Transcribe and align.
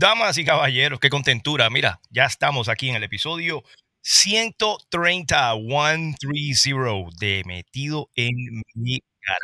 Damas 0.00 0.38
y 0.38 0.44
caballeros, 0.44 1.00
qué 1.00 1.10
contentura. 1.10 1.68
Mira, 1.70 2.00
ya 2.08 2.24
estamos 2.24 2.68
aquí 2.68 2.88
en 2.88 2.94
el 2.94 3.02
episodio 3.02 3.64
130, 4.00 5.54
130 5.54 7.10
de 7.18 7.42
Metido 7.44 8.08
en 8.14 8.62
mi 8.74 9.00
garaje. 9.20 9.40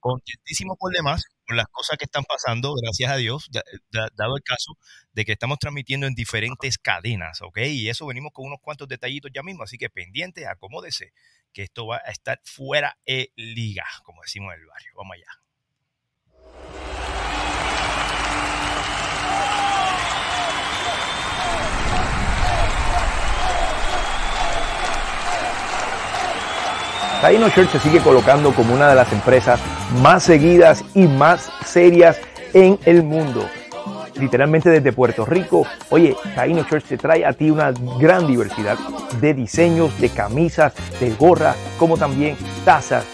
Contentísimo 0.00 0.76
por 0.76 0.92
demás 0.92 1.24
con 1.46 1.56
las 1.56 1.66
cosas 1.72 1.98
que 1.98 2.04
están 2.04 2.24
pasando, 2.24 2.74
gracias 2.80 3.10
a 3.10 3.16
Dios, 3.16 3.50
dado 3.90 4.36
el 4.36 4.42
caso 4.44 4.78
de 5.12 5.24
que 5.24 5.32
estamos 5.32 5.58
transmitiendo 5.58 6.06
en 6.06 6.14
diferentes 6.14 6.78
cadenas, 6.78 7.42
¿ok? 7.42 7.58
Y 7.66 7.88
eso 7.88 8.06
venimos 8.06 8.32
con 8.32 8.46
unos 8.46 8.60
cuantos 8.62 8.86
detallitos 8.86 9.32
ya 9.34 9.42
mismo, 9.42 9.64
así 9.64 9.76
que 9.76 9.90
pendiente, 9.90 10.46
acomódese, 10.46 11.12
que 11.52 11.64
esto 11.64 11.86
va 11.86 11.96
a 11.96 12.12
estar 12.12 12.40
fuera 12.44 12.96
de 13.06 13.32
liga, 13.36 13.86
como 14.04 14.22
decimos 14.22 14.54
en 14.54 14.60
el 14.60 14.66
barrio. 14.66 14.92
Vamos 14.96 15.16
allá. 15.16 15.43
Taino 27.24 27.48
Shirt 27.48 27.70
se 27.70 27.78
sigue 27.78 28.00
colocando 28.00 28.52
como 28.52 28.74
una 28.74 28.86
de 28.86 28.94
las 28.94 29.10
empresas 29.10 29.58
más 30.02 30.24
seguidas 30.24 30.84
y 30.94 31.06
más 31.06 31.50
serias 31.64 32.18
en 32.52 32.78
el 32.84 33.02
mundo. 33.02 33.48
Literalmente 34.20 34.68
desde 34.68 34.92
Puerto 34.92 35.24
Rico, 35.24 35.66
oye, 35.88 36.14
Taino 36.34 36.66
Shirt 36.70 36.84
te 36.84 36.98
trae 36.98 37.24
a 37.24 37.32
ti 37.32 37.48
una 37.48 37.72
gran 37.98 38.26
diversidad 38.26 38.76
de 39.22 39.32
diseños, 39.32 39.98
de 40.02 40.10
camisas, 40.10 40.74
de 41.00 41.12
gorras, 41.12 41.56
como 41.78 41.96
también 41.96 42.36
tazas, 42.62 43.06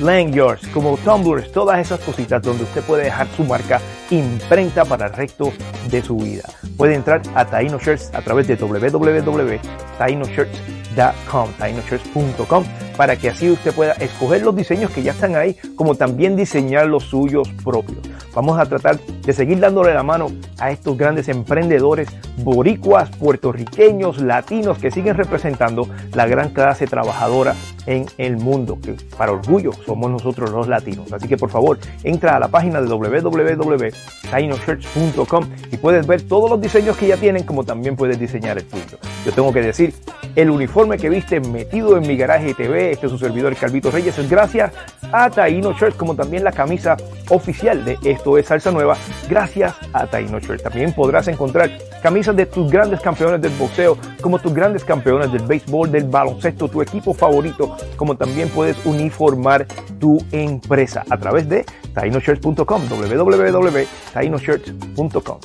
lanyards, 0.00 0.66
como 0.68 0.96
tumblers, 0.96 1.52
todas 1.52 1.78
esas 1.78 2.00
cositas 2.00 2.40
donde 2.40 2.64
usted 2.64 2.80
puede 2.80 3.04
dejar 3.04 3.26
su 3.36 3.44
marca 3.44 3.82
imprenta 4.08 4.86
para 4.86 5.08
el 5.08 5.12
resto 5.12 5.52
de 5.90 6.00
su 6.00 6.16
vida. 6.16 6.44
Puede 6.76 6.94
entrar 6.94 7.22
a 7.34 7.44
Taino 7.44 7.78
Shirts 7.78 8.14
a 8.14 8.22
través 8.22 8.46
de 8.48 8.56
www.tainoshirts.com, 8.56 11.48
tainoshirts.com 11.58 12.64
para 12.96 13.16
que 13.16 13.30
así 13.30 13.50
usted 13.50 13.74
pueda 13.74 13.92
escoger 13.92 14.42
los 14.42 14.54
diseños 14.54 14.90
que 14.90 15.02
ya 15.02 15.12
están 15.12 15.36
ahí, 15.36 15.56
como 15.76 15.94
también 15.94 16.36
diseñar 16.36 16.86
los 16.86 17.04
suyos 17.04 17.48
propios. 17.64 17.98
Vamos 18.34 18.58
a 18.58 18.66
tratar 18.66 18.98
de 18.98 19.32
seguir 19.32 19.60
dándole 19.60 19.94
la 19.94 20.02
mano 20.02 20.28
a 20.58 20.70
estos 20.70 20.96
grandes 20.96 21.28
emprendedores 21.28 22.08
boricuas, 22.38 23.10
puertorriqueños, 23.10 24.20
latinos 24.20 24.78
que 24.78 24.90
siguen 24.90 25.16
representando 25.16 25.88
la 26.14 26.26
gran 26.26 26.50
clase 26.50 26.86
trabajadora 26.86 27.54
en 27.86 28.06
el 28.18 28.36
mundo, 28.36 28.78
que 28.82 28.96
para 29.16 29.32
orgullo 29.32 29.72
somos 29.84 30.10
nosotros 30.10 30.50
los 30.50 30.68
latinos. 30.68 31.10
Así 31.12 31.26
que 31.28 31.36
por 31.36 31.50
favor, 31.50 31.78
entra 32.04 32.36
a 32.36 32.40
la 32.40 32.48
página 32.48 32.80
de 32.80 32.86
www.tainoshirts.com 32.86 35.44
y 35.70 35.76
puedes 35.76 36.06
ver 36.06 36.22
todos 36.22 36.48
los 36.50 36.58
diseños 36.60 36.96
que 36.96 37.08
ya 37.08 37.16
tienen, 37.16 37.42
como 37.44 37.64
también 37.64 37.96
puedes 37.96 38.18
diseñar 38.18 38.58
el 38.58 38.64
tuyo. 38.64 38.98
Yo 39.24 39.32
tengo 39.32 39.52
que 39.52 39.62
decir, 39.62 39.94
el 40.34 40.50
uniforme 40.50 40.98
que 40.98 41.08
viste 41.08 41.38
metido 41.40 41.96
en 41.96 42.06
mi 42.06 42.16
garaje 42.16 42.54
TV, 42.54 42.92
este 42.92 43.06
es 43.06 43.12
su 43.12 43.18
servidor 43.18 43.56
Calvito 43.56 43.90
Reyes, 43.90 44.16
es 44.18 44.30
gracias 44.30 44.72
a 45.12 45.30
Taino 45.30 45.72
Shirts, 45.72 45.96
como 45.96 46.14
también 46.14 46.44
la 46.44 46.52
camisa 46.52 46.96
oficial 47.28 47.84
de 47.84 47.98
Esto 48.04 48.38
es 48.38 48.46
Salsa 48.46 48.70
Nueva, 48.70 48.96
gracias 49.28 49.74
a 49.92 50.06
Taino 50.06 50.38
Shirts. 50.40 50.62
También 50.62 50.92
podrás 50.92 51.26
encontrar 51.28 51.70
camisas 52.02 52.36
de 52.36 52.44
tus 52.46 52.70
grandes 52.70 53.00
campeones 53.00 53.40
del 53.40 53.52
boxeo, 53.52 53.96
como 54.20 54.38
tus 54.38 54.52
grandes 54.52 54.84
campeones 54.84 55.32
del 55.32 55.46
béisbol, 55.46 55.90
del 55.90 56.04
baloncesto, 56.04 56.68
tu 56.68 56.82
equipo 56.82 57.14
favorito, 57.14 57.74
como 57.96 58.14
también 58.16 58.48
puedes 58.48 58.84
uniformar 58.84 59.66
tu 59.98 60.18
empresa 60.32 61.04
a 61.08 61.16
través 61.16 61.48
de 61.48 61.64
tainoshirts.com, 61.94 62.88
www.tainoshirts.com. 62.88 65.38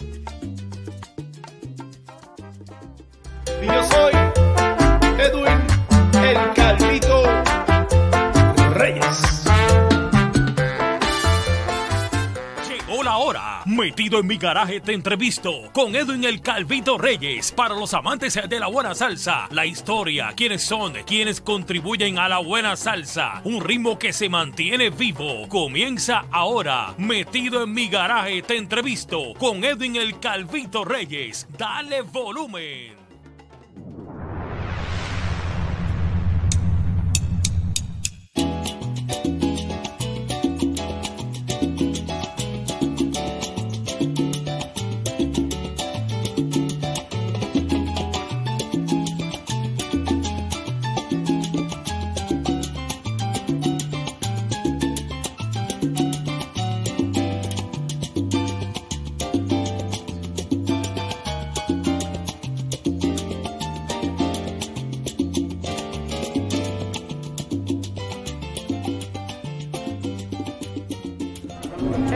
Metido 13.77 14.19
en 14.19 14.25
mi 14.25 14.37
garaje 14.37 14.79
te 14.81 14.93
entrevisto 14.93 15.69
con 15.71 15.95
Edwin 15.95 16.23
el 16.23 16.41
Calvito 16.41 16.97
Reyes 16.97 17.51
para 17.51 17.75
los 17.75 17.93
amantes 17.93 18.39
de 18.49 18.59
la 18.59 18.65
buena 18.65 18.95
salsa. 18.95 19.47
La 19.51 19.67
historia, 19.67 20.33
quiénes 20.35 20.63
son, 20.63 20.93
quienes 21.05 21.41
contribuyen 21.41 22.17
a 22.17 22.27
la 22.27 22.39
buena 22.39 22.75
salsa. 22.75 23.39
Un 23.43 23.61
ritmo 23.61 23.99
que 23.99 24.13
se 24.13 24.29
mantiene 24.29 24.89
vivo. 24.89 25.47
Comienza 25.47 26.25
ahora. 26.31 26.95
Metido 26.97 27.63
en 27.65 27.73
mi 27.73 27.87
garaje 27.87 28.41
te 28.41 28.57
entrevisto 28.57 29.35
con 29.37 29.63
Edwin 29.63 29.95
el 29.95 30.19
Calvito 30.19 30.83
Reyes. 30.83 31.47
Dale 31.55 32.01
volumen. 32.01 32.96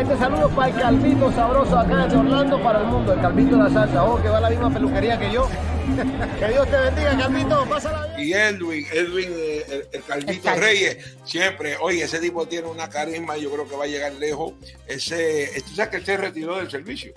Este 0.01 0.17
saludo 0.17 0.49
para 0.49 0.69
el 0.69 0.75
Calvito 0.81 1.31
sabroso 1.31 1.77
acá 1.77 2.07
de 2.07 2.17
Orlando 2.17 2.61
para 2.63 2.79
el 2.81 2.87
mundo, 2.87 3.13
el 3.13 3.21
Calvito 3.21 3.55
de 3.55 3.63
la 3.63 3.69
salsa. 3.69 4.03
Oh, 4.03 4.21
que 4.21 4.29
va 4.29 4.37
a 4.39 4.41
la 4.41 4.49
misma 4.49 4.73
peluquería 4.73 5.19
que 5.19 5.31
yo. 5.31 5.47
que 6.39 6.47
Dios 6.47 6.67
te 6.69 6.77
bendiga, 6.77 7.17
Calvito. 7.17 7.65
Pásala 7.69 8.07
bien. 8.15 8.27
Y 8.27 8.33
Edwin, 8.33 8.85
Edwin, 8.91 9.29
eh, 9.31 9.65
el, 9.69 9.87
el 9.93 10.03
Calvito. 10.03 10.55
Reyes, 10.55 11.17
siempre, 11.23 11.77
oye, 11.79 12.03
ese 12.03 12.19
tipo 12.19 12.47
tiene 12.47 12.67
una 12.67 12.89
carisma, 12.89 13.37
yo 13.37 13.51
creo 13.51 13.67
que 13.67 13.75
va 13.75 13.83
a 13.83 13.87
llegar 13.87 14.13
lejos. 14.13 14.53
Ese, 14.87 15.51
tú 15.67 15.75
sabes 15.75 15.91
que 15.91 15.97
él 15.97 16.05
se 16.05 16.17
retiró 16.17 16.57
del 16.57 16.71
servicio. 16.71 17.13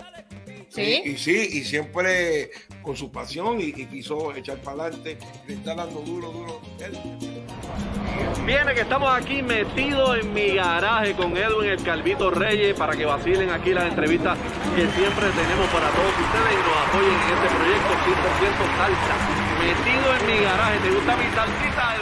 ¿Sí? 0.69 1.01
Y, 1.05 1.09
y 1.11 1.17
sí, 1.17 1.49
y 1.53 1.63
siempre 1.63 2.51
con 2.81 2.95
su 2.95 3.11
pasión 3.11 3.59
y, 3.61 3.65
y 3.65 3.85
quiso 3.87 4.35
echar 4.35 4.57
para 4.57 4.83
adelante, 4.83 5.17
le 5.47 5.53
está 5.55 5.73
dando 5.73 6.01
duro, 6.01 6.31
duro. 6.31 6.61
Él- 6.85 7.34
Viene 8.45 8.75
que 8.75 8.81
estamos 8.81 9.09
aquí 9.11 9.41
metidos 9.41 10.19
en 10.19 10.33
mi 10.33 10.53
garaje 10.53 11.13
con 11.13 11.35
Edwin 11.35 11.71
el 11.71 11.83
Calvito 11.83 12.29
Reyes 12.29 12.77
para 12.77 12.95
que 12.95 13.03
vacilen 13.03 13.49
aquí 13.49 13.73
las 13.73 13.85
entrevistas 13.85 14.37
que 14.75 14.87
siempre 14.91 15.29
tenemos 15.31 15.67
para 15.73 15.89
todos 15.89 16.13
ustedes 16.13 16.53
y 16.53 16.61
nos 16.61 16.77
apoyen 16.87 17.09
en 17.09 17.33
este 17.33 17.49
proyecto 17.55 17.91
100% 18.05 18.77
salsa. 18.77 19.15
Metido 19.59 20.15
en 20.15 20.27
mi 20.27 20.43
garaje. 20.43 20.79
¿Te 20.79 20.91
gusta 20.91 21.17
mi 21.17 21.23
salsita? 21.33 21.95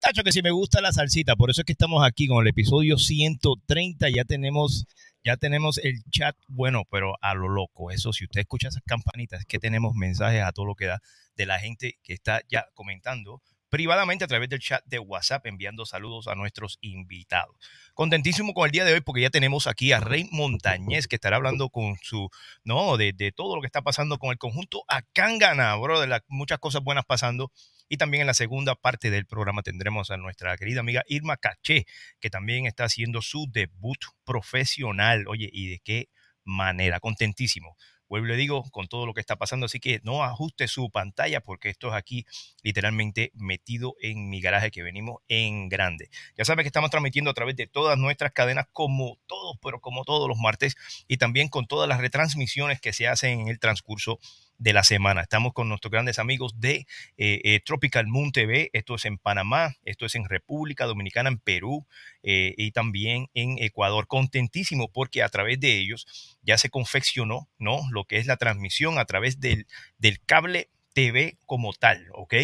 Tacho, 0.00 0.24
que 0.24 0.32
si 0.32 0.42
me 0.42 0.50
gusta 0.50 0.80
la 0.80 0.92
salsita, 0.92 1.36
por 1.36 1.50
eso 1.50 1.60
es 1.60 1.64
que 1.64 1.72
estamos 1.72 2.04
aquí 2.04 2.26
con 2.26 2.42
el 2.42 2.48
episodio 2.48 2.98
130, 2.98 4.08
ya 4.10 4.24
tenemos, 4.24 4.86
ya 5.22 5.36
tenemos 5.36 5.78
el 5.78 6.02
chat, 6.10 6.34
bueno, 6.48 6.82
pero 6.90 7.14
a 7.20 7.34
lo 7.34 7.48
loco, 7.48 7.92
eso, 7.92 8.12
si 8.12 8.24
usted 8.24 8.40
escucha 8.40 8.68
esas 8.68 8.82
campanitas, 8.84 9.40
es 9.40 9.46
que 9.46 9.60
tenemos 9.60 9.94
mensajes 9.94 10.42
a 10.42 10.50
todo 10.50 10.66
lo 10.66 10.74
que 10.74 10.86
da 10.86 11.00
de 11.36 11.46
la 11.46 11.58
gente 11.58 11.98
que 12.02 12.12
está 12.12 12.42
ya 12.48 12.66
comentando 12.74 13.42
privadamente 13.72 14.22
a 14.22 14.28
través 14.28 14.50
del 14.50 14.60
chat 14.60 14.84
de 14.84 14.98
WhatsApp, 14.98 15.46
enviando 15.46 15.86
saludos 15.86 16.28
a 16.28 16.34
nuestros 16.34 16.76
invitados. 16.82 17.56
Contentísimo 17.94 18.52
con 18.52 18.66
el 18.66 18.70
día 18.70 18.84
de 18.84 18.92
hoy 18.92 19.00
porque 19.00 19.22
ya 19.22 19.30
tenemos 19.30 19.66
aquí 19.66 19.92
a 19.92 20.00
Rey 20.00 20.28
Montañez 20.30 21.08
que 21.08 21.16
estará 21.16 21.36
hablando 21.36 21.70
con 21.70 21.96
su, 22.02 22.28
no, 22.64 22.98
de, 22.98 23.32
todo 23.34 23.56
lo 23.56 23.62
que 23.62 23.66
está 23.66 23.80
pasando 23.80 24.18
con 24.18 24.30
el 24.30 24.36
conjunto 24.36 24.84
Acángana, 24.88 25.74
bro, 25.76 26.02
de 26.02 26.06
las 26.06 26.20
muchas 26.28 26.58
cosas 26.58 26.82
buenas 26.82 27.06
pasando. 27.06 27.50
Y 27.88 27.96
también 27.96 28.20
en 28.20 28.26
la 28.26 28.34
segunda 28.34 28.74
parte 28.74 29.10
del 29.10 29.24
programa 29.24 29.62
tendremos 29.62 30.10
a 30.10 30.18
nuestra 30.18 30.54
querida 30.58 30.80
amiga 30.80 31.02
Irma 31.08 31.38
Caché, 31.38 31.86
que 32.20 32.28
también 32.28 32.66
está 32.66 32.84
haciendo 32.84 33.22
su 33.22 33.46
debut 33.50 34.04
profesional. 34.24 35.24
Oye, 35.28 35.48
¿y 35.50 35.68
de 35.68 35.78
qué 35.78 36.08
manera? 36.44 37.00
Contentísimo. 37.00 37.78
Vuelvo 38.12 38.26
le 38.26 38.36
digo, 38.36 38.62
con 38.72 38.88
todo 38.88 39.06
lo 39.06 39.14
que 39.14 39.20
está 39.20 39.36
pasando, 39.36 39.64
así 39.64 39.80
que 39.80 40.02
no 40.04 40.22
ajuste 40.22 40.68
su 40.68 40.90
pantalla 40.90 41.40
porque 41.40 41.70
esto 41.70 41.88
es 41.88 41.94
aquí 41.94 42.26
literalmente 42.62 43.32
metido 43.32 43.94
en 44.02 44.28
mi 44.28 44.42
garaje 44.42 44.70
que 44.70 44.82
venimos 44.82 45.22
en 45.28 45.70
grande. 45.70 46.10
Ya 46.36 46.44
saben 46.44 46.62
que 46.62 46.68
estamos 46.68 46.90
transmitiendo 46.90 47.30
a 47.30 47.34
través 47.34 47.56
de 47.56 47.66
todas 47.66 47.96
nuestras 47.96 48.32
cadenas 48.32 48.66
como 48.70 49.16
todos, 49.26 49.56
pero 49.62 49.80
como 49.80 50.04
todos 50.04 50.28
los 50.28 50.36
martes 50.36 50.76
y 51.08 51.16
también 51.16 51.48
con 51.48 51.66
todas 51.66 51.88
las 51.88 52.02
retransmisiones 52.02 52.82
que 52.82 52.92
se 52.92 53.08
hacen 53.08 53.40
en 53.40 53.48
el 53.48 53.58
transcurso 53.58 54.18
de 54.62 54.72
la 54.72 54.84
semana. 54.84 55.22
Estamos 55.22 55.52
con 55.52 55.68
nuestros 55.68 55.90
grandes 55.90 56.20
amigos 56.20 56.60
de 56.60 56.86
eh, 57.16 57.40
eh, 57.42 57.60
Tropical 57.64 58.06
Moon 58.06 58.30
TV. 58.30 58.70
Esto 58.72 58.94
es 58.94 59.04
en 59.04 59.18
Panamá, 59.18 59.74
esto 59.84 60.06
es 60.06 60.14
en 60.14 60.28
República 60.28 60.86
Dominicana, 60.86 61.28
en 61.30 61.38
Perú 61.38 61.84
eh, 62.22 62.54
y 62.56 62.70
también 62.70 63.28
en 63.34 63.56
Ecuador. 63.58 64.06
Contentísimo 64.06 64.88
porque 64.92 65.24
a 65.24 65.28
través 65.28 65.58
de 65.58 65.78
ellos 65.78 66.38
ya 66.42 66.58
se 66.58 66.70
confeccionó 66.70 67.48
¿no? 67.58 67.80
lo 67.90 68.04
que 68.04 68.18
es 68.18 68.26
la 68.26 68.36
transmisión 68.36 68.98
a 68.98 69.04
través 69.04 69.40
del, 69.40 69.66
del 69.98 70.20
cable 70.24 70.70
TV 70.92 71.38
como 71.46 71.72
tal, 71.72 72.06
¿ok? 72.12 72.34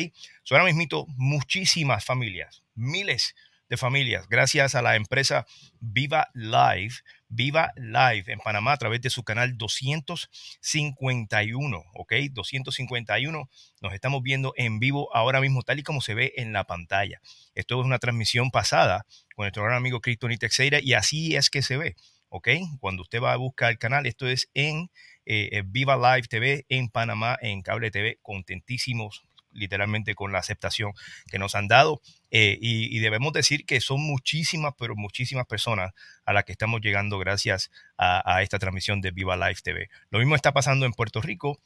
So, 0.43 0.57
ahora 0.57 0.73
mismo 0.73 1.07
muchísimas 1.17 2.05
familias, 2.05 2.65
miles 2.75 3.37
de 3.69 3.77
familias, 3.77 4.27
gracias 4.29 4.75
a 4.75 4.83
la 4.83 4.97
empresa 4.97 5.47
Viva 5.79 6.29
Live, 6.33 6.95
Viva 7.29 7.73
Live 7.77 8.33
en 8.33 8.39
Panamá 8.39 8.73
a 8.73 8.77
través 8.77 9.01
de 9.01 9.11
su 9.11 9.23
canal 9.23 9.57
251, 9.59 11.85
¿ok? 11.95 12.13
251. 12.31 13.51
Nos 13.81 13.93
estamos 13.93 14.23
viendo 14.23 14.53
en 14.57 14.79
vivo 14.79 15.15
ahora 15.15 15.41
mismo, 15.41 15.63
tal 15.63 15.79
y 15.79 15.83
como 15.83 16.01
se 16.01 16.15
ve 16.15 16.33
en 16.37 16.53
la 16.53 16.65
pantalla. 16.65 17.21
Esto 17.55 17.81
es 17.81 17.87
una 17.87 17.99
transmisión 17.99 18.51
pasada 18.51 19.05
con 19.35 19.45
nuestro 19.45 19.65
gran 19.65 19.77
amigo 19.77 20.01
Cristo 20.01 20.29
Teixeira 20.39 20.81
y 20.83 20.95
así 20.95 21.37
es 21.37 21.51
que 21.51 21.63
se 21.63 21.77
ve, 21.77 21.97
¿ok? 22.29 22.49
Cuando 22.81 23.03
usted 23.03 23.21
va 23.21 23.33
a 23.33 23.37
buscar 23.37 23.71
el 23.71 23.79
canal, 23.79 24.07
esto 24.07 24.27
es 24.27 24.51
en 24.55 24.91
eh, 25.27 25.51
eh, 25.53 25.63
Viva 25.67 25.97
Live 25.97 26.29
TV 26.29 26.65
en 26.69 26.89
Panamá, 26.89 27.37
en 27.41 27.63
Cable 27.63 27.91
TV, 27.91 28.19
contentísimos 28.23 29.28
literalmente 29.59 30.15
con 30.15 30.33
la 30.33 30.39
aceptación 30.39 30.93
que 31.31 31.39
nos 31.39 31.55
han 31.55 31.69
dado. 31.69 32.01
Eh, 32.31 32.59
y, 32.61 32.99
debemos 32.99 33.33
decir 33.33 33.65
que 33.65 33.81
son 33.81 34.03
muchísimas, 34.03 34.75
pero 34.79 34.95
muchísimas 34.97 35.47
personas 35.47 35.93
a 36.25 36.33
las 36.33 36.45
que 36.45 36.53
estamos 36.53 36.81
llegando 36.81 37.19
gracias 37.19 37.71
a, 37.97 38.35
a 38.35 38.43
esta 38.43 38.59
transmisión 38.59 39.01
de 39.01 39.11
Viva 39.11 39.37
Live 39.37 39.61
TV. 39.63 39.89
Lo 40.11 40.19
mismo 40.19 40.35
está 40.35 40.53
pasando 40.53 40.87
en 40.87 40.93
Puerto 40.93 41.21
Rico 41.21 41.59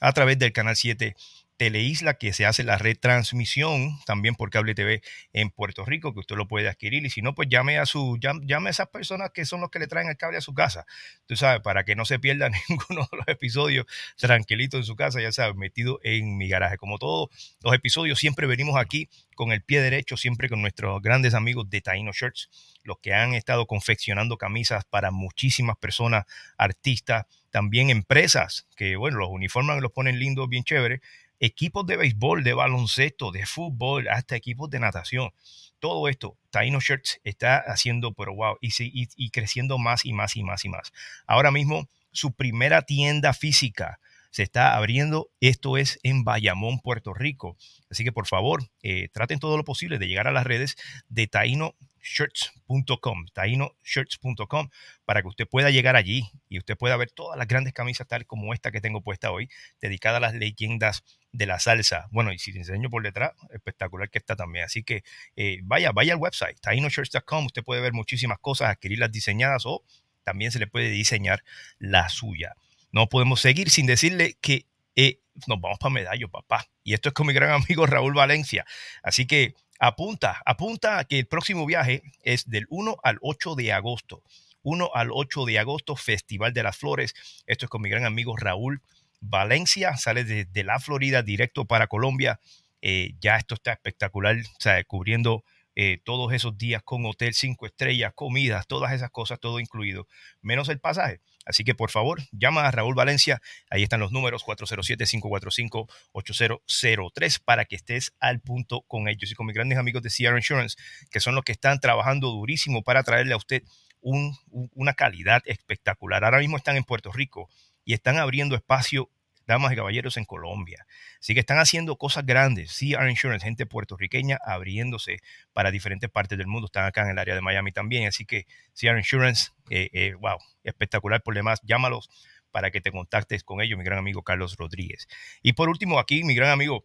a 0.00 0.12
través 0.12 0.38
del 0.38 0.52
canal 0.52 0.76
7 0.76 1.14
Teleisla, 1.56 2.14
que 2.14 2.32
se 2.32 2.46
hace 2.46 2.64
la 2.64 2.78
retransmisión 2.78 3.98
también 4.06 4.34
por 4.34 4.50
cable 4.50 4.74
TV 4.74 5.02
en 5.32 5.50
Puerto 5.50 5.84
Rico, 5.84 6.12
que 6.12 6.20
usted 6.20 6.36
lo 6.36 6.48
puede 6.48 6.68
adquirir. 6.68 7.04
Y 7.06 7.10
si 7.10 7.22
no, 7.22 7.34
pues 7.34 7.48
llame 7.48 7.78
a 7.78 7.86
su, 7.86 8.18
llame 8.18 8.68
a 8.68 8.70
esas 8.70 8.88
personas 8.88 9.30
que 9.32 9.44
son 9.44 9.60
los 9.60 9.70
que 9.70 9.78
le 9.78 9.86
traen 9.86 10.08
el 10.08 10.16
cable 10.16 10.38
a 10.38 10.40
su 10.40 10.52
casa. 10.52 10.84
Tú 11.26 11.36
sabes, 11.36 11.60
para 11.60 11.84
que 11.84 11.94
no 11.94 12.04
se 12.04 12.18
pierda 12.18 12.50
ninguno 12.68 13.08
de 13.10 13.18
los 13.18 13.28
episodios 13.28 13.86
tranquilito 14.16 14.76
en 14.76 14.84
su 14.84 14.96
casa, 14.96 15.20
ya 15.20 15.32
sabes, 15.32 15.54
metido 15.56 16.00
en 16.02 16.36
mi 16.36 16.48
garaje. 16.48 16.76
Como 16.76 16.98
todos 16.98 17.28
los 17.62 17.74
episodios, 17.74 18.18
siempre 18.18 18.46
venimos 18.46 18.76
aquí 18.76 19.08
con 19.34 19.52
el 19.52 19.62
pie 19.62 19.80
derecho, 19.80 20.16
siempre 20.16 20.48
con 20.48 20.60
nuestros 20.60 21.00
grandes 21.02 21.34
amigos 21.34 21.70
de 21.70 21.80
Taino 21.80 22.12
Shirts, 22.12 22.50
los 22.82 22.98
que 22.98 23.14
han 23.14 23.34
estado 23.34 23.66
confeccionando 23.66 24.36
camisas 24.38 24.84
para 24.84 25.10
muchísimas 25.10 25.76
personas, 25.76 26.24
artistas, 26.58 27.26
también 27.50 27.90
empresas, 27.90 28.66
que 28.76 28.96
bueno, 28.96 29.18
los 29.18 29.28
uniforman, 29.30 29.80
los 29.80 29.92
ponen 29.92 30.18
lindos, 30.18 30.48
bien 30.48 30.64
chévere 30.64 31.00
equipos 31.44 31.86
de 31.86 31.96
béisbol, 31.96 32.42
de 32.42 32.54
baloncesto, 32.54 33.30
de 33.30 33.44
fútbol, 33.44 34.08
hasta 34.08 34.36
equipos 34.36 34.70
de 34.70 34.80
natación. 34.80 35.30
Todo 35.78 36.08
esto, 36.08 36.38
Taino 36.50 36.80
Shirts 36.80 37.20
está 37.24 37.58
haciendo, 37.58 38.14
pero 38.14 38.34
wow, 38.34 38.56
y, 38.60 39.30
creciendo 39.30 39.76
más 39.76 40.06
y 40.06 40.14
más 40.14 40.36
y 40.36 40.42
más 40.42 40.64
y 40.64 40.70
más. 40.70 40.92
Ahora 41.26 41.50
mismo, 41.50 41.88
su 42.12 42.32
primera 42.32 42.82
tienda 42.82 43.34
física 43.34 44.00
se 44.30 44.42
está 44.42 44.74
abriendo. 44.74 45.28
Esto 45.40 45.76
es 45.76 46.00
en 46.02 46.24
Bayamón, 46.24 46.80
Puerto 46.80 47.12
Rico. 47.12 47.56
Así 47.90 48.04
que 48.04 48.12
por 48.12 48.26
favor, 48.26 48.70
eh, 48.82 49.08
traten 49.12 49.38
todo 49.38 49.58
lo 49.58 49.64
posible 49.64 49.98
de 49.98 50.08
llegar 50.08 50.26
a 50.26 50.32
las 50.32 50.44
redes 50.44 50.76
de 51.08 51.26
Taino 51.26 51.74
shirts.com, 52.04 53.26
tainoshirts.com, 53.32 54.68
para 55.04 55.22
que 55.22 55.28
usted 55.28 55.48
pueda 55.48 55.70
llegar 55.70 55.96
allí 55.96 56.30
y 56.48 56.58
usted 56.58 56.76
pueda 56.76 56.96
ver 56.96 57.10
todas 57.10 57.38
las 57.38 57.48
grandes 57.48 57.72
camisas 57.72 58.06
tal 58.06 58.26
como 58.26 58.52
esta 58.52 58.70
que 58.70 58.80
tengo 58.80 59.00
puesta 59.00 59.30
hoy, 59.30 59.48
dedicada 59.80 60.18
a 60.18 60.20
las 60.20 60.34
leyendas 60.34 61.02
de 61.32 61.46
la 61.46 61.58
salsa. 61.58 62.06
Bueno, 62.12 62.32
y 62.32 62.38
si 62.38 62.52
te 62.52 62.58
enseño 62.58 62.90
por 62.90 63.02
detrás, 63.02 63.32
espectacular 63.50 64.10
que 64.10 64.18
está 64.18 64.36
también. 64.36 64.66
Así 64.66 64.84
que 64.84 65.02
eh, 65.34 65.60
vaya, 65.64 65.90
vaya 65.92 66.12
al 66.12 66.20
website, 66.20 66.60
tainoshirts.com, 66.60 67.46
usted 67.46 67.64
puede 67.64 67.80
ver 67.80 67.92
muchísimas 67.92 68.38
cosas, 68.38 68.68
adquirirlas 68.68 69.10
diseñadas 69.10 69.64
o 69.66 69.82
también 70.22 70.52
se 70.52 70.58
le 70.58 70.66
puede 70.66 70.90
diseñar 70.90 71.42
la 71.78 72.08
suya. 72.08 72.54
No 72.92 73.08
podemos 73.08 73.40
seguir 73.40 73.70
sin 73.70 73.86
decirle 73.86 74.36
que 74.40 74.66
eh, 74.94 75.20
nos 75.46 75.60
vamos 75.60 75.78
para 75.78 75.92
Medallo, 75.92 76.28
papá. 76.28 76.66
Y 76.82 76.94
esto 76.94 77.08
es 77.08 77.12
con 77.14 77.26
mi 77.26 77.32
gran 77.32 77.50
amigo 77.50 77.86
Raúl 77.86 78.14
Valencia. 78.14 78.64
Así 79.02 79.26
que 79.26 79.54
apunta, 79.78 80.40
apunta 80.44 81.04
que 81.04 81.18
el 81.18 81.26
próximo 81.26 81.66
viaje 81.66 82.02
es 82.22 82.48
del 82.48 82.66
1 82.68 82.96
al 83.02 83.18
8 83.20 83.54
de 83.54 83.72
agosto. 83.72 84.22
1 84.62 84.90
al 84.94 85.08
8 85.12 85.44
de 85.44 85.58
agosto, 85.58 85.96
Festival 85.96 86.52
de 86.52 86.62
las 86.62 86.76
Flores. 86.76 87.14
Esto 87.46 87.66
es 87.66 87.70
con 87.70 87.82
mi 87.82 87.90
gran 87.90 88.04
amigo 88.04 88.36
Raúl 88.36 88.80
Valencia. 89.20 89.96
Sale 89.96 90.24
desde 90.24 90.64
la 90.64 90.80
Florida 90.80 91.22
directo 91.22 91.64
para 91.66 91.86
Colombia. 91.86 92.40
Eh, 92.80 93.14
ya 93.20 93.36
esto 93.36 93.54
está 93.54 93.72
espectacular, 93.72 94.36
o 94.36 94.60
sea, 94.60 94.82
cubriendo 94.84 95.44
eh, 95.76 95.98
todos 96.04 96.32
esos 96.32 96.56
días 96.56 96.82
con 96.84 97.04
hotel 97.06 97.34
cinco 97.34 97.66
estrellas, 97.66 98.12
comidas, 98.14 98.66
todas 98.66 98.92
esas 98.92 99.10
cosas, 99.10 99.40
todo 99.40 99.60
incluido, 99.60 100.06
menos 100.40 100.68
el 100.68 100.78
pasaje. 100.78 101.20
Así 101.44 101.64
que 101.64 101.74
por 101.74 101.90
favor, 101.90 102.22
llama 102.32 102.66
a 102.66 102.70
Raúl 102.70 102.94
Valencia. 102.94 103.42
Ahí 103.70 103.82
están 103.82 104.00
los 104.00 104.12
números 104.12 104.44
407-545-8003 104.44 107.40
para 107.44 107.64
que 107.64 107.76
estés 107.76 108.12
al 108.20 108.40
punto 108.40 108.82
con 108.82 109.08
ellos 109.08 109.30
y 109.30 109.34
con 109.34 109.46
mis 109.46 109.54
grandes 109.54 109.78
amigos 109.78 110.02
de 110.02 110.10
Sierra 110.10 110.38
Insurance, 110.38 110.76
que 111.10 111.20
son 111.20 111.34
los 111.34 111.44
que 111.44 111.52
están 111.52 111.80
trabajando 111.80 112.30
durísimo 112.30 112.82
para 112.82 113.02
traerle 113.02 113.34
a 113.34 113.36
usted 113.36 113.62
una 114.00 114.94
calidad 114.94 115.42
espectacular. 115.46 116.24
Ahora 116.24 116.38
mismo 116.38 116.56
están 116.56 116.76
en 116.76 116.84
Puerto 116.84 117.10
Rico 117.10 117.48
y 117.84 117.94
están 117.94 118.18
abriendo 118.18 118.54
espacio 118.54 119.10
damas 119.46 119.72
y 119.72 119.76
caballeros, 119.76 120.16
en 120.16 120.24
Colombia. 120.24 120.86
Así 121.20 121.34
que 121.34 121.40
están 121.40 121.58
haciendo 121.58 121.96
cosas 121.96 122.24
grandes. 122.26 122.76
CR 122.78 123.08
Insurance, 123.08 123.44
gente 123.44 123.66
puertorriqueña 123.66 124.38
abriéndose 124.44 125.18
para 125.52 125.70
diferentes 125.70 126.10
partes 126.10 126.38
del 126.38 126.46
mundo. 126.46 126.66
Están 126.66 126.86
acá 126.86 127.02
en 127.02 127.10
el 127.10 127.18
área 127.18 127.34
de 127.34 127.40
Miami 127.40 127.72
también. 127.72 128.06
Así 128.08 128.24
que 128.24 128.46
CR 128.74 128.96
Insurance, 128.96 129.50
eh, 129.70 129.90
eh, 129.92 130.14
wow, 130.14 130.38
espectacular 130.62 131.22
por 131.22 131.34
demás. 131.34 131.60
Llámalos 131.62 132.08
para 132.50 132.70
que 132.70 132.80
te 132.80 132.92
contactes 132.92 133.42
con 133.42 133.60
ellos, 133.60 133.78
mi 133.78 133.84
gran 133.84 133.98
amigo 133.98 134.22
Carlos 134.22 134.56
Rodríguez. 134.56 135.08
Y 135.42 135.54
por 135.54 135.68
último, 135.68 135.98
aquí, 135.98 136.22
mi 136.24 136.34
gran 136.34 136.50
amigo 136.50 136.84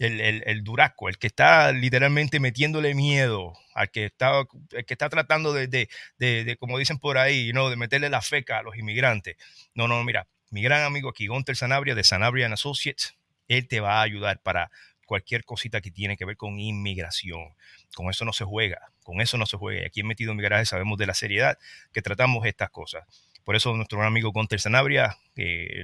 el, 0.00 0.42
el, 0.46 0.64
Duraco, 0.64 1.08
el 1.08 1.18
que 1.18 1.26
está 1.26 1.72
literalmente 1.72 2.40
metiéndole 2.40 2.94
miedo 2.94 3.52
al 3.74 3.90
que 3.90 4.06
está, 4.06 4.44
el 4.72 4.84
que 4.86 4.94
está 4.94 5.10
tratando 5.10 5.52
de, 5.52 5.66
de, 5.68 5.88
de, 6.18 6.56
como 6.56 6.78
dicen 6.78 6.98
por 6.98 7.18
ahí, 7.18 7.52
¿no? 7.52 7.68
de 7.68 7.76
meterle 7.76 8.08
la 8.08 8.22
feca 8.22 8.58
a 8.58 8.62
los 8.62 8.76
inmigrantes. 8.76 9.36
No, 9.74 9.88
no, 9.88 10.02
mira, 10.02 10.26
mi 10.50 10.62
gran 10.62 10.82
amigo 10.82 11.08
aquí, 11.08 11.26
Gonter 11.26 11.56
Sanabria 11.56 11.94
de 11.94 12.04
Sanabria 12.04 12.52
Associates, 12.52 13.16
él 13.48 13.68
te 13.68 13.80
va 13.80 13.98
a 13.98 14.02
ayudar 14.02 14.40
para 14.42 14.70
cualquier 15.06 15.44
cosita 15.44 15.80
que 15.80 15.90
tiene 15.90 16.16
que 16.16 16.24
ver 16.24 16.36
con 16.36 16.60
inmigración. 16.60 17.54
Con 17.94 18.10
eso 18.10 18.24
no 18.24 18.32
se 18.32 18.44
juega, 18.44 18.92
con 19.02 19.20
eso 19.20 19.38
no 19.38 19.46
se 19.46 19.56
juega. 19.56 19.82
Y 19.82 19.86
aquí 19.86 20.02
Metido 20.02 20.30
en 20.30 20.36
mi 20.36 20.42
Garaje 20.42 20.66
sabemos 20.66 20.98
de 20.98 21.06
la 21.06 21.14
seriedad 21.14 21.58
que 21.92 22.02
tratamos 22.02 22.46
estas 22.46 22.70
cosas. 22.70 23.29
Por 23.44 23.56
eso 23.56 23.74
nuestro 23.74 23.98
gran 23.98 24.08
amigo 24.08 24.30
Gonter 24.32 24.60
Sanabria 24.60 25.16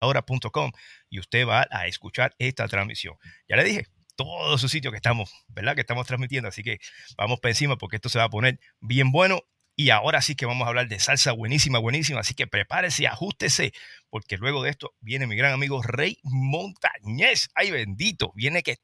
ahora.com 0.00 0.70
y 1.10 1.18
usted 1.18 1.48
va 1.48 1.66
a 1.68 1.88
escuchar 1.88 2.36
esta 2.38 2.68
transmisión. 2.68 3.16
Ya 3.48 3.56
le 3.56 3.64
dije, 3.64 3.86
todos 4.16 4.60
sus 4.60 4.70
sitios 4.70 4.92
que 4.92 4.96
estamos, 4.96 5.30
¿verdad? 5.48 5.74
Que 5.74 5.82
estamos 5.82 6.06
transmitiendo. 6.06 6.48
Así 6.48 6.62
que 6.62 6.78
vamos 7.16 7.40
para 7.40 7.52
encima 7.52 7.76
porque 7.76 7.96
esto 7.96 8.08
se 8.08 8.18
va 8.18 8.24
a 8.24 8.30
poner 8.30 8.58
bien 8.80 9.12
bueno. 9.12 9.42
Y 9.78 9.90
ahora 9.90 10.22
sí 10.22 10.36
que 10.36 10.46
vamos 10.46 10.64
a 10.64 10.68
hablar 10.68 10.88
de 10.88 10.98
salsa 10.98 11.32
buenísima, 11.32 11.78
buenísima. 11.78 12.20
Así 12.20 12.34
que 12.34 12.46
prepárese, 12.46 13.06
ajustese, 13.06 13.72
porque 14.08 14.38
luego 14.38 14.62
de 14.62 14.70
esto 14.70 14.94
viene 15.00 15.26
mi 15.26 15.36
gran 15.36 15.52
amigo 15.52 15.82
Rey 15.82 16.18
Montañez. 16.22 17.50
Ay, 17.54 17.70
bendito, 17.70 18.32
viene 18.34 18.62
que... 18.62 18.78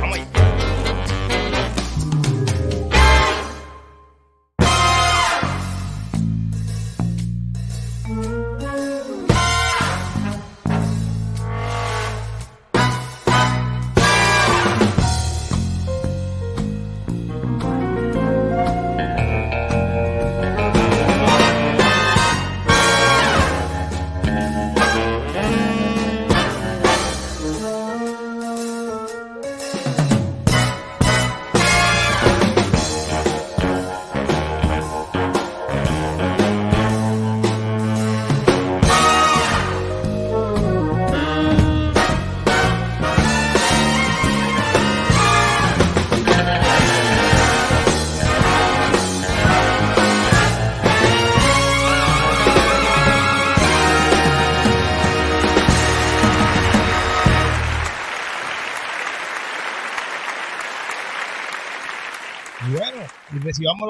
Vamos 0.00 0.18
allá. 0.18 0.35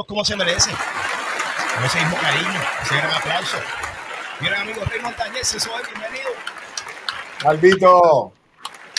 Como 0.06 0.24
se 0.24 0.36
merecen. 0.36 0.74
Con 1.74 1.84
ese 1.84 1.98
mismo 2.00 2.16
cariño, 2.18 2.60
ese 2.82 2.96
gran 2.96 3.10
aplauso. 3.10 3.56
Miren, 4.40 4.60
amigo 4.60 4.82
Rey 4.84 5.00
Montañez, 5.00 5.54
eso 5.54 5.70
es 5.78 5.88
bienvenido. 5.90 6.30
Calvito, 7.38 8.32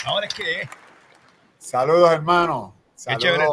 Ahora 0.04 0.26
es 0.26 0.34
que 0.34 0.62
es. 0.62 0.68
saludos 1.58 2.10
hermano. 2.12 2.74
Saludos 2.94 3.48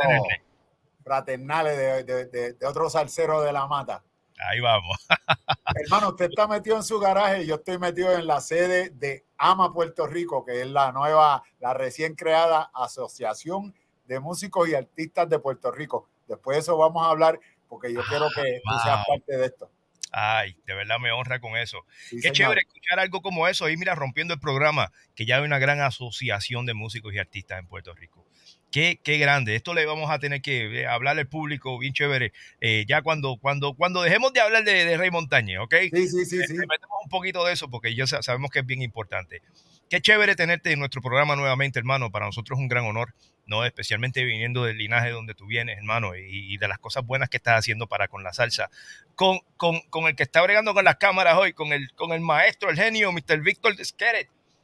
fraternales 1.04 1.77
de, 1.77 2.04
de, 2.04 2.25
de, 2.25 2.54
de 2.54 2.65
otro 2.65 2.89
salsero 2.89 3.42
de 3.42 3.51
la 3.54 3.68
mata. 3.68 4.04
Ahí 4.50 4.60
vamos. 4.60 4.98
Hermano, 5.75 6.10
usted 6.10 6.25
está 6.25 6.46
metido 6.48 6.75
en 6.75 6.84
su 6.84 7.00
garaje 7.00 7.44
y 7.44 7.46
yo 7.48 7.56
estoy 7.56 7.77
metido 7.77 8.12
en 8.12 8.27
la 8.27 8.42
sede 8.42 8.89
de 8.89 9.25
AMA 9.38 9.72
Puerto 9.72 10.08
Rico, 10.08 10.44
que 10.44 10.62
es 10.62 10.68
la 10.68 10.92
nueva, 10.92 11.44
la 11.60 11.74
recién 11.74 12.15
creada 12.15 12.70
Asociación 12.74 13.74
de 14.06 14.20
Músicos 14.20 14.68
y 14.68 14.75
Artistas 14.75 15.30
de 15.30 15.39
Puerto 15.39 15.72
Rico. 15.72 16.10
Después 16.27 16.55
de 16.58 16.62
eso 16.62 16.77
vamos 16.77 17.05
a 17.05 17.10
hablar 17.10 17.39
porque 17.67 17.94
yo 17.94 18.01
quiero 18.08 18.27
que 18.36 18.41
tú 18.63 18.79
seas 18.84 18.98
wow. 19.08 19.17
parte 19.17 19.38
de 19.38 19.46
esto. 19.46 19.72
Ay, 20.12 20.55
de 20.65 20.74
verdad 20.74 20.98
me 21.00 21.12
honra 21.12 21.39
con 21.39 21.58
eso. 21.58 21.86
Sí, 22.08 22.15
Qué 22.17 22.22
señor. 22.22 22.36
chévere 22.36 22.62
escuchar 22.62 23.00
algo 23.00 23.22
como 23.22 23.48
eso. 23.50 23.67
Y 23.70 23.75
mira, 23.75 23.96
rompiendo 23.96 24.34
el 24.34 24.39
programa, 24.39 24.91
que 25.13 25.25
ya 25.25 25.38
hay 25.38 25.44
una 25.44 25.60
gran 25.60 25.82
asociación 25.82 26.65
de 26.65 26.74
músicos 26.74 27.13
y 27.13 27.17
artistas 27.17 27.60
en 27.60 27.67
Puerto 27.67 27.94
Rico. 27.94 28.25
Qué, 28.72 29.00
qué 29.03 29.17
grande. 29.17 29.55
Esto 29.55 29.74
le 29.74 29.86
vamos 29.86 30.10
a 30.12 30.20
tener 30.20 30.41
que 30.41 30.82
eh, 30.82 30.88
hablar 30.88 31.17
al 31.17 31.27
público 31.27 31.77
bien 31.79 31.94
chévere. 31.94 32.32
eh, 32.62 32.86
ya 32.88 33.01
cuando, 33.01 33.38
cuando, 33.41 33.74
cuando 33.74 34.01
dejemos 34.03 34.32
de 34.32 34.39
hablar 34.41 34.63
de, 34.63 34.86
de 34.86 34.98
Rey 34.98 35.12
Montañez, 35.12 35.60
¿ok? 35.60 35.75
Sí, 35.91 36.08
sí, 36.08 36.25
sí, 36.25 36.41
sí. 36.46 36.53
Le 36.53 36.65
metemos 36.67 36.98
un 37.03 37.10
poquito 37.10 37.44
de 37.46 37.53
eso 37.53 37.70
porque 37.70 37.94
ya 37.96 38.08
sa- 38.08 38.22
sabemos 38.22 38.51
que 38.51 38.60
es 38.60 38.65
bien 38.65 38.82
importante. 38.82 39.41
Qué 39.89 40.01
chévere 40.01 40.36
tenerte 40.36 40.72
en 40.72 40.80
nuestro 40.80 41.01
programa 41.01 41.36
nuevamente, 41.36 41.77
hermano. 41.80 42.12
Para 42.12 42.25
nosotros 42.25 42.58
es 42.58 42.62
un 42.62 42.68
gran 42.68 42.86
honor, 42.86 43.13
¿no? 43.46 43.63
Especialmente 43.65 44.24
viniendo 44.24 44.63
del 44.63 44.77
linaje 44.77 45.12
donde 45.12 45.36
tú 45.36 45.46
vienes, 45.46 45.77
hermano, 45.77 46.15
y, 46.15 46.54
y 46.54 46.58
de 46.58 46.68
las 46.68 46.80
cosas 46.80 47.06
buenas 47.06 47.30
que 47.30 47.38
estás 47.38 47.60
haciendo 47.60 47.88
para 47.88 48.08
con 48.08 48.24
la 48.24 48.34
salsa. 48.34 48.70
Con, 49.15 49.39
con, 49.58 49.82
con 49.89 50.06
el 50.06 50.15
que 50.15 50.24
está 50.24 50.42
bregando 50.42 50.74
con 50.74 50.86
las 50.86 50.96
cámaras 50.96 51.38
hoy, 51.38 51.54
con 51.54 51.72
el, 51.72 51.92
con 51.94 52.12
el 52.12 52.22
maestro, 52.22 52.70
el 52.70 52.77
genio, 52.77 53.12
Mr. 53.12 53.42
Víctor 53.42 53.75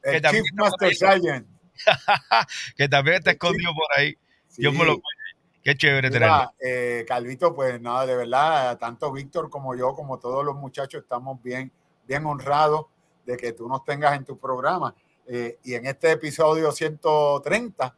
que 0.02 0.16
El 0.16 0.22
también 0.22 0.44
Chief 0.44 0.54
Master. 0.54 0.94
Sergeant. 0.94 1.46
que 2.76 2.88
también 2.88 3.16
está 3.16 3.30
escondido 3.32 3.72
por 3.74 3.86
ahí. 3.96 4.16
Sí. 4.48 4.62
Dios 4.62 4.74
me 4.74 4.84
lo. 4.84 5.00
Qué 5.62 5.76
chévere 5.76 6.10
tenerlo. 6.10 6.34
Mira, 6.34 6.54
eh, 6.58 7.04
Calvito, 7.06 7.54
pues 7.54 7.80
nada, 7.80 8.04
de 8.04 8.16
verdad, 8.16 8.78
tanto 8.78 9.12
Víctor 9.12 9.48
como 9.48 9.76
yo, 9.76 9.94
como 9.94 10.18
todos 10.18 10.44
los 10.44 10.56
muchachos, 10.56 11.02
estamos 11.02 11.40
bien, 11.40 11.70
bien 12.06 12.26
honrados 12.26 12.86
de 13.24 13.36
que 13.36 13.52
tú 13.52 13.68
nos 13.68 13.84
tengas 13.84 14.16
en 14.16 14.24
tu 14.24 14.36
programa. 14.38 14.92
Eh, 15.28 15.58
y 15.64 15.74
en 15.74 15.86
este 15.86 16.10
episodio 16.12 16.72
130, 16.72 17.94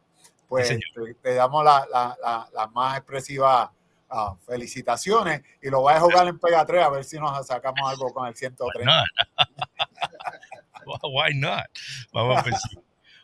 pues 0.49 0.69
Sí, 0.69 0.79
te, 0.95 1.15
te 1.15 1.35
damos 1.35 1.65
las 1.65 1.89
la, 1.89 2.17
la- 2.23 2.49
las 2.55 2.71
más 2.73 2.99
expresivas 2.99 3.71
ah, 4.11 4.37
felicitaciones 4.47 5.43
y 5.63 5.71
lo 5.71 5.81
voy 5.81 5.95
a 5.95 6.01
jugar 6.01 6.29
en 6.29 6.39
Pega 6.39 6.65
3 6.67 6.83
a 6.85 6.91
ver 6.91 7.05
si 7.05 7.19
nos 7.19 7.47
sacamos 7.47 7.91
algo 7.91 8.13
con 8.13 8.27
el 8.27 8.33
Why 8.35 8.39
130. 8.39 8.85
not? 8.85 9.07
Why 11.03 11.35
not? 11.35 11.65
Vamos 12.13 12.39
a 12.39 12.43
ver 12.43 12.55
si- 12.57 12.79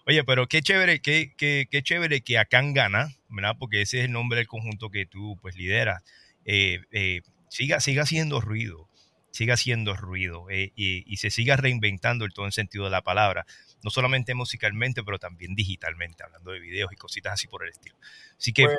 Oye, 0.07 0.25
pero 0.25 0.49
qué 0.49 0.62
chévere, 0.62 1.00
qué, 1.00 1.35
qué, 1.37 1.69
qué 1.71 1.83
chévere 1.83 2.23
que 2.23 2.38
Akan 2.38 2.73
gana, 2.73 3.09
¿verdad? 3.28 3.54
Porque 3.59 3.83
ese 3.83 3.99
es 4.00 4.07
el 4.07 4.12
nombre 4.12 4.38
del 4.38 4.49
conjunto 4.49 4.90
que 4.90 5.07
tú 5.07 5.38
pues 5.42 5.54
lideras. 5.57 6.02
Eh, 6.47 6.80
eh, 6.90 7.21
siga, 7.49 7.80
siga 7.80 8.02
haciendo 8.04 8.40
ruido, 8.40 8.88
siga 9.30 9.54
haciendo 9.54 9.94
ruido 9.94 10.50
eh, 10.50 10.72
y, 10.75 11.04
y 11.12 11.16
se 11.18 11.30
siga 11.30 11.56
reinventando 11.56 12.25
en 12.25 12.32
todo 12.32 12.46
el 12.46 12.52
sentido 12.52 12.84
de 12.84 12.90
la 12.90 13.02
palabra, 13.02 13.46
no 13.82 13.90
solamente 13.90 14.34
musicalmente, 14.34 15.02
pero 15.04 15.18
también 15.18 15.54
digitalmente, 15.54 16.22
hablando 16.25 16.50
de 16.50 16.58
videos 16.60 16.92
y 16.92 16.96
cositas 16.96 17.34
así 17.34 17.46
por 17.46 17.62
el 17.64 17.70
estilo. 17.70 17.96
Así 18.37 18.52
que 18.52 18.64
Pues- 18.64 18.78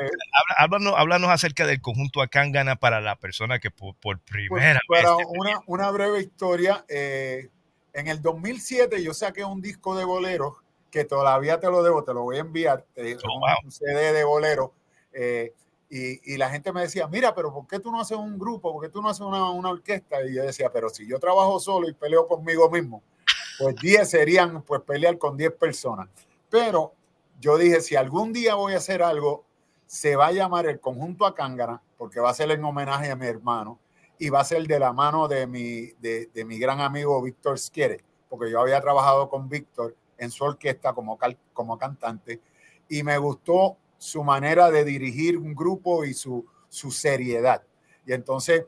háblanos, 0.57 0.93
háblanos 0.97 1.29
acerca 1.29 1.65
del 1.65 1.79
conjunto 1.81 2.21
Akan 2.21 2.51
gana 2.51 2.75
para 2.75 2.99
la 3.01 3.15
persona 3.15 3.59
que 3.59 3.71
por, 3.71 3.95
por 3.95 4.19
Pues, 4.19 4.25
primera 4.29 4.79
vez. 4.89 5.03
para 5.03 5.15
una, 5.15 5.61
una 5.67 5.89
breve 5.91 6.19
historia, 6.21 6.85
eh, 6.89 7.49
en 7.93 8.07
el 8.07 8.21
2007 8.21 9.03
yo 9.03 9.13
saqué 9.13 9.43
un 9.43 9.61
disco 9.61 9.97
de 9.97 10.03
boleros 10.05 10.55
que 10.91 11.05
todavía 11.05 11.59
te 11.59 11.67
lo 11.67 11.81
debo, 11.83 12.03
te 12.03 12.13
lo 12.13 12.23
voy 12.23 12.37
a 12.37 12.41
enviar, 12.41 12.85
te- 12.93 13.15
Oh, 13.15 13.35
un, 13.35 13.39
wow. 13.39 13.49
un 13.63 13.71
CD 13.71 14.11
de 14.11 14.23
boleros. 14.25 14.71
Y, 15.93 16.37
la 16.37 16.49
gente 16.49 16.71
me 16.71 16.81
decía, 16.83 17.05
mira, 17.07 17.35
pero 17.35 17.53
¿por 17.53 17.67
qué 17.67 17.77
tú 17.77 17.91
no 17.91 17.99
haces 17.99 18.17
un 18.17 18.39
grupo? 18.39 18.71
¿Por 18.71 18.81
qué 18.81 18.89
tú 18.89 19.01
no 19.01 19.09
haces 19.09 19.21
una, 19.21 19.51
una 19.51 19.71
orquesta? 19.71 20.23
Y 20.23 20.35
yo 20.35 20.43
decía, 20.43 20.71
pero 20.71 20.89
si 20.89 21.05
yo 21.05 21.19
trabajo 21.19 21.59
solo 21.59 21.89
y 21.89 21.93
peleo 21.93 22.27
conmigo 22.27 22.71
mismo, 22.71 23.03
pues 23.59 23.75
10 23.75 24.09
serían 24.09 24.61
pues 24.61 24.81
pelear 24.83 25.17
con 25.17 25.35
10 25.35 25.51
personas. 25.51 26.07
Pero 26.49 26.93
yo 27.41 27.57
dije, 27.57 27.81
si 27.81 27.97
algún 27.97 28.31
día 28.31 28.55
voy 28.55 28.73
a 28.73 28.77
hacer 28.77 29.03
algo, 29.03 29.43
se 29.85 30.15
va 30.15 30.27
a 30.27 30.31
llamar 30.31 30.65
el 30.65 30.79
conjunto 30.79 31.25
Acángara, 31.25 31.81
porque 31.97 32.21
va 32.21 32.29
a 32.29 32.33
ser 32.33 32.49
en 32.51 32.63
homenaje 32.63 33.11
a 33.11 33.17
mi 33.17 33.25
hermano, 33.25 33.77
y 34.17 34.29
va 34.29 34.39
a 34.39 34.45
ser 34.45 34.65
de 34.65 34.79
la 34.79 34.93
mano 34.93 35.27
de 35.27 35.45
mi, 35.45 35.87
de, 35.99 36.29
de 36.33 36.45
mi 36.45 36.57
gran 36.57 36.79
amigo 36.79 37.21
Víctor 37.21 37.59
Squiere, 37.59 38.01
porque 38.29 38.49
yo 38.49 38.61
había 38.61 38.79
trabajado 38.79 39.27
con 39.27 39.49
Víctor 39.49 39.97
en 40.17 40.31
su 40.31 40.45
orquesta 40.45 40.93
como, 40.93 41.19
como 41.51 41.77
cantante, 41.77 42.39
y 42.87 43.03
me 43.03 43.17
gustó 43.17 43.75
su 44.01 44.23
manera 44.23 44.71
de 44.71 44.83
dirigir 44.83 45.37
un 45.37 45.53
grupo 45.53 46.03
y 46.03 46.15
su, 46.15 46.43
su 46.69 46.89
seriedad. 46.89 47.61
Y 48.03 48.13
entonces 48.13 48.65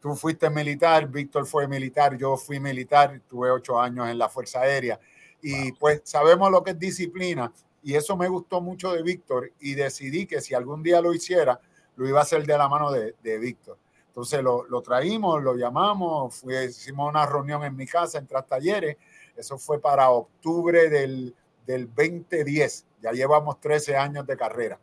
tú 0.00 0.14
fuiste 0.14 0.48
militar, 0.48 1.08
Víctor 1.08 1.44
fue 1.44 1.66
militar, 1.66 2.16
yo 2.16 2.36
fui 2.36 2.60
militar, 2.60 3.20
tuve 3.26 3.50
ocho 3.50 3.80
años 3.80 4.08
en 4.08 4.16
la 4.16 4.28
Fuerza 4.28 4.60
Aérea 4.60 5.00
y 5.42 5.72
pues 5.72 6.02
sabemos 6.04 6.52
lo 6.52 6.62
que 6.62 6.70
es 6.70 6.78
disciplina 6.78 7.52
y 7.82 7.94
eso 7.94 8.16
me 8.16 8.28
gustó 8.28 8.60
mucho 8.60 8.92
de 8.92 9.02
Víctor 9.02 9.50
y 9.58 9.74
decidí 9.74 10.24
que 10.24 10.40
si 10.40 10.54
algún 10.54 10.84
día 10.84 11.00
lo 11.00 11.12
hiciera, 11.12 11.60
lo 11.96 12.08
iba 12.08 12.20
a 12.20 12.22
hacer 12.22 12.46
de 12.46 12.56
la 12.56 12.68
mano 12.68 12.92
de, 12.92 13.16
de 13.24 13.38
Víctor. 13.38 13.76
Entonces 14.06 14.40
lo, 14.40 14.68
lo 14.68 14.82
traímos, 14.82 15.42
lo 15.42 15.56
llamamos, 15.56 16.36
fui- 16.36 16.56
hicimos 16.56 17.10
una 17.10 17.26
reunión 17.26 17.64
en 17.64 17.74
mi 17.74 17.88
casa 17.88 18.18
en 18.18 18.28
Tras 18.28 18.46
Talleres, 18.46 18.98
eso 19.36 19.58
fue 19.58 19.80
para 19.80 20.10
octubre 20.10 20.88
del, 20.88 21.34
del 21.66 21.86
2010, 21.94 22.86
ya 23.00 23.12
llevamos 23.12 23.60
13 23.60 23.96
años 23.96 24.26
de 24.26 24.36
carrera. 24.36 24.78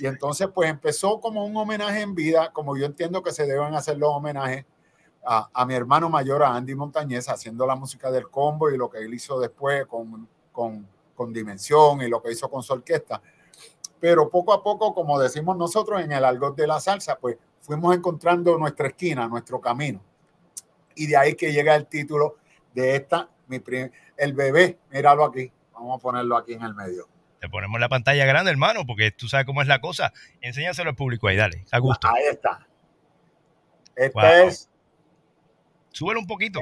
Y 0.00 0.06
entonces, 0.06 0.48
pues 0.52 0.68
empezó 0.70 1.20
como 1.20 1.44
un 1.44 1.56
homenaje 1.56 2.00
en 2.00 2.14
vida, 2.14 2.52
como 2.52 2.76
yo 2.76 2.86
entiendo 2.86 3.22
que 3.22 3.32
se 3.32 3.46
deben 3.46 3.74
hacer 3.74 3.96
los 3.96 4.10
homenajes 4.10 4.64
a, 5.24 5.48
a 5.52 5.66
mi 5.66 5.74
hermano 5.74 6.08
mayor, 6.08 6.42
a 6.42 6.54
Andy 6.54 6.74
Montañez, 6.74 7.28
haciendo 7.28 7.66
la 7.66 7.76
música 7.76 8.10
del 8.10 8.28
combo 8.28 8.70
y 8.70 8.76
lo 8.76 8.88
que 8.90 8.98
él 8.98 9.14
hizo 9.14 9.38
después 9.38 9.86
con, 9.86 10.28
con, 10.52 10.88
con 11.14 11.32
Dimensión 11.32 12.00
y 12.02 12.08
lo 12.08 12.22
que 12.22 12.32
hizo 12.32 12.48
con 12.48 12.62
su 12.62 12.72
orquesta. 12.72 13.20
Pero 14.00 14.28
poco 14.28 14.52
a 14.52 14.62
poco, 14.62 14.94
como 14.94 15.18
decimos 15.18 15.56
nosotros 15.56 16.00
en 16.00 16.12
el 16.12 16.24
argot 16.24 16.56
de 16.56 16.66
la 16.66 16.80
salsa, 16.80 17.16
pues 17.16 17.36
fuimos 17.60 17.94
encontrando 17.94 18.56
nuestra 18.56 18.88
esquina, 18.88 19.28
nuestro 19.28 19.60
camino. 19.60 20.00
Y 20.94 21.06
de 21.06 21.16
ahí 21.16 21.34
que 21.34 21.52
llega 21.52 21.74
el 21.74 21.86
título 21.86 22.36
de 22.74 22.96
esta, 22.96 23.28
mi 23.48 23.60
el 24.16 24.32
bebé, 24.32 24.78
míralo 24.90 25.24
aquí, 25.24 25.52
vamos 25.78 25.98
a 25.98 26.02
ponerlo 26.02 26.36
aquí 26.36 26.52
en 26.54 26.62
el 26.62 26.74
medio. 26.74 27.08
Te 27.40 27.48
ponemos 27.48 27.78
la 27.78 27.88
pantalla 27.88 28.24
grande, 28.26 28.50
hermano, 28.50 28.84
porque 28.84 29.12
tú 29.12 29.28
sabes 29.28 29.46
cómo 29.46 29.62
es 29.62 29.68
la 29.68 29.80
cosa. 29.80 30.12
Enséñaselo 30.40 30.90
al 30.90 30.96
público 30.96 31.28
ahí, 31.28 31.36
dale, 31.36 31.64
a 31.70 31.78
gusto. 31.78 32.08
Ahí 32.08 32.24
está. 32.30 32.66
Esta 33.94 34.20
Wow. 34.20 34.48
es 34.48 34.68
Súbelo 35.90 36.20
un 36.20 36.26
poquito. 36.26 36.60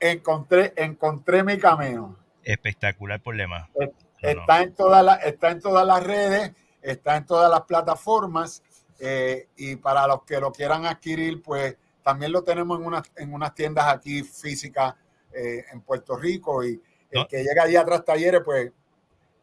encontré, 0.00 0.72
encontré 0.76 1.42
mi 1.42 1.58
camino. 1.58 2.16
Espectacular 2.44 3.20
problema. 3.20 3.68
Eh, 3.80 3.86
No, 4.22 4.34
no. 4.34 4.40
Está, 4.40 4.62
en 4.62 4.74
todas 4.74 5.04
las, 5.04 5.24
está 5.24 5.50
en 5.50 5.60
todas 5.60 5.86
las 5.86 6.02
redes, 6.02 6.52
está 6.82 7.16
en 7.16 7.26
todas 7.26 7.50
las 7.50 7.62
plataformas 7.62 8.62
eh, 9.00 9.48
y 9.56 9.76
para 9.76 10.06
los 10.08 10.22
que 10.24 10.40
lo 10.40 10.50
quieran 10.52 10.84
adquirir, 10.86 11.40
pues 11.42 11.76
también 12.02 12.32
lo 12.32 12.42
tenemos 12.42 12.80
en 12.80 12.86
unas, 12.86 13.02
en 13.16 13.32
unas 13.32 13.54
tiendas 13.54 13.86
aquí 13.86 14.22
físicas 14.24 14.94
eh, 15.32 15.64
en 15.72 15.80
Puerto 15.82 16.16
Rico 16.16 16.64
y 16.64 16.80
el 17.10 17.20
No. 17.20 17.28
que 17.28 17.42
llega 17.42 17.62
allí 17.64 17.76
atrás 17.76 18.04
talleres, 18.04 18.42
pues 18.44 18.72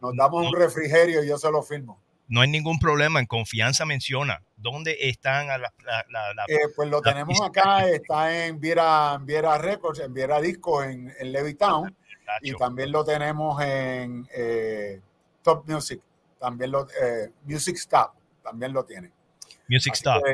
nos 0.02 0.16
damos 0.16 0.48
un 0.48 0.56
refrigerio 0.56 1.24
y 1.24 1.28
yo 1.28 1.38
se 1.38 1.50
lo 1.52 1.64
firmo. 1.64 2.00
No 2.28 2.42
hay 2.42 2.50
ningún 2.50 2.80
problema. 2.80 3.20
En 3.20 3.28
confianza 3.28 3.86
menciona 3.86 4.42
dónde 4.58 4.98
están 5.00 5.50
a 5.52 5.58
la, 5.60 5.74
la- 5.84 6.06
la- 6.10 6.34
la- 6.34 6.46
Eh, 6.48 6.60
pues 6.76 6.90
lo 6.90 7.02
tenemos 7.02 7.40
acá, 7.42 7.88
está 7.88 8.46
en 8.46 8.60
Viera, 8.60 9.18
Viera 9.22 9.58
Records, 9.60 10.00
en 10.00 10.12
Viera 10.14 10.42
Discos, 10.42 10.86
en, 10.86 11.14
en 11.20 11.32
Levittown. 11.32 11.96
y 12.42 12.54
también 12.56 12.92
lo 12.92 13.04
tenemos 13.06 13.62
en 13.62 14.28
eh, 14.34 15.00
Top 15.44 15.70
Music, 15.70 16.02
también 16.40 16.72
lo 16.72 16.88
eh, 17.00 17.32
Music 17.44 17.76
Stop, 17.76 18.14
también 18.44 18.74
lo 18.74 18.84
tiene. 18.84 19.12
Music 19.70 19.94
Así 19.94 20.00
Stop. 20.02 20.24
que, 20.24 20.32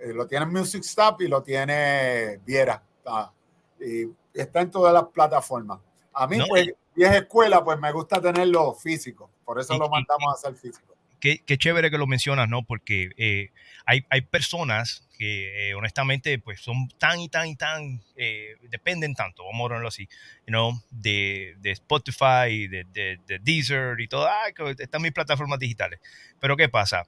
eh, 0.00 0.12
lo 0.12 0.26
tiene 0.26 0.46
Music 0.46 0.82
Stop 0.84 1.20
y 1.22 1.28
lo 1.28 1.40
tiene 1.44 2.40
Viera. 2.44 2.82
está- 2.98 3.32
y 3.80 4.06
está 4.32 4.60
en 4.62 4.70
todas 4.72 4.92
las 4.92 5.04
plataformas. 5.04 5.78
A 6.14 6.26
mí, 6.26 6.36
No, 6.38 6.46
pues, 6.46 6.70
vieja 6.94 7.16
escuela, 7.18 7.62
pues 7.64 7.78
me 7.78 7.90
gusta 7.92 8.20
tenerlo 8.20 8.74
físico, 8.74 9.30
por 9.44 9.60
eso 9.60 9.74
Y- 9.74 9.78
lo 9.78 9.86
y- 9.86 9.90
mandamos 9.90 10.28
a 10.28 10.34
hacer 10.48 10.54
físico. 10.58 10.94
Qué, 11.20 11.38
qué 11.46 11.56
chévere 11.56 11.90
que 11.90 11.96
lo 11.96 12.06
mencionas, 12.06 12.50
¿no? 12.50 12.64
Porque 12.64 13.10
eh, 13.16 13.50
hay, 13.86 14.04
hay 14.10 14.20
personas 14.20 15.08
que 15.16 15.70
eh, 15.70 15.74
honestamente 15.74 16.38
pues 16.38 16.60
son 16.60 16.88
tan 16.98 17.18
y 17.18 17.30
tan 17.30 17.46
y 17.48 17.56
tan, 17.56 18.02
eh, 18.16 18.56
dependen 18.68 19.14
tanto, 19.14 19.42
vamos 19.44 19.60
a 19.60 19.68
ponerlo 19.68 19.88
así, 19.88 20.06
you 20.46 20.48
know, 20.52 20.72
de, 20.90 21.54
de 21.60 21.70
Spotify, 21.70 22.68
de, 22.68 22.84
de, 22.92 23.18
de 23.26 23.38
Deezer 23.40 23.98
y 24.00 24.06
todo, 24.08 24.26
ah, 24.28 24.52
que 24.54 24.74
están 24.78 25.00
mis 25.00 25.12
plataformas 25.12 25.58
digitales. 25.58 25.98
Pero 26.40 26.58
¿qué 26.58 26.68
pasa? 26.68 27.06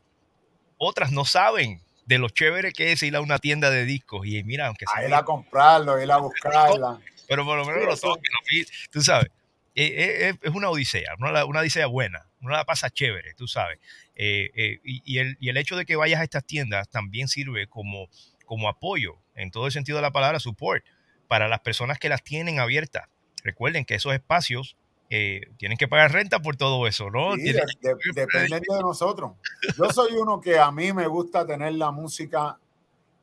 Otras 0.79 1.13
no 1.13 1.27
saben 1.27 1.83
de 2.07 2.19
lo 2.19 2.31
chévere 2.31 2.73
que 2.73 2.93
es 2.93 3.03
ir 3.03 3.17
a 3.17 3.21
una 3.21 3.39
tienda 3.39 3.71
de 3.71 3.85
discos 3.85 4.27
y 4.27 4.43
mira, 4.45 4.69
aunque 4.69 4.87
A 4.89 4.99
sea 5.01 5.09
ir 5.09 5.15
a 5.15 5.25
comprarlo, 5.25 6.01
ir 6.03 6.11
a 6.11 6.17
buscarla. 6.17 7.01
Pero 7.28 7.45
por 7.45 7.59
lo 7.59 7.64
menos 7.64 8.00
Sí, 8.00 8.06
lo 8.06 8.16
pi- 8.47 8.66
tú 8.90 9.02
sabes. 9.02 9.30
Eh, 9.75 9.85
eh, 9.85 10.28
eh, 10.30 10.35
es 10.42 10.50
una 10.54 10.71
odisea, 10.71 11.14
una, 11.18 11.45
una 11.45 11.61
odisea 11.61 11.87
buena, 11.87 12.26
uno 12.40 12.52
la 12.52 12.64
pasa 12.64 12.88
chévere, 12.88 13.35
tú 13.35 13.47
sabes. 13.47 13.78
Eh, 14.14 14.78
y, 14.85 15.02
y 15.04 15.18
el, 15.18 15.37
y 15.38 15.50
el 15.50 15.56
hecho 15.59 15.76
de 15.76 15.85
que 15.85 15.97
vayas 15.97 16.21
a 16.21 16.25
estas 16.25 16.45
tiendas 16.47 16.88
también 16.88 17.28
sirve 17.28 17.66
como, 17.66 18.09
como 18.47 18.68
apoyo, 18.71 19.18
en 19.35 19.50
todo 19.50 19.66
el 19.66 19.73
sentido 19.73 19.97
de 19.99 20.02
la 20.02 20.12
palabra, 20.12 20.40
support, 20.40 20.83
para 21.28 21.47
las 21.49 21.61
personas 21.61 21.99
que 21.99 22.09
las 22.09 22.23
tienen 22.23 22.59
abiertas. 22.59 23.04
Recuerden 23.45 23.85
que 23.85 23.95
esos 23.97 24.14
espacios 24.14 24.76
tienen 25.59 25.78
que 25.78 25.87
pagar 25.87 26.11
renta 26.12 26.40
por 26.40 26.56
todo 26.56 26.87
eso, 26.88 27.11
¿no? 27.11 27.35
Sí, 27.37 27.42
Tienen- 27.45 27.62
de- 27.80 27.90
de- 27.95 27.97
depende 28.12 28.56
de 28.61 28.80
nosotros. 28.80 29.33
Yo 29.76 29.90
soy 29.92 30.14
uno 30.14 30.40
que 30.40 30.59
a 30.59 30.73
mí 30.73 30.92
me 30.92 31.06
gusta 31.06 31.47
tener 31.47 31.75
la 31.75 31.90
música 31.92 32.59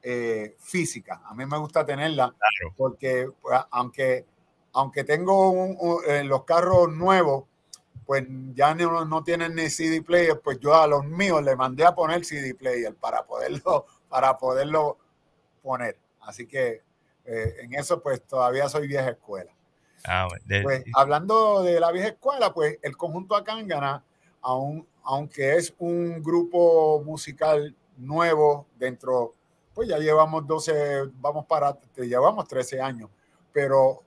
eh, 0.03 0.55
física. 0.59 1.21
A 1.25 1.33
mí 1.33 1.45
me 1.45 1.57
gusta 1.57 1.85
tenerla 1.85 2.25
Claro. 2.27 2.73
porque 2.77 3.29
pues, 3.41 3.57
aunque, 3.71 4.25
aunque 4.73 5.03
tengo 5.03 5.49
un- 5.51 5.77
un- 5.79 5.99
eh, 6.07 6.23
los 6.25 6.43
carros 6.43 6.91
nuevos, 6.91 7.45
pues 8.05 8.25
ya 8.53 8.75
no, 8.75 9.05
no 9.05 9.23
tienen 9.23 9.55
ni 9.55 9.69
CD 9.69 10.01
player, 10.01 10.39
pues 10.41 10.59
yo 10.59 10.75
a 10.75 10.85
los 10.87 11.05
míos 11.05 11.41
le 11.41 11.55
mandé 11.55 11.85
a 11.85 11.95
poner 11.95 12.25
CD 12.25 12.53
player 12.53 12.93
para 12.95 13.23
poderlo, 13.23 13.85
para 14.09 14.37
poderlo 14.37 14.97
poner. 15.61 15.97
Así 16.21 16.45
que 16.47 16.81
eh, 17.25 17.55
en 17.61 17.73
eso 17.75 18.01
pues 18.03 18.21
todavía 18.23 18.67
soy 18.67 18.85
vieja 18.87 19.09
escuela. 19.11 19.51
Ah, 20.05 20.27
de- 20.43 20.61
Pues 20.63 20.83
hablando 20.93 21.63
de 21.63 21.79
la 21.79 21.89
vieja 21.93 22.09
escuela, 22.09 22.53
pues 22.53 22.77
el 22.81 22.97
conjunto 22.97 23.37
Acángana, 23.37 24.03
aun, 24.41 24.85
aunque 25.05 25.55
es 25.55 25.73
un 25.79 26.21
grupo 26.21 27.01
musical 27.05 27.73
nuevo 27.95 28.67
dentro, 28.77 29.33
pues 29.73 29.89
ya 29.89 29.97
llevamos 29.97 30.45
12, 30.45 31.11
vamos 31.15 31.45
para, 31.45 31.77
llevamos 31.95 32.47
13 32.47 32.81
años, 32.81 33.09
pero 33.51 34.03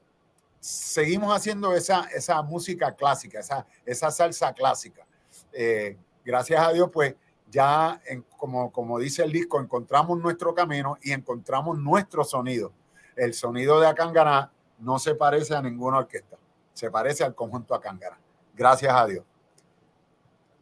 seguimos 0.60 1.34
haciendo 1.34 1.72
esa, 1.72 2.04
esa 2.14 2.40
música 2.42 2.94
clásica, 2.94 3.40
esa, 3.40 3.66
esa 3.84 4.10
salsa 4.10 4.52
clásica. 4.52 5.06
Eh, 5.52 5.96
gracias 6.24 6.60
a 6.60 6.72
Dios, 6.72 6.90
pues 6.92 7.14
ya, 7.50 8.00
como, 8.36 8.72
como 8.72 8.98
dice 8.98 9.22
el 9.22 9.32
disco, 9.32 9.60
encontramos 9.60 10.18
nuestro 10.18 10.54
camino 10.54 10.98
y 11.02 11.12
encontramos 11.12 11.78
nuestro 11.78 12.24
sonido. 12.24 12.72
El 13.14 13.34
sonido 13.34 13.80
de 13.80 13.86
Acángana 13.86 14.52
no 14.78 14.98
se 14.98 15.14
parece 15.14 15.54
a 15.54 15.62
ninguna 15.62 15.98
orquesta, 15.98 16.36
se 16.72 16.90
parece 16.90 17.24
al 17.24 17.34
conjunto 17.34 17.74
Acángana. 17.74 18.18
Gracias 18.54 18.92
a 18.92 19.06
Dios. 19.06 19.24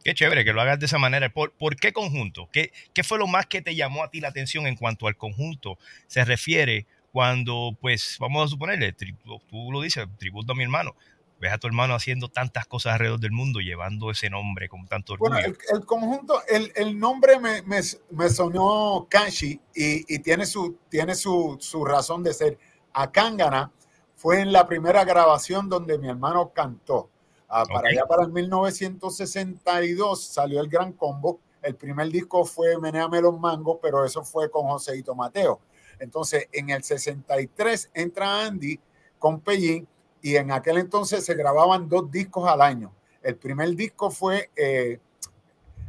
Qué 0.05 0.13
chévere 0.13 0.45
que 0.45 0.53
lo 0.53 0.61
hagas 0.61 0.79
de 0.79 0.85
esa 0.85 0.99
manera. 0.99 1.33
¿Por, 1.33 1.75
qué 1.77 1.91
conjunto? 1.91 2.47
¿Qué, 2.51 2.71
¿Qué 2.93 3.03
fue 3.03 3.17
lo 3.17 3.25
más 3.25 3.47
que 3.47 3.63
te 3.63 3.73
llamó 3.73 4.03
a 4.03 4.11
ti 4.11 4.21
la 4.21 4.27
atención 4.27 4.67
en 4.67 4.75
cuanto 4.75 5.07
al 5.07 5.17
conjunto 5.17 5.79
se 6.05 6.23
refiere 6.23 6.85
cuando, 7.11 7.75
pues, 7.81 8.17
vamos 8.19 8.45
a 8.45 8.47
suponerle, 8.49 8.93
tú 8.93 9.71
lo 9.71 9.81
dices, 9.81 10.05
tributo 10.19 10.51
a 10.51 10.55
mi 10.55 10.61
hermano. 10.61 10.95
Ves 11.39 11.51
a 11.51 11.57
tu 11.57 11.65
hermano 11.65 11.95
haciendo 11.95 12.27
tantas 12.27 12.67
cosas 12.67 12.93
alrededor 12.93 13.19
del 13.19 13.31
mundo, 13.31 13.61
llevando 13.61 14.11
ese 14.11 14.29
nombre 14.29 14.69
con 14.69 14.85
tanto 14.85 15.13
orgullo. 15.13 15.31
Bueno, 15.31 15.55
el, 15.73 15.85
conjunto, 15.85 16.39
el, 16.47 16.99
nombre 16.99 17.39
me, 17.39 18.29
sonó 18.29 19.07
Kanshi 19.09 19.59
y, 19.73 20.19
tiene, 20.19 20.45
su, 20.45 20.77
tiene 20.87 21.15
su, 21.15 21.57
su 21.59 21.83
razón 21.83 22.21
de 22.21 22.35
ser. 22.35 22.59
Akangana 22.93 23.71
fue 24.13 24.39
en 24.39 24.53
la 24.53 24.67
primera 24.67 25.03
grabación 25.03 25.67
donde 25.67 25.97
mi 25.97 26.09
hermano 26.09 26.51
cantó. 26.53 27.09
Ah, 27.47 27.63
Para 27.65 27.89
allá, 27.89 28.05
para 28.05 28.23
el 28.23 28.31
1962, 28.31 30.23
salió 30.23 30.61
el 30.61 30.67
Gran 30.67 30.93
Combo. 30.93 31.39
El 31.61 31.75
primer 31.75 32.09
disco 32.09 32.45
fue 32.45 32.77
Meneame 32.79 33.21
los 33.21 33.39
Mangos, 33.39 33.79
pero 33.81 34.03
eso 34.03 34.23
fue 34.23 34.49
con 34.49 34.67
Joseito 34.67 35.15
Mateo. 35.15 35.59
Entonces, 35.99 36.47
en 36.51 36.69
el 36.69 36.83
63 36.83 37.91
entra 37.93 38.45
Andy 38.45 38.79
con 39.19 39.39
Pellín 39.39 39.87
y 40.21 40.35
en 40.35 40.51
aquel 40.51 40.77
entonces 40.77 41.23
se 41.23 41.35
grababan 41.35 41.87
dos 41.87 42.09
discos 42.11 42.49
al 42.49 42.61
año. 42.61 42.91
El 43.21 43.37
primer 43.37 43.69
disco 43.75 44.11
fue 44.11 44.49
eh, 44.55 44.99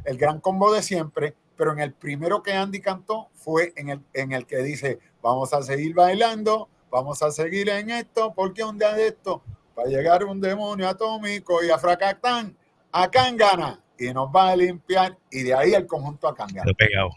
el 0.05 0.17
Gran 0.17 0.39
Combo 0.39 0.71
de 0.71 0.81
siempre, 0.81 1.35
pero 1.55 1.73
en 1.73 1.79
el 1.79 1.93
primero 1.93 2.41
que 2.41 2.53
Andy 2.53 2.79
cantó 2.79 3.29
fue 3.33 3.73
en 3.75 3.89
el, 3.89 4.01
en 4.13 4.31
el 4.31 4.45
que 4.45 4.57
dice, 4.57 4.99
vamos 5.21 5.53
a 5.53 5.61
seguir 5.61 5.93
bailando, 5.93 6.69
vamos 6.89 7.21
a 7.21 7.31
seguir 7.31 7.69
en 7.69 7.89
esto, 7.89 8.33
porque 8.33 8.63
un 8.63 8.77
día 8.77 8.93
de 8.93 9.07
esto 9.07 9.41
va 9.77 9.83
a 9.83 9.87
llegar 9.87 10.23
un 10.25 10.39
demonio 10.41 10.87
atómico 10.89 11.63
y 11.63 11.69
a 11.69 11.77
fracatán, 11.77 12.55
a 12.91 13.09
Kangana, 13.09 13.79
y 13.99 14.13
nos 14.13 14.29
va 14.29 14.49
a 14.49 14.55
limpiar, 14.55 15.17
y 15.31 15.43
de 15.43 15.53
ahí 15.53 15.73
el 15.73 15.85
conjunto 15.85 16.27
a 16.27 16.35
he 16.71 16.73
pegado. 16.75 17.09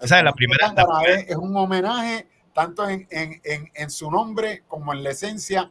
Esa 0.00 0.18
es 0.18 0.24
la 0.24 0.32
primera- 0.32 0.72
es, 1.06 1.28
es 1.30 1.36
un 1.36 1.56
homenaje 1.56 2.28
tanto 2.52 2.88
en, 2.88 3.06
en- 3.10 3.40
en- 3.44 3.70
en 3.74 3.90
su 3.90 4.10
nombre 4.10 4.62
como 4.68 4.92
en 4.92 5.02
la 5.02 5.10
esencia 5.10 5.70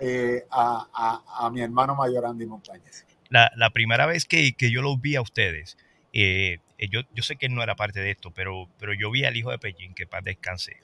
eh, 0.00 0.44
a, 0.50 0.88
a- 0.92 1.46
a 1.46 1.50
mi 1.50 1.60
hermano 1.60 1.94
mayor 1.94 2.26
Andy 2.26 2.46
Montañez. 2.46 3.06
La, 3.28 3.50
la 3.56 3.70
primera 3.70 4.06
vez 4.06 4.24
que, 4.26 4.52
que 4.54 4.70
yo 4.72 4.82
los 4.82 5.00
vi 5.00 5.14
a 5.16 5.22
ustedes, 5.22 5.76
eh, 6.12 6.58
eh, 6.78 6.88
yo, 6.90 7.00
yo 7.12 7.22
sé 7.22 7.36
que 7.36 7.46
él 7.46 7.54
no 7.54 7.62
era 7.62 7.74
parte 7.76 8.00
de 8.00 8.10
esto, 8.10 8.32
pero, 8.32 8.68
pero 8.78 8.92
yo 8.94 9.10
vi 9.10 9.24
al 9.24 9.36
hijo 9.36 9.50
de 9.50 9.58
Pellín, 9.58 9.94
que 9.94 10.06
paz 10.06 10.22
descanse, 10.24 10.76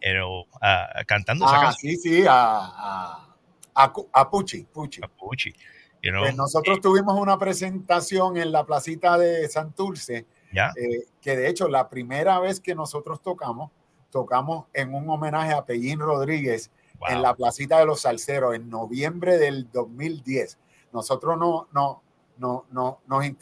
pero, 0.00 0.46
ah, 0.60 0.88
cantando 1.06 1.44
esa 1.46 1.56
Ah, 1.56 1.60
canción. 1.60 1.92
sí, 1.92 1.96
sí, 1.96 2.24
a, 2.28 3.25
a, 3.76 3.92
a, 4.12 4.30
Pucci, 4.30 4.66
you 6.02 6.10
know, 6.10 6.22
Pues 6.22 6.34
nosotros 6.34 6.80
tuvimos 6.80 7.18
una 7.18 7.38
presentación 7.38 8.36
en 8.36 8.50
la 8.50 8.64
placita 8.64 9.18
de 9.18 9.48
Santurce, 9.48 10.26
ya, 10.52 10.72
eh, 10.76 11.06
que 11.20 11.36
de 11.36 11.48
hecho 11.48 11.68
la 11.68 11.88
primera 11.88 12.40
vez 12.40 12.60
que 12.60 12.74
nosotros 12.74 13.20
tocamos, 13.20 13.70
tocamos 14.10 14.66
en 14.72 14.94
un 14.94 15.08
homenaje 15.10 15.52
a 15.52 15.64
Pellín 15.64 16.00
Rodríguez 16.00 16.70
wow. 16.98 17.10
en 17.10 17.22
la 17.22 17.34
placita 17.34 17.78
de 17.78 17.86
los 17.86 18.00
Salceros 18.00 18.54
en 18.54 18.70
noviembre 18.70 19.38
del 19.38 19.70
2010. 19.70 20.58
Nosotros 20.92 21.36
no, 21.38 21.68
no, 21.72 22.02
no, 22.38 22.66
no, 22.70 23.00
nos 23.06 23.24
eh, 23.24 23.36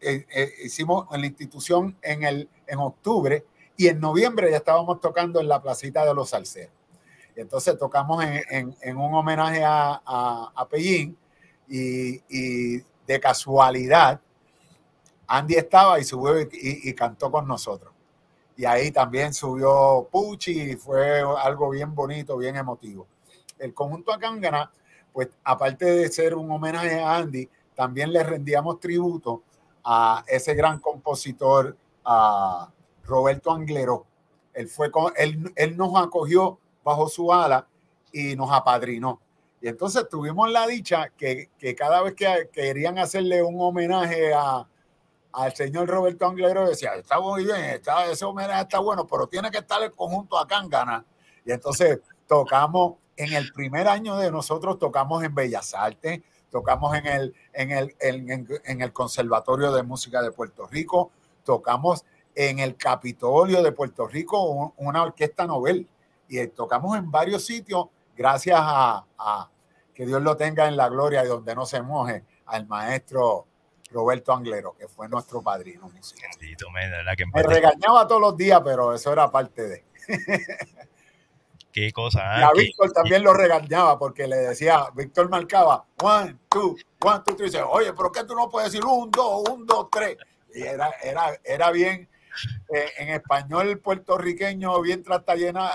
eh, 0.00 0.52
hicimos 0.64 1.06
en 1.12 1.20
la 1.20 1.26
institución 1.26 1.96
en, 2.02 2.24
el, 2.24 2.48
en 2.66 2.78
octubre 2.78 3.44
y 3.76 3.88
en 3.88 4.00
noviembre 4.00 4.50
ya 4.50 4.56
estábamos 4.56 5.00
tocando 5.00 5.40
en 5.40 5.48
la 5.48 5.62
placita 5.62 6.04
de 6.04 6.14
los 6.14 6.30
Salceros. 6.30 6.75
Entonces 7.36 7.78
tocamos 7.78 8.24
en, 8.24 8.96
un 8.96 9.14
homenaje 9.14 9.62
a, 9.62 10.00
a, 10.04 10.52
a 10.54 10.68
Pellín 10.68 11.16
y, 11.68 12.78
de 13.06 13.20
casualidad 13.20 14.20
Andy 15.28 15.54
estaba 15.54 15.98
y 16.00 16.04
subió 16.04 16.40
y, 16.40 16.92
cantó 16.94 17.30
con 17.30 17.46
nosotros. 17.48 17.92
Y 18.56 18.64
ahí 18.64 18.90
también 18.90 19.34
subió 19.34 20.08
Pucci 20.10 20.70
y 20.70 20.76
fue 20.76 21.20
algo 21.20 21.70
bien 21.70 21.94
bonito, 21.94 22.36
bien 22.36 22.56
emotivo. 22.56 23.06
El 23.58 23.74
conjunto 23.74 24.12
Acángana, 24.12 24.70
pues 25.12 25.28
aparte 25.42 25.84
de 25.84 26.08
ser 26.08 26.36
un 26.36 26.50
homenaje 26.50 27.00
a 27.00 27.16
Andy, 27.16 27.48
también 27.74 28.12
le 28.12 28.22
rendíamos 28.22 28.78
tributo 28.78 29.42
a 29.84 30.24
ese 30.28 30.54
gran 30.54 30.78
compositor, 30.78 31.76
a 32.04 32.70
Roberto 33.04 33.50
Anglero. 33.52 34.06
Él, 34.54 34.68
fue 34.68 34.90
él, 35.16 35.52
él 35.56 35.76
nos 35.76 36.00
acogió 36.00 36.60
bajo 36.86 37.08
su 37.08 37.32
ala 37.32 37.66
y 38.12 38.36
nos 38.36 38.50
apadrinó. 38.52 39.20
Y 39.60 39.66
entonces 39.68 40.08
tuvimos 40.08 40.48
la 40.50 40.66
dicha 40.68 41.08
que, 41.16 41.50
que 41.58 41.74
cada 41.74 42.00
vez 42.00 42.14
que 42.14 42.48
querían 42.52 42.96
hacerle 42.98 43.42
un 43.42 43.60
homenaje 43.60 44.32
a, 44.32 44.64
al 45.32 45.54
señor 45.56 45.88
Roberto 45.88 46.26
Anglero 46.26 46.68
decía, 46.68 46.94
está 46.94 47.18
muy 47.20 47.44
bien, 47.44 47.56
está, 47.64 48.06
ese 48.06 48.24
homenaje 48.24 48.62
está 48.62 48.78
bueno, 48.78 49.04
pero 49.04 49.26
tiene 49.26 49.50
que 49.50 49.58
estar 49.58 49.82
el 49.82 49.92
conjunto 49.92 50.38
acá 50.38 50.60
en 50.60 50.68
Gana. 50.68 51.04
Y 51.44 51.50
entonces 51.50 51.98
tocamos, 52.28 52.94
en 53.16 53.32
el 53.32 53.52
primer 53.52 53.88
año 53.88 54.16
de 54.16 54.30
nosotros 54.30 54.78
tocamos 54.78 55.24
en 55.24 55.34
Bellas 55.34 55.74
Artes, 55.74 56.20
tocamos 56.52 56.96
en 56.96 57.06
el, 57.06 57.34
en 57.52 57.70
el, 57.72 57.96
en, 57.98 58.30
en- 58.64 58.80
el 58.82 58.92
Conservatorio 58.92 59.72
de 59.72 59.82
Música 59.82 60.22
de 60.22 60.30
Puerto 60.30 60.66
Rico, 60.68 61.10
tocamos 61.44 62.04
en 62.36 62.60
el 62.60 62.76
Capitolio 62.76 63.62
de 63.62 63.72
Puerto 63.72 64.06
Rico, 64.06 64.40
un- 64.44 64.72
una 64.76 65.02
orquesta 65.02 65.46
novel, 65.46 65.88
y 66.28 66.46
tocamos 66.48 66.96
en 66.96 67.10
varios 67.10 67.44
sitios 67.44 67.86
gracias 68.16 68.58
a, 68.60 69.04
a- 69.18 69.50
que 69.94 70.04
Dios 70.04 70.20
lo 70.22 70.36
tenga 70.36 70.68
en 70.68 70.76
la 70.76 70.88
gloria 70.88 71.24
y 71.24 71.28
donde 71.28 71.54
no 71.54 71.64
se 71.64 71.80
moje, 71.80 72.22
al 72.46 72.66
maestro 72.66 73.46
Roberto 73.90 74.32
Anglero, 74.32 74.76
que 74.78 74.88
fue 74.88 75.08
nuestro 75.08 75.40
padrino 75.42 75.88
musical. 75.88 76.28
Bendito, 76.38 76.66
que 77.16 77.26
Me 77.26 77.42
regañaba 77.42 78.06
todos 78.06 78.20
los 78.20 78.36
días, 78.36 78.60
pero 78.62 78.92
eso 78.94 79.12
era 79.12 79.30
parte 79.30 79.66
de. 79.66 79.84
Qué 81.72 81.92
cosa, 81.92 82.20
Y 82.38 82.42
ah, 82.42 82.48
a 82.48 82.52
Víctor 82.52 82.90
también 82.92 83.22
lo 83.22 83.34
regañaba 83.34 83.98
porque 83.98 84.26
le 84.26 84.36
decía, 84.36 84.86
Víctor 84.94 85.28
marcaba, 85.28 85.84
one, 86.00 86.36
two, 86.48 86.74
one, 87.02 87.20
two, 87.24 87.36
three. 87.36 87.46
Dice, 87.46 87.60
oye, 87.62 87.92
pero 87.92 88.10
¿qué 88.10 88.24
tú 88.24 88.34
no 88.34 88.48
puedes 88.48 88.72
decir 88.72 88.84
un, 88.86 89.10
dos, 89.10 89.46
un, 89.50 89.66
dos, 89.66 89.88
tres? 89.90 90.16
Y 90.54 90.62
era, 90.62 90.90
era, 91.02 91.38
era 91.44 91.70
bien, 91.70 92.08
eh, 92.72 92.90
en 92.98 93.08
español 93.10 93.78
puertorriqueño, 93.78 94.80
bien 94.82 95.02
trastallena, 95.02 95.72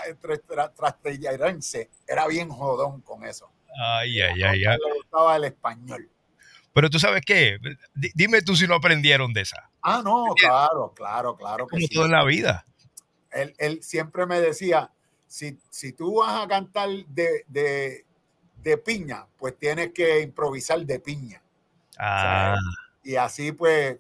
trastellarense, 0.76 1.90
era 2.08 2.28
bien 2.28 2.50
jodón 2.50 3.02
con 3.02 3.24
eso. 3.24 3.52
Ay, 3.82 4.22
ay, 4.22 4.44
ay, 4.44 4.66
ay. 4.66 4.78
Le 4.78 4.94
gustaba 4.98 5.36
el 5.38 5.46
español. 5.46 6.10
Pero 6.74 6.90
tú 6.90 7.00
sabes 7.00 7.22
qué, 7.26 7.58
Di- 7.94 8.12
dime 8.16 8.42
tú 8.42 8.56
si 8.56 8.68
no 8.68 8.76
aprendieron 8.76 9.34
de 9.34 9.42
esa. 9.42 9.70
Ah, 9.82 10.02
no, 10.04 10.34
claro, 10.36 10.94
claro, 10.96 11.36
claro 11.36 11.68
que 11.68 11.72
Como 11.72 11.88
sí. 11.88 11.94
todo 11.96 12.06
en 12.06 12.12
la 12.12 12.24
vida. 12.24 12.66
él, 13.32 13.54
él 13.58 13.84
siempre 13.84 14.26
me 14.26 14.40
decía, 14.40 14.92
si, 15.28 15.58
si 15.70 15.94
tú 15.94 16.20
vas 16.20 16.44
a 16.44 16.48
cantar 16.48 16.90
de, 17.08 17.46
de, 17.48 18.06
de 18.58 18.78
piña, 18.78 19.26
pues 19.38 19.58
tienes 19.58 19.92
que 19.92 20.22
improvisar 20.22 20.86
de 20.86 21.00
piña. 21.00 21.42
Ah, 21.98 22.56
Y 23.04 23.16
así 23.16 23.52
pues 23.52 23.98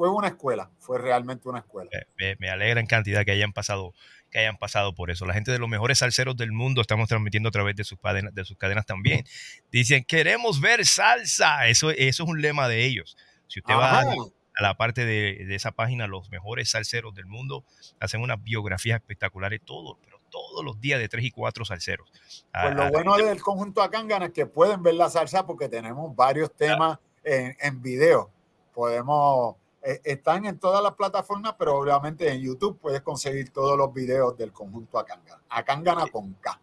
fue 0.00 0.08
una 0.08 0.28
escuela, 0.28 0.70
fue 0.78 0.96
realmente 0.98 1.46
una 1.46 1.58
escuela. 1.58 1.90
me, 2.16 2.34
me 2.36 2.48
alegra 2.48 2.80
en 2.80 2.86
cantidad 2.86 3.22
que 3.22 3.32
hayan 3.32 3.52
pasado 3.52 3.92
que 4.30 4.38
hayan 4.38 4.56
pasado 4.56 4.94
por 4.94 5.10
eso. 5.10 5.26
La 5.26 5.34
gente 5.34 5.52
de 5.52 5.58
los 5.58 5.68
mejores 5.68 5.98
salseros 5.98 6.38
del 6.38 6.52
mundo 6.52 6.80
estamos 6.80 7.06
transmitiendo 7.06 7.50
a 7.50 7.52
través 7.52 7.76
de 7.76 7.84
sus 7.84 7.98
cadenas, 7.98 8.34
de 8.34 8.46
sus 8.46 8.56
cadenas 8.56 8.86
también. 8.86 9.26
Dicen, 9.70 10.04
queremos 10.04 10.62
ver 10.62 10.86
salsa. 10.86 11.66
Eso, 11.66 11.90
eso 11.90 12.22
es 12.22 12.28
un 12.30 12.40
lema 12.40 12.66
de 12.66 12.86
ellos. 12.86 13.18
Si 13.46 13.60
usted 13.60 13.74
va 13.74 14.00
a 14.00 14.62
la 14.62 14.74
parte 14.78 15.04
de, 15.04 15.44
de 15.46 15.54
esa 15.54 15.72
página, 15.72 16.06
los 16.06 16.30
mejores 16.30 16.70
salseros 16.70 17.14
del 17.14 17.26
mundo 17.26 17.66
hacen 17.98 18.22
unas 18.22 18.42
biografías 18.42 19.00
espectaculares 19.00 19.60
todos, 19.66 19.98
pero 20.02 20.18
todos 20.30 20.64
los 20.64 20.80
días 20.80 20.98
de 20.98 21.10
tres 21.10 21.26
y 21.26 21.30
cuatro 21.30 21.66
salseros. 21.66 22.10
Pues 22.52 22.74
lo 22.74 22.88
bueno 22.88 23.18
del 23.18 23.42
conjunto 23.42 23.82
Acángana 23.82 24.26
es 24.26 24.32
que 24.32 24.46
pueden 24.46 24.82
ver 24.82 24.94
la 24.94 25.10
salsa 25.10 25.44
porque 25.44 25.68
tenemos 25.68 26.16
varios 26.16 26.56
temas 26.56 26.98
en, 27.22 27.54
en 27.60 27.82
video. 27.82 28.30
Podemos, 28.72 29.56
eh, 29.82 30.00
están 30.04 30.44
en 30.44 30.58
todas 30.58 30.82
las 30.82 30.92
plataformas, 30.92 31.54
pero 31.58 31.76
obviamente 31.76 32.30
en 32.30 32.40
YouTube 32.40 32.78
puedes 32.78 33.00
conseguir 33.00 33.50
todos 33.50 33.78
los 33.78 33.92
videos 33.92 34.36
del 34.36 34.52
conjunto 34.52 34.98
Acángana. 34.98 35.42
Acángana 35.48 36.06
con 36.08 36.34
K. 36.34 36.60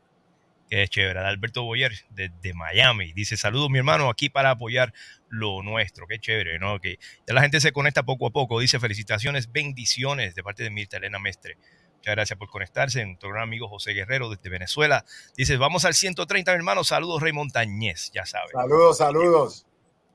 Qué 0.70 0.88
chévere. 0.88 1.20
Alberto 1.20 1.64
Boyer 1.64 1.94
desde 2.10 2.54
Miami. 2.54 3.14
Dice, 3.14 3.38
saludos 3.38 3.70
mi 3.70 3.78
hermano 3.78 4.10
aquí 4.10 4.30
para 4.30 4.52
apoyar 4.52 4.94
lo 5.30 5.64
nuestro. 5.64 6.08
Qué 6.08 6.20
chévere, 6.20 6.60
¿no? 6.60 6.80
Que 6.80 7.00
ya 7.26 7.34
la 7.34 7.42
gente 7.42 7.62
se 7.62 7.72
conecta 7.72 8.04
poco 8.04 8.28
a 8.28 8.32
poco. 8.32 8.60
Dice, 8.60 8.80
felicitaciones, 8.80 9.52
bendiciones 9.52 10.36
de 10.36 10.44
parte 10.44 10.64
de 10.64 10.70
Mirta 10.70 10.98
Elena 10.98 11.20
Mestre. 11.20 11.58
Muchas 11.96 12.16
gracias 12.16 12.38
por 12.38 12.50
conectarse. 12.50 13.06
Nuestro 13.06 13.30
gran 13.30 13.44
amigo 13.44 13.70
José 13.70 13.94
Guerrero 13.94 14.30
desde 14.30 14.50
Venezuela. 14.50 15.06
Dice, 15.38 15.58
vamos 15.58 15.86
al 15.86 15.94
130, 15.94 16.52
mi 16.52 16.58
hermano. 16.58 16.84
Saludos, 16.84 17.22
Rey 17.22 17.34
Montañez. 17.34 18.12
Ya 18.14 18.26
sabes. 18.26 18.52
Saludos, 18.52 18.98
saludos. 18.98 19.67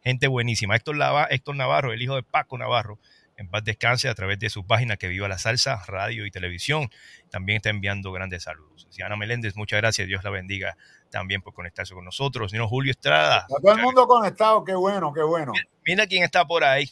Gente 0.03 0.27
buenísima. 0.29 0.75
Héctor, 0.77 0.97
Lava- 0.97 1.27
Héctor 1.31 1.57
Navarro, 1.57 1.93
el 1.93 2.03
hijo 2.03 2.17
de 2.17 2.23
Paco 2.23 2.59
Navarro, 2.59 2.99
en 3.37 3.49
paz 3.49 3.65
descanse 3.65 4.09
a 4.09 4.15
través 4.15 4.39
de 4.39 4.51
su 4.51 4.67
página 4.67 4.97
que 4.97 5.09
viva 5.09 5.27
la 5.29 5.39
salsa, 5.39 5.83
radio 5.87 6.27
y 6.27 6.31
televisión. 6.31 6.91
También 7.31 7.57
está 7.57 7.71
enviando 7.71 8.13
grandes 8.13 8.43
saludos. 8.45 8.89
Y 8.97 9.03
Ana 9.03 9.17
Meléndez, 9.17 9.57
muchas 9.57 9.81
gracias. 9.81 10.07
Dios 10.07 10.23
la 10.23 10.31
bendiga 10.31 10.77
también 11.11 11.41
por 11.43 11.55
conectarse 11.55 11.95
con 11.95 12.05
nosotros. 12.05 12.51
Señor 12.51 12.69
Julio 12.69 12.91
Estrada. 12.91 13.47
Está 13.49 13.61
todo 13.61 13.73
el 13.73 13.83
mundo 13.83 14.07
conectado, 14.07 14.65
qué 14.65 14.75
bueno, 14.75 15.13
qué 15.13 15.23
bueno. 15.23 15.53
Mira 15.87 16.07
quién 16.07 16.23
está 16.25 16.45
por 16.45 16.63
ahí. 16.65 16.89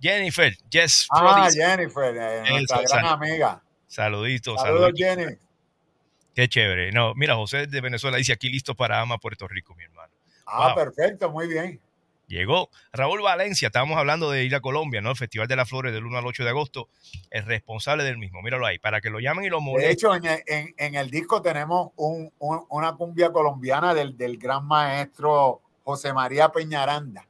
Jennifer, 0.00 0.56
Jess 0.70 1.06
Ah. 1.10 1.48
Jennifer, 1.52 2.16
eh, 2.16 2.42
nuestra 2.50 2.80
gran 2.88 3.04
amiga. 3.06 3.62
Saluditos, 3.86 4.60
Saludos, 4.60 4.92
saluditos. 4.96 5.24
Jenny. 5.26 5.38
Qué 6.34 6.48
chévere. 6.48 6.92
No, 6.92 7.14
mira, 7.14 7.34
José 7.34 7.66
de 7.66 7.80
Venezuela 7.80 8.16
dice 8.16 8.32
aquí 8.32 8.48
listo 8.48 8.74
para 8.74 9.00
Ama 9.00 9.18
Puerto 9.18 9.46
Rico, 9.48 9.74
mi 9.74 9.84
hermano. 9.84 10.12
Ah, 10.46 10.68
Wow. 10.68 10.76
perfecto, 10.76 11.30
muy 11.30 11.48
bien. 11.48 11.80
Llegó 12.30 12.70
Raúl 12.92 13.22
Valencia, 13.22 13.66
estábamos 13.66 13.98
hablando 13.98 14.30
de 14.30 14.44
ir 14.44 14.54
a 14.54 14.60
Colombia, 14.60 15.00
¿no? 15.00 15.10
El 15.10 15.16
Festival 15.16 15.48
de 15.48 15.56
las 15.56 15.68
Flores 15.68 15.92
del 15.92 16.06
1 16.06 16.16
al 16.16 16.26
8 16.26 16.44
de 16.44 16.50
agosto, 16.50 16.88
el 17.28 17.44
responsable 17.44 18.04
del 18.04 18.18
mismo, 18.18 18.40
míralo 18.40 18.66
ahí, 18.66 18.78
para 18.78 19.00
que 19.00 19.10
lo 19.10 19.18
llamen 19.18 19.46
y 19.46 19.48
lo 19.48 19.56
De 19.58 19.62
molesten. 19.64 19.90
hecho, 19.92 20.14
en, 20.14 20.24
el- 20.24 20.42
en- 20.46 20.74
en 20.78 20.94
el 20.94 21.10
disco 21.10 21.42
tenemos 21.42 21.90
un- 21.96 22.32
un- 22.38 22.64
una 22.68 22.94
cumbia 22.94 23.32
colombiana 23.32 23.94
del, 23.94 24.16
del 24.16 24.38
gran 24.38 24.64
maestro 24.64 25.60
José 25.82 26.12
María 26.12 26.50
Peñaranda. 26.50 27.26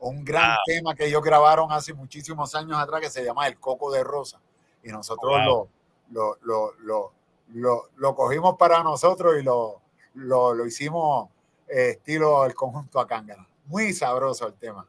Un 0.00 0.24
gran 0.24 0.48
Wow. 0.50 0.58
tema 0.66 0.94
que 0.96 1.06
ellos 1.06 1.22
grabaron 1.22 1.70
hace 1.70 1.94
muchísimos 1.94 2.52
años 2.56 2.76
atrás 2.78 3.00
que 3.00 3.10
se 3.10 3.24
llama 3.24 3.46
El 3.46 3.60
Coco 3.60 3.92
de 3.92 4.02
Rosa. 4.02 4.40
Y 4.82 4.88
nosotros 4.88 5.30
Wow. 5.30 5.44
lo, 5.44 5.68
lo, 6.10 6.38
lo, 6.42 6.72
lo, 6.80 7.12
lo- 7.52 7.88
lo 7.94 8.14
cogimos 8.16 8.56
para 8.58 8.82
nosotros 8.82 9.34
y 9.38 9.44
lo, 9.44 9.80
lo, 10.14 10.52
lo 10.52 10.66
hicimos 10.66 11.28
eh, 11.68 11.90
estilo 11.90 12.44
el 12.44 12.54
conjunto 12.56 12.98
Acángana. 12.98 13.46
Muy 13.66 13.92
sabroso 13.92 14.46
el 14.48 14.54
tema. 14.54 14.86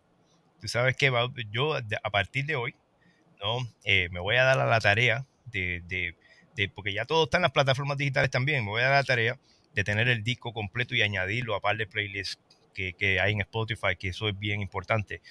Tú 0.62 0.68
sabes 0.68 0.96
que 0.96 1.12
yo 1.52 1.76
a 1.76 2.10
partir 2.10 2.46
de 2.46 2.56
hoy, 2.56 2.76
¿no? 3.42 3.58
Eh, 3.84 4.10
me 4.12 4.20
voy 4.20 4.38
a 4.38 4.44
dar 4.44 4.60
a 4.60 4.66
la 4.66 4.80
tarea 4.80 5.26
de, 5.46 5.82
de- 5.88 6.16
de- 6.56 6.70
porque 6.70 6.94
ya 6.94 7.06
todo 7.06 7.26
está 7.26 7.38
en 7.38 7.44
las 7.44 7.52
plataformas 7.52 7.98
digitales 7.98 8.30
también, 8.32 8.64
me 8.64 8.72
voy 8.72 8.82
a 8.82 8.86
dar 8.86 8.94
la 8.96 9.04
tarea 9.04 9.40
de 9.74 9.84
tener 9.84 10.08
el 10.08 10.24
disco 10.24 10.54
completo 10.54 10.96
y 10.96 11.02
añadirlo 11.02 11.56
a 11.56 11.60
par 11.60 11.76
de 11.78 11.88
playlists 11.88 12.40
que, 12.74 12.94
que 12.94 13.20
hay 13.20 13.34
en 13.34 13.42
Spotify, 13.42 13.96
que 13.98 14.10
eso 14.10 14.28
es 14.30 14.38
bien 14.38 14.62
importante. 14.62 15.22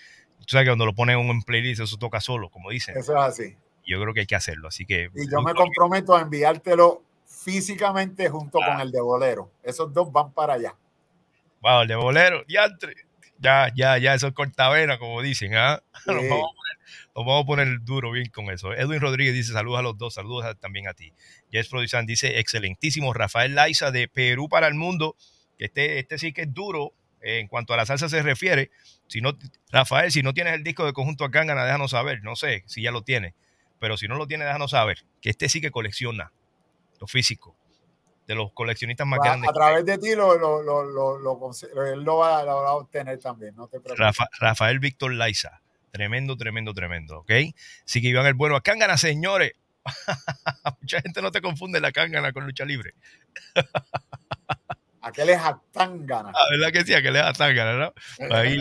Tú 0.40 0.46
sabes 0.48 0.64
que 0.64 0.70
cuando 0.70 0.86
lo 0.86 0.94
ponen 0.94 1.18
en 1.18 1.30
un 1.30 1.42
playlist, 1.42 1.80
eso 1.80 1.96
toca 1.96 2.20
solo, 2.20 2.50
como 2.50 2.70
dicen. 2.70 2.96
Eso 2.96 3.12
es 3.12 3.22
así. 3.22 3.56
Yo 3.86 4.00
creo 4.00 4.12
que 4.12 4.20
hay 4.20 4.26
que 4.26 4.34
hacerlo, 4.34 4.68
así 4.68 4.84
que... 4.84 5.08
Y 5.14 5.30
yo 5.30 5.40
me 5.40 5.54
comprometo 5.54 6.14
a 6.16 6.20
enviártelo 6.22 7.02
físicamente 7.26 8.28
junto 8.28 8.58
con 8.58 8.80
el 8.80 8.90
de 8.90 9.00
Bolero. 9.00 9.50
Esos 9.62 9.92
dos 9.92 10.10
van 10.12 10.32
para 10.32 10.54
allá. 10.54 10.74
Wow, 11.60 11.82
el 11.82 11.88
de 11.88 11.94
bolero, 11.94 12.44
diantre. 12.44 12.94
Ya, 13.42 13.72
ya, 13.74 13.98
ya, 13.98 14.14
eso 14.14 14.28
es 14.28 14.34
cortavena, 14.34 14.98
como 14.98 15.20
dicen, 15.20 15.54
¿ah? 15.56 15.82
Nos, 16.06 16.16
a 16.16 16.28
poner, 16.28 16.78
nos 17.14 17.26
vamos 17.26 17.42
a 17.42 17.46
poner 17.46 17.80
duro 17.82 18.12
bien 18.12 18.28
con 18.30 18.50
eso. 18.50 18.72
Edwin 18.72 19.00
Rodríguez 19.00 19.34
dice 19.34 19.52
saludos 19.52 19.80
a 19.80 19.82
los 19.82 19.98
dos, 19.98 20.14
saludos 20.14 20.44
a- 20.44 20.54
también 20.54 20.86
a 20.88 20.94
ti. 20.94 21.12
Jess 21.50 21.68
Prodizan 21.68 22.06
dice 22.06 22.38
excelentísimo. 22.38 23.12
Rafael 23.12 23.54
Laiza 23.54 23.90
de 23.90 24.06
Perú 24.08 24.48
para 24.48 24.68
el 24.68 24.74
mundo, 24.74 25.16
que 25.58 25.64
este, 25.66 25.98
este 25.98 26.18
sí 26.18 26.32
que 26.32 26.42
es 26.42 26.54
duro 26.54 26.92
eh, 27.20 27.38
en 27.40 27.48
cuanto 27.48 27.74
a 27.74 27.76
la 27.76 27.84
salsa 27.86 28.08
se 28.08 28.22
refiere. 28.22 28.70
Si 29.08 29.20
no, 29.20 29.36
Rafael, 29.70 30.12
si 30.12 30.22
no 30.22 30.32
tienes 30.34 30.54
el 30.54 30.62
disco 30.62 30.86
de 30.86 30.92
Conjunto 30.92 31.24
Acángana, 31.24 31.64
déjanos 31.64 31.90
saber, 31.90 32.22
no 32.22 32.36
sé 32.36 32.62
si 32.66 32.82
ya 32.82 32.90
lo 32.92 33.02
tienes, 33.02 33.34
pero 33.80 33.96
si 33.96 34.06
no 34.08 34.14
lo 34.16 34.26
tienes, 34.26 34.46
déjanos 34.46 34.70
saber, 34.70 35.04
que 35.20 35.30
este 35.30 35.48
sí 35.48 35.60
que 35.60 35.70
colecciona 35.70 36.32
lo 37.00 37.06
físico, 37.08 37.56
de 38.26 38.34
los 38.34 38.52
coleccionistas 38.52 39.06
más 39.06 39.20
A, 39.20 39.24
grandes. 39.24 39.50
a 39.50 39.52
través 39.52 39.84
de 39.84 39.98
ti 39.98 40.14
lo, 40.14 40.38
lo, 40.38 40.62
lo, 40.62 40.84
lo, 40.84 41.18
va, 42.18 42.44
va 42.44 42.52
a 42.70 42.74
obtener 42.74 43.18
también, 43.18 43.54
no 43.56 43.66
te 43.66 43.80
preocupes. 43.80 43.98
Rafa- 43.98 44.28
Rafael 44.38 44.78
Víctor 44.78 45.12
Laiza. 45.14 45.60
Tremendo, 45.90 46.36
tremendo, 46.36 46.72
tremendo, 46.72 47.18
¿ok? 47.18 47.30
Así 47.84 48.00
que 48.00 48.08
Iván 48.08 48.26
el 48.26 48.34
Bueno, 48.34 48.56
a 48.56 48.62
Cángana, 48.62 48.96
señores. 48.96 49.52
Mucha 50.80 51.00
gente 51.02 51.20
no 51.20 51.30
te 51.30 51.42
confunde 51.42 51.80
la 51.80 51.92
Cángana 51.92 52.32
con 52.32 52.44
lucha 52.46 52.64
libre. 52.64 52.94
Aquel 55.02 55.30
es 55.30 55.38
Actángana. 55.38 56.30
Ah, 56.34 56.44
¿verdad 56.52 56.72
que 56.72 56.84
sí? 56.84 56.94
A 56.94 57.02
que 57.02 57.10
le 57.10 57.18
da 57.18 57.32
Cángana, 57.32 57.76
¿no? 57.76 57.92
Ahí, 58.36 58.60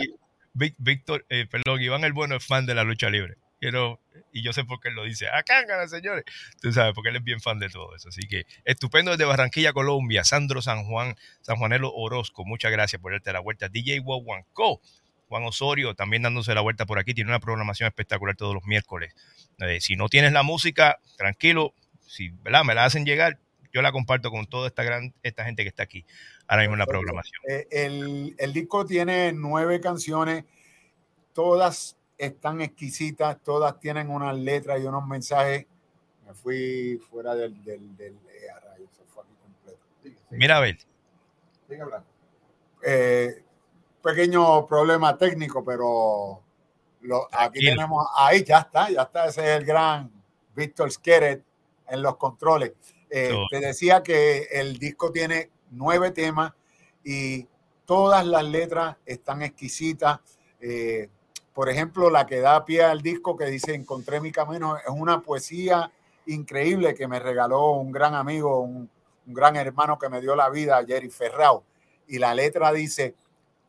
Víctor, 0.52 1.24
eh, 1.28 1.46
perdón, 1.50 1.80
Iván 1.80 2.04
el 2.04 2.12
Bueno 2.12 2.36
es 2.36 2.44
fan 2.46 2.66
de 2.66 2.74
la 2.74 2.82
lucha 2.84 3.08
libre. 3.10 3.36
Know, 3.70 3.98
y 4.32 4.42
yo 4.42 4.52
sé 4.52 4.64
por 4.64 4.80
qué 4.80 4.88
él 4.88 4.94
lo 4.94 5.04
dice. 5.04 5.28
A 5.28 5.42
Cángana, 5.42 5.86
señores. 5.86 6.24
Tú 6.60 6.72
sabes, 6.72 6.92
porque 6.94 7.10
él 7.10 7.16
es 7.16 7.24
bien 7.24 7.40
fan 7.40 7.58
de 7.58 7.68
todo 7.68 7.94
eso. 7.94 8.08
Así 8.08 8.26
que 8.26 8.44
estupendo 8.64 9.12
desde 9.12 9.24
Barranquilla, 9.24 9.72
Colombia. 9.72 10.24
Sandro 10.24 10.62
San 10.62 10.84
Juan, 10.84 11.16
San 11.42 11.56
Juanelo 11.56 11.92
Orozco. 11.92 12.44
Muchas 12.44 12.72
gracias 12.72 13.00
por 13.00 13.12
darte 13.12 13.32
la 13.32 13.40
vuelta. 13.40 13.68
DJ 13.68 14.00
Wawanco. 14.00 14.80
Juan 15.28 15.44
Osorio 15.44 15.94
también 15.94 16.22
dándose 16.22 16.54
la 16.54 16.60
vuelta 16.60 16.86
por 16.86 16.98
aquí. 16.98 17.14
Tiene 17.14 17.30
una 17.30 17.40
programación 17.40 17.86
espectacular 17.86 18.36
todos 18.36 18.54
los 18.54 18.64
miércoles. 18.64 19.14
Eh, 19.58 19.80
si 19.80 19.96
no 19.96 20.08
tienes 20.08 20.32
la 20.32 20.42
música, 20.42 20.98
tranquilo. 21.16 21.74
Si 22.06 22.30
¿verdad? 22.42 22.64
me 22.64 22.74
la 22.74 22.84
hacen 22.84 23.06
llegar, 23.06 23.38
yo 23.72 23.80
la 23.80 23.92
comparto 23.92 24.30
con 24.30 24.46
toda 24.46 24.68
esta 24.68 24.82
gran 24.82 25.14
esta 25.22 25.44
gente 25.44 25.62
que 25.62 25.68
está 25.68 25.84
aquí 25.84 26.04
ahora 26.46 26.62
mismo 26.62 26.74
en 26.74 26.80
la 26.80 26.86
programación. 26.86 27.40
Eh, 27.48 27.66
el, 27.70 28.34
el 28.38 28.52
disco 28.52 28.84
tiene 28.84 29.32
nueve 29.32 29.80
canciones, 29.80 30.44
todas 31.32 31.96
están 32.24 32.60
exquisitas, 32.60 33.38
todas 33.42 33.78
tienen 33.80 34.10
unas 34.10 34.36
letras 34.36 34.80
y 34.80 34.84
unos 34.84 35.06
mensajes. 35.06 35.66
Me 36.26 36.34
fui 36.34 36.98
fuera 37.10 37.34
del... 37.34 37.62
del, 37.64 37.96
del 37.96 38.14
eh, 38.14 38.50
a 38.50 38.60
rayos, 38.60 38.88
se 38.96 39.04
fue 39.04 39.22
aquí 39.24 39.32
completo. 39.42 39.80
Mira 40.30 40.58
a 40.58 40.60
ver. 40.60 40.78
Eh, 42.84 43.44
pequeño 44.02 44.66
problema 44.66 45.16
técnico, 45.16 45.64
pero 45.64 46.42
lo- 47.02 47.24
aquí 47.26 47.60
Tranquilo. 47.60 47.70
tenemos, 47.72 48.06
ahí 48.16 48.44
ya 48.44 48.58
está, 48.58 48.90
ya 48.90 49.02
está, 49.02 49.26
ese 49.26 49.40
es 49.40 49.58
el 49.58 49.64
gran 49.64 50.10
Víctor 50.54 50.90
Skeret 50.90 51.42
en 51.88 52.02
los 52.02 52.16
controles. 52.16 52.72
Eh, 53.10 53.30
Todo. 53.30 53.46
te 53.50 53.60
decía 53.60 54.02
que 54.02 54.48
el 54.52 54.78
disco 54.78 55.10
tiene 55.10 55.50
nueve 55.70 56.10
temas 56.10 56.52
y 57.04 57.46
todas 57.84 58.24
las 58.26 58.44
letras 58.44 58.96
están 59.06 59.42
exquisitas. 59.42 60.20
Eh, 60.60 61.08
por 61.54 61.68
ejemplo, 61.68 62.08
la 62.10 62.26
que 62.26 62.40
da 62.40 62.64
pie 62.64 62.82
al 62.82 63.02
disco 63.02 63.36
que 63.36 63.46
dice 63.46 63.74
Encontré 63.74 64.20
mi 64.20 64.32
camino 64.32 64.76
es 64.76 64.88
una 64.88 65.20
poesía 65.20 65.90
increíble 66.26 66.94
que 66.94 67.08
me 67.08 67.18
regaló 67.18 67.72
un 67.72 67.92
gran 67.92 68.14
amigo, 68.14 68.60
un, 68.60 68.88
gran 69.26 69.56
hermano 69.56 69.98
que 69.98 70.08
me 70.08 70.20
dio 70.20 70.34
la 70.34 70.50
vida, 70.50 70.84
Jerry 70.84 71.08
Ferrao. 71.10 71.62
Y 72.08 72.18
la 72.18 72.34
letra 72.34 72.72
dice, 72.72 73.14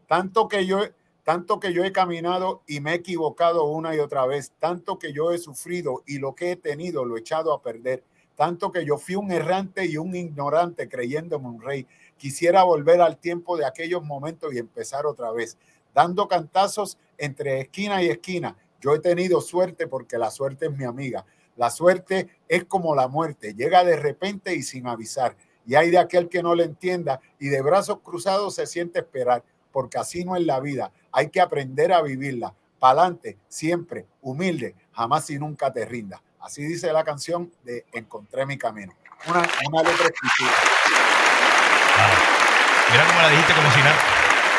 tanto 0.08 0.48
que 0.48 0.66
yo 0.66 0.80
tanto 1.24 1.60
que 1.60 1.72
yo 1.72 1.86
he 1.86 1.94
caminado 1.94 2.64
y 2.68 2.82
me 2.82 2.92
he 2.92 2.96
equivocado 2.96 3.66
una 3.66 3.96
y 3.96 4.00
otra 4.00 4.26
vez, 4.26 4.52
tanto 4.60 5.00
que 5.00 5.14
yo 5.14 5.32
he 5.32 5.38
sufrido 5.38 6.04
y 6.06 6.20
lo 6.20 6.36
que 6.36 6.52
he 6.52 6.56
tenido 6.58 7.06
lo 7.06 7.16
he 7.16 7.22
echado 7.22 7.54
a 7.54 7.62
perder, 7.62 8.04
tanto 8.36 8.74
que 8.74 8.86
yo 8.86 8.98
fui 8.98 9.16
un 9.16 9.32
errante 9.32 9.86
y 9.86 9.96
un 9.96 10.16
ignorante 10.16 10.90
creyéndome 10.90 11.48
un 11.48 11.62
rey. 11.62 11.88
Quisiera 12.18 12.64
volver 12.64 13.00
al 13.00 13.18
tiempo 13.18 13.56
de 13.56 13.66
aquellos 13.66 14.04
momentos 14.04 14.54
y 14.54 14.58
empezar 14.58 15.06
otra 15.06 15.32
vez, 15.32 15.58
dando 15.94 16.28
cantazos 16.28 16.98
entre 17.24 17.62
esquina 17.62 18.04
y 18.04 18.10
esquina. 18.10 18.56
Yo 18.82 18.94
he 18.94 19.00
tenido 19.00 19.40
suerte 19.42 19.88
porque 19.88 20.18
la 20.18 20.30
suerte 20.30 20.66
es 20.66 20.72
mi 20.72 20.84
amiga. 20.84 21.26
La 21.56 21.70
suerte 21.70 22.30
es 22.48 22.66
como 22.66 22.96
la 22.96 23.08
muerte, 23.08 23.54
llega 23.54 23.84
de 23.84 23.96
repente 23.96 24.56
y 24.56 24.64
sin 24.64 24.88
avisar. 24.88 25.38
Y 25.66 25.76
hay 25.76 25.92
de 25.92 26.00
aquel 26.00 26.28
que 26.28 26.44
no 26.44 26.56
le 26.56 26.66
entienda 26.66 27.22
y 27.40 27.48
de 27.48 27.62
brazos 27.62 28.00
cruzados 28.04 28.56
se 28.56 28.68
siente 28.68 29.00
esperar, 29.00 29.44
porque 29.72 29.98
así 29.98 30.26
no 30.26 30.36
es 30.36 30.44
la 30.44 30.60
vida. 30.60 30.92
Hay 31.12 31.30
que 31.30 31.40
aprender 31.40 31.94
a 31.94 32.02
vivirla. 32.02 32.54
Pa'lante, 32.80 33.38
siempre, 33.48 34.06
humilde, 34.22 34.76
jamás 34.92 35.30
y 35.30 35.40
nunca 35.40 35.72
te 35.72 35.86
rinda. 35.86 36.22
Así 36.42 36.62
dice 36.64 36.92
la 36.92 37.06
canción 37.06 37.54
de 37.64 37.86
Encontré 37.94 38.46
mi 38.46 38.58
camino. 38.58 38.94
Una, 39.28 39.84
letra 39.84 40.08
escritura. 40.08 40.52
Mira 42.92 43.08
cómo 43.08 43.22
la 43.22 43.30
dijiste 43.30 43.54
como 43.54 43.72
si 43.72 43.80
nada, 43.80 43.96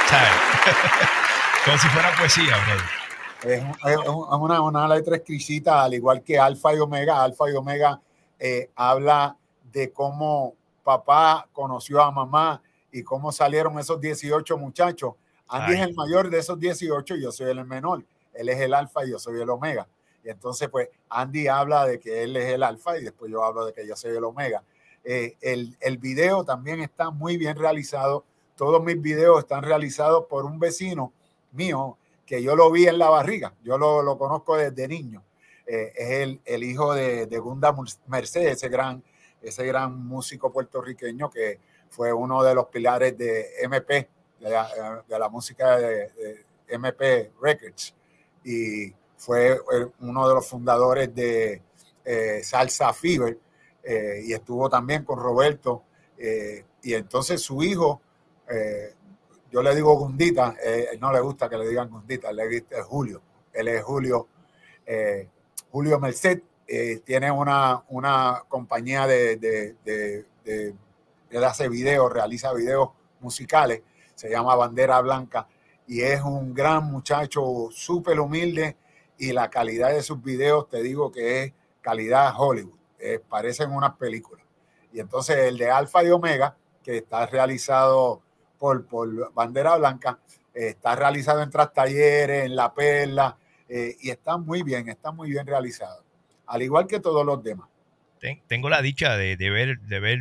¿sabes? 0.08 1.10
como 1.64 1.78
si 1.78 1.88
fuera 1.88 2.14
poesía, 2.18 2.54
bro. 2.66 3.50
Es, 3.50 3.62
es 3.86 4.08
una, 4.08 4.60
una, 4.60 4.88
letra 4.88 5.16
exquisita, 5.16 5.82
al 5.82 5.94
igual 5.94 6.22
que 6.22 6.38
Alfa 6.38 6.74
y 6.74 6.78
Omega. 6.78 7.22
Alfa 7.22 7.50
y 7.50 7.54
Omega 7.54 8.00
eh, 8.38 8.70
habla 8.74 9.36
de 9.72 9.92
cómo 9.92 10.54
papá 10.82 11.48
conoció 11.52 12.02
a 12.02 12.10
mamá 12.10 12.62
y 12.92 13.02
cómo 13.02 13.32
salieron 13.32 13.78
esos 13.78 14.00
18 14.00 14.58
muchachos. 14.58 15.14
Andy 15.48 15.74
Ay. 15.74 15.80
es 15.80 15.86
el 15.88 15.94
mayor 15.94 16.30
de 16.30 16.38
esos 16.38 16.58
18 16.58 17.16
y 17.16 17.22
yo 17.22 17.32
soy 17.32 17.50
el 17.50 17.64
menor. 17.64 18.04
Él 18.32 18.48
es 18.48 18.60
el 18.60 18.74
alfa 18.74 19.04
y 19.04 19.10
yo 19.10 19.18
soy 19.18 19.40
el 19.40 19.48
omega. 19.48 19.86
Y 20.22 20.30
entonces, 20.30 20.68
pues, 20.68 20.88
Andy 21.08 21.48
habla 21.48 21.86
de 21.86 21.98
que 21.98 22.22
él 22.24 22.36
es 22.36 22.52
el 22.52 22.62
alfa 22.62 22.98
y 22.98 23.04
después 23.04 23.30
yo 23.30 23.44
hablo 23.44 23.66
de 23.66 23.72
que 23.72 23.86
yo 23.86 23.96
soy 23.96 24.16
el 24.16 24.24
omega. 24.24 24.62
Eh, 25.02 25.36
el, 25.40 25.76
el 25.80 25.98
video 25.98 26.44
también 26.44 26.80
está 26.80 27.10
muy 27.10 27.36
bien 27.36 27.56
realizado. 27.56 28.24
Todos 28.56 28.82
mis 28.82 29.00
videos 29.00 29.38
están 29.40 29.62
realizados 29.62 30.26
por 30.28 30.44
un 30.44 30.58
vecino 30.58 31.12
mío 31.54 31.98
que 32.26 32.42
yo 32.42 32.56
lo 32.56 32.70
vi 32.70 32.86
en 32.86 32.98
la 32.98 33.10
barriga. 33.10 33.54
Yo 33.62 33.78
lo, 33.78 34.02
lo 34.02 34.18
conozco 34.18 34.56
desde 34.56 34.88
niño. 34.88 35.22
Eh, 35.66 35.92
es 35.96 36.10
el, 36.10 36.40
el, 36.44 36.62
hijo 36.62 36.94
de, 36.94 37.26
de 37.26 37.38
Gunda 37.38 37.74
Mercedes, 38.06 38.52
ese 38.52 38.68
gran, 38.68 39.02
ese 39.40 39.64
gran 39.64 40.06
músico 40.06 40.52
puertorriqueño 40.52 41.30
que 41.30 41.58
fue 41.88 42.12
uno 42.12 42.42
de 42.42 42.54
los 42.54 42.66
pilares 42.66 43.16
de 43.16 43.46
MP, 43.62 44.08
de 44.40 45.18
la, 45.18 45.28
música 45.30 45.78
de, 45.78 46.44
MP 46.68 47.32
Records. 47.40 47.94
Y 48.44 48.92
fue 49.16 49.58
uno 50.00 50.28
de 50.28 50.34
los 50.34 50.46
fundadores 50.46 51.14
de 51.14 51.62
eh, 52.04 52.40
Salsa 52.42 52.92
Fever 52.92 53.38
eh, 53.82 54.22
y 54.24 54.32
estuvo 54.34 54.68
también 54.68 55.04
con 55.04 55.18
Roberto. 55.18 55.82
Y 56.82 56.94
entonces 56.94 57.40
su 57.40 57.62
hijo, 57.62 58.00
yo 59.54 59.62
le 59.62 59.74
digo 59.74 59.96
Gundita, 59.96 60.56
no 60.98 61.12
le 61.12 61.20
gusta 61.20 61.48
que 61.48 61.56
le 61.56 61.68
digan 61.68 61.88
Gundita, 61.88 62.32
le 62.32 62.48
dice 62.48 62.82
Julio. 62.82 63.22
Él 63.52 63.68
es 63.68 63.84
Julio, 63.84 64.26
Julio 65.70 66.00
Merced. 66.00 66.42
tiene 67.04 67.30
una, 67.30 67.84
una 67.88 68.42
compañía 68.48 69.06
de, 69.06 69.36
de, 69.36 70.26
de, 71.30 71.46
hace 71.46 71.68
videos, 71.68 72.12
realiza 72.12 72.52
videos 72.52 72.88
musicales, 73.20 73.82
se 74.16 74.28
llama 74.28 74.56
Bandera 74.56 75.00
Blanca 75.00 75.46
y 75.86 76.00
es 76.00 76.20
un 76.22 76.52
gran 76.52 76.90
muchacho, 76.90 77.68
súper 77.70 78.18
humilde 78.18 78.76
y 79.18 79.32
la 79.32 79.50
calidad 79.50 79.90
de 79.90 80.02
sus 80.02 80.20
videos, 80.20 80.68
te 80.68 80.82
digo 80.82 81.12
que 81.12 81.44
es 81.44 81.52
calidad 81.80 82.34
Hollywood 82.36 82.84
eh, 83.06 83.20
parecen 83.28 83.70
unas 83.70 83.96
películas. 83.96 84.46
Y 84.90 84.98
entonces 84.98 85.36
el 85.36 85.58
de 85.58 85.70
Alfa 85.70 86.02
y 86.02 86.08
Omega, 86.08 86.56
que 86.82 86.96
está 86.96 87.26
realizado 87.26 88.22
por, 88.64 88.86
por 88.86 89.34
Bandera 89.34 89.76
Blanca, 89.76 90.18
eh, 90.54 90.68
está 90.68 90.96
realizado 90.96 91.42
en 91.42 91.50
Tras 91.50 91.70
Talleres, 91.74 92.46
en 92.46 92.56
La 92.56 92.72
Perla, 92.72 93.36
eh, 93.68 93.94
y 94.00 94.08
está 94.08 94.38
muy 94.38 94.62
bien, 94.62 94.88
está 94.88 95.12
muy 95.12 95.28
bien 95.28 95.46
realizado, 95.46 96.02
al 96.46 96.62
igual 96.62 96.86
que 96.86 96.98
todos 96.98 97.26
los 97.26 97.42
demás. 97.42 97.68
Tengo 98.46 98.70
la 98.70 98.80
dicha 98.80 99.18
de, 99.18 99.36
de 99.36 99.50
ver, 99.50 99.80
de 99.80 100.00
ver 100.00 100.20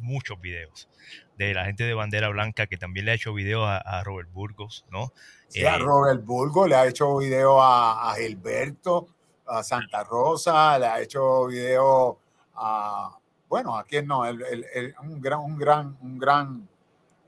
muchos 0.00 0.40
videos 0.40 0.88
de 1.36 1.52
la 1.52 1.66
gente 1.66 1.84
de 1.84 1.92
Bandera 1.92 2.30
Blanca 2.30 2.66
que 2.66 2.78
también 2.78 3.04
le 3.04 3.12
ha 3.12 3.14
hecho 3.14 3.34
videos 3.34 3.66
a, 3.66 3.76
a 3.76 4.02
Robert 4.04 4.32
Burgos, 4.32 4.86
¿no? 4.90 5.12
Sí, 5.48 5.62
a 5.66 5.76
Robert 5.76 6.24
Burgos 6.24 6.66
le 6.66 6.76
ha 6.76 6.86
hecho 6.86 7.18
videos 7.18 7.58
a, 7.60 8.10
a 8.10 8.14
Gilberto, 8.14 9.08
a 9.46 9.62
Santa 9.62 10.02
Rosa, 10.02 10.78
le 10.78 10.86
ha 10.86 10.98
hecho 11.02 11.46
video 11.46 12.18
a, 12.54 13.18
bueno, 13.50 13.76
a 13.76 13.84
quién 13.84 14.06
no, 14.06 14.24
el, 14.24 14.40
el, 14.42 14.64
el, 14.72 14.94
un 15.02 15.20
gran, 15.20 15.40
un 15.40 15.58
gran, 15.58 15.98
un 16.00 16.18
gran, 16.18 16.68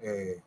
eh, 0.00 0.40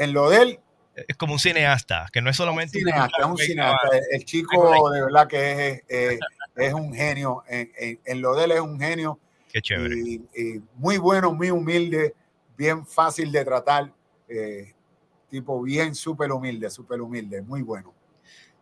en 0.00 0.12
lo 0.12 0.30
de 0.30 0.42
él. 0.42 0.60
Es 1.08 1.16
como 1.16 1.34
un 1.34 1.38
cineasta, 1.38 2.08
que 2.12 2.20
no 2.20 2.30
es 2.30 2.36
solamente 2.36 2.78
un 2.78 2.84
cineasta, 2.84 3.16
es 3.20 3.26
un 3.26 3.36
cineasta. 3.38 3.88
El, 3.92 4.02
el 4.12 4.24
chico 4.24 4.90
de 4.90 5.02
verdad 5.02 5.28
que 5.28 5.68
es, 5.68 5.82
eh, 5.88 6.18
es 6.56 6.74
un 6.74 6.92
genio, 6.92 7.42
en, 7.48 7.70
en, 7.78 8.00
en, 8.04 8.20
lo 8.20 8.34
de 8.34 8.44
él 8.44 8.52
es 8.52 8.60
un 8.60 8.78
genio. 8.78 9.18
Qué 9.52 9.62
chévere. 9.62 9.96
Y, 9.98 10.14
y 10.34 10.62
muy 10.74 10.98
bueno, 10.98 11.32
muy 11.32 11.50
humilde, 11.50 12.14
bien 12.56 12.86
fácil 12.86 13.30
de 13.30 13.44
tratar, 13.44 13.92
eh, 14.28 14.74
tipo 15.30 15.62
bien 15.62 15.94
súper 15.94 16.32
humilde, 16.32 16.68
súper 16.70 17.00
humilde, 17.00 17.40
muy 17.42 17.62
bueno. 17.62 17.94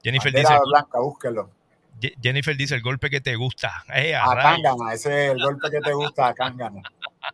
Jennifer 0.02 0.32
Bandera 0.32 0.54
dice, 0.54 0.62
Blanca, 0.66 1.00
búsquelo. 1.00 1.50
Jennifer 2.22 2.56
dice 2.56 2.76
el 2.76 2.82
golpe 2.82 3.10
que 3.10 3.20
te 3.20 3.34
gusta. 3.34 3.84
Eh, 3.92 4.14
a 4.14 4.34
Cángana, 4.34 4.92
ese 4.92 5.26
es 5.26 5.32
el 5.32 5.42
golpe 5.42 5.68
que 5.70 5.80
te 5.80 5.92
gusta 5.92 6.28
a 6.28 6.34
Cángana. 6.34 6.82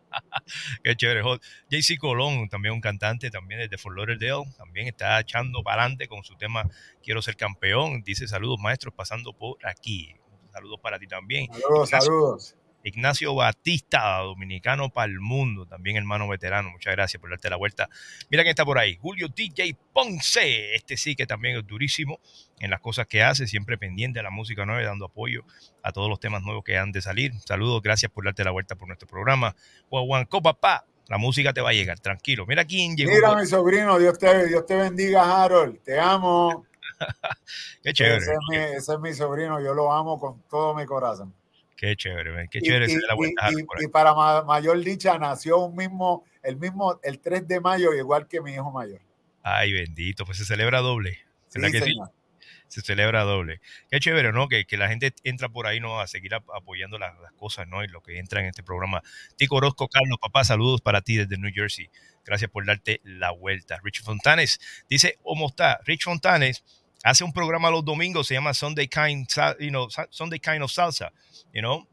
Qué 0.83 0.95
chévere. 0.95 1.21
JC 1.69 1.97
Colón, 1.97 2.49
también 2.49 2.73
un 2.73 2.81
cantante, 2.81 3.29
también 3.29 3.61
desde 3.61 3.77
Fort 3.77 3.95
Lauderdale, 3.95 4.43
también 4.57 4.87
está 4.87 5.19
echando 5.19 5.63
para 5.63 5.83
adelante 5.83 6.07
con 6.07 6.23
su 6.23 6.35
tema 6.35 6.69
Quiero 7.03 7.21
ser 7.21 7.35
campeón. 7.35 8.01
Dice 8.03 8.27
saludos 8.27 8.59
maestros 8.59 8.93
pasando 8.93 9.33
por 9.33 9.57
aquí. 9.65 10.15
Saludos 10.51 10.79
para 10.81 10.97
ti 10.97 11.07
también. 11.07 11.47
Saludos, 11.53 11.89
Ignacio, 11.89 12.11
saludos. 12.11 12.55
Ignacio 12.85 13.33
Batista, 13.33 14.19
dominicano 14.19 14.89
para 14.89 15.11
el 15.11 15.19
mundo, 15.19 15.65
también 15.65 15.97
hermano 15.97 16.27
veterano. 16.27 16.69
Muchas 16.69 16.93
gracias 16.93 17.19
por 17.19 17.31
darte 17.31 17.49
la 17.49 17.55
vuelta. 17.55 17.89
Mira 18.29 18.43
quién 18.43 18.51
está 18.51 18.63
por 18.63 18.77
ahí. 18.77 18.95
Julio 19.01 19.27
DJ 19.27 19.75
Ponce. 19.91 20.75
Este 20.75 20.95
sí 20.95 21.15
que 21.15 21.25
también 21.25 21.57
es 21.57 21.65
durísimo 21.65 22.19
en 22.59 22.69
las 22.69 22.79
cosas 22.81 23.07
que 23.07 23.23
hace, 23.23 23.47
siempre 23.47 23.79
pendiente 23.79 24.19
de 24.19 24.23
la 24.23 24.29
música 24.29 24.67
nueva, 24.67 24.83
dando 24.83 25.05
apoyo 25.05 25.43
a 25.81 25.91
todos 25.91 26.09
los 26.09 26.19
temas 26.19 26.43
nuevos 26.43 26.63
que 26.63 26.77
han 26.77 26.91
de 26.91 27.01
salir. 27.01 27.33
Saludos, 27.45 27.81
gracias 27.81 28.11
por 28.11 28.23
darte 28.23 28.43
la 28.43 28.51
vuelta 28.51 28.75
por 28.75 28.87
nuestro 28.87 29.07
programa. 29.07 29.55
Guaguancó, 29.89 30.43
papá. 30.43 30.85
La 31.07 31.17
música 31.17 31.53
te 31.53 31.61
va 31.61 31.69
a 31.69 31.73
llegar, 31.73 31.99
tranquilo. 31.99 32.45
Mira 32.45 32.65
quién 32.65 32.95
llegó. 32.95 33.11
Mira, 33.11 33.35
mi 33.35 33.47
sobrino, 33.47 33.97
Dios 33.97 34.19
te, 34.19 34.47
Dios 34.47 34.63
te 34.65 34.75
bendiga, 34.75 35.43
Harold. 35.43 35.81
Te 35.83 35.99
amo. 35.99 36.65
Qué 37.83 37.93
chévere. 37.93 38.17
Ese 38.17 38.31
es, 38.31 38.39
mi, 38.49 38.57
ese 38.57 38.93
es 38.93 38.99
mi 38.99 39.13
sobrino, 39.13 39.59
yo 39.59 39.73
lo 39.73 39.91
amo 39.91 40.19
con 40.19 40.43
todo 40.49 40.75
mi 40.75 40.85
corazón. 40.85 41.33
Qué 41.75 41.95
chévere, 41.95 42.47
qué 42.49 42.61
chévere 42.61 42.91
y, 42.91 42.95
la 43.07 43.15
vuelta. 43.15 43.49
Y, 43.81 43.87
para 43.87 44.13
mayor 44.43 44.81
dicha, 44.81 45.17
nació 45.17 45.59
un 45.59 45.75
mismo, 45.75 46.23
el 46.41 46.55
mismo, 46.55 46.99
el 47.03 47.19
3 47.19 47.47
de 47.47 47.59
mayo, 47.59 47.93
igual 47.93 48.27
que 48.27 48.41
mi 48.41 48.53
hijo 48.53 48.71
mayor. 48.71 49.01
Ay, 49.43 49.73
bendito, 49.73 50.25
pues 50.25 50.37
se 50.37 50.45
celebra 50.45 50.79
doble. 50.79 51.19
Sí, 51.49 51.59
que 51.59 51.79
señor. 51.79 52.07
sí? 52.07 52.45
Se 52.67 52.81
celebra 52.81 53.23
doble. 53.23 53.61
Qué 53.91 53.99
chévere, 53.99 54.31
¿no? 54.31 54.47
Que, 54.47 54.65
que 54.65 54.77
la 54.77 54.87
gente 54.87 55.13
entra 55.23 55.49
por 55.49 55.67
ahí, 55.67 55.79
¿no? 55.79 55.99
A 55.99 56.07
seguir 56.07 56.33
apoyando 56.33 56.97
las, 56.97 57.17
las, 57.19 57.31
cosas, 57.33 57.67
¿no? 57.67 57.83
Y 57.83 57.87
lo 57.87 58.01
que 58.01 58.17
entra 58.17 58.39
en 58.39 58.47
este 58.47 58.63
programa. 58.63 59.03
Tico 59.35 59.57
Orozco, 59.57 59.87
Carlos, 59.87 60.17
papá, 60.19 60.43
saludos 60.43 60.81
para 60.81 61.01
ti 61.01 61.17
desde 61.17 61.37
New 61.37 61.51
Jersey. 61.53 61.89
Gracias 62.25 62.49
por 62.49 62.65
darte 62.65 63.01
la 63.03 63.31
vuelta. 63.31 63.79
Rich 63.83 64.01
Fontanes 64.01 64.59
dice, 64.89 65.19
¿cómo 65.21 65.47
está? 65.47 65.79
Rich 65.85 66.05
Fontanes 66.05 66.63
hace 67.05 67.23
un 67.23 67.31
programa 67.31 67.69
los 67.69 67.85
domingos, 67.85 68.27
se 68.27 68.33
llama 68.33 68.53
Sunday 68.53 68.87
Kind, 68.87 69.27
you 69.59 69.69
know, 69.69 69.87
Sunday 70.09 70.39
kind 70.39 70.63
of 70.63 70.71
Salsa, 70.71 71.11
you 71.53 71.61
know, 71.61 71.87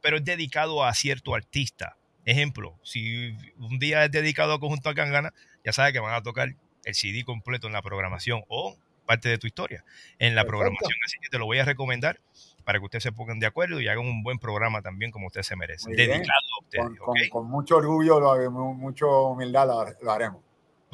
pero 0.00 0.18
es 0.18 0.24
dedicado 0.24 0.84
a 0.84 0.94
cierto 0.94 1.34
artista. 1.34 1.96
Ejemplo, 2.24 2.78
si 2.82 3.36
un 3.58 3.78
día 3.78 4.04
es 4.04 4.10
dedicado 4.12 4.54
a 4.54 4.60
Conjunto 4.60 4.94
Cangana, 4.94 5.32
ya 5.64 5.72
sabes 5.72 5.92
que 5.92 5.98
van 5.98 6.14
a 6.14 6.22
tocar 6.22 6.54
el 6.84 6.94
CD 6.94 7.24
completo 7.24 7.66
en 7.66 7.72
la 7.72 7.82
programación 7.82 8.44
o 8.48 8.76
parte 9.04 9.28
de 9.28 9.38
tu 9.38 9.48
historia 9.48 9.84
en 10.18 10.36
la 10.36 10.42
Perfecto. 10.42 10.58
programación. 10.58 10.98
Así 11.04 11.16
que 11.20 11.28
te 11.28 11.38
lo 11.38 11.46
voy 11.46 11.58
a 11.58 11.64
recomendar 11.64 12.20
para 12.64 12.78
que 12.78 12.84
ustedes 12.84 13.02
se 13.02 13.12
pongan 13.12 13.40
de 13.40 13.46
acuerdo 13.46 13.80
y 13.80 13.88
hagan 13.88 14.06
un 14.06 14.22
buen 14.22 14.38
programa 14.38 14.80
también 14.80 15.10
como 15.10 15.26
usted 15.26 15.42
se 15.42 15.56
merece. 15.56 15.88
Muy 15.88 15.96
dedicado 15.96 16.28
a 16.60 16.64
ustedes. 16.64 16.98
Con, 17.00 17.10
¿okay? 17.10 17.28
con, 17.28 17.42
con, 17.42 17.50
mucho 17.50 17.76
orgullo, 17.76 18.20
lo 18.20 18.50
mucha 18.52 19.06
humildad 19.06 19.66
lo, 19.66 19.86
lo 20.02 20.12
haremos. 20.12 20.45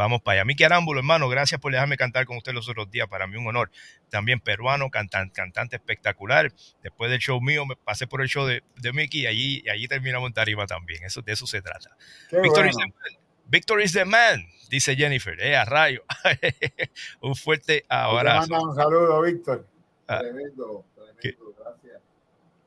Vamos 0.03 0.21
para 0.21 0.41
allá. 0.41 0.45
Miki 0.45 0.65
Arámbulo, 0.65 0.99
hermano, 0.99 1.29
gracias 1.29 1.61
por 1.61 1.71
dejarme 1.71 1.97
cantar 1.97 2.27
con 2.27 2.37
usted 2.37 2.53
los 2.53 2.69
otros 2.69 2.91
días. 2.91 3.07
Para 3.07 3.29
mí 3.29 3.37
un 3.37 3.47
honor. 3.47 3.71
También 4.11 4.41
peruano, 4.41 4.91
cantante, 4.91 5.33
cantante 5.33 5.77
espectacular. 5.77 6.53
Después 6.83 7.09
del 7.09 7.21
show 7.21 7.41
mío, 7.41 7.65
me 7.67 7.77
pasé 7.77 8.09
por 8.09 8.21
el 8.21 8.27
show 8.27 8.45
de, 8.45 8.65
de 8.81 8.93
Mickey 8.93 9.21
y 9.21 9.27
allí, 9.29 9.63
y 9.65 9.69
allí 9.69 9.87
terminamos 9.87 10.27
en 10.27 10.35
tarima 10.35 10.67
también. 10.67 11.05
Eso, 11.05 11.23
de 11.23 11.31
eso 11.31 11.47
se 11.47 11.63
trata. 11.63 11.97
Victor, 12.33 12.65
bueno. 12.65 12.71
is 12.71 12.77
the, 12.77 13.19
Victor, 13.47 13.81
is 13.81 13.93
the, 13.93 14.05
man, 14.05 14.45
dice 14.69 14.97
Jennifer. 14.97 15.39
Eh, 15.41 15.55
a 15.55 15.65
rayo. 15.65 16.03
un 17.21 17.37
fuerte 17.37 17.85
abrazo. 17.89 18.61
un 18.61 18.75
saludo, 18.75 19.23
Víctor. 19.23 19.69
Ah, 20.09 20.19
tremendo, 20.19 20.85
tremendo. 20.97 21.55
Gracias. 21.61 22.03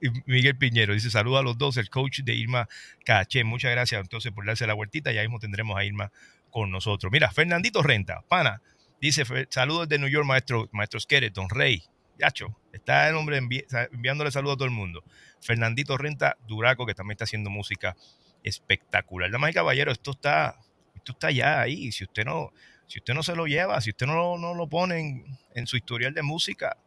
Y 0.02 0.08
Miguel 0.26 0.58
Piñero 0.58 0.94
dice: 0.94 1.12
Saluda 1.12 1.40
a 1.40 1.44
los 1.44 1.58
dos, 1.58 1.76
el 1.76 1.90
coach 1.90 2.22
de 2.22 2.34
Irma 2.34 2.70
Caché. 3.04 3.44
Muchas 3.44 3.72
gracias 3.72 4.00
entonces 4.00 4.32
por 4.32 4.46
darse 4.46 4.66
la 4.66 4.74
vueltita. 4.74 5.12
Ya 5.12 5.22
mismo 5.22 5.40
tendremos 5.40 5.78
a 5.78 5.84
Irma 5.84 6.14
con 6.56 6.72
nosotros. 6.72 7.12
Mira, 7.12 7.30
Fernandito 7.32 7.84
Renta, 7.84 8.24
pana, 8.30 8.62
dice, 9.02 9.26
saludos 9.50 9.90
de 9.90 10.00
New 10.00 10.08
York, 10.08 10.26
maestro, 10.26 10.70
maestro 10.72 11.02
Skeret, 11.02 11.34
Don 11.34 11.50
Rey. 11.50 11.84
Yacho, 12.18 12.58
Está 12.72 13.10
el 13.10 13.16
hombre 13.16 13.42
envi- 13.42 13.66
enviándole 13.92 14.32
saludos 14.32 14.54
a 14.54 14.58
todo 14.60 14.66
el 14.66 14.72
mundo. 14.72 15.04
Fernandito 15.42 15.98
Renta 15.98 16.38
Duraco, 16.48 16.86
que 16.86 16.94
también 16.94 17.16
está 17.16 17.26
haciendo 17.26 17.50
música 17.50 17.98
espectacular. 18.42 19.30
Damas 19.32 19.52
y 19.52 19.54
caballeros, 19.54 19.98
esto 19.98 20.12
está, 20.12 20.56
esto 20.96 21.12
está 21.12 21.30
ya 21.30 21.60
ahí. 21.60 21.92
Si 21.92 22.06
usted 22.06 22.24
no, 22.24 22.54
si 22.88 23.00
usted 23.00 23.14
no 23.14 23.22
se 23.22 23.36
lo 23.36 23.48
lleva, 23.48 23.82
si 23.82 23.90
usted 23.90 24.06
no, 24.08 24.38
no 24.38 24.54
lo 24.54 24.70
pone 24.70 25.26
en 25.56 25.68
su 25.68 25.76
historial 25.76 26.14
de 26.14 26.22
música, 26.24 26.78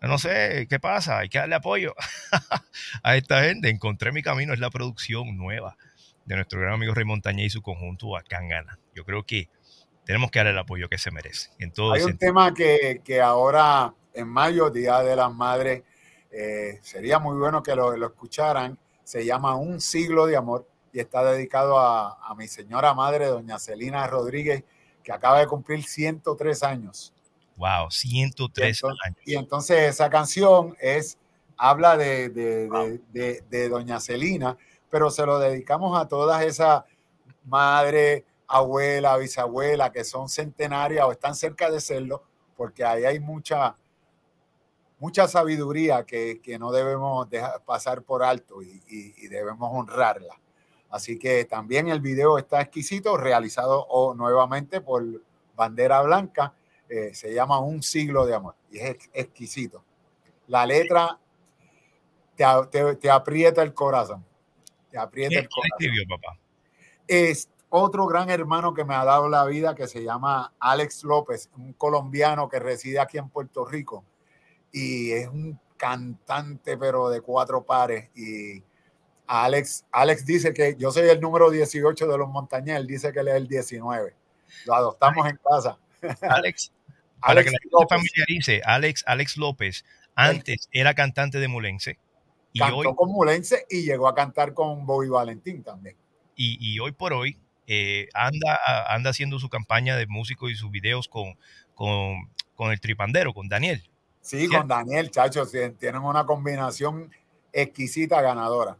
no 0.00 0.18
sé 0.18 0.68
qué 0.70 0.78
pasa, 0.78 1.18
hay 1.18 1.28
que 1.28 1.38
darle 1.38 1.56
apoyo 1.56 1.92
a 3.02 3.16
esta 3.16 3.42
gente. 3.42 3.68
Encontré 3.68 4.12
mi 4.12 4.22
camino, 4.22 4.52
es 4.54 4.60
la 4.60 4.70
producción 4.70 5.36
nueva 5.36 5.76
de 6.28 6.36
nuestro 6.36 6.60
gran 6.60 6.74
amigo 6.74 6.92
Rey 6.92 7.06
Montañez 7.06 7.46
y 7.46 7.50
su 7.50 7.62
conjunto 7.62 8.14
Acangana. 8.16 8.78
Yo 8.94 9.02
creo 9.04 9.24
que 9.24 9.48
tenemos 10.04 10.30
que 10.30 10.38
darle 10.38 10.52
el 10.52 10.58
apoyo 10.58 10.88
que 10.88 10.98
se 10.98 11.10
merece. 11.10 11.50
En 11.58 11.72
todo 11.72 11.94
Hay 11.94 12.02
un 12.02 12.08
sentido. 12.10 12.28
tema 12.28 12.52
que, 12.52 13.00
que 13.02 13.20
ahora 13.20 13.94
en 14.12 14.28
mayo, 14.28 14.68
Día 14.68 15.00
de 15.00 15.16
las 15.16 15.32
Madres, 15.32 15.82
eh, 16.30 16.78
sería 16.82 17.18
muy 17.18 17.36
bueno 17.38 17.62
que 17.62 17.74
lo, 17.74 17.96
lo 17.96 18.06
escucharan. 18.08 18.78
Se 19.04 19.24
llama 19.24 19.56
Un 19.56 19.80
siglo 19.80 20.26
de 20.26 20.36
amor 20.36 20.68
y 20.92 21.00
está 21.00 21.24
dedicado 21.24 21.78
a, 21.78 22.18
a 22.22 22.34
mi 22.34 22.46
señora 22.46 22.92
madre, 22.92 23.26
doña 23.26 23.58
Celina 23.58 24.06
Rodríguez, 24.06 24.64
que 25.02 25.12
acaba 25.12 25.40
de 25.40 25.46
cumplir 25.46 25.82
103 25.82 26.62
años. 26.62 27.14
Wow, 27.56 27.90
103 27.90 28.76
entonces, 28.76 29.00
años. 29.06 29.18
Y 29.24 29.34
entonces 29.34 29.78
esa 29.80 30.10
canción 30.10 30.76
es, 30.78 31.16
habla 31.56 31.96
de, 31.96 32.28
de, 32.28 32.68
de, 32.68 33.00
de, 33.12 33.44
de 33.48 33.68
doña 33.70 33.98
Celina, 33.98 34.58
pero 34.90 35.10
se 35.10 35.24
lo 35.26 35.38
dedicamos 35.38 35.98
a 35.98 36.08
todas 36.08 36.42
esas 36.42 36.84
madres, 37.44 38.24
abuela, 38.46 39.16
bisabuela, 39.16 39.92
que 39.92 40.04
son 40.04 40.28
centenarias 40.28 41.04
o 41.04 41.12
están 41.12 41.34
cerca 41.34 41.70
de 41.70 41.80
serlo, 41.80 42.22
porque 42.56 42.84
ahí 42.84 43.04
hay 43.04 43.20
mucha, 43.20 43.76
mucha 44.98 45.28
sabiduría 45.28 46.04
que, 46.04 46.40
que 46.42 46.58
no 46.58 46.72
debemos 46.72 47.28
dejar 47.28 47.62
pasar 47.64 48.02
por 48.02 48.22
alto 48.22 48.62
y, 48.62 48.82
y, 48.88 49.28
debemos 49.28 49.70
honrarla. 49.72 50.40
Así 50.90 51.18
que 51.18 51.44
también 51.44 51.88
el 51.88 52.00
video 52.00 52.38
está 52.38 52.62
exquisito, 52.62 53.16
realizado 53.18 53.86
oh, 53.90 54.14
nuevamente 54.14 54.80
por 54.80 55.04
Bandera 55.54 56.00
Blanca. 56.00 56.54
Eh, 56.88 57.12
se 57.12 57.34
llama 57.34 57.58
Un 57.60 57.82
siglo 57.82 58.24
de 58.24 58.34
amor 58.34 58.54
y 58.70 58.78
es 58.78 58.90
ex 58.90 59.10
exquisito. 59.12 59.84
La 60.46 60.64
letra 60.64 61.18
te, 62.34 62.44
te, 62.70 62.96
te, 62.96 63.10
aprieta 63.10 63.62
el 63.62 63.74
corazón. 63.74 64.24
Te 64.90 64.98
aprieta 64.98 65.30
¿Qué, 65.30 65.38
el 65.40 65.48
corazón. 65.48 65.70
escribió, 65.78 66.02
papá? 66.08 66.38
Es 67.06 67.48
otro 67.70 68.06
gran 68.06 68.30
hermano 68.30 68.72
que 68.74 68.84
me 68.84 68.94
ha 68.94 69.04
dado 69.04 69.28
la 69.28 69.44
vida 69.44 69.74
que 69.74 69.86
se 69.86 70.02
llama 70.02 70.54
Alex 70.58 71.04
López, 71.04 71.50
un 71.56 71.72
colombiano 71.74 72.48
que 72.48 72.58
reside 72.58 72.98
aquí 72.98 73.18
en 73.18 73.28
Puerto 73.28 73.64
Rico 73.64 74.04
y 74.72 75.12
es 75.12 75.28
un 75.28 75.58
cantante 75.76 76.76
pero 76.76 77.08
de 77.08 77.20
cuatro 77.20 77.64
pares 77.64 78.10
y 78.14 78.62
Alex, 79.26 79.84
Alex 79.92 80.24
dice 80.24 80.54
que 80.54 80.74
yo 80.78 80.90
soy 80.90 81.08
el 81.08 81.20
número 81.20 81.50
18 81.50 82.06
de 82.06 82.18
los 82.18 82.28
montañés, 82.28 82.78
él 82.78 82.86
dice 82.86 83.12
que 83.12 83.20
él 83.20 83.28
es 83.28 83.34
el 83.34 83.46
19. 83.46 84.14
Lo 84.64 84.74
adoptamos 84.74 85.28
en 85.28 85.36
casa. 85.36 85.78
Alex, 86.22 86.72
para 87.20 87.32
Alex 87.32 87.50
que 87.50 87.52
la 87.52 87.58
gente 87.60 87.94
familiarice, 87.94 88.62
Alex, 88.64 89.04
Alex 89.06 89.36
López 89.36 89.84
antes 90.14 90.68
era 90.72 90.94
cantante 90.94 91.38
de 91.38 91.48
Mulense. 91.48 91.98
Y 92.52 92.60
Cantó 92.60 92.76
hoy, 92.76 92.94
con 92.94 93.10
Mulense 93.10 93.66
y 93.68 93.82
llegó 93.82 94.08
a 94.08 94.14
cantar 94.14 94.54
con 94.54 94.86
Bobby 94.86 95.08
Valentín 95.08 95.62
también. 95.62 95.96
Y, 96.34 96.58
y 96.60 96.78
hoy 96.80 96.92
por 96.92 97.12
hoy 97.12 97.38
eh, 97.66 98.08
anda, 98.14 98.58
anda 98.88 99.10
haciendo 99.10 99.38
su 99.38 99.48
campaña 99.50 99.96
de 99.96 100.06
músico 100.06 100.48
y 100.48 100.56
sus 100.56 100.70
videos 100.70 101.06
con, 101.08 101.36
con, 101.74 102.30
con 102.54 102.72
el 102.72 102.80
tripandero, 102.80 103.34
con 103.34 103.48
Daniel. 103.48 103.82
Sí, 104.22 104.38
¿cierto? 104.38 104.58
con 104.58 104.68
Daniel, 104.68 105.10
chachos, 105.10 105.52
tienen 105.78 106.02
una 106.02 106.24
combinación 106.24 107.10
exquisita 107.52 108.22
ganadora. 108.22 108.78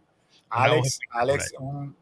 Alex, 0.49 1.01
Alex, 1.11 1.53
un, 1.59 1.95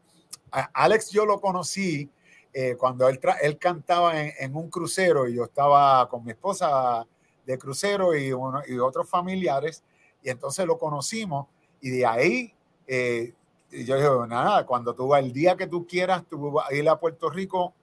Alex 0.51 1.11
yo 1.11 1.25
lo 1.25 1.41
conocí 1.41 2.09
eh, 2.53 2.75
cuando 2.77 3.09
él, 3.09 3.19
él 3.41 3.57
cantaba 3.57 4.21
en, 4.21 4.33
en, 4.39 4.55
un 4.55 4.69
crucero 4.69 5.27
y 5.27 5.35
yo 5.35 5.43
estaba 5.43 6.07
con 6.07 6.23
mi 6.23 6.31
esposa 6.31 7.05
de 7.45 7.57
crucero 7.57 8.15
y, 8.15 8.31
uno, 8.31 8.61
y 8.67 8.77
otros 8.77 9.09
familiares 9.09 9.83
y 10.23 10.29
entonces 10.29 10.65
lo 10.65 10.77
conocimos 10.77 11.47
y 11.81 11.89
de 11.91 12.05
ahí 12.05 12.53
eh, 12.87 13.33
yo 13.71 13.95
dije, 13.95 14.09
nada, 14.27 14.65
cuando 14.65 14.95
tú 14.95 15.13
el 15.15 15.33
día 15.33 15.55
que 15.55 15.67
tú 15.67 15.85
quieras, 15.85 16.23
tú 16.27 16.51
vas 16.51 16.69
a 16.69 16.73
ir 16.73 16.87
a 16.87 16.97
Puerto 16.97 17.29
Rico, 17.29 17.73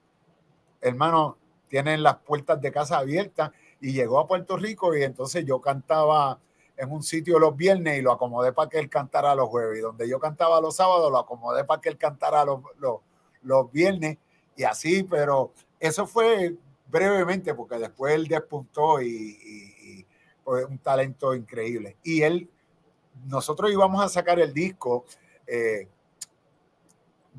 hermano, 0.81 1.37
tienen 1.69 2.03
las 2.03 2.17
puertas 2.19 2.61
de 2.61 2.73
casa 2.73 2.99
abiertas 2.99 3.51
y 3.81 3.93
llegó 3.93 4.19
a 4.19 4.27
Puerto 4.27 4.57
Rico 4.57 4.97
y 4.97 5.03
entonces 5.03 5.45
yo 5.45 5.61
cantaba 5.61 6.39
en 6.77 6.91
un 6.91 7.03
sitio 7.03 7.39
los 7.39 7.57
viernes 7.57 7.99
y 7.99 8.03
lo 8.03 8.13
acomodé 8.13 8.53
para 8.53 8.69
que 8.69 8.79
él 8.79 8.89
cantara 8.89 9.35
los 9.35 9.49
jueves. 9.49 9.79
Y 9.79 9.83
donde 9.83 10.09
yo 10.09 10.19
cantaba 10.19 10.61
los 10.61 10.77
sábados, 10.77 11.11
lo 11.11 11.19
acomodé 11.19 11.65
para 11.65 11.81
que 11.81 11.89
él 11.89 11.99
cantara 11.99 12.45
los, 12.45 12.61
los, 12.79 13.01
los 13.43 13.71
viernes. 13.71 14.19
Y 14.57 14.65
así, 14.65 15.03
pero 15.05 15.53
eso 15.79 16.07
fue 16.07 16.57
brevemente, 16.87 17.55
porque 17.55 17.79
después 17.79 18.15
él 18.15 18.27
despuntó 18.27 19.01
y, 19.01 19.07
y, 19.09 19.99
y 19.99 20.07
fue 20.43 20.65
un 20.65 20.79
talento 20.79 21.35
increíble. 21.35 21.97
Y 22.03 22.23
él, 22.23 22.51
nosotros 23.27 23.71
íbamos 23.71 24.03
a 24.03 24.09
sacar 24.09 24.41
el 24.41 24.53
disco. 24.53 25.05
Eh, 25.47 25.89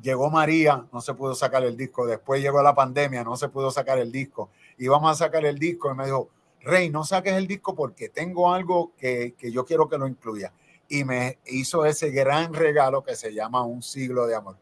llegó 0.00 0.30
María, 0.30 0.86
no 0.92 1.00
se 1.00 1.14
pudo 1.14 1.34
sacar 1.34 1.64
el 1.64 1.76
disco. 1.76 2.06
Después 2.06 2.40
llegó 2.40 2.62
la 2.62 2.74
pandemia, 2.74 3.24
no 3.24 3.36
se 3.36 3.48
pudo 3.48 3.70
sacar 3.70 3.98
el 3.98 4.10
disco. 4.10 4.50
Íbamos 4.78 5.10
a 5.10 5.14
sacar 5.26 5.44
el 5.44 5.58
disco 5.58 5.90
y 5.92 5.94
me 5.94 6.04
dijo, 6.04 6.28
Rey, 6.60 6.90
no 6.90 7.04
saques 7.04 7.34
el 7.34 7.46
disco 7.46 7.74
porque 7.74 8.08
tengo 8.08 8.52
algo 8.52 8.92
que, 8.98 9.34
que, 9.38 9.52
yo 9.52 9.64
quiero 9.64 9.88
que 9.88 9.98
lo 9.98 10.06
incluya. 10.06 10.52
Y 10.88 11.04
me 11.04 11.38
hizo 11.46 11.84
ese 11.84 12.10
gran 12.10 12.54
regalo 12.54 13.04
que 13.04 13.16
se 13.16 13.32
llama 13.32 13.62
Un 13.62 13.82
siglo 13.82 14.26
de 14.26 14.34
amor. 14.34 14.56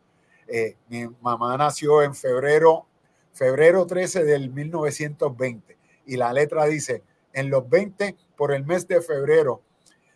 Eh, 0.47 0.77
mi 0.89 1.07
mamá 1.23 1.57
nació 1.57 2.03
en 2.03 2.15
febrero, 2.15 2.87
febrero 3.33 3.87
13 3.87 4.25
del 4.25 4.51
1920 4.51 5.77
y 6.07 6.17
la 6.17 6.33
letra 6.33 6.67
dice, 6.67 7.03
en 7.33 7.51
los 7.51 7.69
20, 7.69 8.17
por 8.37 8.53
el 8.53 8.65
mes 8.65 8.87
de 8.87 9.01
febrero, 9.01 9.63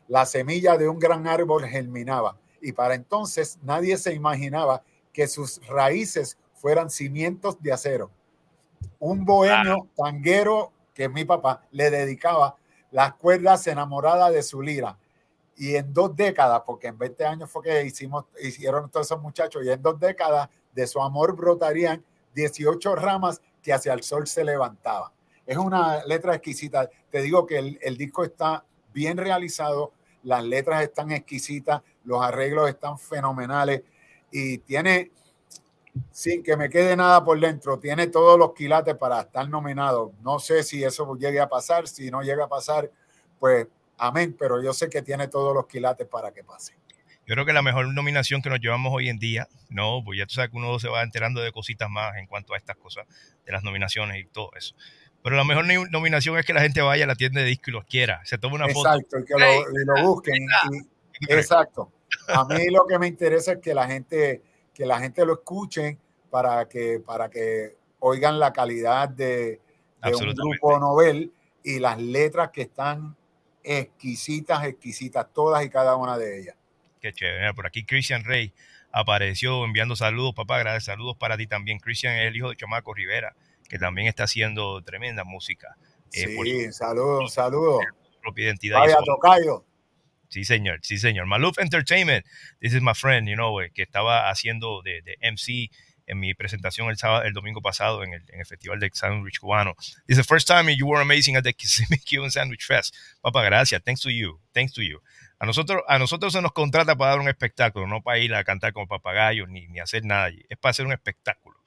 la 0.09 0.27
semilla 0.27 0.77
de 0.77 0.89
un 0.89 0.99
gran 0.99 1.27
árbol 1.27 1.67
germinaba 1.67 2.37
y 2.61 2.73
para 2.73 2.95
entonces 2.95 3.59
nadie 3.63 3.97
se 3.97 4.15
imaginaba 4.15 4.83
que 5.13 5.29
sus 5.29 5.65
raíces 5.69 6.37
fueran 6.55 6.91
cimientos 6.91 7.61
de 7.63 7.73
acero. 7.73 8.11
Un 8.99 9.25
bohemio 9.25 9.89
tanguero 9.97 10.73
que 10.99 11.05
es 11.05 11.13
mi 11.13 11.25
papá, 11.25 11.63
le 11.71 11.93
dedicaba 11.93 12.57
las 12.91 13.15
cuerdas 13.15 13.65
enamoradas 13.69 14.33
de 14.33 14.43
su 14.43 14.61
lira. 14.61 14.99
Y 15.57 15.77
en 15.77 15.95
dos 15.95 16.17
décadas, 16.17 16.63
porque 16.67 16.89
en 16.89 16.99
20 16.99 17.25
años 17.25 17.49
fue 17.49 17.63
que 17.63 17.85
hicimos, 17.85 18.25
hicieron 18.43 18.91
todos 18.91 19.07
esos 19.07 19.23
muchachos, 19.23 19.63
y 19.65 19.71
en 19.71 19.81
dos 19.81 20.01
décadas 20.01 20.49
de 20.75 20.89
su 20.89 21.01
amor 21.01 21.37
brotarían 21.37 22.05
18 22.35 22.97
ramas 22.97 23.41
que 23.63 23.73
hacia 23.73 23.93
el 23.93 24.03
sol 24.03 24.27
se 24.27 24.43
levantaban. 24.43 25.13
Es 25.47 25.57
una 25.57 26.05
letra 26.05 26.35
exquisita. 26.35 26.91
Te 27.11 27.23
digo 27.23 27.47
que 27.47 27.59
el, 27.59 27.79
el 27.81 27.97
disco 27.97 28.25
está 28.25 28.65
bien 28.93 29.19
realizado, 29.19 29.93
las 30.23 30.45
letras 30.45 30.83
están 30.83 31.13
exquisitas, 31.13 31.83
los 32.05 32.23
arreglos 32.23 32.69
están 32.69 32.99
fenomenales 32.99 33.83
y 34.31 34.59
tiene 34.59 35.11
sin 36.11 36.43
que 36.43 36.57
me 36.57 36.69
quede 36.69 36.97
nada 36.97 37.25
por 37.25 37.39
dentro, 37.41 37.79
tiene 37.79 38.07
todos 38.07 38.39
los 38.39 38.55
quilates 38.55 38.95
para 38.95 39.21
estar 39.21 39.49
nominado. 39.49 40.13
No 40.23 40.39
sé 40.39 40.63
si 40.63 40.85
eso 40.85 41.17
llegue 41.17 41.41
a 41.41 41.49
pasar, 41.49 41.89
si 41.89 42.11
no 42.11 42.23
llega 42.23 42.45
a 42.45 42.49
pasar, 42.49 42.91
pues 43.39 43.67
amén, 43.97 44.37
pero 44.39 44.63
yo 44.63 44.73
sé 44.73 44.89
que 44.89 45.03
tiene 45.03 45.29
todos 45.29 45.55
los 45.55 45.67
quilates 45.67 46.07
para 46.07 46.33
que 46.33 46.45
pase. 46.45 46.75
Yo 47.27 47.35
creo 47.35 47.45
que 47.45 47.53
la 47.53 47.63
mejor 47.63 47.93
nominación 47.93 48.41
que 48.41 48.49
nos 48.49 48.59
llevamos 48.59 48.91
hoy 48.95 49.11
en 49.11 49.19
día, 49.19 49.49
no, 49.69 50.03
pues 50.03 50.19
ya 50.19 50.25
tú 50.25 50.35
sabes 50.35 50.51
que 50.51 50.57
uno 50.57 50.79
se 50.79 50.89
va 50.89 51.03
enterando 51.03 51.43
de 51.43 51.53
cositas 51.53 51.91
más 51.91 52.17
en 52.17 52.27
cuanto 52.27 52.55
a 52.55 52.57
estas 52.57 52.77
cosas, 52.77 53.07
de 53.45 53.53
las 53.53 53.63
nominaciones 53.63 54.19
y 54.19 54.25
todo 54.25 54.51
eso. 54.57 54.75
Pero 55.23 55.37
la 55.37 55.45
mejor 55.45 55.67
nominación 55.91 56.39
es 56.39 56.47
que 56.47 56.53
la 56.53 56.61
gente 56.61 56.81
vaya 56.81 57.05
a 57.05 57.07
la 57.07 57.17
tienda 57.17 57.41
de 57.41 57.47
disco 57.47 57.71
y 57.71 57.73
los 57.73 57.85
quiera, 57.85 58.21
se 58.25 58.39
toma 58.39 58.55
una 58.55 58.67
exacto, 58.67 58.89
foto. 58.89 58.99
Exacto, 58.99 59.19
y 59.19 59.25
que 59.25 59.35
hey, 59.39 59.61
lo, 59.85 59.97
lo 59.97 60.09
busquen. 60.09 60.47
Y, 61.21 61.33
exacto. 61.33 61.93
A 62.29 62.45
mí 62.45 62.69
lo 62.71 62.87
que 62.87 62.99
me 62.99 63.07
interesa 63.07 63.53
es 63.53 63.59
que 63.59 63.75
la 63.75 63.87
gente 63.87 64.43
que 64.79 64.87
la 64.87 65.01
gente 65.01 65.27
lo 65.27 65.33
escuche 65.33 65.99
para 66.31 66.69
que, 66.69 67.01
para 67.05 67.29
que 67.29 67.77
oigan 67.99 68.39
la 68.39 68.53
calidad 68.53 69.09
de, 69.09 69.61
de 70.05 70.15
un 70.15 70.35
grupo 70.35 70.79
novel 70.79 71.33
y 71.65 71.81
las 71.81 72.01
letras 72.01 72.51
que 72.53 72.63
están 72.63 73.17
exquisitas, 73.65 74.65
exquisitas, 74.65 75.27
todas 75.33 75.65
y 75.65 75.69
cada 75.69 75.97
una 75.97 76.17
de 76.17 76.39
ellas. 76.39 76.57
Qué 77.01 77.13
chévere. 77.13 77.53
Por 77.55 77.67
aquí 77.67 77.85
Christian 77.85 78.23
Rey 78.23 78.53
apareció 78.93 79.65
enviando 79.65 79.97
saludos, 79.97 80.33
papá. 80.37 80.61
Gracias, 80.61 80.85
saludos 80.85 81.17
para 81.17 81.37
ti 81.37 81.49
también. 81.49 81.81
Christian 81.81 82.15
es 82.15 82.29
el 82.29 82.37
hijo 82.37 82.51
de 82.51 82.55
Chamaco 82.55 82.95
Rivera, 82.95 83.35
que 83.69 83.79
también 83.79 84.09
está 84.09 84.25
haciendo 84.25 84.83
tremenda 84.83 85.25
música. 85.25 85.77
Eh, 86.13 86.27
sí, 86.43 86.73
saludos, 86.73 87.35
saludos. 87.35 87.85
Propia 88.23 88.47
identidad. 88.47 88.79
Vaya, 88.79 88.99
tocayo. 89.05 89.65
Sí, 90.29 90.45
señor, 90.45 90.81
sí, 90.83 90.99
señor. 90.99 91.27
Maluf 91.27 91.59
Entertainment, 91.59 92.25
this 92.61 92.75
is 92.75 92.83
my 92.83 92.93
friend, 92.95 93.29
you 93.29 93.35
know, 93.35 93.59
que 93.73 93.83
estaba 93.83 94.29
haciendo 94.31 94.83
de, 94.83 95.01
de 95.03 95.17
MC 95.23 95.71
en 96.09 96.19
mi 96.19 96.35
presentación 96.35 96.89
el, 96.89 96.97
sábado, 96.97 97.25
el 97.25 97.33
domingo 97.33 97.61
pasado 97.61 98.03
en 98.03 98.15
el, 98.15 98.25
en 98.29 98.41
el 98.41 98.47
Festival 98.47 98.81
de 98.81 98.91
Sandwich 98.93 99.39
Cubano. 99.39 99.75
Dice, 100.07 100.25
first 100.25 100.49
time 100.49 100.75
you 100.75 100.87
were 100.87 101.01
amazing 101.01 101.37
at 101.37 101.45
the 101.45 101.53
Kissimmee 101.55 101.99
Cuban 101.99 102.31
Sandwich 102.31 102.65
Fest. 102.65 102.95
Papá, 103.21 103.43
gracias. 103.45 103.83
Thanks 103.85 104.01
to 104.01 104.11
you. 104.11 104.41
Thanks 104.53 104.73
to 104.73 104.83
you. 104.83 105.01
A 105.39 105.47
nosotros, 105.47 105.83
a 105.87 105.99
nosotros 105.99 106.33
se 106.33 106.43
nos 106.43 106.53
contrata 106.53 106.97
para 106.97 107.13
dar 107.13 107.21
un 107.21 107.29
espectáculo, 107.29 107.87
no 107.87 108.03
para 108.03 108.19
ir 108.19 108.35
a 108.35 108.43
cantar 108.43 108.73
como 108.73 108.89
papagayos 108.89 109.49
ni, 109.49 109.69
ni 109.69 109.79
hacer 109.79 110.05
nada. 110.05 110.25
allí. 110.25 110.45
Es 110.49 110.59
para 110.59 110.71
hacer 110.71 110.87
un 110.87 110.93
espectáculo. 110.93 111.58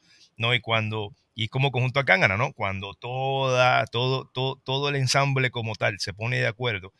¿No? 0.42 0.54
Y 0.54 0.60
cuando, 0.60 1.14
y 1.36 1.48
como 1.48 1.72
conjunto 1.72 2.00
a 2.02 2.06
Cángana, 2.06 2.36
¿no? 2.36 2.52
Cuando 2.54 2.94
toda, 2.96 3.86
todo, 3.86 4.26
todo, 4.34 4.58
todo 4.58 4.89
el 4.89 4.96
ensamble 4.98 5.52
como 5.52 5.76
tal 5.76 6.00
se 6.00 6.14
pone 6.14 6.38
de 6.39 6.48
acuerdo 6.48 6.92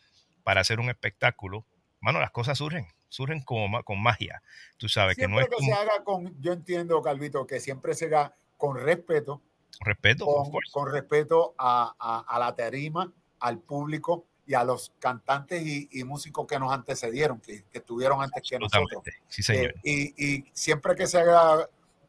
para 0.42 0.62
hacer 0.62 0.80
un 0.80 0.88
espectáculo, 0.88 1.64
mano, 2.00 2.18
las 2.20 2.30
cosas 2.30 2.56
surgen, 2.58 2.86
surgen 3.08 3.42
como 3.42 3.82
con 3.84 4.00
magia. 4.02 4.42
Tú 4.78 4.88
sabes 4.88 5.16
que 5.16 5.28
no 5.28 5.36
Siempre 5.36 5.56
es 5.58 5.60
que 5.60 5.66
se 5.66 5.72
haga 5.72 6.02
con, 6.04 6.34
yo 6.40 6.52
entiendo, 6.52 7.02
Calvito, 7.02 7.46
que 7.46 7.60
siempre 7.60 7.94
se 7.94 8.06
haga 8.06 8.34
con 8.56 8.76
respeto, 8.76 9.42
respeto, 9.80 10.26
con, 10.72 10.90
respeto 10.92 11.54
a, 11.58 11.94
a- 11.98 12.24
a 12.26 12.38
la 12.38 12.54
tarima, 12.54 13.12
al 13.40 13.58
público 13.58 14.24
y 14.46 14.54
a 14.54 14.64
los 14.64 14.92
cantantes 14.98 15.64
y, 15.64 15.88
y 15.92 16.02
músicos 16.04 16.46
que 16.46 16.58
nos 16.58 16.72
antecedieron, 16.72 17.40
que, 17.40 17.64
que 17.70 17.78
estuvieron 17.78 18.20
antes 18.22 18.42
que 18.48 18.58
nosotros. 18.58 19.02
Sí, 19.28 19.42
señor. 19.42 19.74
Eh, 19.84 20.12
y, 20.16 20.24
y 20.36 20.44
siempre 20.52 20.96
que 20.96 21.06
se 21.06 21.18
haga 21.20 21.68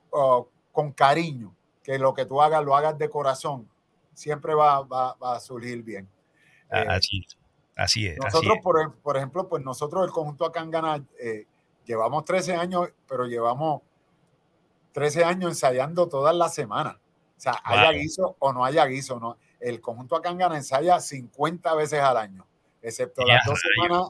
oh, 0.09 0.49
con 0.73 0.91
cariño, 0.91 1.55
que 1.83 1.97
lo 1.97 2.13
que 2.13 2.25
tú 2.25 2.41
hagas 2.41 2.61
lo 2.65 2.75
hagas 2.75 2.97
de 2.97 3.09
corazón, 3.09 3.69
siempre 4.13 4.53
va, 4.55 4.81
va- 4.81 5.13
va 5.13 5.35
a 5.37 5.39
surgir 5.39 5.81
bien. 5.83 6.09
A- 6.69 6.81
Eh, 6.81 6.85
así, 6.89 7.25
así 7.77 8.07
es. 8.07 8.17
así 8.19 8.25
nosotros, 8.25 8.57
es. 8.57 8.61
por, 8.63 8.95
por 8.97 9.15
ejemplo, 9.17 9.47
pues 9.47 9.63
nosotros 9.63 10.03
el 10.05 10.11
conjunto 10.11 10.43
Acangana 10.45 11.01
eh, 11.19 11.45
llevamos 11.85 12.25
13 12.25 12.55
años, 12.55 12.89
pero 13.07 13.25
llevamos 13.27 13.81
13 14.91 15.23
años 15.23 15.51
ensayando 15.51 16.07
todas 16.07 16.35
las 16.35 16.53
semanas. 16.53 16.95
O 17.37 17.41
sea, 17.43 17.55
haya 17.63 17.91
Wow. 17.91 17.99
guiso 17.99 18.35
o 18.39 18.53
no 18.53 18.63
haya 18.65 18.85
guiso, 18.85 19.19
¿no? 19.19 19.37
El 19.59 19.81
conjunto 19.81 20.15
Acangana 20.15 20.55
ensaya 20.57 20.99
50 20.99 21.73
veces 21.75 21.99
al 22.01 22.17
año, 22.17 22.45
excepto 22.81 23.23
las 23.25 23.45
dos 23.45 23.59
rayos. 23.61 23.87
semanas, 23.87 24.09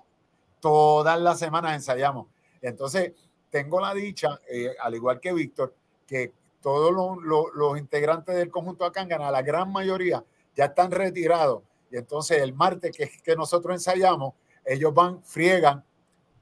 todas 0.60 1.20
las 1.20 1.40
semanas 1.40 1.74
ensayamos. 1.76 2.28
Entonces, 2.62 3.14
tengo 3.50 3.80
la 3.80 3.94
dicha, 3.94 4.40
eh, 4.50 4.76
al 4.82 4.96
igual 4.96 5.20
que 5.20 5.34
Víctor, 5.34 5.76
que 6.08 6.32
todos 6.64 6.92
los, 6.92 7.22
los- 7.24 7.54
los 7.54 7.78
integrantes 7.78 8.36
del 8.36 8.50
conjunto 8.50 8.86
Acangana, 8.86 9.30
la 9.30 9.44
gran 9.44 9.72
mayoría, 9.72 10.24
ya 10.56 10.66
están 10.66 10.90
retirados. 10.90 11.62
Y 11.92 11.98
entonces 11.98 12.42
el 12.42 12.54
martes 12.54 12.92
que, 12.98 13.08
que 13.22 13.36
nosotros 13.36 13.76
ensayamos, 13.76 14.34
ellos 14.66 14.92
van, 14.94 15.22
friegan, 15.24 15.84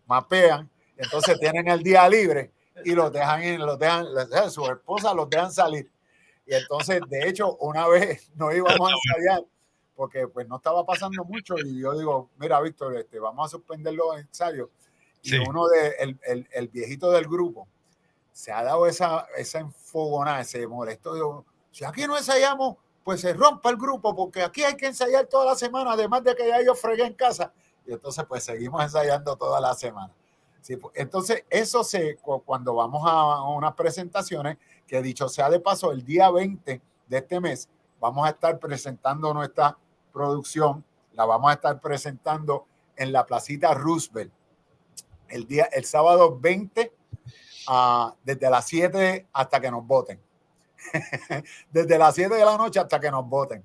mapean, 0.05 0.69
entonces 0.95 1.39
tienen 1.39 1.67
el 1.67 1.81
día 1.83 2.07
libre 2.07 2.51
y 2.85 2.93
los 2.93 3.11
dejan, 3.11 3.57
los 3.59 3.77
dejan, 3.79 4.05
su 4.51 4.65
esposa 4.65 5.13
los 5.13 5.29
dejan 5.29 5.51
salir. 5.51 5.89
Y 6.45 6.53
entonces, 6.53 7.01
de 7.09 7.27
hecho, 7.27 7.55
una 7.57 7.87
vez 7.87 8.29
no 8.35 8.53
íbamos 8.53 8.89
a 8.89 8.93
ensayar 8.93 9.43
porque 9.95 10.27
pues 10.27 10.47
no 10.47 10.55
estaba 10.57 10.85
pasando 10.85 11.23
mucho 11.25 11.55
y 11.57 11.79
yo 11.81 11.97
digo, 11.97 12.29
mira, 12.37 12.59
Víctor, 12.61 12.95
este, 12.97 13.19
vamos 13.19 13.45
a 13.47 13.49
suspender 13.49 13.93
los 13.93 14.17
ensayos. 14.19 14.69
Y 15.23 15.29
Sí. 15.31 15.37
uno 15.47 15.67
de, 15.67 15.89
el, 15.99 16.19
el, 16.25 16.47
el 16.51 16.67
viejito 16.69 17.11
del 17.11 17.25
grupo 17.27 17.67
se 18.41 18.51
ha 18.51 18.63
dado 18.63 18.87
esa, 18.87 19.27
esa 19.37 19.59
enfogonada, 19.59 20.41
ese 20.41 20.65
molesto. 20.65 21.13
Digo, 21.13 21.45
si 21.69 21.85
aquí 21.85 22.07
no 22.07 22.17
ensayamos, 22.17 22.75
pues 23.03 23.21
se 23.21 23.33
rompa 23.33 23.69
el 23.69 23.77
grupo, 23.77 24.15
porque 24.15 24.41
aquí 24.41 24.63
hay 24.63 24.75
que 24.75 24.87
ensayar 24.87 25.27
toda 25.27 25.45
la 25.45 25.55
semana, 25.55 25.91
además 25.91 26.23
de 26.23 26.33
que 26.35 26.47
ya 26.47 26.59
yo 26.65 26.73
fregué 26.73 27.03
en 27.05 27.13
casa. 27.13 27.53
Y 27.85 27.93
entonces, 27.93 28.25
pues 28.27 28.43
seguimos 28.43 28.81
ensayando 28.81 29.35
toda 29.35 29.61
la 29.61 29.75
semana. 29.75 30.11
Pues, 30.65 30.79
entonces, 30.95 31.45
eso 31.51 31.83
se, 31.83 32.15
cu- 32.15 32.41
cuando 32.43 32.73
vamos 32.73 33.03
a 33.05 33.43
unas 33.43 33.75
presentaciones, 33.75 34.57
que 34.87 35.03
dicho 35.03 35.29
sea 35.29 35.47
de 35.47 35.59
paso, 35.59 35.91
el 35.91 36.03
día 36.03 36.31
20 36.31 36.81
de 37.09 37.17
este 37.19 37.39
mes, 37.39 37.69
vamos 37.99 38.25
a 38.25 38.31
estar 38.31 38.57
presentando 38.57 39.35
nuestra 39.35 39.77
producción, 40.11 40.83
la 41.13 41.25
vamos 41.25 41.51
a 41.51 41.53
estar 41.53 41.79
presentando 41.79 42.65
en 42.95 43.11
la 43.11 43.23
placita 43.23 43.75
Roosevelt, 43.75 44.33
el, 45.27 45.45
día, 45.45 45.65
el 45.71 45.85
sábado 45.85 46.39
20, 46.39 46.91
desde 48.23 48.49
las 48.49 48.67
7 48.67 49.27
hasta 49.33 49.59
que 49.59 49.71
nos 49.71 49.85
voten. 49.85 50.19
desde 51.71 51.97
las 51.97 52.15
7 52.15 52.33
de 52.35 52.45
la 52.45 52.57
noche 52.57 52.79
hasta 52.79 52.99
que 52.99 53.11
nos 53.11 53.27
voten. 53.27 53.63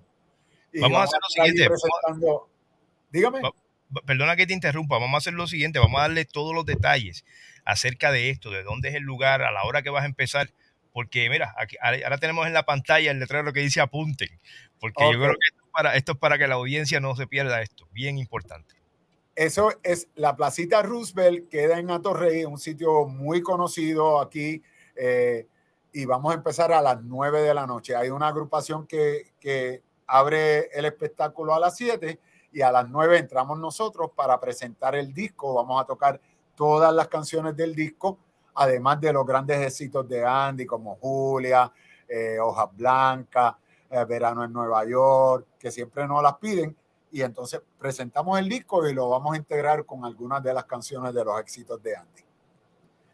Y 0.73 0.81
Vamos 0.81 1.01
a 1.01 1.05
hacer 1.05 1.19
lo 1.23 1.29
siguiente, 1.29 1.69
presentando- 1.69 2.49
Dígame. 3.11 3.41
Perdona 4.05 4.35
que 4.37 4.47
te 4.49 4.53
interrumpa, 4.53 4.99
vamos 4.99 5.15
a 5.15 5.19
hacer 5.19 5.33
lo 5.35 5.47
siguiente, 5.47 5.79
vamos 5.79 5.99
a 6.01 6.03
darle 6.03 6.25
todos 6.25 6.53
los 6.55 6.67
detalles 6.67 7.25
acerca 7.65 8.11
de 8.11 8.31
esto, 8.31 8.51
de 8.51 8.65
dónde 8.65 8.89
es 8.89 8.97
el 8.97 9.05
lugar, 9.05 9.43
a 9.43 9.53
la 9.53 9.63
hora 9.63 9.83
que 9.83 9.91
vas 9.91 10.03
a 10.03 10.07
empezar, 10.07 10.51
porque 10.93 11.31
mira, 11.31 11.55
aquí- 11.57 11.77
ahora 11.81 12.19
tenemos 12.19 12.47
en 12.49 12.53
la 12.53 12.65
pantalla 12.65 13.13
el 13.13 13.21
letrero 13.21 13.53
que 13.53 13.61
dice 13.61 13.81
apunten, 13.81 14.41
porque 14.81 15.05
yo 15.05 15.19
creo 15.21 15.31
que 15.35 15.49
esto 15.51 15.63
es, 15.65 15.71
para, 15.73 15.95
esto 15.97 16.13
es 16.13 16.19
para 16.19 16.37
que 16.37 16.49
la 16.49 16.57
audiencia 16.57 16.99
no 16.99 17.15
se 17.15 17.29
pierda 17.29 17.63
esto, 17.63 17.87
bien 17.93 18.19
importante. 18.19 18.75
Eso 19.37 19.71
es 19.83 20.09
la 20.15 20.35
placita 20.35 20.83
Roosevelt, 20.83 21.51
queda 21.51 21.79
en 21.79 21.91
Atorrey, 21.91 22.47
un 22.47 22.59
sitio 22.59 23.05
muy 23.07 23.43
conocido 23.43 24.19
aquí. 24.21 24.63
eh, 24.97 25.47
y 25.93 26.05
vamos 26.05 26.33
a 26.33 26.35
empezar 26.37 26.73
a 26.73 26.83
las 26.83 27.03
9 27.03 27.41
de 27.41 27.55
la 27.55 27.67
noche. 27.67 27.97
Hay 27.97 28.11
una 28.11 28.29
agrupación 28.29 28.87
que, 28.87 29.33
que 29.41 29.83
abre 30.07 30.67
el 30.79 30.85
espectáculo 30.85 31.55
a 31.55 31.61
las 31.61 31.75
7 31.77 32.21
y 32.53 32.61
a 32.61 32.71
las 32.71 32.87
9 32.89 33.17
entramos 33.19 33.59
nosotros 33.59 34.11
para 34.15 34.39
presentar 34.39 34.95
el 34.95 35.15
disco. 35.15 35.55
Vamos 35.55 35.81
a 35.83 35.87
tocar 35.87 36.21
todas 36.55 36.93
las 36.93 37.09
canciones 37.09 37.57
del 37.57 37.75
disco, 37.75 38.19
además 38.55 39.01
de 39.01 39.13
los 39.13 39.25
grandes 39.25 39.59
éxitos 39.59 40.07
de 40.07 40.23
Andy 40.23 40.67
como 40.67 40.97
Julia, 40.97 41.73
eh, 42.07 42.39
Hojas 42.41 42.69
Blancas, 42.77 43.55
eh, 43.89 44.05
Verano 44.05 44.45
en 44.45 44.53
Nueva 44.53 44.85
York, 44.85 45.47
que 45.59 45.71
siempre 45.71 46.07
nos 46.07 46.23
las 46.23 46.37
piden 46.37 46.77
y 47.17 47.23
entonces 47.23 47.63
presentamos 47.79 48.39
el 48.39 48.47
disco 48.47 48.87
y 48.87 48.93
lo 48.93 49.09
vamos 49.09 49.33
a 49.33 49.39
integrar 49.39 49.87
con 49.87 50.05
algunas 50.05 50.43
de 50.43 50.53
las 50.53 50.67
canciones 50.67 51.15
de 51.15 51.25
los 51.25 51.41
éxitos 51.41 51.83
de 51.83 51.97
Andy. 51.97 52.23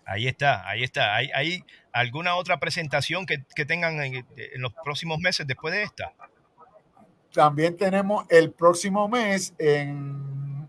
Ahí 0.05 0.27
está, 0.27 0.69
ahí 0.69 0.83
está. 0.83 1.15
¿Hay, 1.15 1.31
hay 1.33 1.65
alguna 1.93 2.35
otra 2.35 2.59
presentación 2.59 3.25
que, 3.27 3.45
que 3.55 3.65
tengan 3.65 4.03
en, 4.03 4.27
en 4.37 4.61
los 4.61 4.73
próximos 4.83 5.21
meses 5.21 5.47
después 5.47 5.73
de 5.73 5.85
esta? 5.85 6.13
También 7.33 7.77
tenemos 7.77 8.27
el 8.29 8.51
próximo 8.51 9.09
mes 9.09 9.55
en 9.57 10.69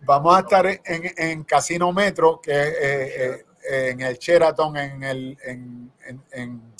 vamos 0.00 0.36
a 0.36 0.40
estar 0.40 0.66
en, 0.66 0.80
en 0.84 1.42
Casino 1.44 1.90
Metro, 1.90 2.38
que 2.38 2.52
es 2.52 2.68
eh, 2.68 3.46
eh, 3.70 3.88
en 3.92 4.02
el 4.02 4.18
Sheraton, 4.18 4.76
en 4.76 5.02
el 5.02 5.38
en 5.42 6.74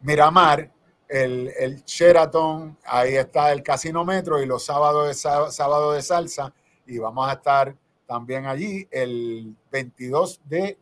Miramar, 0.00 0.68
el, 1.12 1.52
el 1.58 1.84
Sheraton, 1.84 2.76
ahí 2.84 3.14
está 3.16 3.52
el 3.52 3.62
Casino 3.62 4.04
Metro 4.04 4.42
y 4.42 4.46
los 4.46 4.64
sábados 4.64 5.08
de 5.08 5.14
sá- 5.14 5.50
sábado 5.50 5.92
de 5.92 6.02
salsa 6.02 6.52
y 6.86 6.98
vamos 6.98 7.28
a 7.28 7.32
estar 7.34 7.76
también 8.06 8.46
allí 8.46 8.86
el 8.90 9.54
22 9.70 10.40
de 10.44 10.78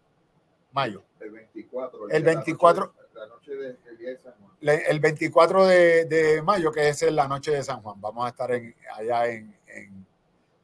mayo. 0.72 1.02
El 1.20 1.30
24. 1.30 2.08
El 2.10 2.22
24. 2.22 2.94
La 3.14 3.26
noche 3.26 3.54
de, 3.54 3.76
el 3.88 3.98
día 3.98 4.10
de 4.10 4.18
San 4.18 4.32
Juan. 4.40 4.50
Le- 4.60 4.90
el 4.90 5.00
24 5.00 5.66
de, 5.66 6.04
de 6.06 6.42
mayo, 6.42 6.72
que 6.72 6.88
es 6.88 7.02
en 7.02 7.16
la 7.16 7.28
noche 7.28 7.50
de 7.50 7.62
San 7.62 7.82
Juan. 7.82 8.00
Vamos 8.00 8.24
a 8.24 8.28
estar 8.30 8.50
en, 8.52 8.74
allá 8.94 9.26
en, 9.26 9.56
en- 9.66 10.06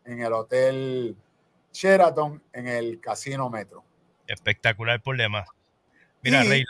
en 0.05 0.21
el 0.23 0.33
Hotel 0.33 1.17
Sheraton, 1.73 2.43
en 2.53 2.69
el 2.69 3.01
Casino 3.01 3.51
Metro. 3.51 3.85
Espectacular 4.27 5.03
por 5.03 5.17
demás. 5.17 5.49
Mira, 6.23 6.45
Y- 6.45 6.49
Rey, 6.49 6.65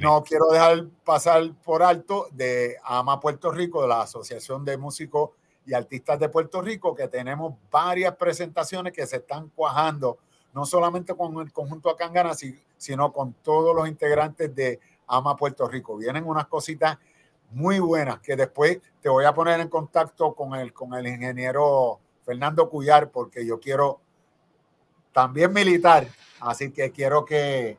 No 0.00 0.22
quiero 0.22 0.46
dejar 0.50 0.86
pasar 1.04 1.52
por 1.64 1.82
alto 1.82 2.28
de 2.32 2.76
AMA 2.84 3.20
Puerto 3.20 3.50
Rico, 3.50 3.82
de 3.82 3.88
la 3.88 4.02
Asociación 4.02 4.64
de 4.64 4.76
Músicos 4.76 5.30
y 5.66 5.74
Artistas 5.74 6.18
de 6.18 6.28
Puerto 6.28 6.60
Rico, 6.62 6.94
que 6.94 7.08
tenemos 7.08 7.54
varias 7.70 8.16
presentaciones 8.16 8.92
que 8.92 9.06
se 9.06 9.16
están 9.16 9.48
cuajando, 9.50 10.18
no 10.54 10.64
solamente 10.66 11.14
con 11.14 11.36
el 11.40 11.52
conjunto 11.52 11.90
Acangana, 11.90 12.34
si- 12.34 12.58
sino 12.76 13.12
con 13.12 13.32
todos 13.34 13.74
los 13.74 13.88
integrantes 13.88 14.54
de 14.54 14.80
AMA 15.06 15.36
Puerto 15.36 15.68
Rico. 15.68 15.96
Vienen 15.96 16.24
unas 16.26 16.46
cositas 16.46 16.98
muy 17.50 17.78
buenas 17.78 18.18
que 18.20 18.34
después 18.34 18.80
te 19.00 19.08
voy 19.08 19.24
a 19.24 19.34
poner 19.34 19.60
en 19.60 19.68
contacto 19.68 20.34
con 20.34 20.54
el, 20.54 20.72
con 20.72 20.94
el 20.94 21.06
ingeniero 21.06 22.00
Fernando 22.24 22.68
Cuyar, 22.70 23.10
porque 23.10 23.44
yo 23.44 23.60
quiero 23.60 24.00
también 25.12 25.52
militar, 25.52 26.08
así 26.40 26.72
que 26.72 26.90
quiero 26.90 27.24
que, 27.24 27.76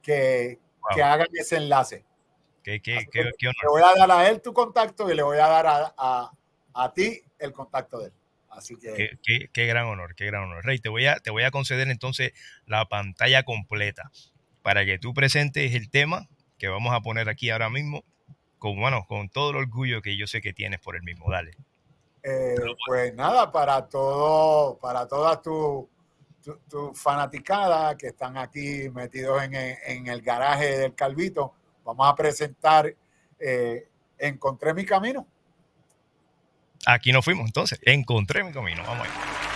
que, 0.00 0.60
que 0.94 1.02
hagan 1.02 1.28
ese 1.32 1.56
enlace. 1.56 2.04
Qué, 2.62 2.80
qué- 2.82 2.98
honor. 2.98 3.34
Le 3.62 3.68
voy 3.68 3.82
a 3.82 3.94
dar 3.98 4.10
a 4.10 4.28
él 4.28 4.42
tu 4.42 4.52
contacto 4.52 5.10
y 5.10 5.14
le 5.14 5.22
voy 5.22 5.38
a 5.38 5.46
dar 5.48 5.66
a, 5.66 5.94
a- 5.96 6.30
a 6.74 6.92
ti 6.92 7.20
el 7.38 7.52
contacto 7.52 7.98
de 7.98 8.06
él. 8.06 8.12
Así 8.50 8.76
que 8.76 8.92
Qué, 8.94 9.10
qué- 9.22 9.48
qué 9.52 9.66
gran 9.66 9.86
honor, 9.86 10.14
qué 10.14 10.26
gran 10.26 10.42
honor. 10.44 10.64
Rey, 10.64 10.78
te 10.78 10.88
voy, 10.88 11.06
a, 11.06 11.16
te 11.16 11.30
voy 11.30 11.44
a 11.44 11.50
conceder 11.50 11.88
entonces 11.88 12.32
la 12.66 12.84
pantalla 12.86 13.42
completa 13.44 14.10
para 14.62 14.84
que 14.84 14.98
tú 14.98 15.14
presentes 15.14 15.74
el 15.74 15.88
tema 15.90 16.28
que 16.58 16.68
vamos 16.68 16.92
a 16.94 17.00
poner 17.00 17.28
aquí 17.28 17.50
ahora 17.50 17.70
mismo, 17.70 18.04
con, 18.58 18.78
bueno, 18.78 19.04
con 19.06 19.28
todo 19.28 19.50
el 19.50 19.56
orgullo 19.56 20.02
que 20.02 20.16
yo 20.16 20.26
sé 20.26 20.40
que 20.40 20.52
tienes 20.52 20.80
por 20.80 20.96
el 20.96 21.02
mismo. 21.02 21.30
Dale. 21.30 21.52
eh, 22.24 22.56
pues 22.86 23.14
nada, 23.14 23.50
para 23.52 23.88
todo, 23.88 24.76
para 24.78 25.06
todas 25.06 25.40
tus 25.40 25.86
tu, 26.42 26.58
tu 26.68 26.94
fanaticada 26.94 27.96
que 27.96 28.08
están 28.08 28.36
aquí 28.36 28.88
metidos 28.90 29.42
en, 29.42 29.54
en, 29.54 30.06
el 30.06 30.22
garaje 30.22 30.78
del 30.78 30.94
Calvito, 30.94 31.54
vamos 31.84 32.08
a 32.08 32.14
presentar 32.14 32.94
eh, 33.38 33.88
Encontré 34.20 34.74
mi 34.74 34.84
camino. 34.84 35.26
Aquí 36.86 37.12
nos 37.12 37.24
fuimos 37.24 37.46
entonces, 37.46 37.78
Encontré 37.82 38.42
mi 38.42 38.52
camino, 38.52 38.82
vamos 38.84 39.06
ahí. 39.06 39.47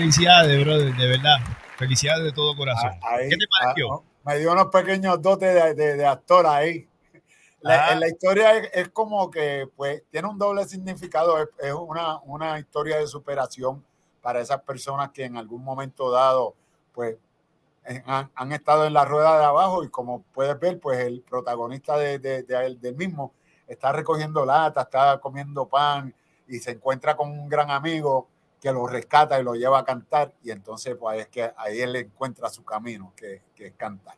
Felicidades, 0.00 0.64
brother, 0.64 0.96
de 0.96 1.06
verdad. 1.08 1.36
Felicidades 1.76 2.24
de 2.24 2.32
todo 2.32 2.56
corazón. 2.56 2.92
¿Qué 3.28 3.36
te 3.36 3.44
pareció? 3.60 4.02
Me 4.24 4.38
dio 4.38 4.52
unos 4.52 4.68
pequeños 4.68 5.20
dotes 5.20 5.76
de, 5.76 6.06
actor 6.06 6.46
ahí. 6.46 6.88
La, 7.60 7.88
ah. 7.88 8.08
historia 8.08 8.56
es, 8.56 8.88
como 8.88 9.30
que 9.30 9.68
pues 9.76 10.02
tiene 10.10 10.26
un 10.26 10.38
doble 10.38 10.64
significado, 10.64 11.36
es, 11.38 11.74
una, 11.74 12.18
una, 12.20 12.58
historia 12.58 12.96
de 12.96 13.06
superación 13.06 13.84
para 14.22 14.40
esas 14.40 14.62
personas 14.62 15.10
que 15.10 15.26
en 15.26 15.36
algún 15.36 15.62
momento 15.62 16.10
dado 16.10 16.54
pues 16.94 17.16
han, 18.06 18.52
estado 18.52 18.86
en 18.86 18.94
la 18.94 19.04
rueda 19.04 19.38
de 19.38 19.44
abajo 19.44 19.84
y 19.84 19.90
como 19.90 20.22
puedes 20.32 20.58
ver 20.58 20.80
pues 20.80 20.98
el 21.00 21.20
protagonista 21.20 21.98
del 21.98 22.94
mismo 22.96 23.34
está 23.66 23.92
recogiendo 23.92 24.46
lata, 24.46 24.80
está 24.80 25.20
comiendo 25.20 25.68
pan 25.68 26.14
y 26.48 26.58
se 26.58 26.70
encuentra 26.70 27.14
con 27.14 27.30
un 27.30 27.50
gran 27.50 27.70
amigo 27.70 28.29
que 28.60 28.72
lo 28.72 28.86
rescata 28.86 29.40
y 29.40 29.44
lo 29.44 29.54
lleva 29.54 29.78
a 29.80 29.84
cantar 29.84 30.34
y 30.42 30.50
entonces 30.50 30.96
pues 30.98 31.20
es 31.20 31.28
que 31.28 31.50
ahí 31.56 31.80
él 31.80 31.96
encuentra 31.96 32.48
su 32.50 32.64
camino, 32.64 33.12
que, 33.16 33.42
que 33.54 33.68
es 33.68 33.72
cantar. 33.74 34.16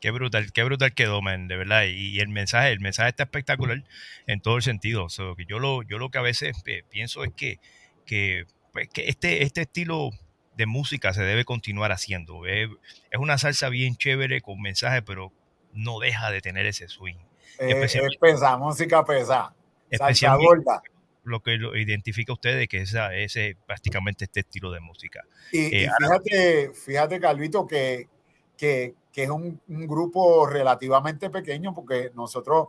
Qué 0.00 0.10
brutal, 0.10 0.52
qué 0.52 0.62
brutal 0.62 0.94
quedó, 0.94 1.22
man, 1.22 1.48
de 1.48 1.56
verdad. 1.56 1.84
Y, 1.84 2.10
y 2.10 2.20
el 2.20 2.28
mensaje, 2.28 2.70
el 2.70 2.80
mensaje 2.80 3.08
está 3.08 3.24
espectacular 3.24 3.82
en 4.26 4.40
todo 4.40 4.56
el 4.56 4.62
sentido. 4.62 5.08
So, 5.08 5.34
que 5.34 5.44
yo 5.44 5.58
lo, 5.58 5.82
yo 5.82 5.98
lo 5.98 6.10
que 6.10 6.18
a 6.18 6.22
veces 6.22 6.56
eh, 6.66 6.84
pienso 6.88 7.24
es 7.24 7.32
que, 7.34 7.58
que, 8.06 8.46
pues, 8.72 8.88
que 8.90 9.08
este, 9.08 9.42
este 9.42 9.62
estilo 9.62 10.10
de 10.56 10.66
música 10.66 11.12
se 11.12 11.22
debe 11.22 11.44
continuar 11.44 11.90
haciendo. 11.90 12.46
Es, 12.46 12.68
es 13.10 13.18
una 13.18 13.38
salsa 13.38 13.68
bien 13.70 13.96
chévere 13.96 14.40
con 14.40 14.60
mensaje, 14.60 15.02
pero 15.02 15.32
no 15.72 15.98
deja 15.98 16.30
de 16.30 16.40
tener 16.40 16.66
ese 16.66 16.88
swing. 16.88 17.16
Eh, 17.58 17.82
es 17.82 18.16
pesada, 18.20 18.56
música 18.56 19.04
pesada, 19.04 19.52
salsa 19.90 20.36
gorda. 20.36 20.80
Lo 21.28 21.40
que 21.40 21.56
lo 21.56 21.76
identifica 21.76 22.32
a 22.32 22.34
ustedes, 22.34 22.68
que 22.68 22.78
esa, 22.82 23.14
ese 23.14 23.56
prácticamente 23.66 24.24
este 24.24 24.40
estilo 24.40 24.70
de 24.72 24.80
música. 24.80 25.24
Y, 25.52 25.58
Eh, 25.58 25.82
y 25.82 25.86
ahora- 25.86 26.20
fíjate, 26.24 26.70
fíjate, 26.74 27.20
Calvito, 27.20 27.66
que, 27.66 28.08
que, 28.56 28.94
que 29.12 29.22
es 29.24 29.30
un, 29.30 29.60
un 29.68 29.86
grupo 29.86 30.46
relativamente 30.46 31.30
pequeño 31.30 31.74
porque 31.74 32.10
nosotros 32.14 32.68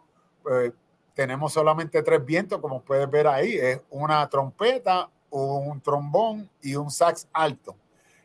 eh, 0.52 0.72
tenemos 1.14 1.52
solamente 1.54 2.02
tres 2.04 2.24
vientos, 2.24 2.60
como 2.60 2.82
puedes 2.82 3.10
ver 3.10 3.28
ahí, 3.28 3.54
es 3.54 3.82
una 3.90 4.28
trompeta, 4.30 5.10
un 5.32 5.82
trombón 5.82 6.50
y 6.62 6.76
un 6.76 6.90
sax 6.90 7.28
alto. 7.34 7.76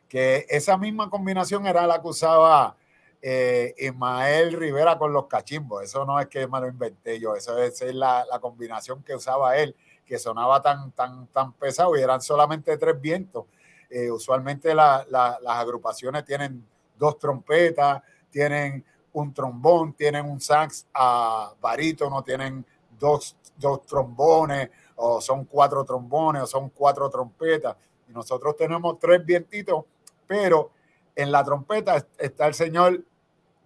Que 0.08 0.46
esa 0.48 0.78
misma 0.78 1.10
combinación 1.10 1.66
era 1.66 1.86
la 1.86 2.00
que 2.00 2.06
usaba 2.08 2.76
eh, 3.20 3.74
Ismael 3.78 4.52
Rivera 4.52 4.96
con 4.96 5.12
los 5.12 5.26
cachimbos. 5.26 5.82
Eso 5.82 6.04
no 6.04 6.20
es 6.20 6.28
que 6.28 6.46
me 6.46 6.60
lo 6.60 6.68
inventé 6.68 7.18
yo, 7.18 7.34
eso 7.34 7.58
es, 7.60 7.82
es 7.82 7.94
la, 7.94 8.24
la 8.30 8.38
combinación 8.38 9.02
que 9.02 9.14
usaba 9.16 9.56
él, 9.56 9.74
que 10.04 10.18
sonaba 10.18 10.60
tan, 10.60 10.92
tan, 10.92 11.26
tan 11.28 11.52
pesado 11.54 11.96
y 11.96 12.00
eran 12.02 12.20
solamente 12.20 12.76
tres 12.76 13.00
vientos. 13.00 13.46
Eh, 13.90 14.10
usualmente 14.10 14.74
la- 14.74 15.04
la- 15.08 15.38
las 15.42 15.56
agrupaciones 15.58 16.24
tienen 16.24 16.66
dos 16.96 17.18
trompetas, 17.18 18.02
tienen 18.30 18.84
un 19.12 19.32
trombón, 19.32 19.92
tienen 19.94 20.26
un 20.26 20.40
sax 20.40 20.86
a 20.92 21.54
barítono, 21.60 22.22
tienen 22.22 22.64
dos, 22.98 23.36
dos 23.56 23.86
trombones, 23.86 24.70
o 24.96 25.20
son 25.20 25.44
cuatro 25.44 25.84
trombones, 25.84 26.42
o 26.42 26.46
son 26.46 26.70
cuatro 26.70 27.08
trompetas. 27.08 27.76
Y 28.08 28.12
nosotros 28.12 28.56
tenemos 28.56 28.98
tres 28.98 29.24
vientitos, 29.24 29.84
pero 30.26 30.70
en 31.14 31.30
la 31.30 31.44
trompeta 31.44 32.04
está 32.18 32.46
el 32.46 32.54
señor 32.54 33.02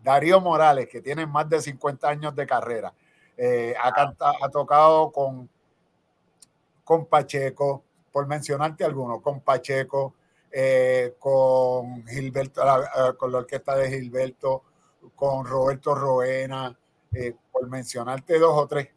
Darío 0.02 0.40
Morales, 0.40 0.88
que 0.88 1.00
tiene 1.00 1.26
más 1.26 1.48
de 1.48 1.60
50 1.60 2.08
años 2.08 2.34
de 2.34 2.46
carrera. 2.46 2.92
Eh, 3.36 3.74
ha, 3.82 3.92
canta- 3.92 4.32
ha 4.42 4.48
tocado 4.50 5.10
con, 5.12 5.48
con 6.88 7.04
Pacheco, 7.04 7.84
por 8.10 8.26
mencionarte 8.26 8.82
algunos, 8.82 9.20
con 9.20 9.42
Pacheco, 9.42 10.14
eh, 10.50 11.16
con 11.18 12.06
Gilberto, 12.06 12.62
eh, 12.62 13.14
con 13.14 13.30
la 13.30 13.38
orquesta 13.40 13.76
de 13.76 13.90
Gilberto, 13.90 14.62
con 15.14 15.44
Roberto 15.44 15.94
Roena, 15.94 16.74
eh, 17.12 17.34
por 17.52 17.68
mencionarte 17.68 18.38
dos 18.38 18.56
o 18.56 18.66
tres. 18.66 18.88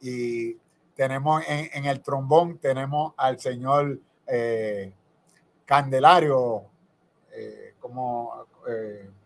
Y 0.00 0.56
tenemos 0.94 1.42
en, 1.46 1.84
el 1.84 2.00
trombón, 2.00 2.56
tenemos 2.56 3.12
al 3.18 3.38
señor 3.38 4.00
Candelario, 5.66 6.64
como 7.78 8.46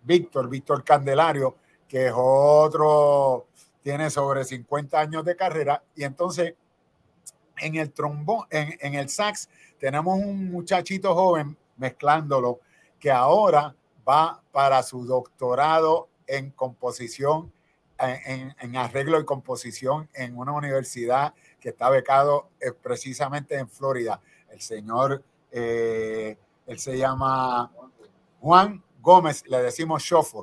Víctor, 0.03 0.49
Víctor 0.49 0.83
Candelario, 0.83 1.55
que 1.87 2.09
es 2.09 2.13
otro, 2.17 3.47
tiene 3.81 4.11
sobre 4.11 4.45
50 4.45 4.99
años 4.99 5.25
de 5.25 5.37
carrera. 5.37 5.85
Y 5.95 6.03
entonces, 6.03 6.55
en 7.59 7.77
el 7.77 7.93
trombón, 7.93 8.47
en, 8.51 8.77
en 8.81 8.95
el 8.95 9.09
sax, 9.09 9.49
tenemos 9.79 10.19
un 10.19 10.51
muchachito 10.51 11.15
joven 11.15 11.57
mezclándolo 11.77 12.61
que 12.99 13.11
ahora 13.11 13.75
va 14.09 14.43
para 14.53 14.83
su 14.83 15.05
doctorado 15.05 16.09
en 16.27 16.51
composición, 16.51 17.53
en, 17.99 18.55
en- 18.61 18.77
arreglo 18.77 19.19
y 19.21 19.25
composición 19.25 20.09
en 20.15 20.37
una 20.37 20.53
universidad 20.53 21.35
que 21.61 21.71
está 21.71 21.89
becado 21.91 22.49
eh, 22.61 22.73
precisamente 22.73 23.57
en 23.57 23.69
Florida. 23.69 24.21
El 24.51 24.61
señor, 24.61 25.23
eh, 25.51 26.37
él 26.67 26.79
se 26.79 26.97
llama 26.99 27.71
Juan 28.41 28.83
Gómez, 29.01 29.45
le 29.47 29.63
decimos 29.63 30.03
Shuffle. 30.03 30.43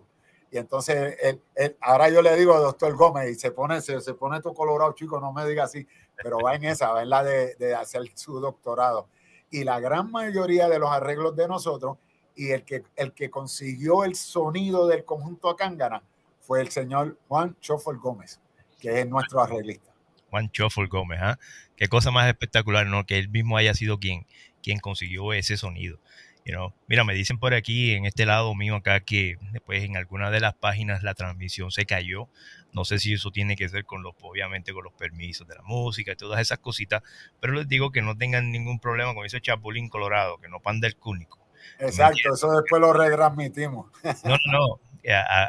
Y 0.51 0.57
entonces, 0.57 1.17
él- 1.21 1.41
él- 1.55 1.77
ahora 1.81 2.09
yo 2.09 2.21
le 2.21 2.35
digo 2.35 2.57
doctor 2.59 2.95
Gómez 2.95 3.29
y 3.31 3.35
se 3.35 3.51
pone, 3.51 3.81
se, 3.81 3.99
se 4.01 4.13
pone 4.13 4.39
todo 4.41 4.53
colorado, 4.53 4.93
chico, 4.93 5.19
no 5.19 5.33
me 5.33 5.45
diga 5.47 5.63
así, 5.63 5.87
pero 6.21 6.39
va 6.39 6.55
en 6.55 6.65
esa, 6.65 6.91
va 6.91 7.03
en 7.03 7.09
la 7.09 7.23
de, 7.23 7.55
de 7.55 7.75
hacer 7.75 8.03
su 8.15 8.39
doctorado. 8.39 9.07
Y 9.49 9.63
la 9.63 9.79
gran 9.79 10.11
mayoría 10.11 10.67
de 10.67 10.79
los 10.79 10.89
arreglos 10.89 11.35
de 11.35 11.47
nosotros 11.47 11.97
y 12.35 12.51
el 12.51 12.63
que, 12.63 12.83
el 12.95 13.13
que 13.13 13.29
consiguió 13.29 14.03
el 14.03 14.15
sonido 14.15 14.87
del 14.87 15.05
conjunto 15.05 15.49
Acángana 15.49 16.03
fue 16.41 16.61
el 16.61 16.69
señor 16.69 17.17
Juan 17.27 17.55
Shuffle 17.61 17.97
Gómez, 17.99 18.39
que 18.79 19.01
es 19.01 19.07
nuestro 19.07 19.41
arreglista. 19.41 19.91
Juan 20.29 20.49
Shuffle 20.51 20.87
Gómez, 20.87 21.19
¿ah? 21.21 21.39
Qué 21.75 21.87
cosa 21.87 22.11
más 22.11 22.27
espectacular, 22.27 22.87
¿no? 22.87 23.05
Que 23.05 23.17
él 23.17 23.29
mismo 23.29 23.57
haya 23.57 23.73
sido 23.73 23.99
quien, 23.99 24.25
quien 24.61 24.79
consiguió 24.79 25.33
ese 25.33 25.57
sonido. 25.57 25.99
You 26.45 26.53
know? 26.53 26.73
Mira, 26.87 27.03
me 27.03 27.13
dicen 27.13 27.37
por 27.39 27.53
aquí, 27.53 27.93
en 27.93 28.05
este 28.05 28.25
lado 28.25 28.53
mío 28.55 28.75
acá, 28.75 28.99
que 28.99 29.37
después 29.51 29.83
en 29.83 29.95
alguna 29.95 30.29
de 30.29 30.39
las 30.39 30.53
páginas 30.55 31.03
la 31.03 31.13
transmisión 31.13 31.71
se 31.71 31.85
cayó. 31.85 32.27
No 32.73 32.85
sé 32.85 32.99
si 32.99 33.13
eso 33.13 33.31
tiene 33.31 33.55
que 33.55 33.67
ver 33.67 33.85
con 33.85 34.03
los, 34.03 34.13
obviamente, 34.21 34.73
con 34.73 34.83
los 34.83 34.93
permisos 34.93 35.47
de 35.47 35.55
la 35.55 35.61
música 35.63 36.13
y 36.13 36.15
todas 36.15 36.41
esas 36.41 36.59
cositas, 36.59 37.03
pero 37.39 37.53
les 37.53 37.67
digo 37.67 37.91
que 37.91 38.01
no 38.01 38.17
tengan 38.17 38.51
ningún 38.51 38.79
problema 38.79 39.13
con 39.13 39.25
ese 39.25 39.41
chapulín 39.41 39.89
colorado, 39.89 40.37
que 40.39 40.49
no 40.49 40.59
panda 40.59 40.87
el 40.87 40.97
cúnico. 40.97 41.39
Exacto, 41.79 42.33
eso 42.33 42.51
después 42.51 42.81
lo 42.81 42.93
retransmitimos. 42.93 43.91
No, 44.23 44.31
no, 44.31 44.51
no. 44.51 44.79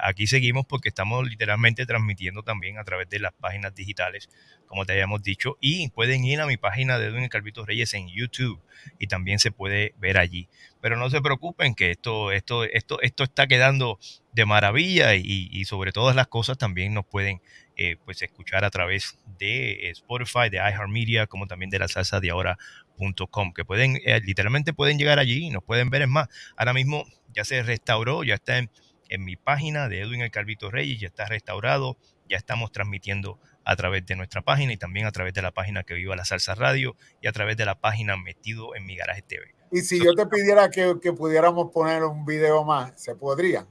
Aquí 0.03 0.27
seguimos 0.27 0.67
porque 0.67 0.89
estamos 0.89 1.29
literalmente 1.29 1.87
transmitiendo 1.87 2.43
también 2.43 2.79
a 2.79 2.85
través 2.85 3.09
de 3.09 3.21
las 3.21 3.33
páginas 3.35 3.75
digitales, 3.75 4.29
como 4.67 4.85
te 4.85 4.93
habíamos 4.93 5.23
dicho, 5.23 5.57
y 5.61 5.89
pueden 5.91 6.25
ir 6.25 6.41
a 6.41 6.47
mi 6.47 6.57
página 6.57 6.99
de 6.99 7.07
Edwin 7.07 7.29
Calvito 7.29 7.65
Reyes 7.65 7.95
en 7.95 8.09
YouTube 8.09 8.61
y 8.99 9.07
también 9.07 9.39
se 9.39 9.53
puede 9.53 9.95
ver 9.99 10.19
allí. 10.19 10.49
Pero 10.81 10.97
no 10.97 11.09
se 11.09 11.21
preocupen 11.21 11.75
que 11.75 11.91
esto, 11.91 12.33
esto, 12.33 12.65
esto, 12.65 13.01
esto 13.01 13.25
está 13.25 13.47
quedando 13.47 13.99
de 14.33 14.45
maravilla 14.45 15.15
y, 15.15 15.49
y 15.51 15.65
sobre 15.65 15.93
todas 15.93 16.17
las 16.17 16.27
cosas 16.27 16.59
también 16.59 16.93
nos 16.93 17.07
pueden 17.07 17.41
eh, 17.77 17.97
pues 18.05 18.23
escuchar 18.23 18.65
a 18.65 18.71
través 18.71 19.19
de 19.39 19.89
eh, 19.89 19.91
Spotify, 19.91 20.49
de 20.49 20.59
iHeartMedia, 20.59 21.27
como 21.27 21.49
también 21.49 21.71
de 21.71 21.81
la 21.81 21.89
salsa 21.89 22.21
de 22.21 22.31
ahora.com, 22.31 23.53
que 23.53 23.65
pueden, 23.65 23.99
eh, 24.05 24.21
literalmente 24.21 24.73
pueden 24.73 24.97
llegar 24.97 25.19
allí 25.19 25.47
y 25.47 25.51
nos 25.51 25.65
pueden 25.65 25.91
ver. 25.91 26.03
Es 26.03 26.09
más, 26.09 26.29
ahora 26.57 26.73
mismo 26.73 27.05
ya 27.35 27.45
se 27.45 27.65
restauró, 27.65 28.23
ya 28.23 28.35
está 28.35 28.59
en, 28.59 28.71
en 29.15 29.25
mi 29.25 29.37
página 29.37 29.89
de 29.89 30.01
Edwin 30.01 30.21
El 30.21 30.31
Calvito 30.31 30.71
Reyes, 30.71 31.01
ya 31.01 31.09
está 31.09 31.27
restaurado, 31.27 31.97
ya 32.29 32.37
estamos 32.37 32.73
transmitiendo 32.73 33.39
a 33.65 33.77
través 33.77 34.05
de 34.07 34.17
nuestra 34.17 34.43
página 34.43 34.73
y 34.73 34.77
también 34.77 35.07
a 35.07 35.13
través 35.13 35.33
de 35.35 35.43
la 35.43 35.53
página 35.53 35.83
que 35.85 35.95
viva 35.95 36.17
la 36.17 36.25
salsa 36.25 36.55
radio 36.55 36.97
y 37.21 37.29
a 37.29 37.33
través 37.33 37.57
de 37.57 37.65
la 37.65 37.81
página 37.81 38.17
metido 38.17 38.75
en 38.75 38.87
mi 38.87 38.97
garaje 38.97 39.23
TV. 39.23 39.55
Y 39.73 39.81
si 39.81 40.03
yo 40.03 40.15
te 40.15 40.27
pidiera 40.27 40.71
que, 40.71 40.97
que 41.03 41.13
pudiéramos 41.13 41.71
poner 41.73 42.05
un 42.05 42.25
video 42.25 42.65
más, 42.65 43.01
¿se 43.01 43.15
podría? 43.15 43.67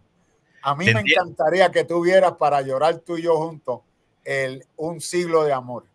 A 0.64 0.76
mí 0.76 0.86
me 0.86 1.02
encantaría 1.02 1.72
que 1.72 1.84
tuvieras 1.84 2.34
para 2.34 2.62
llorar 2.62 3.00
tú 3.00 3.18
y 3.18 3.24
yo 3.24 3.38
juntos 3.38 3.82
el 4.24 4.66
Un 4.78 5.02
siglo 5.02 5.44
de 5.44 5.54
amor. 5.54 5.86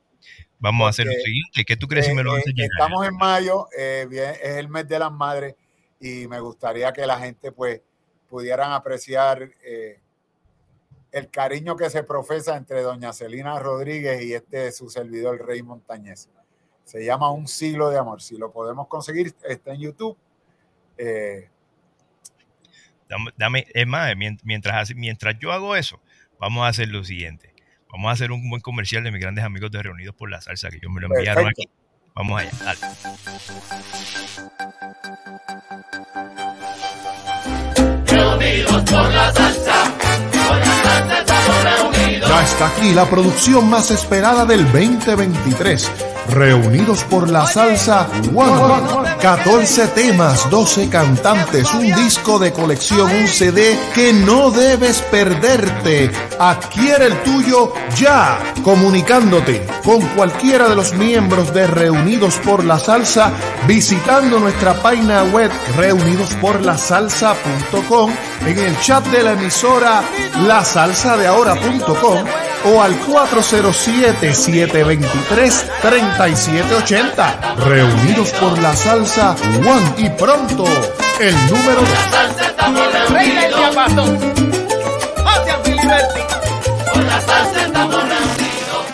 Vamos 0.59 0.87
a 0.87 0.91
hacer 0.91 1.07
lo 1.07 1.13
siguiente. 1.13 1.65
¿Qué 1.65 1.77
tú 1.77 1.87
crees 1.87 2.07
si 2.07 2.15
me 2.15 2.23
lo 2.23 2.35
Eh, 2.35 2.41
haces 2.41 2.53
eh, 2.53 2.55
llegar? 2.55 2.71
Estamos 2.81 3.07
en 3.07 3.17
mayo, 3.17 3.69
eh, 3.77 4.07
bien, 4.11 4.31
es 4.43 4.57
el 4.57 4.69
mes 4.69 4.87
de 4.89 4.99
las 4.99 5.13
madres 5.13 5.55
y 6.01 6.27
me 6.29 6.41
gustaría 6.41 6.93
que 6.93 7.07
la 7.07 7.19
gente 7.19 7.53
pues 7.53 7.81
pudieran 8.29 8.72
apreciar 8.72 9.51
eh, 9.64 10.01
el 11.12 11.31
cariño 11.31 11.76
que 11.76 11.89
se 11.91 12.03
profesa 12.03 12.57
entre 12.57 12.83
doña 12.83 13.12
Celina 13.12 13.59
Rodríguez 13.59 14.22
y 14.22 14.35
este 14.35 14.70
su 14.72 14.89
servidor 14.91 15.45
Rey 15.47 15.62
Montañez. 15.62 16.29
Se 16.85 17.05
llama 17.05 17.31
Un 17.33 17.49
siglo 17.49 17.91
de 17.91 17.99
amor. 17.99 18.22
Si 18.22 18.37
lo 18.37 18.51
podemos 18.53 18.87
conseguir, 18.89 19.35
está 19.45 19.72
en 19.72 19.81
YouTube. 19.81 20.16
Eh, 20.97 21.49
Dame, 23.09 23.31
dame- 23.39 23.66
es 23.72 23.87
más, 23.87 24.14
mien- 24.16 24.39
mientras, 24.45 24.95
mientras 24.95 25.39
yo 25.39 25.51
hago 25.53 25.74
eso, 25.76 25.99
vamos 26.39 26.64
a 26.64 26.68
hacer 26.68 26.89
lo 26.89 27.03
siguiente. 27.05 27.55
Vamos 27.91 28.11
a 28.11 28.12
hacer 28.12 28.31
un 28.33 28.51
buen 28.51 28.61
comercial 28.61 29.03
de 29.03 29.11
mis 29.11 29.20
grandes 29.20 29.45
amigos 29.45 29.70
de 29.70 29.83
Reunidos 29.83 30.14
por 30.14 30.29
la 30.31 30.43
Salsa, 30.43 30.68
que 30.68 30.76
ellos 30.76 30.93
me 30.93 31.01
lo 31.01 31.07
enviaron 31.07 31.45
Perfecto. 31.45 31.70
aquí. 31.70 32.11
Vamos 32.14 32.41
allá, 32.43 32.51
dale. 32.64 32.79
Ya 42.28 42.43
está 42.45 42.68
aquí 42.68 42.93
la 42.93 43.09
producción 43.09 43.68
más 43.68 43.91
esperada 43.91 44.45
del 44.45 44.64
2023. 44.64 46.08
Reunidos 46.31 47.05
por 47.05 47.31
la 47.31 47.47
salsa 47.47 48.09
One. 48.35 49.14
14 49.20 49.87
temas, 49.89 50.49
12 50.51 50.89
cantantes, 50.89 51.72
un 51.74 51.93
disco 51.95 52.39
de 52.39 52.53
colección, 52.53 53.11
un 53.11 53.26
CD 53.26 53.76
que 53.95 54.12
no 54.12 54.51
debes 54.51 55.01
perderte. 55.11 56.11
Adquiere 56.39 57.07
el 57.07 57.20
tuyo 57.22 57.72
ya, 57.97 58.39
comunicándote 58.62 59.66
con 59.85 60.01
cualquiera 60.09 60.68
de 60.68 60.76
los 60.76 60.93
miembros 60.95 61.53
de 61.53 61.66
Reunidos 61.66 62.37
por 62.45 62.64
la 62.64 62.79
Salsa, 62.79 63.33
visitando 63.66 64.39
nuestra 64.39 64.74
página 64.74 65.24
web 65.24 65.51
reunidosporlasalsa.com, 65.76 68.12
en 68.47 68.59
el 68.59 68.79
chat 68.81 69.05
de 69.07 69.22
la 69.22 69.33
emisora 69.33 70.03
lasalsadeahora.com 70.47 72.24
o 72.64 72.83
al 72.83 72.99
407-723-3780. 76.19 77.57
Reunidos 77.64 78.33
por 78.33 78.61
la 78.61 78.75
salsa 78.75 79.37
One 79.59 79.95
y 79.99 80.11
pronto 80.11 80.64
el 81.21 81.35
número 81.47 81.81
de... 81.81 81.95
El 83.21 83.55
diapasón. 83.55 84.16
Ocean 84.16 85.64
Filiberti. 85.64 86.21
Por 86.93 87.05
la 87.05 87.21
salsa 87.21 87.66
estamos 87.66 87.95
reunidos. 87.95 88.87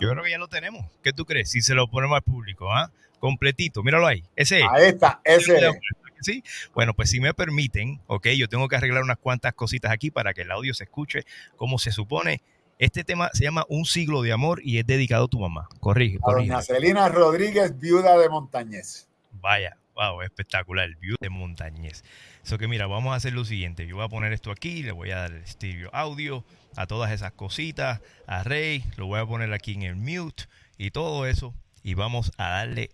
Yo 0.00 0.10
creo 0.10 0.24
que 0.24 0.30
ya 0.30 0.38
lo 0.38 0.48
tenemos. 0.48 0.86
¿Qué 1.02 1.12
tú 1.12 1.26
crees? 1.26 1.50
Si 1.50 1.60
se 1.60 1.74
lo 1.74 1.88
ponemos 1.88 2.16
al 2.16 2.22
público, 2.22 2.72
¿ah? 2.72 2.90
Completito, 3.18 3.82
míralo 3.82 4.06
ahí. 4.06 4.24
Ese 4.36 4.60
es. 4.60 4.66
Ahí 4.70 4.86
está, 4.86 5.20
ese 5.24 5.58
es. 5.58 5.76
¿Sí? 6.22 6.42
Bueno, 6.74 6.94
pues 6.94 7.10
si 7.10 7.20
me 7.20 7.34
permiten, 7.34 8.00
ok, 8.06 8.28
yo 8.28 8.48
tengo 8.48 8.68
que 8.68 8.76
arreglar 8.76 9.02
unas 9.02 9.18
cuantas 9.18 9.52
cositas 9.52 9.92
aquí 9.92 10.10
para 10.10 10.32
que 10.32 10.42
el 10.42 10.50
audio 10.50 10.72
se 10.72 10.84
escuche 10.84 11.24
como 11.56 11.78
se 11.78 11.92
supone. 11.92 12.40
Este 12.78 13.04
tema 13.04 13.30
se 13.32 13.44
llama 13.44 13.64
Un 13.68 13.86
siglo 13.86 14.20
de 14.22 14.32
amor 14.32 14.60
y 14.62 14.78
es 14.78 14.86
dedicado 14.86 15.24
a 15.24 15.28
tu 15.28 15.38
mamá. 15.40 15.68
Corrige, 15.80 16.16
A 16.16 16.20
corrige. 16.20 16.48
doña 16.50 16.62
Celina 16.62 17.08
Rodríguez, 17.08 17.78
viuda 17.78 18.18
de 18.18 18.28
Montañez. 18.28 19.08
Vaya, 19.32 19.78
wow, 19.94 20.20
espectacular, 20.22 20.88
view 21.00 21.16
de 21.20 21.30
Montañez. 21.30 22.04
Eso 22.44 22.58
que 22.58 22.68
mira, 22.68 22.86
vamos 22.86 23.12
a 23.12 23.16
hacer 23.16 23.32
lo 23.32 23.44
siguiente. 23.44 23.86
Yo 23.86 23.96
voy 23.96 24.04
a 24.04 24.08
poner 24.08 24.32
esto 24.32 24.50
aquí, 24.50 24.82
le 24.82 24.92
voy 24.92 25.10
a 25.10 25.16
dar 25.20 25.32
el 25.32 25.46
stereo 25.46 25.88
audio 25.94 26.44
a 26.76 26.86
todas 26.86 27.10
esas 27.12 27.32
cositas, 27.32 28.02
a 28.26 28.42
Rey, 28.42 28.84
lo 28.96 29.06
voy 29.06 29.20
a 29.20 29.26
poner 29.26 29.52
aquí 29.54 29.72
en 29.72 29.82
el 29.82 29.96
mute 29.96 30.44
y 30.76 30.90
todo 30.90 31.26
eso. 31.26 31.54
Y 31.82 31.94
vamos 31.94 32.30
a 32.36 32.50
darle 32.50 32.90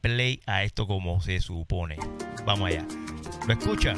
play 0.00 0.40
a 0.46 0.64
esto 0.64 0.88
como 0.88 1.20
se 1.20 1.40
supone. 1.40 1.96
Vamos 2.44 2.70
allá. 2.70 2.84
¿Lo 3.46 3.52
escuchan? 3.52 3.96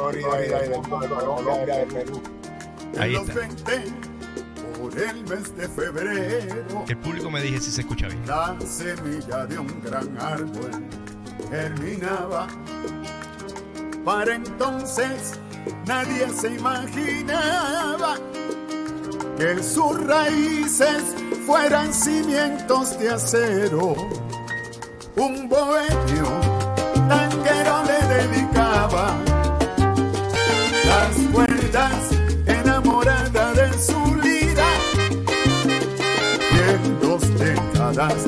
Florida 0.00 0.46
y 0.46 0.48
del 0.48 0.80
Colombia, 0.80 1.76
de 1.76 1.86
Perú. 1.86 2.22
Ahí 2.98 3.14
está. 3.14 3.34
20, 3.34 3.72
por 4.78 4.98
el 4.98 5.24
mes 5.24 5.56
de 5.56 5.68
febrero, 5.68 6.84
el 6.88 6.96
público 6.96 7.30
me 7.30 7.42
dije 7.42 7.60
si 7.60 7.70
se 7.70 7.82
escucha 7.82 8.08
bien. 8.08 8.26
la 8.26 8.56
semilla 8.66 9.44
de 9.44 9.58
un 9.58 9.82
gran 9.82 10.18
árbol 10.18 10.70
germinaba. 11.50 12.46
Para 14.02 14.34
entonces 14.34 15.38
nadie 15.86 16.30
se 16.30 16.48
imaginaba 16.54 18.16
que 19.36 19.62
sus 19.62 20.02
raíces 20.06 21.14
fueran 21.44 21.92
cimientos 21.92 22.98
de 22.98 23.10
acero. 23.10 23.94
Un 25.16 25.46
bohemio 25.46 26.60
tanquero 27.06 27.89
enamorada 33.80 33.86
de 33.86 33.86
su 33.86 34.14
lira 34.16 34.70
y 36.52 36.58
en 36.70 37.00
dos 37.00 37.22
décadas 37.38 38.24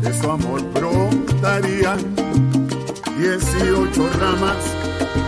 de 0.00 0.20
su 0.20 0.30
amor 0.30 0.62
brotarían 0.72 1.98
18 3.18 4.10
ramas 4.20 4.56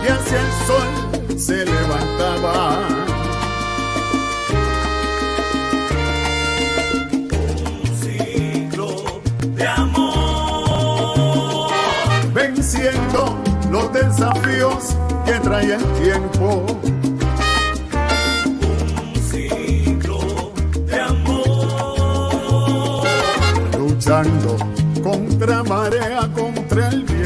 y 0.03 0.07
hacia 0.07 0.41
el 0.41 0.51
sol 0.67 1.39
se 1.39 1.65
levantaban. 1.65 3.07
Venciendo 12.33 13.37
los 13.71 13.93
desafíos 13.93 14.95
que 15.25 15.33
trae 15.39 15.73
el 15.73 15.83
tiempo. 16.01 16.96
Contra 25.47 25.63
marea, 25.63 26.29
contra 26.35 26.89
el 26.89 27.03
viento. 27.03 27.16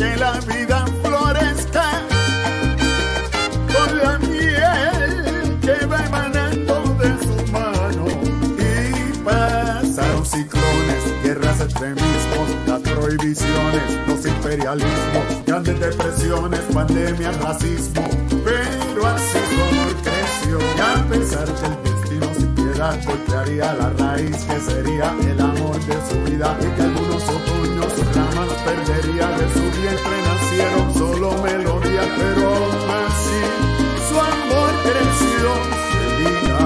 Que 0.00 0.16
la 0.16 0.32
vida 0.48 0.86
florezca 1.02 1.84
con 3.74 3.98
la 3.98 4.18
miel 4.20 5.58
que 5.60 5.84
va 5.84 6.06
emanando 6.06 6.74
de 7.00 7.10
su 7.26 7.52
mano. 7.52 8.06
Y 8.56 9.18
pasaron 9.18 10.24
ciclones, 10.24 11.02
guerras, 11.22 11.60
extremismos, 11.60 12.48
las 12.66 12.80
prohibiciones, 12.80 13.82
los 14.08 14.24
imperialismos, 14.24 15.26
grandes 15.46 15.78
depresiones, 15.78 16.60
pandemias, 16.72 17.36
racismo. 17.42 18.02
Pero 18.42 19.06
así 19.06 19.36
amor 19.36 19.92
creció 20.06 20.58
y 20.76 20.80
a 20.80 21.08
pesar 21.10 21.46
del 21.46 21.76
destino 21.84 22.26
sin 22.38 22.54
piedad 22.54 22.98
golpearía 23.04 23.74
la 23.74 23.90
raíz 23.90 24.36
que 24.46 24.60
sería 24.60 25.14
el 25.28 25.40
amor 25.42 25.78
de 25.84 25.96
su 26.08 26.16
vida 26.24 26.56
y 26.58 26.68
que 26.76 27.09
perdería 28.64 29.28
de 29.28 29.48
su 29.52 29.60
vientre 29.80 30.16
nacieron 30.28 30.86
solo 30.94 31.28
melodías 31.42 32.08
pero 32.16 32.48
aún 32.48 32.90
así 33.06 33.42
su 34.08 34.16
amor 34.20 34.70
creció 34.82 35.48
Celina 35.90 36.60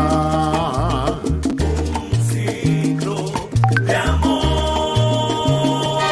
un 1.43 2.13
ciclo 2.31 3.17
de 3.85 3.95
amor. 3.97 6.03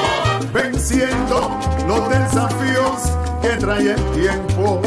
Venciendo 0.53 1.37
los 1.89 2.03
desafíos 2.09 2.99
que 3.43 3.51
trae 3.59 3.91
el 3.93 4.03
tiempo 4.13 4.81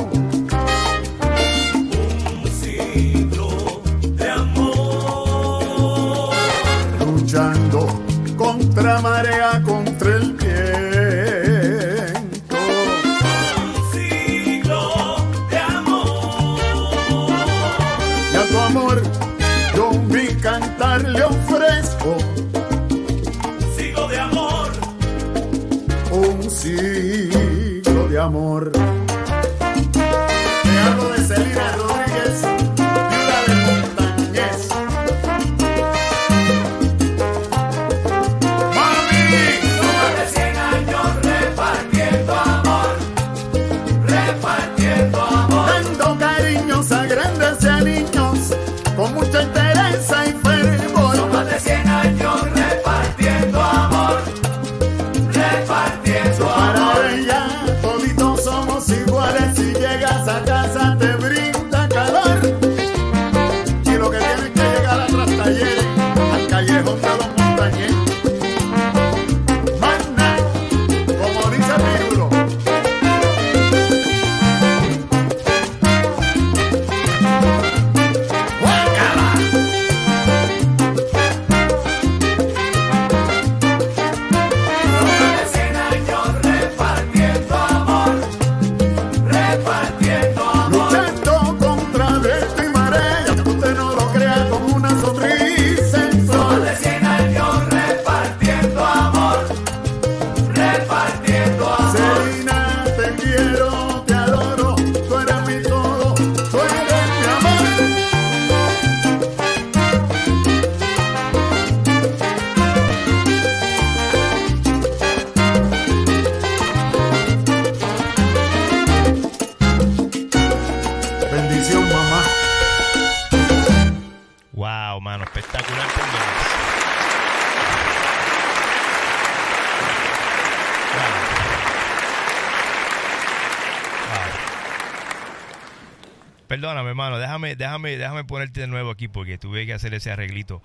déjame, 137.76 137.97
déjame, 137.97 138.23
ponerte 138.23 138.61
de 138.61 138.67
nuevo 138.67 138.89
aquí 138.91 139.07
porque 139.07 139.38
tuve 139.38 139.65
que 139.65 139.73
hacer 139.73 139.93
ese 139.93 140.11
arreglito 140.11 140.61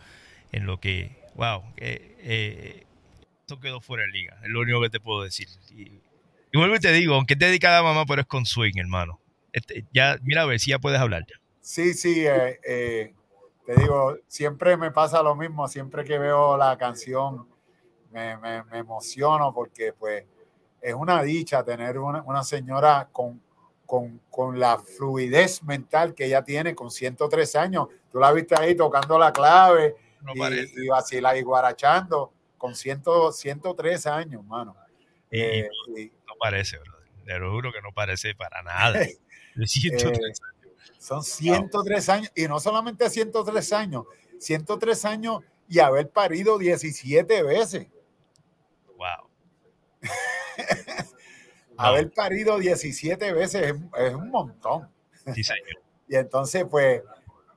en 0.52 0.66
lo 0.66 0.78
que, 0.80 1.16
wow, 1.34 1.62
eh, 1.76 2.16
eh, 2.20 2.86
esto 3.40 3.60
quedó 3.60 3.80
fuera 3.80 4.04
de 4.04 4.10
liga, 4.10 4.38
es 4.42 4.48
lo 4.48 4.60
único 4.60 4.80
que 4.80 4.90
te 4.90 5.00
puedo 5.00 5.22
decir. 5.22 5.48
Y, 5.70 6.00
vuelvo 6.56 6.76
y 6.76 6.80
te 6.80 6.92
digo, 6.92 7.14
aunque 7.14 7.36
te 7.36 7.46
dedicada 7.46 7.78
a 7.78 7.82
mamá, 7.82 8.04
pero 8.06 8.22
es 8.22 8.26
con 8.26 8.46
swing, 8.46 8.74
hermano. 8.76 9.20
Este, 9.52 9.84
ya, 9.92 10.16
mira 10.22 10.42
a 10.42 10.46
ver 10.46 10.60
si 10.60 10.70
ya 10.70 10.78
puedes 10.78 11.00
hablar. 11.00 11.24
Sí, 11.60 11.94
sí, 11.94 12.26
eh, 12.26 12.60
eh, 12.64 13.14
te 13.66 13.74
digo, 13.76 14.16
siempre 14.28 14.76
me 14.76 14.90
pasa 14.90 15.22
lo 15.22 15.34
mismo, 15.34 15.66
siempre 15.68 16.04
que 16.04 16.18
veo 16.18 16.56
la 16.56 16.76
canción 16.78 17.48
me, 18.10 18.36
me- 18.38 18.64
me 18.64 18.78
emociono 18.78 19.52
porque 19.52 19.92
pues 19.92 20.24
es 20.80 20.94
una 20.94 21.22
dicha 21.22 21.62
tener 21.64 21.98
una, 21.98 22.22
una 22.22 22.42
señora 22.42 23.08
con, 23.12 23.40
con, 23.90 24.20
con 24.30 24.60
la 24.60 24.78
fluidez 24.78 25.64
mental 25.64 26.14
que 26.14 26.26
ella 26.26 26.44
tiene 26.44 26.76
con 26.76 26.92
103 26.92 27.56
años. 27.56 27.88
Tú 28.08 28.20
la 28.20 28.30
viste 28.30 28.54
ahí 28.56 28.76
tocando 28.76 29.18
la 29.18 29.32
clave 29.32 29.96
No 30.22 30.32
y, 30.32 30.84
y 30.84 30.86
vacila 30.86 31.36
y 31.36 31.42
guarachando 31.42 32.32
con 32.56 32.76
100, 32.76 33.02
103 33.32 34.06
años, 34.06 34.44
mano. 34.44 34.76
Y- 35.28 35.40
Eh, 35.40 35.68
no 36.24 36.34
parece, 36.38 36.78
brother. 36.78 37.08
Te 37.24 37.38
lo 37.40 37.50
juro 37.50 37.72
que 37.72 37.82
no 37.82 37.92
parece 37.92 38.32
para 38.36 38.62
nada. 38.62 39.00
Lo 39.54 39.66
siento, 39.66 40.08
Eh, 40.08 40.32
Son 41.00 41.24
103 41.24 42.08
años, 42.10 42.30
y 42.36 42.46
no 42.46 42.60
solamente 42.60 43.10
103 43.10 43.72
años, 43.72 44.04
103 44.38 45.04
años 45.04 45.40
y 45.68 45.80
haber 45.80 46.08
parido 46.10 46.58
17 46.58 47.42
veces. 47.42 47.88
wow. 48.96 49.28
Haber 51.88 52.10
parido 52.12 52.58
17 52.58 53.32
veces 53.32 53.62
es, 53.72 53.74
es 53.98 54.14
un 54.14 54.30
montón. 54.30 54.88
Sí, 55.34 55.42
señor. 55.44 55.64
Y 56.08 56.16
entonces, 56.16 56.64
pues, 56.68 57.02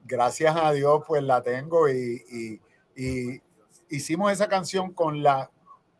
gracias 0.06 0.56
a 0.56 0.72
Dios, 0.74 1.02
pues 1.08 1.24
la 1.24 1.42
tengo 1.42 1.90
y, 1.90 2.24
y- 2.30 2.62
y 2.96 3.42
hicimos 3.90 4.32
esa 4.32 4.48
canción 4.48 4.94
con 4.94 5.24
la 5.24 5.50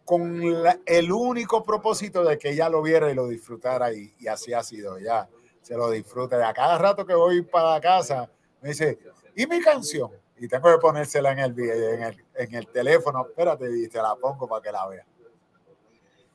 con 0.06 0.62
la- 0.62 0.80
el 0.86 1.12
único 1.12 1.64
propósito 1.64 2.24
de 2.24 2.38
que 2.38 2.52
ella 2.52 2.70
lo 2.70 2.82
viera 2.84 3.10
y 3.10 3.16
lo 3.16 3.28
disfrutara 3.28 3.92
y, 3.94 4.14
y 4.20 4.28
así 4.28 4.54
ha 4.54 4.62
sido. 4.62 5.00
Ya 5.00 5.28
se 5.64 5.76
lo 5.76 5.90
disfruta. 5.90 6.38
Y 6.38 6.44
a 6.44 6.54
cada 6.54 6.78
rato 6.78 7.06
que 7.06 7.16
voy 7.16 7.42
para 7.42 7.80
casa 7.82 8.30
me 8.62 8.70
dice 8.70 9.00
y 9.36 9.48
mi 9.48 9.60
canción 9.62 10.12
y 10.38 10.48
tengo 10.48 10.70
que 10.72 10.78
ponérsela 10.78 11.32
en 11.32 11.40
el, 11.40 11.60
en 11.60 12.04
el, 12.04 12.26
en 12.36 12.54
el 12.54 12.68
teléfono. 12.68 13.26
Espérate 13.28 13.66
y 13.76 13.88
te 13.88 13.98
la 14.00 14.16
pongo 14.16 14.48
para 14.48 14.62
que 14.62 14.72
la 14.72 14.88
vea 14.88 15.06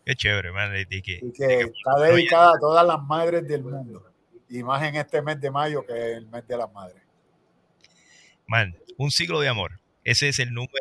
Qué 0.09 0.17
chévere, 0.17 0.51
man. 0.53 0.73
que- 0.73 0.87
y 0.89 1.03
que 1.33 1.61
está 1.61 2.01
dedicada 2.01 2.53
a 2.57 2.59
todas 2.59 2.87
las 2.87 3.03
madres 3.03 3.47
del 3.47 3.63
mundo 3.63 4.11
y 4.49 4.63
más 4.63 4.83
en 4.83 4.95
este 4.95 5.21
mes 5.21 5.39
de 5.39 5.51
mayo 5.51 5.85
que 5.85 5.93
es 5.93 6.17
el 6.17 6.27
mes 6.29 6.47
de 6.49 6.57
las 6.57 6.73
madres 6.73 7.03
man, 8.47 8.75
un 8.97 9.11
siglo 9.11 9.39
de 9.41 9.49
amor. 9.49 9.73
Ese 10.05 10.31
es 10.31 10.39
el 10.39 10.55
número, 10.55 10.73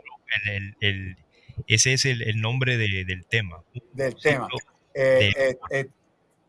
el, 0.45 0.49
el- 0.53 0.77
el- 0.79 1.17
ese 1.67 1.91
es 1.91 2.05
el, 2.05 2.21
el 2.21 2.39
nombre 2.39 2.77
de- 2.77 3.03
del 3.03 3.25
tema. 3.25 3.61
del 3.91 4.13
Un 4.13 4.21
tema 4.21 4.47
Eh, 4.93 5.33
de- 5.35 5.49
eh, 5.49 5.59
eh, 5.71 5.89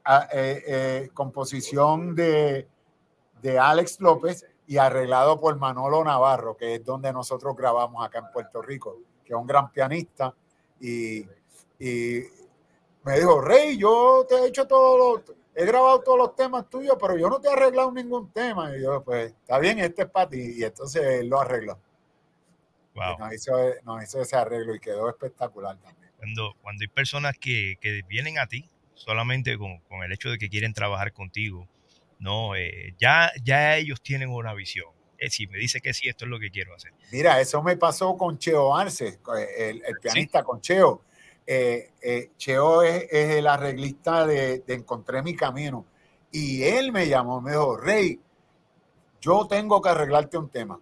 a- 0.04 0.28
eh, 0.32 0.62
eh, 0.68 1.08
composición 1.12 2.14
de, 2.14 2.68
de 3.42 3.58
Alex 3.58 3.98
López 3.98 4.46
y 4.68 4.76
arreglado 4.78 5.40
por 5.40 5.56
Manolo 5.58 6.04
Navarro, 6.04 6.56
que 6.56 6.76
es 6.76 6.84
donde 6.84 7.12
nosotros 7.12 7.56
grabamos 7.56 8.06
acá 8.06 8.20
en 8.20 8.30
Puerto 8.32 8.62
Rico, 8.62 9.00
que 9.24 9.32
es 9.32 9.36
un 9.36 9.48
gran 9.48 9.72
pianista. 9.72 10.32
Y, 10.80 11.26
y 11.80 12.37
me 13.08 13.18
dijo, 13.18 13.40
Rey, 13.40 13.78
yo 13.78 14.26
te 14.28 14.34
he 14.34 14.48
hecho 14.48 14.66
todos 14.66 15.24
los, 15.24 15.36
he 15.54 15.64
grabado 15.64 16.00
todos 16.00 16.18
los 16.18 16.36
temas 16.36 16.68
tuyos, 16.68 16.96
pero 17.00 17.16
yo 17.16 17.30
no 17.30 17.40
te 17.40 17.48
he 17.48 17.52
arreglado 17.52 17.90
ningún 17.90 18.30
tema. 18.32 18.76
Y 18.76 18.82
yo, 18.82 19.02
pues, 19.02 19.32
está 19.32 19.58
bien, 19.58 19.78
este 19.78 20.02
es 20.02 20.10
para 20.10 20.28
ti. 20.28 20.56
Y 20.56 20.62
entonces 20.62 21.02
él 21.02 21.28
lo 21.28 21.40
arregló. 21.40 21.78
wow. 22.94 23.18
Nos 23.18 23.32
hizo, 23.32 23.52
nos 23.84 24.04
hizo 24.04 24.20
ese 24.20 24.36
arreglo 24.36 24.74
y 24.74 24.80
quedó 24.80 25.08
espectacular 25.08 25.78
también. 25.78 26.12
Cuando, 26.18 26.54
cuando 26.60 26.82
hay 26.82 26.88
personas 26.88 27.38
que, 27.38 27.78
que 27.80 28.02
vienen 28.06 28.38
a 28.38 28.46
ti 28.46 28.68
solamente 28.92 29.56
con, 29.56 29.78
con 29.88 30.02
el 30.02 30.12
hecho 30.12 30.28
de 30.28 30.36
que 30.36 30.50
quieren 30.50 30.74
trabajar 30.74 31.14
contigo, 31.14 31.66
no, 32.18 32.56
eh, 32.56 32.94
ya, 32.98 33.32
ya 33.42 33.76
ellos 33.76 34.02
tienen 34.02 34.28
una 34.28 34.52
visión. 34.52 34.88
Es 35.16 35.32
decir, 35.32 35.48
me 35.48 35.58
dice 35.58 35.80
que 35.80 35.94
sí, 35.94 36.08
esto 36.08 36.26
es 36.26 36.30
lo 36.30 36.38
que 36.38 36.50
quiero 36.50 36.74
hacer. 36.74 36.92
Mira, 37.10 37.40
eso 37.40 37.62
me 37.62 37.76
pasó 37.76 38.16
con 38.18 38.38
Cheo 38.38 38.76
Arce, 38.76 39.18
el, 39.56 39.82
el 39.84 39.94
pianista 40.00 40.42
con 40.42 40.60
Cheo. 40.60 41.02
Eh, 41.50 41.94
eh, 42.02 42.32
Cheo 42.36 42.82
es, 42.82 43.06
el 43.10 43.46
arreglista 43.46 44.26
de, 44.26 44.62
Encontré 44.66 45.22
mi 45.22 45.34
camino. 45.34 45.86
Y 46.30 46.62
él 46.64 46.92
me 46.92 47.08
llamó, 47.08 47.40
me 47.40 47.52
dijo, 47.52 47.74
Rey, 47.78 48.20
yo 49.18 49.46
tengo 49.48 49.80
que 49.80 49.88
arreglarte 49.88 50.36
un 50.36 50.50
tema. 50.50 50.78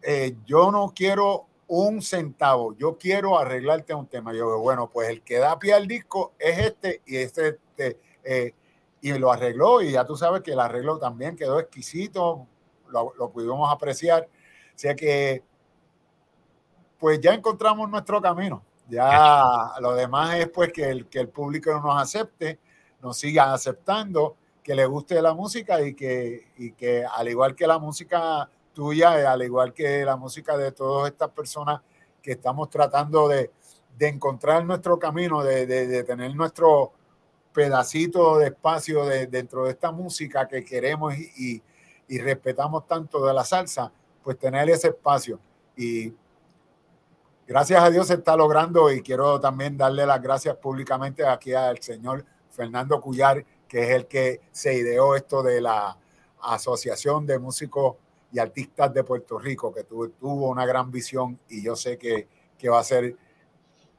Eh, 0.00 0.36
yo 0.46 0.70
no 0.70 0.92
quiero 0.94 1.46
un 1.66 2.00
centavo, 2.00 2.76
yo 2.76 2.96
quiero 2.96 3.36
arreglarte 3.40 3.92
un 3.92 4.06
tema. 4.06 4.32
Yo 4.32 4.60
bueno, 4.60 4.88
pues 4.88 5.08
el 5.08 5.22
que 5.22 5.38
da 5.38 5.58
pie 5.58 5.74
al 5.74 5.88
disco 5.88 6.32
es 6.38 6.58
este 6.58 7.02
y 7.04 7.16
este, 7.16 7.58
este, 7.76 8.54
y 9.00 9.12
lo 9.14 9.32
arregló 9.32 9.82
y 9.82 9.90
ya 9.90 10.04
tú 10.04 10.16
sabes 10.16 10.42
que 10.42 10.52
el 10.52 10.60
arreglo 10.60 11.00
también 11.00 11.34
quedó 11.34 11.58
exquisito, 11.58 12.46
lo, 12.88 13.14
lo 13.18 13.30
pudimos 13.30 13.68
apreciar. 13.68 14.28
O 14.76 14.78
sea 14.78 14.94
que, 14.94 15.42
pues 17.00 17.20
ya 17.20 17.34
encontramos 17.34 17.90
nuestro 17.90 18.22
camino. 18.22 18.62
Ya 18.88 19.72
lo 19.80 19.94
demás 19.94 20.36
es 20.36 20.48
pues 20.48 20.72
que 20.72 20.88
el, 20.90 21.06
que 21.08 21.20
el 21.20 21.28
público 21.28 21.70
nos 21.80 22.00
acepte, 22.00 22.58
nos 23.02 23.18
siga 23.18 23.52
aceptando, 23.52 24.36
que 24.62 24.74
le 24.74 24.86
guste 24.86 25.20
la 25.22 25.34
música 25.34 25.80
y 25.82 25.94
que, 25.94 26.48
y 26.56 26.72
que 26.72 27.04
al 27.04 27.28
igual 27.28 27.54
que 27.54 27.66
la 27.66 27.78
música 27.78 28.48
tuya, 28.72 29.18
eh, 29.20 29.26
al 29.26 29.42
igual 29.42 29.72
que 29.72 30.04
la 30.04 30.16
música 30.16 30.56
de 30.56 30.72
todas 30.72 31.10
estas 31.10 31.30
personas 31.30 31.80
que 32.22 32.32
estamos 32.32 32.68
tratando 32.70 33.28
de, 33.28 33.50
de 33.96 34.08
encontrar 34.08 34.64
nuestro 34.64 34.98
camino, 34.98 35.42
de, 35.42 35.66
de- 35.66 35.86
de 35.86 36.04
tener 36.04 36.34
nuestro 36.34 36.92
pedacito 37.52 38.38
de 38.38 38.46
espacio 38.48 39.04
de- 39.04 39.26
dentro 39.26 39.64
de 39.64 39.70
esta 39.72 39.90
música 39.90 40.46
que 40.46 40.64
queremos 40.64 41.14
y, 41.16 41.30
y- 41.36 41.62
y 42.08 42.18
respetamos 42.20 42.86
tanto 42.86 43.24
de 43.26 43.34
la 43.34 43.44
salsa, 43.44 43.92
pues 44.22 44.38
tener 44.38 44.68
ese 44.70 44.88
espacio. 44.88 45.38
Y 45.76 46.12
gracias 47.48 47.82
a 47.82 47.90
Dios 47.90 48.06
se 48.06 48.14
está 48.14 48.36
logrando 48.36 48.92
y 48.92 49.00
quiero 49.00 49.40
también 49.40 49.78
darle 49.78 50.04
las 50.04 50.20
gracias 50.20 50.56
públicamente 50.56 51.26
aquí 51.26 51.54
al 51.54 51.80
señor 51.80 52.24
Fernando 52.50 53.00
Cuyar, 53.00 53.44
que 53.66 53.84
es 53.84 53.90
el 53.90 54.06
que 54.06 54.42
se 54.52 54.74
ideó 54.74 55.16
esto 55.16 55.42
de 55.42 55.62
la 55.62 55.98
Asociación 56.42 57.26
de 57.26 57.38
Músicos 57.38 57.96
y 58.30 58.38
Artistas 58.38 58.92
de 58.92 59.02
Puerto 59.02 59.38
Rico, 59.38 59.72
que 59.72 59.84
tuvo, 59.84 60.10
tuvo 60.10 60.50
una 60.50 60.66
gran 60.66 60.90
visión 60.90 61.40
y 61.48 61.62
yo 61.62 61.74
sé 61.74 61.96
que, 61.96 62.28
que 62.58 62.68
va 62.68 62.80
a 62.80 62.84
ser, 62.84 63.16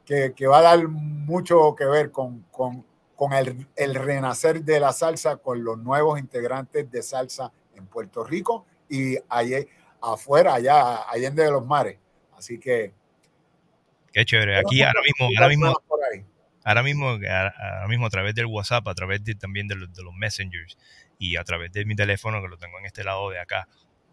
que, 0.06 0.34
que 0.36 0.46
va 0.46 0.60
a 0.60 0.62
dar 0.62 0.88
mucho 0.88 1.74
que 1.76 1.86
ver 1.86 2.12
con, 2.12 2.46
con, 2.52 2.86
con 3.16 3.34
el, 3.34 3.96
renacer 3.96 4.64
de 4.64 4.80
la 4.80 4.94
salsa, 4.94 5.38
con 5.38 5.64
los 5.64 5.80
nuevos 5.80 6.20
integrantes 6.20 6.90
de 6.90 7.02
salsa 7.02 7.52
en 7.74 7.88
Puerto 7.88 8.24
Rico 8.24 8.66
y 8.88 9.18
allá 9.28 9.58
afuera, 10.00 10.54
allá, 10.54 11.10
allende 11.10 11.44
de 11.44 11.52
los 11.52 11.66
mares. 11.66 11.98
Así 12.38 12.60
que 12.60 12.94
Qué 14.14 14.26
chévere. 14.26 14.58
Aquí 14.58 14.82
ahora 14.82 15.02
mismo, 15.02 15.30
ahora 15.38 15.48
mismo, 15.50 15.74
ahora 16.64 16.84
mismo, 16.84 17.10
ahora 17.10 17.88
mismo 17.88 18.06
a 18.06 18.10
través 18.10 18.36
del 18.36 18.46
WhatsApp, 18.46 18.88
a 18.88 18.96
través 18.96 19.24
de, 19.24 19.36
también 19.36 19.68
de 19.68 19.76
los, 19.76 19.94
de 19.94 20.04
los 20.04 20.14
messengers 20.14 20.78
y 21.18 21.36
a 21.36 21.44
través 21.44 21.72
de 21.72 21.86
mi 21.86 21.96
teléfono 21.96 22.42
que 22.42 22.48
lo 22.48 22.58
tengo 22.58 22.80
en 22.80 22.86
este 22.86 23.04
lado 23.04 23.30
de 23.30 23.40
acá, 23.40 23.68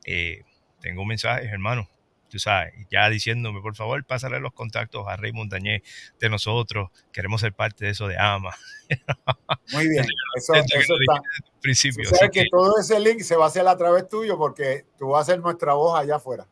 eh, 0.05 0.42
tengo 0.80 1.05
mensajes, 1.05 1.51
hermano. 1.51 1.88
Tú 2.28 2.40
sabes, 2.40 2.74
ya 2.90 3.09
diciéndome, 3.09 3.61
por 3.61 3.76
favor, 3.76 4.05
pásale 4.05 4.40
los 4.40 4.53
contactos 4.53 5.07
a 5.07 5.16
Rey 5.16 5.32
Montañez 5.32 5.82
de 6.18 6.28
nosotros. 6.28 6.90
Queremos 7.12 7.40
ser 7.40 7.53
parte 7.53 7.84
de 7.84 7.92
eso 7.92 8.09
de 8.09 8.18
AMA. 8.18 8.51
Muy 9.72 9.88
bien, 9.88 10.05
eso, 10.34 10.53
que 10.55 10.78
eso 10.78 10.94
lo 10.94 11.01
está. 11.01 11.22
principio. 11.61 12.09
Tú 12.09 12.16
sabes 12.16 12.30
que 12.32 12.42
que, 12.42 12.49
todo 12.51 12.80
ese 12.80 12.99
link 12.99 13.20
se 13.20 13.36
va 13.36 13.44
a 13.44 13.49
hacer 13.49 13.66
a 13.66 13.76
través 13.76 14.09
tuyo 14.09 14.36
porque 14.36 14.86
tú 14.99 15.11
vas 15.11 15.22
a 15.22 15.32
ser 15.32 15.40
nuestra 15.40 15.74
voz 15.74 15.99
allá 15.99 16.16
afuera. 16.16 16.47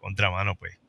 contramano, 0.00 0.54
pues. 0.54 0.79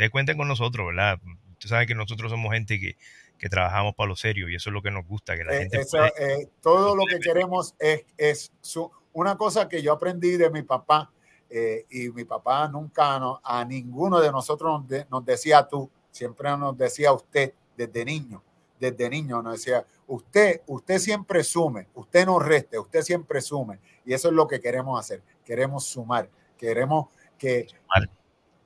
Ustedes 0.00 0.12
cuenten 0.12 0.38
con 0.38 0.48
nosotros, 0.48 0.86
¿verdad? 0.86 1.18
Tú 1.58 1.68
sabes 1.68 1.86
que 1.86 1.94
nosotros 1.94 2.30
somos 2.30 2.54
gente 2.54 2.80
que, 2.80 2.96
que 3.36 3.50
trabajamos 3.50 3.94
para 3.94 4.08
lo 4.08 4.16
serio 4.16 4.48
y 4.48 4.54
eso 4.54 4.70
es 4.70 4.72
lo 4.72 4.80
que 4.80 4.90
nos 4.90 5.06
gusta, 5.06 5.36
que 5.36 5.44
la 5.44 5.52
Eh, 5.56 5.58
gente 5.58 5.80
puede- 5.90 6.12
eh, 6.42 6.48
todo 6.62 6.96
lo 6.96 7.04
que 7.04 7.18
queremos 7.34 7.74
es, 7.78 8.06
es 8.16 8.50
su- 8.62 8.90
una 9.12 9.36
cosa 9.36 9.68
que 9.68 9.82
yo 9.82 9.92
aprendí 9.92 10.38
de 10.38 10.48
mi 10.48 10.62
papá 10.62 11.12
eh, 11.50 11.84
y 11.90 12.08
mi 12.12 12.24
papá 12.24 12.66
nunca 12.68 13.18
no- 13.18 13.42
a 13.44 13.62
ninguno 13.66 14.20
de 14.20 14.32
nosotros 14.32 14.80
nos, 14.80 14.88
de- 14.88 15.06
nos 15.10 15.22
decía 15.22 15.68
tú, 15.68 15.90
siempre 16.10 16.48
nos 16.56 16.78
decía 16.78 17.12
usted 17.12 17.52
desde 17.76 18.02
niño, 18.06 18.42
desde 18.78 19.10
niño 19.10 19.42
nos 19.42 19.52
decía 19.58 19.84
usted, 20.06 20.62
usted 20.66 20.98
siempre 20.98 21.44
sume, 21.44 21.88
usted 21.92 22.24
no 22.24 22.38
reste, 22.38 22.78
usted 22.78 23.02
siempre 23.02 23.42
sume 23.42 23.80
y 24.06 24.14
eso 24.14 24.28
es 24.28 24.34
lo 24.34 24.48
que 24.48 24.60
queremos 24.60 24.98
hacer, 24.98 25.22
queremos 25.44 25.84
sumar, 25.84 26.30
queremos 26.56 27.08
que 27.36 27.66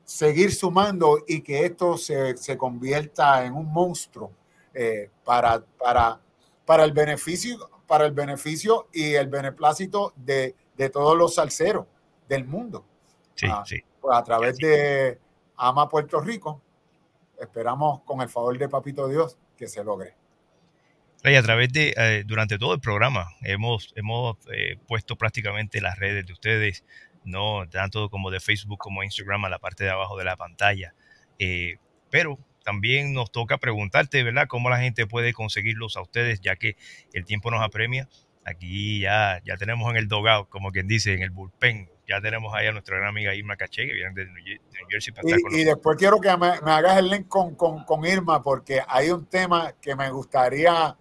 seguir 0.04 0.54
sumando 0.54 1.18
y 1.26 1.40
que 1.42 1.64
esto 1.64 1.96
se, 1.96 2.36
se 2.36 2.56
convierta 2.58 3.44
en 3.44 3.54
un 3.54 3.72
monstruo 3.72 4.32
eh, 4.74 5.10
para, 5.24 5.64
para, 5.78 6.20
para, 6.66 6.84
el 6.84 6.92
beneficio, 6.92 7.70
para 7.86 8.06
el 8.06 8.12
beneficio 8.12 8.88
y 8.92 9.14
el 9.14 9.28
beneplácito 9.28 10.12
de, 10.16 10.54
de 10.76 10.90
todos 10.90 11.16
los 11.16 11.34
salseros 11.34 11.86
del 12.28 12.44
mundo. 12.44 12.84
Sí, 13.34 13.46
Ah, 13.50 13.62
sí. 13.66 13.82
pues 14.00 14.16
a 14.16 14.22
través 14.22 14.56
de 14.58 15.18
Ama 15.56 15.88
Puerto 15.88 16.20
Rico, 16.20 16.60
esperamos 17.40 18.02
con 18.02 18.20
el 18.20 18.28
favor 18.28 18.56
de 18.58 18.68
Papito 18.68 19.08
Dios 19.08 19.36
que 19.56 19.68
se 19.68 19.82
logre. 19.82 20.14
Y 21.26 21.34
a 21.36 21.42
través 21.42 21.72
de, 21.72 21.94
eh, 21.96 22.22
durante 22.26 22.58
todo 22.58 22.74
el 22.74 22.80
programa, 22.80 23.26
hemos, 23.40 23.92
hemos 23.96 24.36
eh, 24.52 24.76
puesto 24.86 25.16
prácticamente 25.16 25.80
las 25.80 25.98
redes 25.98 26.26
de 26.26 26.32
ustedes, 26.34 26.84
no 27.24 27.68
tanto 27.68 28.10
como 28.10 28.30
de 28.30 28.40
Facebook 28.40 28.78
como 28.78 29.02
Instagram 29.02 29.44
a 29.46 29.48
la 29.48 29.58
parte 29.58 29.84
de 29.84 29.90
abajo 29.90 30.16
de 30.18 30.24
la 30.24 30.36
pantalla. 30.36 30.94
Eh, 31.38 31.76
pero 32.10 32.38
también 32.64 33.12
nos 33.12 33.30
toca 33.30 33.58
preguntarte, 33.58 34.22
¿verdad?, 34.22 34.46
cómo 34.48 34.70
la 34.70 34.78
gente 34.78 35.06
puede 35.06 35.32
conseguirlos 35.32 35.96
a 35.96 36.02
ustedes, 36.02 36.40
ya 36.40 36.56
que 36.56 36.76
el 37.12 37.24
tiempo 37.24 37.50
nos 37.50 37.62
apremia. 37.62 38.08
Aquí 38.46 39.00
ya, 39.00 39.40
ya 39.44 39.56
tenemos 39.56 39.90
en 39.90 39.96
el 39.96 40.08
dogout, 40.08 40.48
como 40.48 40.70
quien 40.70 40.86
dice, 40.86 41.14
en 41.14 41.22
el 41.22 41.30
bullpen, 41.30 41.90
ya 42.06 42.20
tenemos 42.20 42.54
ahí 42.54 42.66
a 42.66 42.72
nuestra 42.72 42.96
gran 42.98 43.08
amiga 43.08 43.34
Irma 43.34 43.56
Caché, 43.56 43.86
que 43.86 43.94
viene 43.94 44.12
de 44.12 44.26
New 44.26 44.88
Jersey 44.90 45.14
para 45.14 45.26
estar 45.26 45.40
con 45.40 45.54
Y, 45.54 45.62
y 45.62 45.64
después 45.64 45.96
quiero 45.96 46.20
que 46.20 46.28
me, 46.36 46.60
me 46.60 46.70
hagas 46.70 46.98
el 46.98 47.08
link 47.08 47.28
con, 47.28 47.54
con, 47.54 47.84
con 47.84 48.04
Irma, 48.04 48.42
porque 48.42 48.82
hay 48.86 49.10
un 49.10 49.24
tema 49.26 49.72
que 49.80 49.96
me 49.96 50.10
gustaría 50.10 50.96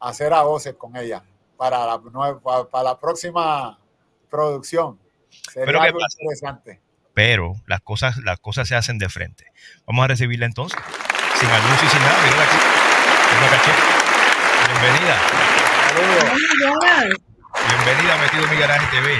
hacer 0.00 0.32
a 0.34 0.42
voces 0.42 0.74
con 0.74 0.96
ella 0.96 1.24
para 1.56 1.86
la, 1.86 2.02
para 2.70 2.84
la 2.84 2.98
próxima 2.98 3.78
producción. 4.28 4.98
Sería 5.52 5.66
Pero 5.66 5.80
¿qué 5.80 5.86
algo 5.86 5.98
pasa? 6.00 6.16
interesante. 6.20 6.80
pero 7.14 7.54
las 7.66 7.80
cosas, 7.80 8.16
las 8.24 8.38
cosas 8.40 8.66
se 8.68 8.74
hacen 8.74 8.98
de 8.98 9.08
frente. 9.08 9.46
Vamos 9.86 10.04
a 10.04 10.08
recibirla 10.08 10.46
entonces, 10.46 10.78
sin 11.38 11.48
anuncio 11.48 11.86
y 11.86 11.90
sin 11.90 12.00
nada. 12.00 12.22
Mírala 12.24 12.42
aquí. 12.44 12.56
Irma 13.34 13.48
Caché. 13.50 13.72
Bienvenida. 14.80 16.24
Bienvenida 17.68 18.14
a 18.14 18.18
Metido 18.22 18.44
en 18.44 18.50
mi 18.50 18.56
Garaje 18.56 18.86
TV. 18.96 19.14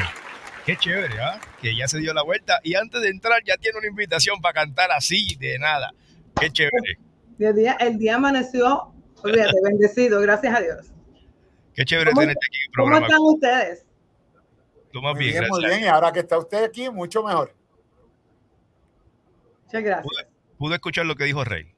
Qué 0.66 0.76
chévere, 0.76 1.20
¿ah? 1.20 1.38
Que 1.60 1.76
ya 1.76 1.86
se 1.88 1.98
dio 1.98 2.14
la 2.14 2.22
vuelta 2.22 2.58
y 2.62 2.74
antes 2.74 3.00
de 3.02 3.08
entrar 3.10 3.40
ya 3.44 3.56
tiene 3.58 3.78
una 3.78 3.86
invitación 3.88 4.40
para 4.40 4.54
cantar 4.54 4.90
así 4.92 5.36
de 5.38 5.58
nada. 5.58 5.92
Qué 6.40 6.50
chévere. 6.50 6.98
El 7.38 7.54
día, 7.56 7.76
el 7.80 7.98
día 7.98 8.16
amaneció, 8.16 8.92
olvídate, 9.22 9.52
bendecido, 9.62 10.20
gracias 10.20 10.54
a 10.54 10.60
Dios. 10.60 10.86
Qué 11.74 11.84
chévere 11.84 12.10
¿Cómo 12.10 12.20
tenerte 12.22 12.46
aquí 12.46 12.56
en 12.58 12.62
el 12.64 12.74
¿Cómo 12.76 12.86
programa. 12.86 13.06
están 13.06 13.20
ustedes? 13.22 13.86
Tú 14.94 15.02
más 15.02 15.14
Muy 15.14 15.24
bien, 15.24 15.32
bien, 15.40 15.48
muy 15.50 15.60
gracias. 15.60 15.80
bien. 15.80 15.90
Y 15.90 15.92
ahora 15.92 16.12
que 16.12 16.20
está 16.20 16.38
usted 16.38 16.62
aquí, 16.62 16.88
mucho 16.88 17.24
mejor. 17.24 17.52
Muchas 19.64 19.82
gracias. 19.82 20.04
Pude, 20.04 20.28
pude 20.56 20.74
escuchar 20.76 21.04
lo 21.04 21.16
que 21.16 21.24
dijo 21.24 21.42
Rey. 21.42 21.74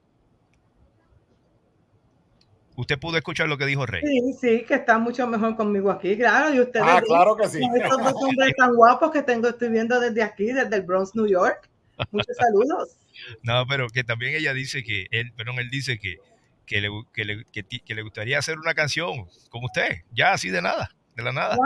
Usted 2.77 2.99
pudo 2.99 3.17
escuchar 3.17 3.49
lo 3.49 3.57
que 3.57 3.65
dijo 3.65 3.87
Rey. 3.87 4.03
Sí, 4.05 4.33
sí, 4.39 4.65
que 4.69 4.75
está 4.75 4.99
mucho 4.99 5.27
mejor 5.27 5.57
conmigo 5.57 5.91
aquí, 5.91 6.15
claro. 6.15 6.53
Y 6.55 6.61
ustedes 6.61 6.85
Ah, 6.87 7.01
dos, 7.01 7.09
claro 7.09 7.37
que 7.39 7.49
sí. 7.49 7.59
estos 7.75 8.05
dos 8.05 8.23
hombres 8.23 8.53
tan 8.55 8.75
guapos 8.75 9.11
que 9.11 9.23
tengo, 9.23 9.49
estoy 9.49 9.71
viendo 9.71 9.99
desde 9.99 10.23
aquí, 10.23 10.53
desde 10.53 10.77
el 10.77 10.83
Bronx, 10.83 11.15
New 11.15 11.27
York. 11.27 11.71
Muchos 12.11 12.37
saludos. 12.37 12.99
No, 13.43 13.65
pero 13.67 13.89
que 13.89 14.05
también 14.05 14.35
ella 14.35 14.53
dice 14.53 14.85
que 14.85 15.07
él, 15.11 15.33
perdón, 15.35 15.59
él 15.59 15.71
dice 15.71 15.99
que, 15.99 16.19
que, 16.67 16.83
le, 16.83 16.91
que, 17.15 17.25
le, 17.25 17.45
que 17.47 17.95
le 17.95 18.03
gustaría 18.03 18.39
hacer 18.39 18.59
una 18.59 18.75
canción 18.75 19.25
con 19.49 19.65
usted, 19.65 20.03
ya 20.13 20.35
así 20.35 20.51
de 20.51 20.61
nada, 20.61 20.91
de 21.17 21.23
la 21.23 21.33
nada. 21.33 21.57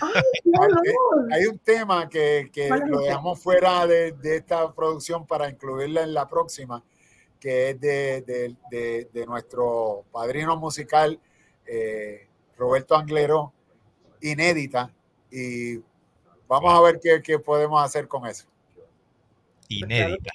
Ay. 0.00 0.22
Hay 1.32 1.46
un 1.46 1.58
tema 1.58 2.08
que, 2.08 2.50
que 2.52 2.68
¿Cuál 2.68 2.82
es 2.82 2.88
lo 2.88 2.98
dejamos 3.00 3.40
fuera 3.40 3.86
de, 3.86 4.12
de 4.12 4.36
esta 4.36 4.72
producción 4.72 5.26
para 5.26 5.48
incluirla 5.48 6.02
en 6.02 6.14
la 6.14 6.26
próxima, 6.26 6.82
que 7.38 7.70
es 7.70 7.80
de, 7.80 8.22
de- 8.22 8.56
de- 8.70 9.08
de 9.12 9.26
nuestro 9.26 10.04
padrino 10.12 10.56
musical 10.56 11.18
eh, 11.66 12.28
Roberto 12.56 12.94
Anglero, 12.96 13.52
inédita. 14.20 14.92
Y 15.30 15.78
vamos 16.48 16.72
a 16.74 16.80
ver 16.80 17.00
qué, 17.00 17.20
qué 17.22 17.38
podemos 17.38 17.82
hacer 17.82 18.06
con 18.08 18.26
eso, 18.26 18.46
Inédita. 19.68 20.30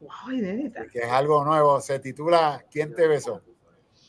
Wow, 0.00 0.32
inédita. 0.32 0.86
que 0.88 0.98
es 0.98 1.08
algo 1.08 1.42
nuevo. 1.44 1.80
Se 1.80 1.98
titula 1.98 2.62
¿Quién 2.70 2.94
te 2.94 3.06
besó? 3.08 3.40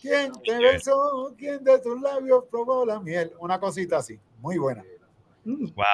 ¿Quién 0.02 0.32
te 0.44 0.58
besó? 0.60 1.34
¿Quién 1.38 1.64
de 1.64 1.80
tus 1.80 2.00
labios 2.02 2.46
probó 2.52 2.86
la 2.86 3.00
miel? 3.00 3.32
Una 3.40 3.60
cosita 3.60 3.98
así, 3.98 4.20
muy 4.40 4.58
buena. 4.58 4.84
Mm. 5.46 5.68
Wow, 5.76 5.86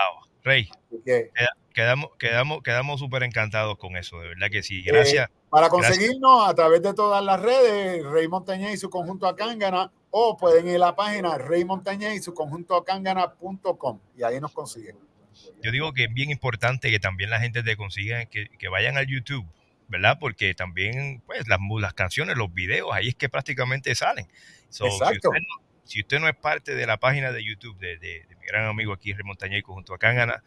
Rey, 0.43 0.69
que, 1.05 1.29
queda- 1.35 1.49
quedamos, 1.73 2.09
quedamos, 2.17 2.63
quedamos 2.63 2.99
súper 2.99 3.23
encantados 3.23 3.77
con 3.77 3.95
eso, 3.97 4.19
de 4.19 4.29
verdad 4.29 4.47
que 4.51 4.63
sí. 4.63 4.81
Gracias. 4.83 5.29
Eh, 5.29 5.33
para 5.49 5.69
Gracias. 5.69 5.89
conseguirnos 5.91 6.49
a 6.49 6.53
través 6.55 6.81
de 6.81 6.93
todas 6.93 7.23
las 7.23 7.39
redes, 7.39 8.03
Rey 8.05 8.27
Montañez 8.27 8.73
y 8.73 8.77
su 8.77 8.89
conjunto 8.89 9.27
Acángana, 9.27 9.91
o 10.09 10.35
pueden 10.37 10.67
ir 10.67 10.75
a 10.75 10.79
la 10.79 10.95
página 10.95 11.37
Rey 11.37 11.63
Montañez 11.65 12.15
y 12.15 12.21
su 12.21 12.33
conjunto 12.33 12.75
acángana.com 12.75 13.99
y 14.17 14.23
ahí 14.23 14.39
nos 14.39 14.51
consiguen. 14.51 14.97
Yo 15.63 15.71
digo 15.71 15.93
que 15.93 16.05
es 16.05 16.13
bien 16.13 16.29
importante 16.29 16.89
que 16.91 16.99
también 16.99 17.29
la 17.29 17.39
gente 17.39 17.63
te 17.63 17.75
consiga 17.75 18.25
que, 18.25 18.47
que 18.59 18.67
vayan 18.67 18.97
al 18.97 19.07
YouTube, 19.07 19.45
¿verdad? 19.87 20.17
Porque 20.19 20.53
también, 20.53 21.21
pues, 21.25 21.47
las, 21.47 21.59
mu- 21.59 21.79
las 21.79 21.93
canciones, 21.93 22.37
los 22.37 22.53
videos, 22.53 22.89
ahí 22.93 23.09
es 23.09 23.15
que 23.15 23.29
prácticamente 23.29 23.93
salen. 23.95 24.27
So, 24.69 24.85
Si 24.85 24.91
Exacto. 24.97 25.29
usted, 25.29 25.41
no, 25.41 25.63
si 25.83 26.01
usted 26.01 26.19
no 26.19 26.27
es 26.27 26.35
parte 26.35 26.75
de 26.75 26.85
la 26.87 26.97
página 26.97 27.31
de 27.31 27.43
YouTube 27.43 27.77
de, 27.79 28.25
mi 28.39 28.45
gran 28.47 28.65
amigo 28.65 28.93
aquí, 28.93 29.13
Rey 29.13 29.23
Montañez, 29.25 29.63
junto 29.63 29.93
a 29.93 29.99
Cángana, 29.99 30.43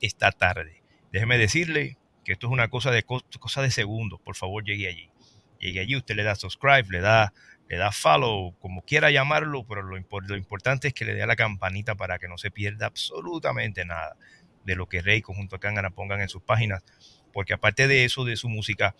está 0.00 0.30
tarde. 0.32 0.82
Déjeme 1.12 1.38
decirle 1.38 1.98
que 2.24 2.32
esto 2.32 2.46
es 2.48 2.52
una 2.52 2.68
cosa 2.68 2.90
de, 2.90 3.04
cos- 3.04 3.24
cosa 3.38 3.62
de 3.62 3.70
segundos. 3.70 4.20
Por 4.20 4.36
favor, 4.36 4.64
llegue 4.64 4.88
allí. 4.88 5.10
Llegue 5.60 5.80
allí, 5.80 5.96
usted 5.96 6.16
le 6.16 6.22
da 6.22 6.34
subscribe, 6.34 6.84
le 6.90 7.00
da, 7.00 7.32
le 7.68 7.76
da 7.76 7.90
follow, 7.92 8.54
como 8.58 8.82
quiera 8.82 9.10
llamarlo, 9.10 9.64
pero 9.66 9.82
lo, 9.82 9.96
lo 9.96 10.36
importante 10.36 10.88
es 10.88 10.94
que 10.94 11.04
le 11.04 11.14
dé 11.14 11.22
a 11.22 11.26
la 11.26 11.36
campanita 11.36 11.94
para 11.94 12.18
que 12.18 12.28
no 12.28 12.36
se 12.38 12.50
pierda 12.50 12.86
absolutamente 12.86 13.84
nada 13.84 14.16
de 14.64 14.74
lo 14.74 14.86
que 14.88 15.00
Rey 15.00 15.22
conjunto 15.22 15.56
a 15.56 15.60
Cángana 15.60 15.90
pongan 15.90 16.20
en 16.20 16.28
sus 16.28 16.42
páginas, 16.42 16.84
porque 17.32 17.54
aparte 17.54 17.86
de 17.88 18.04
eso, 18.04 18.24
de 18.24 18.36
su 18.36 18.48
música, 18.48 18.94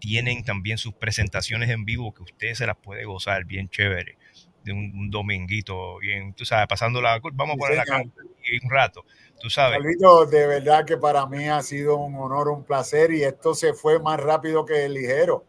tienen 0.00 0.44
también 0.44 0.76
sus 0.76 0.92
presentaciones 0.94 1.70
en 1.70 1.84
vivo 1.84 2.12
que 2.12 2.22
usted 2.24 2.54
se 2.54 2.66
las 2.66 2.76
puede 2.76 3.04
gozar 3.04 3.44
bien 3.44 3.68
chévere, 3.70 4.18
de 4.64 4.72
un, 4.72 4.92
un 4.94 5.10
dominguito, 5.10 5.98
bien, 5.98 6.34
tú 6.34 6.44
sabes, 6.44 6.66
pasando 6.66 7.00
la, 7.00 7.20
vamos 7.34 7.54
a 7.56 7.58
poner 7.58 7.76
la 7.76 7.84
cámara 7.84 8.10
y 8.50 8.64
un 8.64 8.70
rato, 8.70 9.04
tú 9.40 9.50
sabes. 9.50 9.78
Carlito, 9.78 10.26
de 10.26 10.46
verdad 10.46 10.84
que 10.84 10.96
para 10.96 11.26
mí 11.26 11.48
ha 11.48 11.62
sido 11.62 11.96
un 11.96 12.14
honor, 12.16 12.48
un 12.48 12.64
placer 12.64 13.12
y 13.12 13.22
esto 13.22 13.54
se 13.54 13.74
fue 13.74 13.98
más 14.00 14.18
rápido 14.20 14.64
que 14.64 14.88
ligero. 14.88 15.44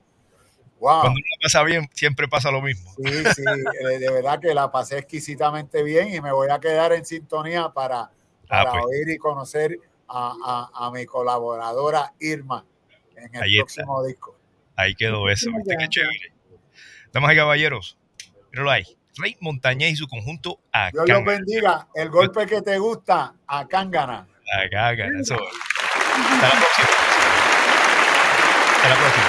Wow. 0.80 1.01
Cuando 1.01 1.11
uno 1.18 1.26
pasa 1.41 1.63
bien, 1.63 1.89
siempre 1.93 2.28
pasa 2.28 2.51
lo 2.51 2.61
mismo. 2.61 2.93
Sí, 2.97 3.03
sí, 3.34 3.43
eh, 3.89 3.99
de 3.99 4.11
verdad 4.11 4.39
que 4.39 4.53
la 4.53 4.72
pasé 4.72 4.97
exquisitamente 4.99 5.82
bien 5.84 6.13
y 6.13 6.22
me 6.22 6.32
voy 6.32 6.49
a 6.51 6.59
quedar 6.59 6.91
en 6.93 7.05
sintonía 7.05 7.70
para, 7.70 8.11
para 8.47 8.72
pues. 8.74 8.86
oír 8.86 9.09
y 9.09 9.18
conocer 9.18 9.80
a, 10.07 10.70
a- 10.74 10.88
a 10.88 10.91
mi 10.91 11.05
colaboradora 11.05 12.13
Irma 12.20 12.66
en 13.16 13.36
el 13.36 13.43
Ahí 13.43 13.53
está. 13.59 13.84
próximo 13.84 14.03
disco. 14.03 14.36
Ahí 14.76 14.93
quedó 14.95 15.30
eso, 15.30 15.49
¿viste? 15.55 15.78
Qué 15.80 15.88
chévere. 15.88 16.34
Damas 17.13 17.34
y 17.34 17.36
caballeros, 17.38 17.97
míralo 18.51 18.72
ahí. 18.72 18.84
Rey 19.18 19.36
Montañez 19.39 19.93
y 19.93 19.95
su 19.95 20.07
conjunto 20.07 20.59
a 20.74 20.91
Dios 20.91 21.07
los 21.07 21.24
bendiga. 21.26 21.88
El 21.95 22.09
golpe 22.09 22.45
que 22.45 22.61
te 22.61 22.78
gusta, 22.78 23.34
a 23.47 23.68
Cángana. 23.68 24.28
Acá, 24.66 24.89
acá, 24.89 25.07
eso. 25.20 25.36
Hasta 25.36 26.47
la 26.47 26.59
próxima. 26.59 26.88
Hasta 28.76 28.89
la 28.89 28.95
próxima. 28.95 29.26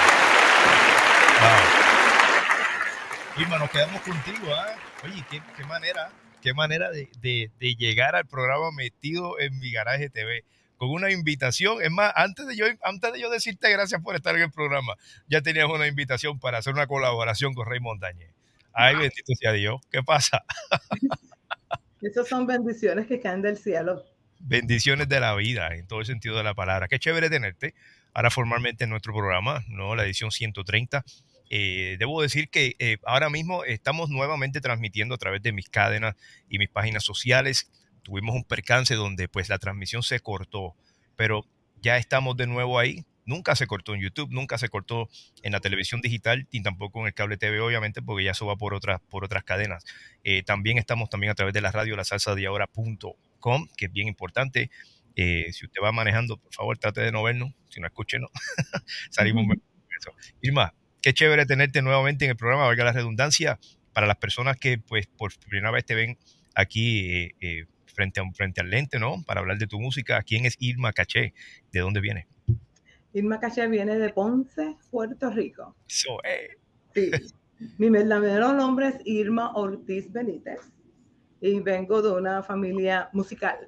Wow. 1.41 3.41
Irma, 3.43 3.59
nos 3.59 3.69
quedamos 3.69 4.01
contigo, 4.01 4.53
¿ah? 4.53 4.75
Oye, 5.03 5.23
qué, 5.29 5.41
qué 5.55 5.63
manera, 5.65 6.09
qué 6.41 6.53
manera 6.53 6.89
de, 6.91 7.09
de- 7.19 7.51
de 7.59 7.75
llegar 7.75 8.15
al 8.15 8.25
programa 8.25 8.71
metido 8.71 9.39
en 9.39 9.57
mi 9.59 9.71
garaje 9.71 10.09
TV 10.09 10.43
con 10.77 10.89
una 10.89 11.11
invitación. 11.11 11.81
Es 11.81 11.91
más, 11.91 12.11
antes 12.15 12.47
de 12.47 12.55
yo, 12.55 12.65
antes 12.83 13.13
de 13.13 13.19
yo 13.19 13.29
decirte 13.29 13.69
gracias 13.71 14.01
por 14.01 14.15
estar 14.15 14.35
en 14.35 14.43
el 14.43 14.51
programa, 14.51 14.95
ya 15.27 15.41
tenías 15.41 15.67
una 15.69 15.87
invitación 15.87 16.39
para 16.39 16.57
hacer 16.59 16.73
una 16.73 16.87
colaboración 16.87 17.53
con 17.53 17.67
Rey 17.67 17.79
Montañez. 17.79 18.31
Ay, 18.79 18.95
bendito 18.95 19.33
sea 19.39 19.53
Dios. 19.53 19.81
¿Qué 19.91 20.03
pasa? 20.03 20.43
Esas 22.01 22.27
son 22.27 22.45
bendiciones 22.45 23.07
que 23.07 23.19
caen 23.19 23.41
del 23.41 23.57
cielo. 23.57 24.03
bendiciones 24.39 25.09
de 25.09 25.19
la 25.19 25.33
vida 25.33 25.73
en 25.75 25.87
todo 25.87 25.99
el 25.99 26.05
sentido 26.05 26.37
de 26.37 26.43
la 26.43 26.53
palabra. 26.53 26.87
Qué 26.87 26.99
chévere 26.99 27.27
tenerte 27.31 27.73
ahora 28.13 28.29
formalmente 28.29 28.83
en 28.83 28.91
nuestro 28.91 29.13
programa, 29.13 29.63
¿no? 29.67 29.95
La 29.95 30.03
edición 30.03 30.31
130. 30.31 31.03
Eh, 31.49 31.95
debo 31.97 32.21
decir 32.21 32.49
que 32.49 32.75
eh, 32.77 32.97
ahora 33.03 33.31
mismo 33.31 33.63
estamos 33.63 34.09
nuevamente 34.09 34.61
transmitiendo 34.61 35.15
a 35.15 35.17
través 35.17 35.41
de 35.41 35.53
mis 35.53 35.69
cadenas 35.69 36.15
y 36.47 36.59
mis 36.59 36.69
páginas 36.69 37.03
sociales. 37.03 37.71
Tuvimos 38.03 38.35
un 38.35 38.43
percance 38.43 38.93
donde 38.93 39.27
pues 39.27 39.49
la 39.49 39.57
transmisión 39.57 40.03
se 40.03 40.19
cortó, 40.19 40.75
pero 41.15 41.45
ya 41.81 41.97
estamos 41.97 42.37
de 42.37 42.45
nuevo 42.45 42.77
ahí. 42.77 43.05
Nunca 43.27 43.55
se 43.55 43.67
cortó 43.67 43.93
en 43.93 44.01
YouTube, 44.01 44.29
nunca 44.31 44.57
se 44.57 44.69
cortó 44.69 45.09
en 45.43 45.51
la 45.51 45.59
televisión 45.59 46.01
digital 46.01 46.47
y 46.49 46.63
tampoco 46.63 47.01
en 47.01 47.07
el 47.07 47.13
cable 47.13 47.37
TV, 47.37 47.59
obviamente, 47.59 48.01
porque 48.01 48.23
ya 48.23 48.31
eso 48.31 48.47
va 48.47 48.55
por 48.55 48.73
otras, 48.73 48.99
por 49.09 49.23
otras 49.23 49.43
cadenas. 49.43 49.85
Eh, 50.23 50.41
también 50.41 50.79
estamos 50.79 51.09
también 51.09 51.29
a 51.29 51.35
través 51.35 51.53
de 51.53 51.61
la 51.61 51.71
radio, 51.71 51.95
la 51.95 52.03
salsa 52.03 52.33
de 52.33 52.47
ahora.com, 52.47 53.67
que 53.77 53.85
es 53.85 53.91
bien 53.91 54.07
importante. 54.07 54.71
Eh, 55.15 55.51
si 55.51 55.65
usted 55.65 55.81
va 55.83 55.91
manejando, 55.91 56.37
por 56.37 56.53
favor, 56.53 56.77
trate 56.77 57.01
de 57.01 57.11
no 57.11 57.21
vernos. 57.21 57.53
Si 57.69 57.79
no, 57.79 57.87
escúchenos. 57.87 58.29
Salimos 59.11 59.45
eso. 59.99 60.11
Irma, 60.41 60.73
qué 61.01 61.13
chévere 61.13 61.45
tenerte 61.45 61.81
nuevamente 61.81 62.25
en 62.25 62.31
el 62.31 62.37
programa, 62.37 62.65
valga 62.65 62.83
la 62.83 62.91
redundancia, 62.91 63.59
para 63.93 64.05
las 64.05 64.17
personas 64.17 64.57
que 64.57 64.77
pues 64.77 65.07
por 65.07 65.35
primera 65.39 65.71
vez 65.71 65.83
te 65.83 65.95
ven 65.95 66.19
aquí 66.53 66.99
eh, 66.99 67.35
eh, 67.39 67.65
frente, 67.85 68.19
a, 68.19 68.23
frente 68.31 68.61
al 68.61 68.69
lente, 68.69 68.99
¿no? 68.99 69.23
Para 69.23 69.39
hablar 69.39 69.57
de 69.57 69.65
tu 69.65 69.79
música. 69.79 70.21
¿Quién 70.21 70.45
es 70.45 70.55
Irma 70.59 70.93
Caché? 70.93 71.33
¿De 71.71 71.79
dónde 71.79 71.99
viene? 71.99 72.27
Irma 73.17 73.39
Caché 73.39 73.67
viene 73.67 73.97
de 73.97 74.09
Ponce, 74.09 74.77
Puerto 74.91 75.29
Rico. 75.29 75.75
So, 75.87 76.17
eh, 76.23 76.57
Sí. 76.93 77.11
Mi 77.79 77.89
verdadero 77.89 78.53
nombre 78.53 78.87
es 78.89 78.95
Irma 79.05 79.51
Ortiz 79.55 80.11
Benítez 80.11 80.59
y 81.41 81.59
vengo 81.59 82.01
de 82.01 82.11
una 82.11 82.43
familia 82.43 83.09
musical 83.13 83.67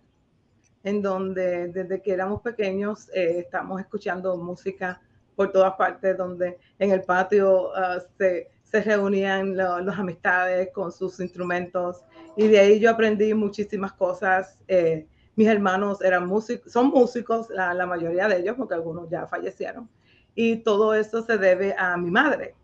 en 0.84 1.02
donde 1.02 1.68
desde 1.70 2.02
que 2.02 2.14
éramos 2.14 2.42
pequeños 2.42 3.10
eh, 3.14 3.40
estamos 3.40 3.80
escuchando 3.82 4.38
música 4.38 5.02
por 5.36 5.52
todas 5.52 5.74
partes, 5.74 6.16
donde 6.18 6.58
en 6.78 6.92
el 6.92 7.02
patio 7.04 7.76
ah, 7.76 8.00
se, 8.18 8.50
se 8.64 8.82
reunían 8.82 9.58
lo- 9.58 9.80
las 9.80 9.98
amistades 9.98 10.70
con 10.74 10.92
sus 10.92 11.20
instrumentos 11.20 12.04
y 12.38 12.48
de 12.48 12.60
ahí 12.60 12.80
yo 12.80 12.90
aprendí 12.92 13.34
muchísimas 13.34 13.94
cosas. 13.94 14.60
eh, 14.68 15.08
mis 15.40 15.48
hermanos 15.48 16.02
eran 16.02 16.28
músicos, 16.28 16.70
son 16.70 16.88
músicos, 16.88 17.50
la, 17.50 17.74
la 17.74 17.86
mayoría 17.86 18.28
de 18.28 18.40
ellos, 18.40 18.58
porque 18.58 18.74
algunos 18.74 19.10
ya 19.10 19.26
fallecieron, 19.26 19.90
y 20.36 20.58
todo 20.58 20.94
eso 20.94 21.22
se 21.22 21.38
debe 21.38 21.74
a 21.78 21.96
mi 21.96 22.12
madre. 22.12 22.56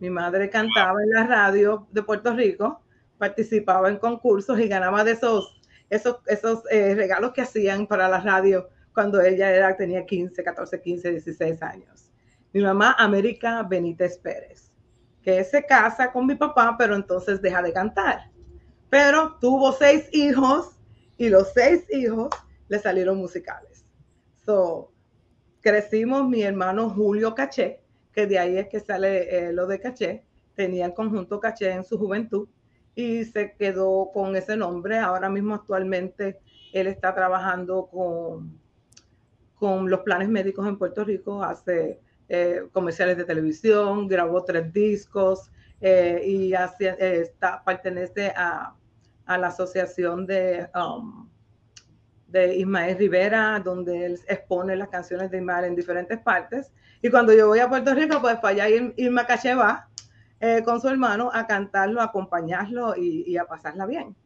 Mi 0.00 0.10
madre 0.10 0.50
cantaba 0.50 1.02
en 1.02 1.08
la 1.08 1.26
radio 1.26 1.86
de 1.92 2.02
Puerto 2.02 2.34
Rico, 2.34 2.82
participaba 3.16 3.88
en 3.88 3.96
concursos 3.96 4.60
y 4.60 4.68
ganaba 4.68 5.02
de 5.02 5.12
esos, 5.12 5.58
esos, 5.88 6.18
esos 6.26 6.64
eh, 6.70 6.94
regalos 6.94 7.32
que 7.32 7.40
hacían 7.40 7.86
para 7.86 8.06
la 8.06 8.20
radio 8.20 8.68
cuando 8.92 9.22
ella 9.22 9.50
era, 9.50 9.74
tenía 9.74 10.04
15, 10.04 10.44
14, 10.44 10.82
15, 10.82 11.10
16 11.10 11.62
años. 11.62 12.10
Mi 12.52 12.60
mamá, 12.60 12.94
América 12.98 13.62
Benítez 13.62 14.18
Pérez, 14.18 14.70
que 15.22 15.42
se 15.42 15.64
casa 15.64 16.12
con 16.12 16.26
mi 16.26 16.34
papá, 16.34 16.76
pero 16.76 16.96
entonces 16.96 17.40
deja 17.40 17.62
de 17.62 17.72
cantar. 17.72 18.30
Pero 18.90 19.38
tuvo 19.40 19.72
seis 19.72 20.06
hijos 20.12 20.73
y 21.16 21.28
los 21.28 21.52
seis 21.52 21.84
hijos 21.90 22.30
le 22.68 22.78
salieron 22.78 23.18
musicales. 23.18 23.84
So, 24.44 24.92
crecimos 25.60 26.28
mi 26.28 26.42
hermano 26.42 26.90
Julio 26.90 27.34
Caché, 27.34 27.80
que 28.12 28.26
de 28.26 28.38
ahí 28.38 28.58
es 28.58 28.68
que 28.68 28.80
sale 28.80 29.48
eh, 29.48 29.52
lo 29.52 29.66
de 29.66 29.80
Caché, 29.80 30.24
tenía 30.54 30.86
el 30.86 30.94
conjunto 30.94 31.40
Caché 31.40 31.72
en 31.72 31.84
su 31.84 31.98
juventud 31.98 32.48
y 32.94 33.24
se 33.24 33.54
quedó 33.56 34.10
con 34.12 34.36
ese 34.36 34.56
nombre. 34.56 34.98
Ahora 34.98 35.28
mismo 35.28 35.54
actualmente 35.54 36.38
él 36.72 36.86
está 36.86 37.14
trabajando 37.14 37.86
con, 37.86 38.58
con 39.54 39.90
los 39.90 40.00
planes 40.00 40.28
médicos 40.28 40.66
en 40.68 40.78
Puerto 40.78 41.04
Rico, 41.04 41.42
hace 41.42 42.00
eh, 42.28 42.62
comerciales 42.72 43.16
de 43.16 43.24
televisión, 43.24 44.08
grabó 44.08 44.44
tres 44.44 44.72
discos 44.72 45.50
eh, 45.80 46.22
y 46.24 46.54
hace, 46.54 46.96
está, 47.20 47.62
pertenece 47.64 48.32
a, 48.36 48.74
a 49.26 49.38
la 49.38 49.48
asociación 49.48 50.26
de... 50.26 50.68
um, 50.74 51.28
de 52.26 52.56
Ismael 52.56 52.98
Rivera, 52.98 53.60
donde 53.60 54.06
él 54.06 54.18
expone 54.26 54.74
las 54.74 54.88
canciones 54.88 55.30
de 55.30 55.36
Ismael 55.36 55.66
en 55.66 55.76
diferentes 55.76 56.18
partes. 56.18 56.72
Y 57.00 57.08
cuando 57.08 57.32
yo 57.32 57.46
voy 57.46 57.60
a 57.60 57.68
Puerto 57.68 57.94
Rico, 57.94 58.20
pues 58.20 58.38
para 58.38 58.64
allá 58.64 58.68
Ir- 58.70 58.92
Irma 58.96 59.24
Caché 59.24 59.54
va 59.54 59.88
eh, 60.40 60.62
con 60.64 60.80
su 60.80 60.88
hermano 60.88 61.30
a 61.32 61.46
cantarlo, 61.46 62.00
a 62.00 62.06
acompañarlo 62.06 62.96
y, 62.96 63.22
y 63.24 63.36
a 63.36 63.44
pasarla 63.44 63.86
bien. 63.86 64.16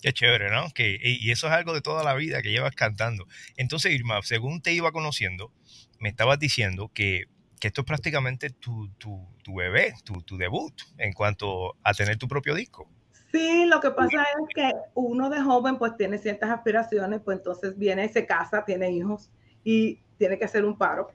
Qué 0.00 0.12
chévere, 0.12 0.52
¿no? 0.52 0.70
Que, 0.72 1.00
y 1.02 1.32
eso 1.32 1.48
es 1.48 1.52
algo 1.52 1.74
de 1.74 1.80
toda 1.80 2.04
la 2.04 2.14
vida 2.14 2.42
que 2.42 2.52
llevas 2.52 2.76
cantando. 2.76 3.26
Entonces, 3.56 3.92
Irma, 3.92 4.20
según 4.22 4.62
te 4.62 4.72
iba 4.72 4.92
conociendo, 4.92 5.52
me 5.98 6.10
estabas 6.10 6.38
diciendo 6.38 6.92
que, 6.94 7.24
que 7.58 7.68
esto 7.68 7.80
es 7.80 7.86
prácticamente 7.88 8.50
tu, 8.50 8.88
tu, 8.98 9.26
tu 9.42 9.56
bebé, 9.56 9.94
tu, 10.04 10.22
tu 10.22 10.36
debut 10.36 10.74
en 10.98 11.12
cuanto 11.12 11.76
a 11.82 11.92
tener 11.92 12.18
tu 12.18 12.28
propio 12.28 12.54
disco. 12.54 12.88
Sí, 13.32 13.64
lo 13.66 13.80
que 13.80 13.90
pasa 13.92 14.22
es 14.24 14.48
que 14.54 14.72
uno 14.94 15.30
de 15.30 15.40
joven 15.40 15.78
pues 15.78 15.96
tiene 15.96 16.18
ciertas 16.18 16.50
aspiraciones, 16.50 17.20
pues 17.24 17.38
entonces 17.38 17.78
viene, 17.78 18.08
se 18.10 18.26
casa, 18.26 18.64
tiene 18.64 18.90
hijos 18.92 19.30
y 19.64 20.00
tiene 20.18 20.38
que 20.38 20.44
hacer 20.44 20.64
un 20.66 20.76
paro, 20.76 21.08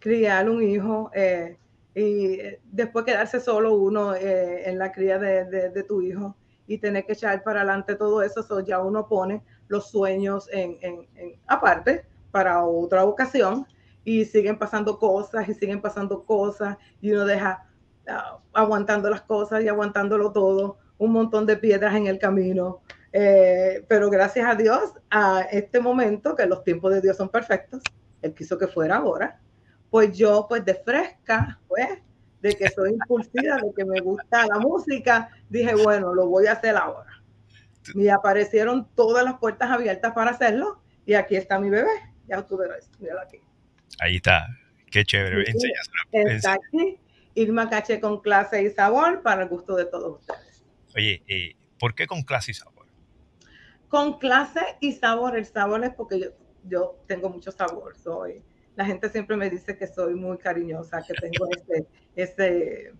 criar 0.00 0.50
un 0.50 0.62
hijo 0.62 1.10
eh, 1.14 1.58
y 1.94 2.40
eh, 2.40 2.60
después 2.64 3.04
quedarse 3.06 3.40
solo 3.40 3.74
uno 3.74 4.14
eh, 4.14 4.68
en 4.70 4.78
la 4.78 4.92
cría 4.92 5.18
de, 5.18 5.44
de- 5.46 5.70
de 5.70 5.82
tu 5.84 6.02
hijo 6.02 6.36
y 6.66 6.78
tener 6.78 7.06
que 7.06 7.12
echar 7.14 7.42
para 7.44 7.60
adelante 7.62 7.96
todo 7.96 8.22
eso, 8.22 8.42
so 8.42 8.60
ya 8.60 8.80
uno 8.80 9.08
pone 9.08 9.42
los 9.68 9.90
sueños 9.90 10.48
en, 10.52 10.78
en- 10.82 11.08
en- 11.16 11.40
aparte 11.46 12.06
para 12.32 12.64
otra 12.64 13.04
ocasión 13.04 13.66
y 14.04 14.24
siguen 14.26 14.58
pasando 14.58 14.98
cosas 14.98 15.48
y 15.48 15.54
siguen 15.54 15.80
pasando 15.82 16.24
cosas 16.24 16.78
y 17.00 17.12
uno 17.12 17.24
deja 17.26 17.66
ah, 18.08 18.38
aguantando 18.52 19.10
las 19.10 19.22
cosas 19.22 19.62
y 19.64 19.68
aguantándolo 19.68 20.32
todo, 20.32 20.78
un 20.98 21.12
montón 21.12 21.46
de 21.46 21.56
piedras 21.56 21.94
en 21.94 22.06
el 22.06 22.18
camino. 22.18 22.82
Eh, 23.12 23.84
pero 23.88 24.10
gracias 24.10 24.46
a 24.46 24.54
Dios, 24.54 24.92
a 25.10 25.42
este 25.50 25.80
momento, 25.80 26.36
que 26.36 26.46
los 26.46 26.62
tiempos 26.64 26.92
de 26.92 27.00
Dios 27.00 27.16
son 27.16 27.28
perfectos, 27.28 27.82
Él 28.20 28.34
quiso 28.34 28.58
que 28.58 28.66
fuera 28.66 28.96
ahora, 28.96 29.40
pues 29.90 30.16
yo, 30.16 30.46
pues 30.48 30.64
de 30.64 30.74
fresca, 30.74 31.58
pues, 31.68 31.88
de 32.42 32.54
que 32.54 32.68
soy 32.68 32.90
impulsiva, 32.90 33.56
de 33.56 33.72
que 33.74 33.84
me 33.84 34.00
gusta 34.00 34.46
la 34.46 34.58
música, 34.58 35.30
dije, 35.48 35.74
bueno, 35.74 36.14
lo 36.14 36.26
voy 36.26 36.46
a 36.46 36.52
hacer 36.52 36.76
ahora. 36.76 37.10
Y 37.94 38.08
aparecieron 38.08 38.88
todas 38.94 39.24
las 39.24 39.38
puertas 39.38 39.70
abiertas 39.70 40.12
para 40.12 40.32
hacerlo, 40.32 40.82
y 41.06 41.14
aquí 41.14 41.36
está 41.36 41.58
mi 41.58 41.70
bebé, 41.70 41.88
ya 42.28 42.42
tú 42.42 42.58
verás, 42.58 42.90
míralo 42.98 43.20
aquí. 43.20 43.40
Ahí 44.00 44.16
está. 44.16 44.46
Qué 44.90 45.04
chévere. 45.04 45.44
Sí. 45.52 45.72
Está 46.12 46.54
aquí, 46.54 46.98
Irma 47.34 47.68
Caché 47.70 48.00
con 48.00 48.20
clase 48.20 48.62
y 48.62 48.70
sabor 48.70 49.22
para 49.22 49.42
el 49.42 49.48
gusto 49.48 49.76
de 49.76 49.86
todos 49.86 50.20
ustedes. 50.20 50.45
Oye, 50.96 51.22
eh, 51.26 51.56
¿por 51.78 51.94
qué 51.94 52.06
con 52.06 52.22
clase 52.22 52.52
y 52.52 52.54
sabor? 52.54 52.86
Con 53.88 54.18
clase 54.18 54.60
y 54.80 54.92
sabor, 54.92 55.36
el 55.36 55.44
sabor 55.44 55.84
es 55.84 55.94
porque 55.94 56.18
yo, 56.18 56.28
yo 56.64 56.98
tengo 57.06 57.28
mucho 57.28 57.52
sabor, 57.52 57.96
soy, 57.96 58.42
la 58.76 58.84
gente 58.84 59.08
siempre 59.08 59.36
me 59.36 59.50
dice 59.50 59.76
que 59.76 59.86
soy 59.86 60.14
muy 60.14 60.38
cariñosa, 60.38 61.02
que 61.02 61.14
tengo 61.14 61.48
ese, 61.56 61.86
ese 62.14 62.92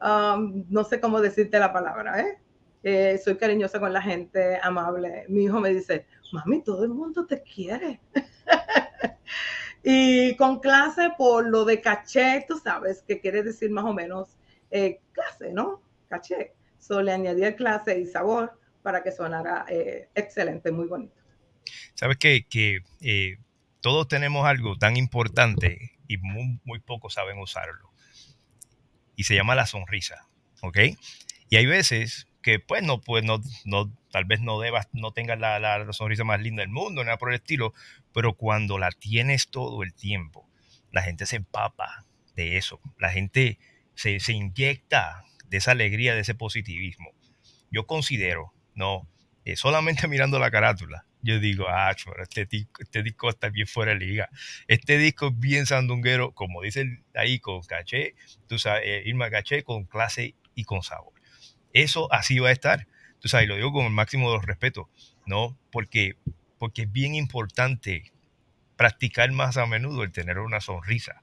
um, 0.00 0.64
no 0.68 0.84
sé 0.84 1.00
cómo 1.00 1.20
decirte 1.20 1.58
la 1.58 1.72
palabra, 1.72 2.20
¿eh? 2.20 2.38
Eh, 2.84 3.18
soy 3.22 3.36
cariñosa 3.36 3.80
con 3.80 3.92
la 3.92 4.00
gente, 4.00 4.58
amable. 4.62 5.24
Mi 5.28 5.44
hijo 5.44 5.60
me 5.60 5.70
dice, 5.70 6.06
mami, 6.32 6.62
todo 6.62 6.84
el 6.84 6.90
mundo 6.90 7.26
te 7.26 7.42
quiere. 7.42 8.00
y 9.82 10.36
con 10.36 10.60
clase 10.60 11.12
por 11.18 11.48
lo 11.48 11.64
de 11.64 11.80
caché, 11.80 12.44
tú 12.46 12.56
sabes, 12.58 13.02
que 13.02 13.20
quiere 13.20 13.42
decir 13.42 13.70
más 13.70 13.84
o 13.84 13.92
menos 13.92 14.38
eh, 14.70 15.00
clase, 15.12 15.52
¿no? 15.52 15.82
Caché. 16.08 16.54
So 16.78 17.02
le 17.02 17.12
añadí 17.12 17.44
el 17.44 17.56
clase 17.56 17.98
y 17.98 18.06
sabor 18.06 18.58
para 18.82 19.02
que 19.02 19.12
sonara 19.12 19.66
eh, 19.68 20.08
excelente, 20.14 20.70
muy 20.72 20.86
bonito. 20.86 21.14
Sabes 21.94 22.16
que, 22.18 22.46
eh, 23.00 23.36
todos 23.80 24.08
tenemos 24.08 24.46
algo 24.46 24.76
tan 24.76 24.96
importante 24.96 25.92
y 26.08 26.16
muy, 26.18 26.58
muy 26.64 26.80
pocos 26.80 27.14
saben 27.14 27.38
usarlo. 27.38 27.90
Y 29.16 29.24
se 29.24 29.34
llama 29.34 29.54
la 29.54 29.66
sonrisa, 29.66 30.28
¿ok? 30.62 30.78
Y 31.50 31.56
hay 31.56 31.66
veces 31.66 32.26
que 32.42 32.60
pues 32.60 32.82
no, 32.82 33.00
pues 33.00 33.24
no, 33.24 33.40
no 33.64 33.92
tal 34.10 34.24
vez 34.24 34.40
no 34.40 34.60
debas, 34.60 34.88
no 34.92 35.12
tengas 35.12 35.38
la, 35.38 35.58
la- 35.58 35.78
la 35.84 35.92
sonrisa 35.92 36.24
más 36.24 36.40
linda 36.40 36.62
del 36.62 36.70
mundo, 36.70 37.02
nada 37.04 37.18
por 37.18 37.30
el 37.30 37.36
estilo, 37.36 37.74
pero 38.14 38.34
cuando 38.34 38.78
la 38.78 38.90
tienes 38.92 39.48
todo 39.48 39.82
el 39.82 39.92
tiempo, 39.94 40.48
la 40.92 41.02
gente 41.02 41.26
se 41.26 41.36
empapa 41.36 42.04
de 42.36 42.56
eso, 42.56 42.80
la 42.98 43.10
gente 43.10 43.58
se, 43.94 44.20
se 44.20 44.32
inyecta 44.32 45.24
de 45.48 45.56
esa 45.58 45.72
alegría, 45.72 46.14
de 46.14 46.20
ese 46.20 46.34
positivismo. 46.34 47.10
Yo 47.70 47.86
considero, 47.86 48.52
no, 48.74 49.08
eh, 49.44 49.56
solamente 49.56 50.06
mirando 50.08 50.38
la 50.38 50.50
carátula, 50.50 51.06
yo 51.22 51.40
digo, 51.40 51.66
ah, 51.68 51.94
este 52.20 52.46
disco, 52.46 52.82
este 52.82 53.02
disco 53.02 53.28
está 53.28 53.48
bien 53.48 53.66
fuera 53.66 53.92
de 53.92 53.98
liga. 53.98 54.28
Este 54.68 54.98
disco 54.98 55.28
es 55.28 55.38
bien 55.38 55.66
sandunguero, 55.66 56.32
como 56.32 56.62
dice 56.62 57.02
ahí, 57.14 57.40
con 57.40 57.62
caché, 57.62 58.14
tú 58.46 58.58
sabes, 58.58 58.82
eh, 58.86 59.02
Irma 59.04 59.30
Caché, 59.30 59.62
con 59.64 59.84
clase 59.84 60.36
y 60.54 60.64
con 60.64 60.82
sabor. 60.82 61.14
Eso 61.72 62.12
así 62.12 62.38
va 62.38 62.50
a 62.50 62.52
estar. 62.52 62.86
Tú 63.20 63.28
sabes, 63.28 63.46
y 63.46 63.48
lo 63.48 63.56
digo 63.56 63.72
con 63.72 63.86
el 63.86 63.90
máximo 63.90 64.30
de 64.30 64.36
los 64.36 64.46
respetos, 64.46 64.86
¿no? 65.26 65.58
Porque, 65.72 66.16
porque 66.58 66.82
es 66.82 66.92
bien 66.92 67.14
importante 67.14 68.12
practicar 68.76 69.30
más 69.32 69.56
a 69.56 69.66
menudo 69.66 70.04
el 70.04 70.12
tener 70.12 70.38
una 70.38 70.60
sonrisa, 70.60 71.22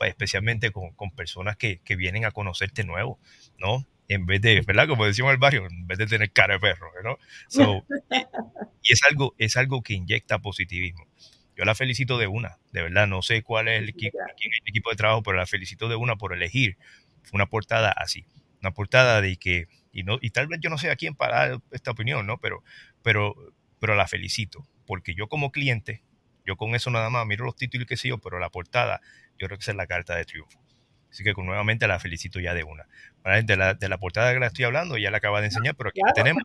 especialmente 0.00 0.70
con, 0.70 0.90
con 0.94 1.10
personas 1.10 1.56
que, 1.56 1.80
que 1.80 1.96
vienen 1.96 2.24
a 2.24 2.30
conocerte 2.30 2.84
nuevo, 2.84 3.18
¿no? 3.58 3.86
En 4.08 4.26
vez 4.26 4.40
de, 4.40 4.60
¿verdad? 4.60 4.86
Como 4.86 5.04
decíamos 5.04 5.30
en 5.30 5.34
el 5.34 5.40
barrio, 5.40 5.66
en 5.66 5.86
vez 5.86 5.98
de 5.98 6.06
tener 6.06 6.30
cara 6.32 6.54
de 6.54 6.60
perro, 6.60 6.90
¿no? 7.02 7.18
So, 7.48 7.84
y 8.82 8.92
es 8.92 9.00
algo, 9.08 9.34
es 9.38 9.56
algo 9.56 9.82
que 9.82 9.94
inyecta 9.94 10.38
positivismo. 10.38 11.06
Yo 11.56 11.64
la 11.64 11.74
felicito 11.74 12.18
de 12.18 12.26
una, 12.26 12.58
de 12.72 12.82
verdad, 12.82 13.06
no 13.06 13.22
sé 13.22 13.42
cuál 13.42 13.68
es 13.68 13.82
el 13.82 13.88
equipo, 13.88 14.18
quién 14.36 14.52
es 14.52 14.60
el 14.62 14.68
equipo 14.68 14.90
de 14.90 14.96
trabajo, 14.96 15.22
pero 15.22 15.38
la 15.38 15.46
felicito 15.46 15.88
de 15.88 15.96
una 15.96 16.16
por 16.16 16.34
elegir 16.34 16.76
una 17.32 17.46
portada 17.46 17.92
así, 17.92 18.26
una 18.60 18.72
portada 18.72 19.20
de 19.20 19.36
que, 19.36 19.68
y, 19.92 20.02
no, 20.02 20.18
y 20.20 20.30
tal 20.30 20.48
vez 20.48 20.60
yo 20.60 20.70
no 20.70 20.78
sé 20.78 20.90
a 20.90 20.96
quién 20.96 21.14
para 21.14 21.48
dar 21.48 21.60
esta 21.70 21.90
opinión, 21.90 22.26
¿no? 22.26 22.38
Pero, 22.38 22.62
pero, 23.02 23.34
pero 23.80 23.94
la 23.94 24.06
felicito, 24.06 24.66
porque 24.86 25.14
yo 25.14 25.28
como 25.28 25.50
cliente, 25.50 26.02
yo 26.44 26.56
con 26.56 26.74
eso 26.74 26.90
nada 26.90 27.10
más 27.10 27.26
miro 27.26 27.44
los 27.44 27.56
títulos 27.56 27.84
y 27.84 27.88
qué 27.88 27.96
sé 27.96 28.08
yo, 28.08 28.18
pero 28.18 28.38
la 28.38 28.50
portada, 28.50 29.00
yo 29.38 29.46
creo 29.46 29.58
que 29.58 29.62
esa 29.62 29.72
es 29.72 29.76
la 29.76 29.86
carta 29.86 30.14
de 30.14 30.24
triunfo. 30.24 30.60
Así 31.10 31.24
que 31.24 31.32
nuevamente 31.32 31.86
la 31.88 31.98
felicito 31.98 32.40
ya 32.40 32.52
de 32.52 32.64
una. 32.64 32.86
De 33.44 33.56
la, 33.56 33.74
de 33.74 33.88
la 33.88 33.98
portada 33.98 34.32
que 34.34 34.40
la 34.40 34.48
estoy 34.48 34.64
hablando, 34.66 34.98
ya 34.98 35.10
la 35.10 35.16
acaba 35.16 35.40
de 35.40 35.46
enseñar, 35.46 35.74
pero 35.74 35.90
aquí 35.90 36.00
la 36.04 36.12
tenemos. 36.12 36.42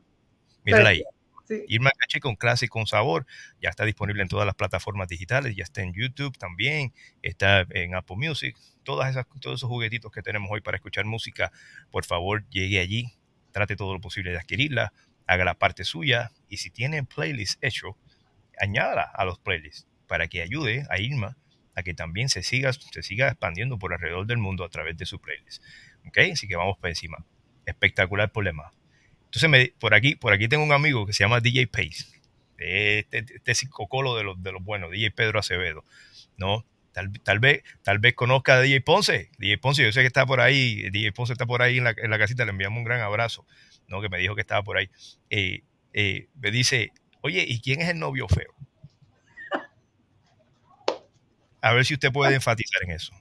Mírala 0.63 0.89
ahí. 0.89 1.03
Irma 1.68 1.91
Caché 1.97 2.19
con 2.19 2.35
clase 2.35 2.65
y 2.65 2.68
con 2.69 2.88
sabor. 2.88 3.26
Ya 3.61 3.69
está 3.69 3.84
disponible 3.84 4.22
en 4.22 4.30
todas 4.30 4.45
las 4.45 4.55
plataformas 4.55 5.07
digitales, 5.07 5.55
ya 5.55 5.63
está 5.63 5.81
en 5.81 5.93
YouTube 5.93 6.38
también, 6.38 6.93
está 7.22 7.65
en 7.72 7.95
Apple 7.95 8.15
Music. 8.18 8.57
Todas 8.84 9.09
esas, 9.09 9.26
todos 9.39 9.59
esos 9.59 9.69
juguetitos 9.69 10.11
que 10.11 10.22
tenemos 10.22 10.49
hoy 10.51 10.61
para 10.61 10.77
escuchar 10.77 11.05
música, 11.05 11.51
por 11.91 12.05
favor, 12.05 12.47
llegue 12.49 12.80
allí, 12.80 13.13
trate 13.51 13.76
todo 13.76 13.93
lo 13.93 13.99
posible 13.99 14.31
de 14.31 14.38
adquirirla, 14.38 14.93
haga 15.27 15.45
la 15.45 15.55
parte 15.55 15.84
suya 15.84 16.31
y 16.49 16.57
si 16.57 16.72
tiene 16.72 17.03
playlist 17.03 17.63
hecho, 17.63 17.97
añádala 18.59 19.03
a 19.03 19.26
los 19.26 19.39
playlists 19.39 19.88
para 20.07 20.27
que 20.27 20.41
ayude 20.41 20.85
a 20.89 20.99
Irma 20.99 21.38
que 21.84 21.94
también 21.94 22.30
se 22.30 22.44
siga, 22.44 22.72
se 22.74 23.03
siga 23.03 23.28
expandiendo 23.28 23.78
por 23.78 23.94
alrededor 23.94 24.26
del 24.26 24.38
mundo 24.38 24.64
a 24.64 24.70
través 24.70 24.98
de 24.98 25.06
su 25.06 25.20
playlist. 25.20 25.64
¿Ok? 26.08 26.18
Así 26.34 26.48
que 26.48 26.56
vamos 26.56 26.78
por 26.78 26.90
encima. 26.90 27.26
Espectacular 27.66 28.32
problema. 28.32 28.72
Entonces, 29.26 29.49
me, 29.49 29.74
por, 29.80 29.94
aquí, 29.94 30.16
por 30.16 30.34
aquí 30.34 30.48
tengo 30.48 30.64
un 30.64 30.74
amigo 30.74 31.06
que 31.06 31.14
se 31.14 31.24
llama 31.24 31.40
DJ 31.40 31.68
Pace. 31.68 32.06
Este, 32.58 33.26
este 33.36 33.56
psicocolo 33.56 34.16
de 34.16 34.24
los, 34.24 34.41
de 34.41 34.52
los 34.52 34.64
buenos, 34.64 34.91
DJ 34.91 35.12
Pedro 35.12 35.40
Acevedo. 35.40 35.84
¿no? 36.38 36.66
Tal, 36.91 37.12
tal, 37.24 37.40
vez, 37.40 37.64
tal 37.84 37.99
vez 37.99 38.14
conozca 38.14 38.56
a 38.56 38.62
DJ 38.62 38.82
Ponce. 38.82 39.30
DJ 39.38 39.58
Ponce, 39.58 39.84
yo 39.84 39.91
sé 39.91 40.02
que 40.02 40.08
está 40.08 40.26
por 40.26 40.41
ahí. 40.41 40.90
DJ 40.90 41.12
Ponce 41.14 41.34
está 41.34 41.45
por 41.45 41.62
ahí 41.62 41.78
en 41.78 41.86
la, 41.86 41.95
en 41.95 42.10
la 42.10 42.20
casita. 42.20 42.44
Le 42.45 42.52
enviamos 42.52 42.78
un 42.78 42.84
gran 42.84 43.02
abrazo. 43.02 43.45
¿no? 43.88 44.02
Que 44.02 44.10
me 44.10 44.18
dijo 44.18 44.36
que 44.36 44.41
estaba 44.41 44.64
por 44.64 44.78
ahí. 44.78 44.90
Eh, 45.30 45.62
eh, 45.94 46.28
me 46.36 46.52
dice, 46.52 46.91
oye, 47.22 47.45
¿y 47.48 47.60
quién 47.60 47.82
es 47.82 47.90
el 47.90 47.99
novio 47.99 48.28
feo? 48.28 48.53
A 51.62 51.74
ver 51.74 51.86
si 51.86 51.94
usted 51.94 52.12
puede 52.12 52.34
enfatizar 52.36 52.84
en 52.84 52.92
eso. 52.92 53.14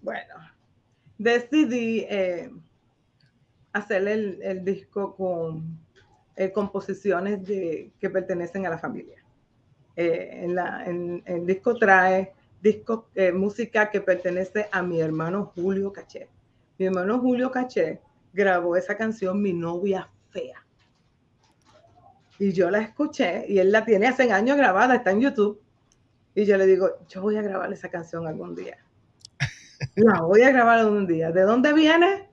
Bueno, 0.00 0.34
decidí 1.18 2.06
eh, 2.08 2.50
hacer 3.72 4.06
el, 4.06 4.64
disco 4.64 5.16
con 5.16 5.78
eh, 6.36 6.52
composiciones 6.52 7.40
que 7.46 8.10
pertenecen 8.10 8.64
a 8.66 8.70
la 8.70 8.78
familia. 8.78 9.22
Eh, 9.96 10.46
el 11.26 11.46
disco 11.46 11.76
trae 11.76 12.32
música 13.34 13.90
que 13.90 14.00
pertenece 14.00 14.68
a 14.70 14.80
mi 14.80 15.00
hermano 15.00 15.52
Julio 15.54 15.92
Caché. 15.92 16.28
Mi 16.78 16.86
hermano 16.86 17.18
Julio 17.18 17.50
Caché 17.50 18.00
grabó 18.32 18.76
esa 18.76 18.96
canción 18.96 19.42
Mi 19.42 19.52
novia 19.52 20.08
fea. 20.30 20.64
Y 22.38 22.52
yo 22.52 22.70
la 22.70 22.78
escuché 22.78 23.44
y 23.48 23.58
él 23.58 23.72
la 23.72 23.84
tiene 23.84 24.06
hace 24.06 24.30
años 24.32 24.56
grabada, 24.56 24.94
está 24.94 25.10
en 25.10 25.20
YouTube 25.20 25.60
y 26.40 26.46
yo 26.46 26.56
le 26.56 26.66
digo, 26.66 26.88
yo 27.08 27.20
voy 27.20 27.36
a 27.36 27.42
grabar 27.42 27.72
esa 27.72 27.90
canción 27.90 28.26
algún 28.26 28.54
día. 28.54 28.78
La 29.96 30.22
voy 30.22 30.42
a 30.42 30.50
grabar 30.50 30.78
algún 30.78 31.06
día. 31.06 31.30
¿De 31.30 31.42
dónde 31.42 31.72
viene? 31.72 32.30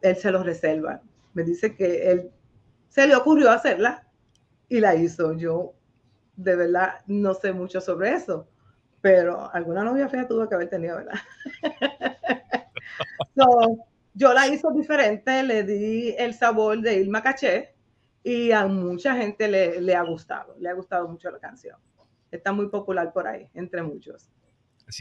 Él 0.00 0.16
se 0.16 0.30
lo 0.30 0.42
reserva. 0.42 1.00
Me 1.34 1.44
dice 1.44 1.76
que 1.76 2.10
él 2.10 2.30
se 2.88 3.06
le 3.06 3.14
ocurrió 3.14 3.50
hacerla 3.50 4.06
y 4.68 4.80
la 4.80 4.94
hizo. 4.94 5.34
Yo 5.34 5.74
de 6.36 6.56
verdad 6.56 7.00
no 7.06 7.34
sé 7.34 7.52
mucho 7.52 7.80
sobre 7.80 8.14
eso, 8.14 8.48
pero 9.00 9.52
alguna 9.52 9.84
novia 9.84 10.08
fea 10.08 10.26
tuvo 10.26 10.48
que 10.48 10.54
haber 10.54 10.68
tenido, 10.68 10.96
¿verdad? 10.96 11.20
yo 14.14 14.32
la 14.32 14.48
hice 14.48 14.66
diferente, 14.74 15.42
le 15.42 15.62
di 15.62 16.14
el 16.18 16.34
sabor 16.34 16.80
de 16.80 16.94
Ilma 16.94 17.22
Caché 17.22 17.74
y 18.22 18.50
a 18.50 18.66
mucha 18.66 19.14
gente 19.14 19.46
le, 19.48 19.80
le 19.80 19.94
ha 19.94 20.02
gustado, 20.02 20.56
le 20.58 20.68
ha 20.68 20.74
gustado 20.74 21.06
mucho 21.08 21.30
la 21.30 21.38
canción 21.38 21.76
está 22.30 22.52
muy 22.52 22.68
popular 22.68 23.12
por 23.12 23.26
ahí, 23.26 23.48
entre 23.54 23.82
muchos. 23.82 24.28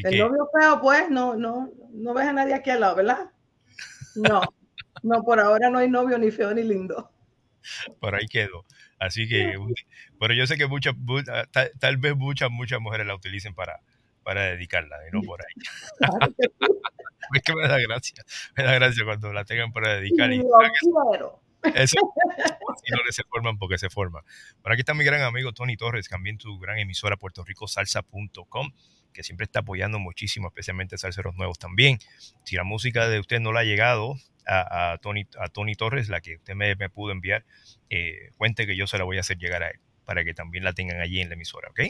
el 0.04 0.18
novio 0.18 0.50
feo, 0.58 0.82
pues, 0.82 1.10
no, 1.10 1.36
no, 1.36 1.72
no 1.92 2.14
ves 2.14 2.28
a 2.28 2.34
nadie 2.34 2.54
aquí 2.54 2.70
al 2.70 2.82
lado, 2.82 2.96
¿verdad? 2.96 3.32
No, 4.16 4.42
no, 5.04 5.24
por 5.24 5.40
ahora 5.40 5.70
no 5.70 5.80
hay 5.80 5.90
novio 5.90 6.18
ni 6.18 6.32
feo 6.32 6.54
ni 6.54 6.64
lindo. 6.64 7.12
Por 8.00 8.16
ahí 8.16 8.26
quedó. 8.28 8.66
Así 9.00 9.28
que, 9.28 9.56
pero 10.20 10.34
yo 10.34 10.48
sé 10.48 10.58
que 10.58 10.68
muchas, 10.68 10.96
tal, 11.80 11.98
vez 11.98 12.16
muchas, 12.16 12.50
muchas 12.50 12.80
mujeres 12.80 13.06
la 13.06 13.16
utilicen 13.16 13.54
para, 13.54 13.82
para 14.24 14.44
dedicarla, 14.46 14.98
y 15.08 15.16
no 15.16 15.22
por 15.22 15.42
ahí. 15.42 15.54
es 17.34 17.42
que 17.44 17.56
me 17.56 17.68
da 17.68 17.78
gracia, 17.80 18.24
me 18.56 18.64
da 18.64 18.74
gracia 18.74 19.06
cuando 19.06 19.32
la 19.34 19.46
tengan 19.46 19.72
para 19.72 19.96
dedicar. 19.96 20.32
Y, 20.34 20.44
eso, 21.76 22.14
y 22.86 22.92
no 22.92 23.00
se 23.10 23.24
forman 23.24 23.58
porque 23.58 23.78
se 23.78 23.90
forman. 23.90 24.24
Por 24.62 24.72
aquí 24.72 24.82
está 24.82 24.94
mi 24.94 25.04
gran 25.04 25.22
amigo 25.22 25.54
Tony 25.54 25.78
Torres, 25.78 26.08
también 26.08 26.38
tu 26.38 26.60
gran 26.60 26.78
emisora 26.80 27.18
Puerto 27.18 27.44
Rico 27.44 27.68
Salsa.com, 27.68 28.72
que 29.14 29.24
siempre 29.24 29.46
está 29.46 29.60
apoyando 29.60 30.00
muchísimo, 30.00 30.48
especialmente 30.48 30.98
salseros 30.98 31.36
nuevos 31.36 31.60
también. 31.60 32.00
Si 32.44 32.56
la 32.56 32.64
música 32.64 33.08
de 33.08 33.20
usted 33.20 33.40
no 33.40 33.52
le 33.52 33.60
ha 33.60 33.64
llegado 33.64 34.16
a, 34.46 34.98
Tony, 35.02 35.28
a 35.40 35.50
Tony 35.50 35.76
Torres, 35.76 36.10
la 36.10 36.22
que 36.22 36.36
usted 36.36 36.56
me, 36.56 36.76
pudo 36.90 37.12
enviar, 37.12 37.44
eh, 37.90 38.32
cuente 38.38 38.66
que 38.66 38.78
yo 38.78 38.88
se 38.88 38.98
la 38.98 39.04
voy 39.04 39.18
a 39.18 39.22
hacer 39.22 39.38
llegar 39.38 39.64
a 39.64 39.70
él 39.70 39.80
para 40.08 40.24
que 40.24 40.34
también 40.34 40.64
la 40.64 40.72
tengan 40.72 41.02
allí 41.02 41.20
en 41.20 41.28
la 41.28 41.36
emisora, 41.36 41.68
¿ok? 41.70 41.82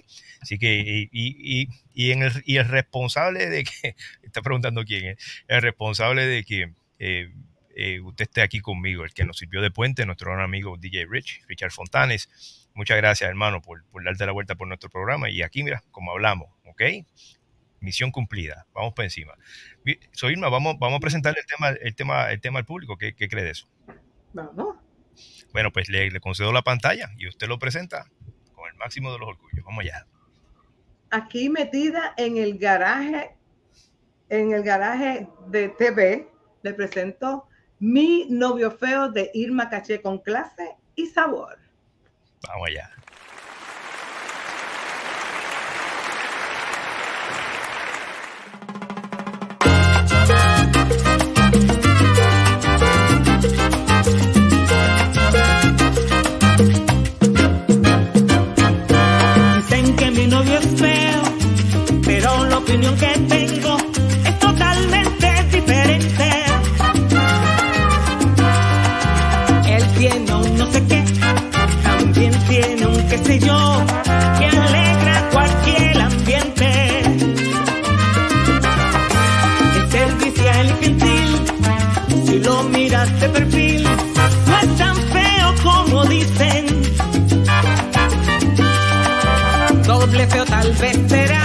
Así 0.41 0.57
que, 0.57 0.73
y, 0.73 1.07
y, 1.11 1.69
y, 1.93 2.11
el, 2.11 2.31
y 2.45 2.57
el 2.57 2.67
responsable 2.67 3.47
de 3.47 3.63
que, 3.63 3.95
está 4.23 4.41
preguntando 4.41 4.83
quién 4.85 5.05
es, 5.05 5.43
el 5.47 5.61
responsable 5.61 6.25
de 6.25 6.43
que 6.43 6.73
eh, 6.97 7.31
eh, 7.79 8.01
usted 8.01 8.23
esté 8.23 8.41
aquí 8.41 8.59
conmigo, 8.59 9.03
el 9.03 9.13
que 9.13 9.23
nos 9.23 9.37
sirvió 9.37 9.61
de 9.61 9.69
puente, 9.69 10.03
nuestro 10.07 10.31
gran 10.31 10.43
amigo 10.43 10.77
DJ 10.77 11.05
Rich, 11.05 11.43
Richard 11.47 11.71
Fontanes. 11.71 12.67
Muchas 12.73 12.97
gracias, 12.97 13.29
hermano, 13.29 13.61
por, 13.61 13.83
darte 14.03 14.25
la 14.25 14.31
vuelta 14.31 14.55
por 14.55 14.67
nuestro 14.67 14.89
programa. 14.89 15.29
Y 15.29 15.43
aquí, 15.43 15.61
mira, 15.61 15.83
como 15.91 16.11
hablamos, 16.11 16.49
¿ok? 16.65 16.81
Misión 17.79 18.09
cumplida. 18.09 18.65
Vamos 18.73 18.95
por 18.95 19.05
encima. 19.05 19.35
Soy 20.11 20.33
Irma, 20.33 20.49
vamos, 20.49 20.79
vamos 20.79 20.97
a 20.97 20.99
presentar 20.99 21.35
el 21.37 21.45
tema, 21.45 21.69
el 21.69 21.93
tema, 21.93 22.31
el 22.31 22.41
tema 22.41 22.57
al 22.57 22.65
público. 22.65 22.97
¿Qué, 22.97 23.13
cree 23.13 23.43
de 23.43 23.51
eso? 23.51 23.69
Vamos. 24.33 24.77
Bueno, 25.53 25.71
pues 25.71 25.87
le, 25.87 26.09
le 26.09 26.19
concedo 26.19 26.51
la 26.51 26.63
pantalla 26.63 27.11
y 27.15 27.27
usted 27.27 27.47
lo 27.47 27.59
presenta 27.59 28.07
con 28.55 28.67
el 28.67 28.75
máximo 28.77 29.13
de 29.13 29.19
los 29.19 29.29
orgullos. 29.29 29.63
Vamos 29.63 29.83
allá. 29.83 30.07
Aquí 31.11 31.51
metida 31.51 32.15
en 32.17 32.37
el 32.37 32.57
garaje, 32.57 33.35
en 34.29 34.51
el 34.53 34.63
garaje 34.63 35.27
de 35.49 35.69
TV, 35.69 36.27
le 36.63 36.73
presento 36.73 37.47
mi 37.79 38.25
novio 38.29 38.71
feo 38.71 39.09
de 39.09 39.29
Irma 39.33 39.69
Caché 39.69 40.01
con 40.01 40.19
clase 40.19 40.75
y 40.95 41.05
sabor. 41.07 41.57
Vamos 42.47 42.69
allá. 42.69 42.91
Dicen 59.57 59.95
que 59.97 60.11
mi 60.11 60.27
novio 60.27 60.57
es 60.57 60.79
feo, 60.79 61.21
pero 62.05 62.45
la 62.45 62.57
opinión 62.57 62.95
que 62.97 63.07
tengo 63.27 63.46
miras 82.97 83.19
de 83.19 83.29
perfil, 83.29 83.83
no 83.83 84.59
es 84.59 84.77
tan 84.77 84.95
feo 84.95 85.55
como 85.63 86.05
dicen. 86.05 86.65
Doble 89.85 90.27
feo 90.27 90.45
tal 90.45 90.71
vez 90.73 90.97
será, 91.07 91.36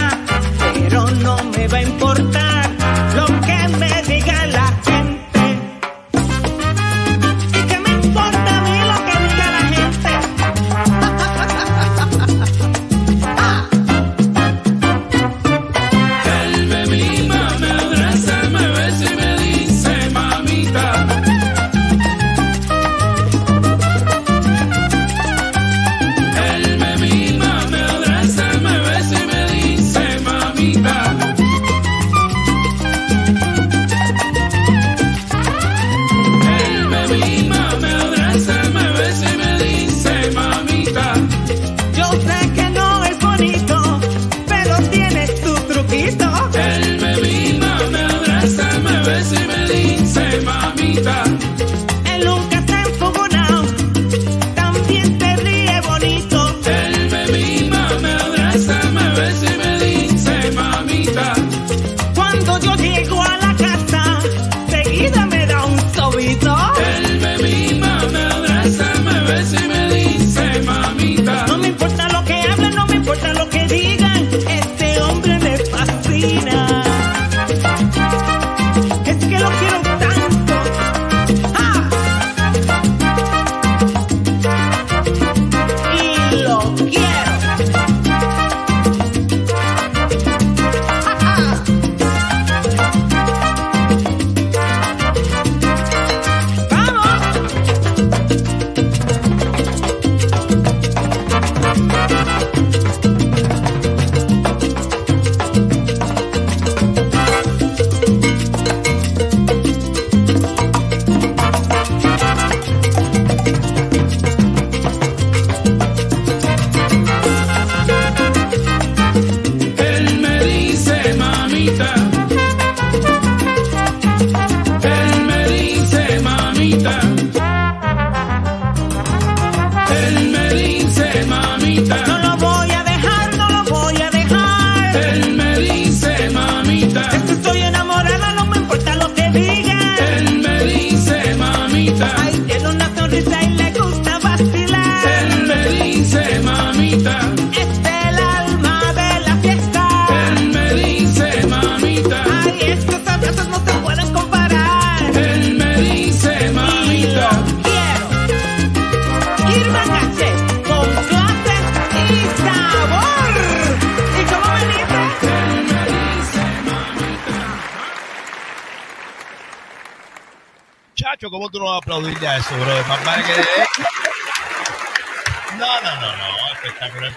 No, 176.23 176.29
no, 176.29 176.37
no, 176.37 176.47
no. 176.47 176.53
Espectacular. 176.55 177.13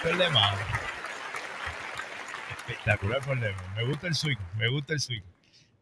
Espectacular 2.57 3.21
problema. 3.21 3.57
Me 3.75 3.85
gusta 3.85 4.07
el 4.07 4.15
swing, 4.15 4.37
me 4.57 4.67
gusta 4.69 4.93
el 4.93 4.99
swing. 4.99 5.21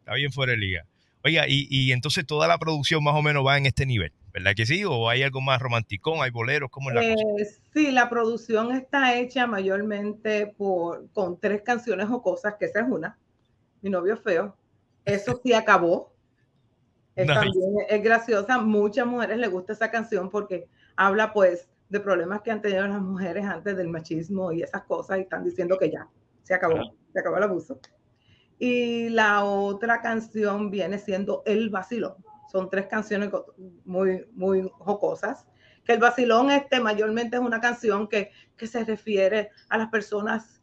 Está 0.00 0.14
bien 0.14 0.32
fuera 0.32 0.52
de 0.52 0.58
liga. 0.58 0.84
Oiga, 1.24 1.48
y, 1.48 1.66
y 1.70 1.92
entonces 1.92 2.26
toda 2.26 2.46
la 2.46 2.58
producción 2.58 3.02
más 3.02 3.14
o 3.14 3.22
menos 3.22 3.46
va 3.46 3.56
en 3.56 3.64
este 3.64 3.86
nivel, 3.86 4.12
¿verdad 4.34 4.52
que 4.54 4.66
sí? 4.66 4.84
¿O 4.84 5.08
hay 5.08 5.22
algo 5.22 5.40
más 5.40 5.62
romanticón? 5.62 6.22
¿Hay 6.22 6.30
boleros? 6.30 6.70
¿Cómo 6.70 6.90
es 6.90 6.96
la 6.96 7.00
cosa? 7.00 7.24
Eh, 7.38 7.46
sí, 7.72 7.90
la 7.92 8.10
producción 8.10 8.72
está 8.72 9.14
hecha 9.14 9.46
mayormente 9.46 10.46
por, 10.46 11.08
con 11.12 11.40
tres 11.40 11.62
canciones 11.62 12.08
o 12.10 12.20
cosas, 12.20 12.56
que 12.58 12.66
esa 12.66 12.80
es 12.80 12.86
una. 12.88 13.16
Mi 13.80 13.88
novio 13.88 14.18
feo. 14.18 14.54
Eso 15.06 15.40
sí 15.42 15.54
acabó. 15.54 16.12
Es. 17.16 17.26
También 17.26 17.76
es 17.88 18.02
graciosa. 18.02 18.58
Muchas 18.58 19.06
mujeres 19.06 19.38
les 19.38 19.50
gusta 19.50 19.72
esa 19.72 19.90
canción 19.90 20.28
porque 20.28 20.66
habla 20.96 21.32
pues 21.32 21.68
de 21.88 22.00
problemas 22.00 22.42
que 22.42 22.50
han 22.50 22.60
tenido 22.60 22.86
las 22.86 23.00
mujeres 23.00 23.44
antes 23.44 23.76
del 23.76 23.88
machismo 23.88 24.52
y 24.52 24.62
esas 24.62 24.84
cosas 24.84 25.18
y 25.18 25.22
están 25.22 25.44
diciendo 25.44 25.78
que 25.78 25.90
ya, 25.90 26.08
se 26.42 26.54
acabó, 26.54 26.80
se 27.12 27.20
acabó 27.20 27.36
el 27.36 27.42
abuso. 27.44 27.78
Y 28.58 29.08
la 29.10 29.44
otra 29.44 30.00
canción 30.00 30.70
viene 30.70 30.98
siendo 30.98 31.42
El 31.44 31.70
Vacilón. 31.70 32.14
Son 32.50 32.70
tres 32.70 32.86
canciones 32.86 33.30
muy, 33.84 34.26
muy 34.32 34.70
jocosas. 34.78 35.46
Que 35.84 35.92
el 35.92 35.98
vacilón 35.98 36.50
este 36.50 36.80
mayormente 36.80 37.36
es 37.36 37.42
una 37.42 37.60
canción 37.60 38.08
que, 38.08 38.30
que 38.56 38.66
se 38.66 38.84
refiere 38.84 39.50
a 39.68 39.76
las 39.76 39.88
personas 39.88 40.62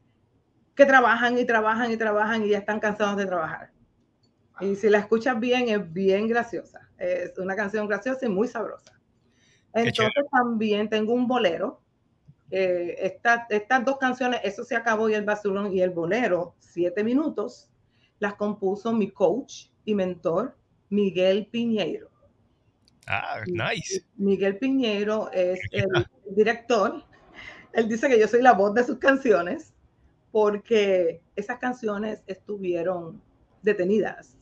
que 0.74 0.86
trabajan 0.86 1.38
y 1.38 1.46
trabajan 1.46 1.92
y 1.92 1.98
trabajan 1.98 2.44
y 2.44 2.50
ya 2.50 2.60
están 2.60 2.80
cansados 2.80 3.18
de 3.18 3.26
trabajar. 3.26 3.72
Y 4.62 4.76
si 4.76 4.90
la 4.90 5.00
escuchas 5.00 5.40
bien, 5.40 5.70
es 5.70 5.92
bien 5.92 6.28
graciosa. 6.28 6.90
Es 6.98 7.38
una 7.38 7.56
canción 7.56 7.88
graciosa 7.88 8.26
y 8.26 8.30
muy 8.30 8.48
sabrosa. 8.48 9.01
Entonces 9.74 10.26
también 10.32 10.90
tengo 10.90 11.14
un 11.14 11.28
bolero. 11.28 11.80
Eh, 12.50 12.96
esta- 13.00 13.48
estas 13.50 13.86
dos 13.86 13.98
canciones, 13.98 14.42
eso 14.44 14.64
se 14.64 14.76
acabó 14.76 15.10
y 15.10 15.14
el 15.14 15.24
vacilón 15.24 15.74
y 15.74 15.82
el 15.82 15.92
bolero, 15.92 16.54
siete 16.60 17.04
minutos, 17.04 17.70
las 18.20 18.34
compuso 18.36 18.92
mi 18.92 19.10
coach 19.10 19.68
y 19.86 19.96
mentor, 19.96 20.56
Miguel 20.90 21.48
Piñeiro. 21.48 22.10
Ah, 23.08 23.42
nice. 23.48 24.04
Miguel 24.18 24.58
Piñeiro 24.58 25.32
es 25.32 25.60
el 25.72 26.06
director. 26.36 27.04
Él 27.74 27.88
dice 27.88 28.10
que 28.10 28.20
yo 28.20 28.28
soy 28.28 28.42
la 28.42 28.52
voz 28.54 28.74
de 28.74 28.84
sus 28.84 28.98
canciones 29.00 29.74
porque 30.32 31.22
esas 31.36 31.58
canciones 31.60 32.22
estuvieron 32.28 33.22
detenidas, 33.62 34.36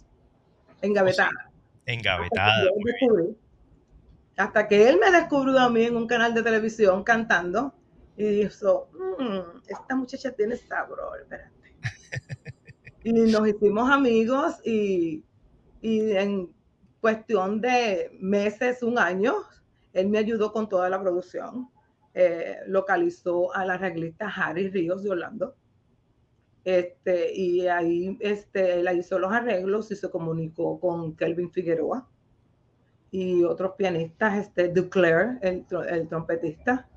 engavetadas. 0.81 1.31
Engavetada. 1.85 2.51
Hasta 2.51 2.61
que, 2.61 2.67
yo 2.67 3.07
descubrí- 3.07 3.35
hasta 4.39 4.69
que 4.69 4.87
él 4.87 4.97
me 4.99 5.11
descubrió 5.11 5.59
a 5.59 5.69
mí 5.69 5.83
en 5.83 5.97
un 5.97 6.07
canal 6.07 6.33
de 6.33 6.41
televisión 6.41 7.03
cantando 7.03 7.73
y 8.15 8.23
dijo, 8.23 8.89
"Mm, 8.93 9.59
esta 9.67 9.95
muchacha 9.95 10.31
tiene 10.31 10.55
sabor, 10.55 10.99
espérate. 11.21 11.75
y 13.03 13.11
nos 13.11 13.45
hicimos 13.49 13.89
amigos 13.91 14.55
y, 14.63 15.25
y 15.81 16.11
en 16.11 16.53
cuestión 17.01 17.59
de 17.59 18.17
meses, 18.21 18.81
un 18.81 18.97
año, 18.97 19.35
él 19.91 20.07
me 20.07 20.19
ayudó 20.19 20.53
con 20.53 20.69
toda 20.69 20.89
la 20.89 21.01
producción. 21.01 21.69
Eh, 22.13 22.59
localizó 22.67 23.53
a 23.53 23.65
la 23.65 23.73
arreglista 23.73 24.29
Harry 24.33 24.69
Ríos 24.69 25.03
de 25.03 25.09
Orlando. 25.09 25.55
Este, 26.63 27.33
y 27.33 27.67
ahí 27.67 28.17
este, 28.21 28.79
él 28.79 28.89
hizo 28.97 29.19
los 29.19 29.33
arreglos 29.33 29.91
y 29.91 29.97
se 29.97 30.09
comunicó 30.09 30.79
con 30.79 31.15
Kelvin 31.17 31.51
Figueroa 31.51 32.07
y 33.11 33.43
otros 33.43 33.73
pianistas, 33.77 34.37
este, 34.37 34.69
Duclair, 34.69 35.39
el, 35.41 35.65
el 35.89 36.07
trompetista. 36.07 36.87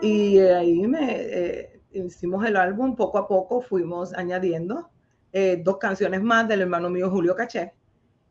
Y 0.00 0.38
ahí 0.38 0.86
me, 0.86 1.16
eh, 1.16 1.80
hicimos 1.92 2.44
el 2.46 2.56
álbum, 2.56 2.94
poco 2.94 3.18
a 3.18 3.26
poco 3.26 3.60
fuimos 3.60 4.14
añadiendo 4.14 4.90
eh, 5.32 5.60
dos 5.62 5.78
canciones 5.78 6.22
más 6.22 6.48
del 6.48 6.62
hermano 6.62 6.88
mío 6.90 7.10
Julio 7.10 7.34
Caché, 7.34 7.72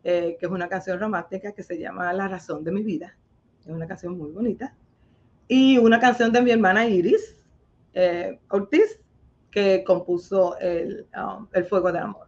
eh, 0.04 0.38
que 0.40 0.46
es 0.46 0.52
una 0.52 0.68
canción 0.68 1.00
romántica 1.00 1.52
que 1.52 1.64
se 1.64 1.78
llama 1.78 2.12
La 2.14 2.28
razón 2.28 2.64
de 2.64 2.72
mi 2.72 2.84
vida. 2.84 3.16
Es 3.62 3.68
una 3.68 3.88
canción 3.88 4.18
muy 4.18 4.32
bonita. 4.32 4.76
Y 5.48 5.78
una 5.78 6.00
canción 6.00 6.32
de 6.32 6.42
mi 6.42 6.52
hermana 6.52 6.88
Iris 6.88 7.36
eh, 7.94 8.40
Ortiz, 8.50 9.00
que 9.52 9.84
compuso 9.84 10.58
el, 10.60 11.08
um, 11.16 11.48
el 11.54 11.66
Fuego 11.66 11.92
del 11.92 12.04
Amor. 12.04 12.27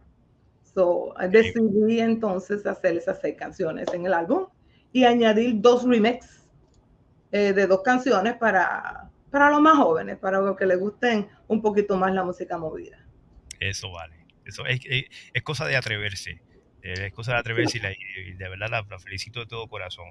So, 0.74 1.14
decidí 1.30 2.00
entonces 2.00 2.64
hacer 2.66 2.96
esas 2.96 3.20
seis 3.20 3.36
canciones 3.36 3.88
en 3.92 4.06
el 4.06 4.14
álbum 4.14 4.46
y 4.92 5.04
añadir 5.04 5.60
dos 5.60 5.84
remixes 5.84 6.48
eh, 7.32 7.52
de 7.52 7.66
dos 7.66 7.82
canciones 7.82 8.34
para, 8.36 9.10
para 9.30 9.50
los 9.50 9.60
más 9.60 9.76
jóvenes, 9.76 10.18
para 10.18 10.40
los 10.40 10.56
que 10.56 10.66
les 10.66 10.78
gusten 10.78 11.28
un 11.48 11.60
poquito 11.62 11.96
más 11.96 12.12
la 12.14 12.24
música 12.24 12.56
movida. 12.58 12.98
Eso 13.58 13.90
vale. 13.90 14.16
Eso 14.44 14.64
es, 14.66 14.80
es, 14.84 15.04
es 15.32 15.42
cosa 15.42 15.66
de 15.66 15.76
atreverse. 15.76 16.42
Eh, 16.82 17.06
Es 17.06 17.12
cosa 17.12 17.32
de 17.34 17.38
atreverse 17.38 17.78
y, 17.78 17.80
la- 17.80 17.92
y 17.92 18.32
de 18.34 18.48
verdad 18.48 18.68
la, 18.70 18.86
la 18.88 18.98
felicito 18.98 19.40
de 19.40 19.46
todo 19.46 19.68
corazón. 19.68 20.06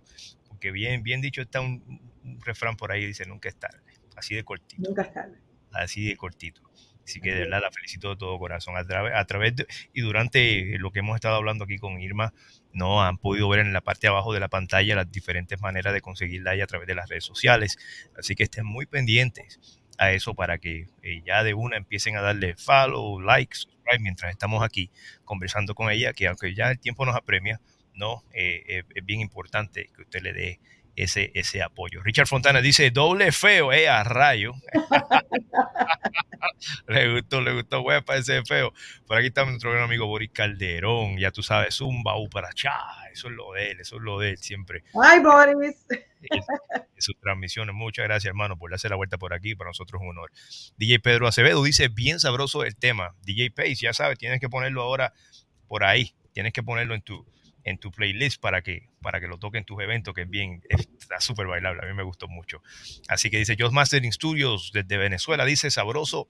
Porque 0.47 0.71
bien, 0.71 1.03
bien 1.03 1.19
dicho 1.21 1.41
está 1.41 1.61
un, 1.61 1.83
un 2.23 2.41
refrán 2.41 2.75
por 2.77 2.91
ahí, 2.91 3.05
dice 3.05 3.25
nunca 3.25 3.49
es 3.49 3.55
tarde. 3.55 3.79
Así 4.15 4.35
de 4.35 4.43
cortito. 4.43 4.83
Nunca 4.87 5.01
es 5.03 5.13
tarde. 5.13 5.37
Así 5.71 6.07
de 6.07 6.15
cortito. 6.15 6.61
Así 7.09 7.21
que 7.21 7.33
de 7.33 7.39
verdad 7.39 7.61
la 7.61 7.71
felicito 7.71 8.09
de 8.11 8.17
todo 8.17 8.37
corazón. 8.37 8.77
A 8.77 8.85
través, 8.85 9.13
a 9.15 9.25
través 9.25 9.55
de, 9.55 9.67
y 9.93 10.01
durante 10.01 10.77
lo 10.77 10.91
que 10.91 10.99
hemos 10.99 11.15
estado 11.15 11.35
hablando 11.35 11.63
aquí 11.63 11.79
con 11.79 11.99
Irma, 11.99 12.33
no 12.71 13.03
han 13.03 13.17
podido 13.17 13.49
ver 13.49 13.61
en 13.61 13.73
la 13.73 13.81
parte 13.81 14.01
de 14.01 14.09
abajo 14.09 14.31
de 14.31 14.39
la 14.39 14.47
pantalla 14.47 14.95
las 14.95 15.11
diferentes 15.11 15.59
maneras 15.59 15.91
de 15.91 16.01
conseguirla 16.01 16.51
ahí 16.51 16.61
a 16.61 16.67
través 16.67 16.87
de 16.87 16.93
las 16.93 17.09
redes 17.09 17.25
sociales. 17.25 17.79
Así 18.15 18.35
que 18.35 18.43
estén 18.43 18.63
muy 18.63 18.85
pendientes 18.85 19.59
a 19.97 20.11
eso 20.11 20.35
para 20.35 20.59
que 20.59 20.85
eh, 21.01 21.23
ya 21.25 21.43
de 21.43 21.55
una 21.55 21.77
empiecen 21.77 22.15
a 22.15 22.21
darle 22.21 22.55
follow, 22.55 23.19
like, 23.19 23.55
subscribe 23.55 23.99
mientras 23.99 24.31
estamos 24.31 24.63
aquí 24.63 24.91
conversando 25.25 25.73
con 25.73 25.89
ella, 25.89 26.13
que 26.13 26.27
aunque 26.27 26.53
ya 26.53 26.69
el 26.69 26.79
tiempo 26.79 27.07
nos 27.07 27.15
apremia, 27.15 27.59
no, 27.95 28.23
eh, 28.33 28.63
eh, 28.67 28.83
es 28.93 29.03
bien 29.03 29.19
importante 29.19 29.89
que 29.95 30.03
usted 30.03 30.21
le 30.21 30.33
dé 30.33 30.59
ese, 31.03 31.31
ese 31.33 31.63
apoyo. 31.63 32.01
Richard 32.03 32.27
Fontana 32.27 32.61
dice, 32.61 32.91
doble 32.91 33.31
feo, 33.31 33.71
eh, 33.71 33.87
a 33.87 34.03
rayo. 34.03 34.53
le 36.87 37.13
gustó, 37.13 37.41
le 37.41 37.53
gustó, 37.53 37.81
güey, 37.81 38.01
parece 38.01 38.43
feo. 38.43 38.73
Por 39.07 39.17
aquí 39.17 39.27
está 39.27 39.45
nuestro 39.45 39.71
gran 39.71 39.83
amigo 39.83 40.07
Boris 40.07 40.31
Calderón, 40.33 41.17
ya 41.17 41.31
tú 41.31 41.41
sabes, 41.41 41.79
un 41.79 42.03
baú 42.03 42.29
para 42.29 42.51
chá, 42.53 42.75
eso 43.11 43.29
es 43.29 43.33
lo 43.33 43.53
de 43.53 43.71
él, 43.71 43.79
eso 43.79 43.95
es 43.95 44.01
lo 44.01 44.19
de 44.19 44.31
él 44.31 44.37
siempre. 44.37 44.83
Ay, 45.01 45.21
Boris. 45.21 45.85
En 46.21 46.43
sus 46.97 47.17
transmisiones. 47.21 47.73
Muchas 47.73 48.03
gracias, 48.03 48.29
hermano, 48.29 48.57
por 48.57 48.69
darse 48.69 48.89
la 48.89 48.97
vuelta 48.97 49.17
por 49.17 49.33
aquí. 49.33 49.55
Para 49.55 49.69
nosotros 49.69 50.01
es 50.01 50.03
un 50.03 50.09
honor. 50.09 50.31
DJ 50.75 50.99
Pedro 50.99 51.27
Acevedo 51.27 51.63
dice, 51.63 51.87
bien 51.87 52.19
sabroso 52.19 52.65
el 52.65 52.75
tema. 52.75 53.15
DJ 53.21 53.51
Pace, 53.51 53.75
ya 53.75 53.93
sabes, 53.93 54.17
tienes 54.17 54.41
que 54.41 54.49
ponerlo 54.49 54.81
ahora 54.81 55.13
por 55.67 55.85
ahí. 55.85 56.13
Tienes 56.33 56.51
que 56.51 56.61
ponerlo 56.61 56.93
en 56.93 57.01
tu, 57.01 57.25
en 57.69 57.77
tu 57.77 57.91
playlist 57.91 58.41
para 58.41 58.61
que, 58.61 58.89
para 59.01 59.19
que 59.19 59.27
lo 59.27 59.37
toquen 59.37 59.63
tus 59.63 59.79
eventos, 59.81 60.13
que 60.15 60.23
es 60.23 60.29
bien, 60.29 60.63
está 60.69 61.21
súper 61.21 61.45
bailable, 61.45 61.81
a 61.83 61.87
mí 61.87 61.93
me 61.93 62.03
gustó 62.03 62.27
mucho. 62.27 62.63
Así 63.07 63.29
que 63.29 63.37
dice 63.37 63.55
Just 63.57 63.73
Mastering 63.73 64.11
Studios 64.11 64.71
desde 64.73 64.97
Venezuela, 64.97 65.45
dice 65.45 65.69
sabroso 65.69 66.27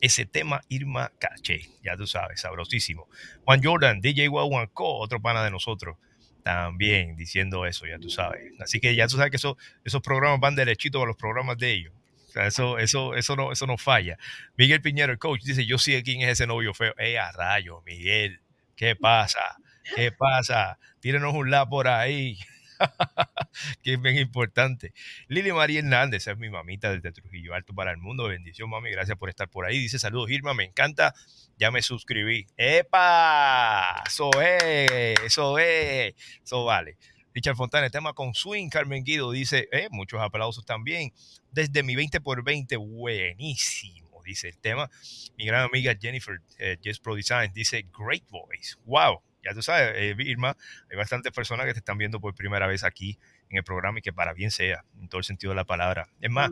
ese 0.00 0.26
tema 0.26 0.60
Irma 0.68 1.10
Caché, 1.18 1.70
ya 1.82 1.96
tú 1.96 2.06
sabes, 2.06 2.40
sabrosísimo. 2.40 3.08
Juan 3.44 3.62
Jordan, 3.62 4.00
DJ 4.02 4.28
Co, 4.72 4.98
otro 4.98 5.22
pana 5.22 5.42
de 5.42 5.50
nosotros, 5.50 5.96
también 6.42 7.16
diciendo 7.16 7.64
eso, 7.64 7.86
ya 7.86 7.98
tú 7.98 8.10
sabes. 8.10 8.52
Así 8.60 8.78
que 8.78 8.94
ya 8.94 9.06
tú 9.06 9.16
sabes 9.16 9.30
que 9.30 9.38
eso, 9.38 9.56
esos 9.84 10.02
programas 10.02 10.40
van 10.40 10.54
derechito 10.54 11.02
a 11.02 11.06
los 11.06 11.16
programas 11.16 11.56
de 11.56 11.72
ellos. 11.72 11.94
Eso, 12.34 12.78
eso, 12.78 13.14
eso, 13.14 13.36
no, 13.36 13.52
eso 13.52 13.66
no 13.66 13.78
falla. 13.78 14.18
Miguel 14.56 14.82
Piñero, 14.82 15.12
el 15.12 15.18
coach, 15.18 15.42
dice, 15.44 15.64
yo 15.64 15.78
sé 15.78 16.02
quién 16.02 16.20
es 16.20 16.30
ese 16.30 16.46
novio 16.46 16.74
feo. 16.74 16.92
¡Eh, 16.98 17.16
a 17.16 17.30
rayo, 17.32 17.80
Miguel! 17.86 18.40
¿Qué 18.76 18.96
pasa? 18.96 19.56
¿Qué 19.94 20.12
pasa? 20.12 20.78
Tírenos 21.00 21.34
un 21.34 21.50
la 21.50 21.68
por 21.68 21.88
ahí. 21.88 22.38
que 23.82 23.94
es 23.94 24.00
bien 24.00 24.16
importante. 24.18 24.92
Lili 25.28 25.52
María 25.52 25.80
Hernández 25.80 26.26
es 26.26 26.36
mi 26.38 26.50
mamita 26.50 26.92
desde 26.92 27.12
Trujillo 27.12 27.54
Alto 27.54 27.74
para 27.74 27.90
el 27.90 27.98
mundo. 27.98 28.24
Bendición, 28.24 28.70
mami. 28.70 28.90
Gracias 28.90 29.16
por 29.18 29.28
estar 29.28 29.48
por 29.48 29.66
ahí. 29.66 29.78
Dice 29.78 29.98
saludos, 29.98 30.30
Irma. 30.30 30.54
Me 30.54 30.64
encanta. 30.64 31.14
Ya 31.58 31.70
me 31.70 31.82
suscribí. 31.82 32.46
¡Epa! 32.56 34.02
Eso 34.06 34.30
es, 34.40 35.20
eso 35.24 35.58
es, 35.58 36.14
eso 36.42 36.64
vale. 36.64 36.96
Richard 37.32 37.56
Fontana, 37.56 37.90
tema 37.90 38.12
con 38.12 38.34
Swing. 38.34 38.68
Carmen 38.68 39.02
Guido 39.04 39.32
dice, 39.32 39.68
eh, 39.72 39.88
muchos 39.90 40.20
aplausos 40.20 40.64
también. 40.64 41.12
Desde 41.50 41.82
mi 41.82 41.96
20 41.96 42.20
por 42.20 42.44
20, 42.44 42.76
buenísimo, 42.76 44.22
dice 44.24 44.48
el 44.48 44.58
tema. 44.58 44.88
Mi 45.36 45.44
gran 45.44 45.64
amiga 45.64 45.96
Jennifer, 46.00 46.40
eh, 46.58 46.78
Pro 47.02 47.16
Design, 47.16 47.52
dice, 47.52 47.86
great 47.96 48.24
voice. 48.28 48.76
Wow, 48.84 49.20
ya 49.44 49.54
tú 49.54 49.62
sabes, 49.62 49.92
eh, 49.96 50.14
Irma, 50.18 50.56
hay 50.90 50.96
bastantes 50.96 51.32
personas 51.32 51.66
que 51.66 51.72
te 51.72 51.78
están 51.80 51.98
viendo 51.98 52.20
por 52.20 52.34
primera 52.34 52.66
vez 52.66 52.84
aquí 52.84 53.18
en 53.50 53.58
el 53.58 53.64
programa 53.64 53.98
y 53.98 54.02
que 54.02 54.12
para 54.12 54.32
bien 54.32 54.50
sea, 54.50 54.84
en 55.00 55.08
todo 55.08 55.18
el 55.18 55.24
sentido 55.24 55.50
de 55.50 55.56
la 55.56 55.64
palabra. 55.64 56.08
Es 56.20 56.30
más, 56.30 56.50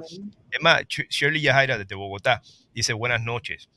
es 0.50 0.60
más 0.60 0.84
Shirley 0.86 1.40
Yajaira 1.40 1.78
desde 1.78 1.94
Bogotá 1.94 2.42
dice 2.74 2.92
buenas 2.92 3.22
noches. 3.22 3.68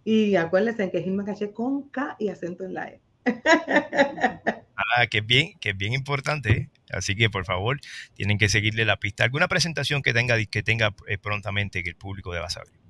y 0.03 0.35
acuérdense 0.37 0.91
que 0.91 0.99
es 0.99 1.07
Irma 1.07 1.25
Caché 1.25 1.51
con 1.51 1.89
K 1.89 2.15
y 2.19 2.29
acento 2.29 2.63
en 2.63 2.73
la 2.73 2.87
E. 2.87 3.01
ah, 3.25 5.05
que 5.09 5.17
es 5.17 5.25
bien, 5.25 5.59
que 5.59 5.71
es 5.71 5.77
bien 5.77 5.91
importante. 5.93 6.51
¿eh? 6.51 6.69
Así 6.91 7.13
que 7.15 7.29
por 7.29 7.43
favor, 7.43 7.81
tienen 8.13 8.37
que 8.37 8.47
seguirle 8.47 8.85
la 8.85 8.95
pista. 8.97 9.25
¿Alguna 9.25 9.49
presentación 9.49 10.01
que 10.01 10.13
tenga, 10.13 10.37
que 10.45 10.63
tenga 10.63 10.95
eh, 11.07 11.17
prontamente 11.17 11.83
que 11.83 11.89
el 11.89 11.97
público 11.97 12.31
deba 12.31 12.49
saber? 12.49 12.86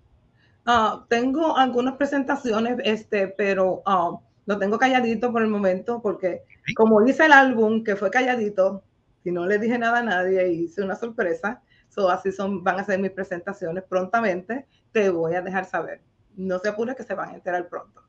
Uh, 0.67 1.05
tengo 1.07 1.57
algunas 1.57 1.95
presentaciones, 1.95 2.77
este, 2.83 3.29
pero 3.29 3.81
uh, 3.85 4.19
lo 4.45 4.59
tengo 4.59 4.77
calladito 4.77 5.31
por 5.31 5.41
el 5.41 5.47
momento 5.47 6.01
porque 6.01 6.43
como 6.75 7.07
hice 7.07 7.25
el 7.25 7.31
álbum 7.31 7.85
que 7.85 7.95
fue 7.95 8.11
calladito 8.11 8.83
y 9.23 9.31
no 9.31 9.45
le 9.45 9.59
dije 9.59 9.77
nada 9.77 9.99
a 9.99 10.03
nadie 10.03 10.51
y 10.51 10.63
hice 10.65 10.83
una 10.83 10.95
sorpresa, 10.95 11.61
so 11.87 12.09
así 12.09 12.33
son, 12.33 12.65
van 12.65 12.79
a 12.79 12.83
ser 12.83 12.99
mis 12.99 13.11
presentaciones 13.11 13.85
prontamente, 13.85 14.67
te 14.91 15.09
voy 15.09 15.35
a 15.35 15.41
dejar 15.41 15.63
saber. 15.63 16.01
No 16.35 16.59
se 16.59 16.67
apure 16.67 16.95
que 16.95 17.03
se 17.03 17.15
van 17.15 17.29
a 17.29 17.35
enterar 17.35 17.69
pronto. 17.69 18.03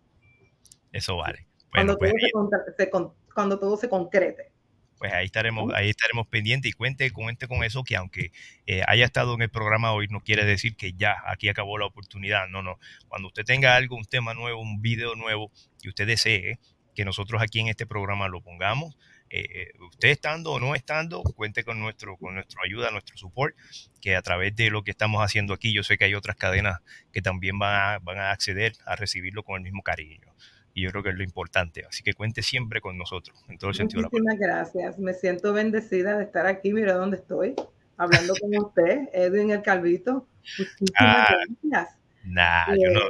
Eso 0.92 1.16
vale. 1.16 1.46
Bueno, 1.72 1.96
cuando, 1.96 1.98
pues, 1.98 2.12
todo 2.32 2.50
se, 2.76 2.90
cuando 3.32 3.58
todo 3.58 3.76
se 3.76 3.88
concrete 3.88 4.52
pues 4.98 5.12
ahí 5.12 5.26
estaremos, 5.26 5.72
ahí 5.74 5.90
estaremos 5.90 6.26
pendientes 6.26 6.70
y 6.70 6.72
cuente, 6.72 7.10
cuente 7.10 7.46
con 7.46 7.62
eso 7.64 7.84
que 7.84 7.96
aunque 7.96 8.32
eh, 8.66 8.82
haya 8.86 9.04
estado 9.04 9.34
en 9.34 9.42
el 9.42 9.50
programa 9.50 9.92
hoy 9.92 10.08
no 10.08 10.20
quiere 10.20 10.44
decir 10.44 10.76
que 10.76 10.92
ya 10.92 11.16
aquí 11.26 11.48
acabó 11.48 11.78
la 11.78 11.86
oportunidad. 11.86 12.48
No, 12.48 12.62
no. 12.62 12.78
Cuando 13.08 13.28
usted 13.28 13.44
tenga 13.44 13.76
algo, 13.76 13.96
un 13.96 14.04
tema 14.04 14.34
nuevo, 14.34 14.60
un 14.60 14.82
video 14.82 15.14
nuevo 15.14 15.52
y 15.82 15.88
usted 15.88 16.06
desee 16.06 16.58
que 16.94 17.04
nosotros 17.04 17.40
aquí 17.40 17.60
en 17.60 17.68
este 17.68 17.86
programa 17.86 18.28
lo 18.28 18.40
pongamos, 18.40 18.98
eh, 19.30 19.70
usted 19.90 20.08
estando 20.08 20.52
o 20.52 20.58
no 20.60 20.74
estando, 20.74 21.22
cuente 21.22 21.62
con 21.62 21.78
nuestro, 21.78 22.16
con 22.16 22.34
nuestra 22.34 22.60
ayuda, 22.64 22.90
nuestro 22.90 23.16
support, 23.16 23.54
que 24.00 24.16
a 24.16 24.22
través 24.22 24.56
de 24.56 24.70
lo 24.70 24.82
que 24.82 24.90
estamos 24.90 25.22
haciendo 25.22 25.54
aquí, 25.54 25.72
yo 25.72 25.84
sé 25.84 25.96
que 25.96 26.06
hay 26.06 26.14
otras 26.14 26.36
cadenas 26.36 26.80
que 27.12 27.22
también 27.22 27.58
van 27.58 27.74
a, 27.74 27.98
van 28.00 28.18
a 28.18 28.30
acceder 28.32 28.72
a 28.84 28.96
recibirlo 28.96 29.44
con 29.44 29.58
el 29.58 29.62
mismo 29.62 29.82
cariño 29.82 30.34
y 30.78 30.82
yo 30.82 30.90
creo 30.90 31.02
que 31.02 31.08
es 31.10 31.16
lo 31.16 31.24
importante. 31.24 31.84
Así 31.88 32.04
que 32.04 32.14
cuente 32.14 32.40
siempre 32.40 32.80
con 32.80 32.96
nosotros, 32.96 33.44
en 33.48 33.58
todo 33.58 33.70
el 33.70 33.76
sentido 33.76 34.02
Muchísimas 34.02 34.38
gracias. 34.38 34.98
Me 34.98 35.12
siento 35.12 35.52
bendecida 35.52 36.16
de 36.16 36.22
estar 36.22 36.46
aquí. 36.46 36.72
Mira 36.72 36.94
dónde 36.94 37.16
estoy, 37.16 37.56
hablando 37.96 38.34
con 38.40 38.56
usted, 38.64 39.08
Edwin 39.12 39.50
el 39.50 39.62
Calvito. 39.62 40.28
Muchísimas 40.56 40.92
ah, 41.00 41.26
gracias. 41.62 41.98
Nah, 42.22 42.74
yo 42.76 42.92
no, 42.92 43.00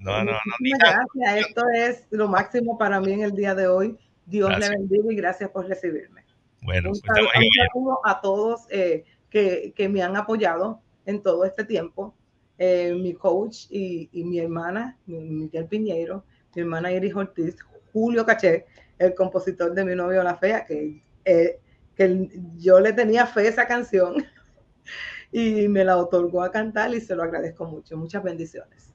no, 0.00 0.24
no, 0.24 0.32
no, 0.32 0.38
ni 0.60 0.70
gracias. 0.72 1.48
Esto 1.48 1.62
es 1.74 2.06
lo 2.10 2.28
máximo 2.28 2.76
para 2.76 3.00
mí 3.00 3.12
en 3.12 3.22
el 3.22 3.32
día 3.32 3.54
de 3.54 3.68
hoy. 3.68 3.96
Dios 4.26 4.50
gracias. 4.50 4.70
le 4.70 4.76
bendiga 4.76 5.12
y 5.12 5.16
gracias 5.16 5.50
por 5.50 5.66
recibirme. 5.66 6.24
Bueno, 6.60 6.90
un 6.90 6.96
saludo, 6.96 7.28
pues 7.34 7.46
un 7.46 7.66
saludo 7.72 8.00
a 8.04 8.20
todos 8.20 8.66
eh, 8.68 9.04
que, 9.30 9.72
que, 9.74 9.88
me 9.88 10.02
han 10.02 10.14
apoyado 10.16 10.82
en 11.06 11.22
todo 11.22 11.46
este 11.46 11.64
tiempo. 11.64 12.14
Eh, 12.58 12.92
mi 13.00 13.14
coach 13.14 13.66
y, 13.70 14.10
y 14.12 14.24
mi 14.24 14.40
hermana, 14.40 14.98
Miguel 15.06 15.66
Piñeiro, 15.66 16.24
mi 16.54 16.62
hermana 16.62 16.92
Iris 16.92 17.14
Ortiz, 17.14 17.56
Julio 17.92 18.24
Caché, 18.26 18.66
el 18.98 19.14
compositor 19.14 19.74
de 19.74 19.84
Mi 19.84 19.94
novio 19.94 20.22
La 20.22 20.36
Fea, 20.36 20.64
que, 20.64 21.02
eh, 21.24 21.60
que 21.94 22.28
yo 22.56 22.80
le 22.80 22.92
tenía 22.92 23.26
fe 23.26 23.40
a 23.40 23.50
esa 23.50 23.66
canción 23.66 24.14
y 25.32 25.68
me 25.68 25.84
la 25.84 25.96
otorgó 25.96 26.42
a 26.42 26.50
cantar 26.50 26.94
y 26.94 27.00
se 27.00 27.14
lo 27.14 27.22
agradezco 27.22 27.64
mucho. 27.66 27.96
Muchas 27.96 28.22
bendiciones. 28.22 28.94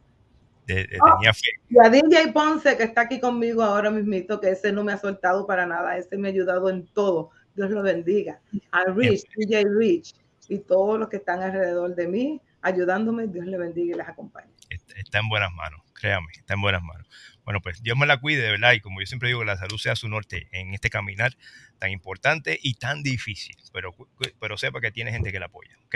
de- 0.66 0.76
de- 0.88 0.98
Oh, 1.02 1.16
tenía 1.18 1.34
fe. 1.34 1.50
Y 1.70 1.78
a 1.78 1.90
DJ 1.90 2.32
Ponce, 2.32 2.78
que 2.78 2.84
está 2.84 3.02
aquí 3.02 3.20
conmigo 3.20 3.62
ahora 3.64 3.92
mismito, 3.92 4.40
que 4.40 4.52
ese 4.52 4.72
no 4.72 4.82
me 4.84 4.94
ha 4.94 4.98
soltado 4.98 5.46
para 5.46 5.66
nada, 5.66 5.98
ese 5.98 6.18
me 6.18 6.30
ha 6.30 6.32
ayudado 6.32 6.70
en 6.70 6.86
todo. 6.88 7.32
Dios 7.54 7.70
lo 7.70 7.84
bendiga. 7.84 8.40
A 8.72 8.86
Rich, 8.86 9.26
DJ 9.36 9.66
Rich 9.78 10.16
y 10.48 10.60
todos 10.60 10.98
los 10.98 11.10
que 11.10 11.18
están 11.18 11.42
alrededor 11.42 11.94
de 11.96 12.08
mí, 12.08 12.42
ayudándome, 12.62 13.28
Dios 13.28 13.46
le 13.46 13.58
bendiga 13.58 13.94
y 13.96 13.98
les 13.98 14.08
acompañe. 14.08 14.54
está 14.70 15.20
en 15.20 15.28
buenas 15.28 15.52
manos, 15.54 15.82
créame, 15.94 16.28
está 16.38 16.54
en 16.54 16.62
buenas 16.62 16.82
manos. 16.82 17.08
Bueno, 17.46 17.62
pues 17.62 17.84
Dios 17.84 17.98
me 17.98 18.06
la 18.06 18.18
cuide, 18.18 18.42
de 18.42 18.52
verdad, 18.52 18.74
y 18.74 18.80
como 18.80 19.02
yo 19.02 19.06
siempre 19.06 19.28
digo, 19.28 19.42
que 19.42 19.46
la 19.46 19.58
salud 19.58 19.78
sea 19.78 19.96
su 19.96 20.08
norte 20.08 20.48
en 20.52 20.74
este 20.74 20.90
caminar 20.90 21.36
tan 21.78 21.92
importante 21.92 22.58
y 22.62 22.76
tan 22.76 23.04
difícil, 23.04 23.58
pero, 23.74 23.94
pero 24.40 24.58
sepa 24.58 24.80
que 24.80 24.92
tiene 24.92 25.12
gente 25.12 25.32
que 25.32 25.40
la 25.40 25.48
apoya, 25.48 25.78
¿ok? 25.86 25.96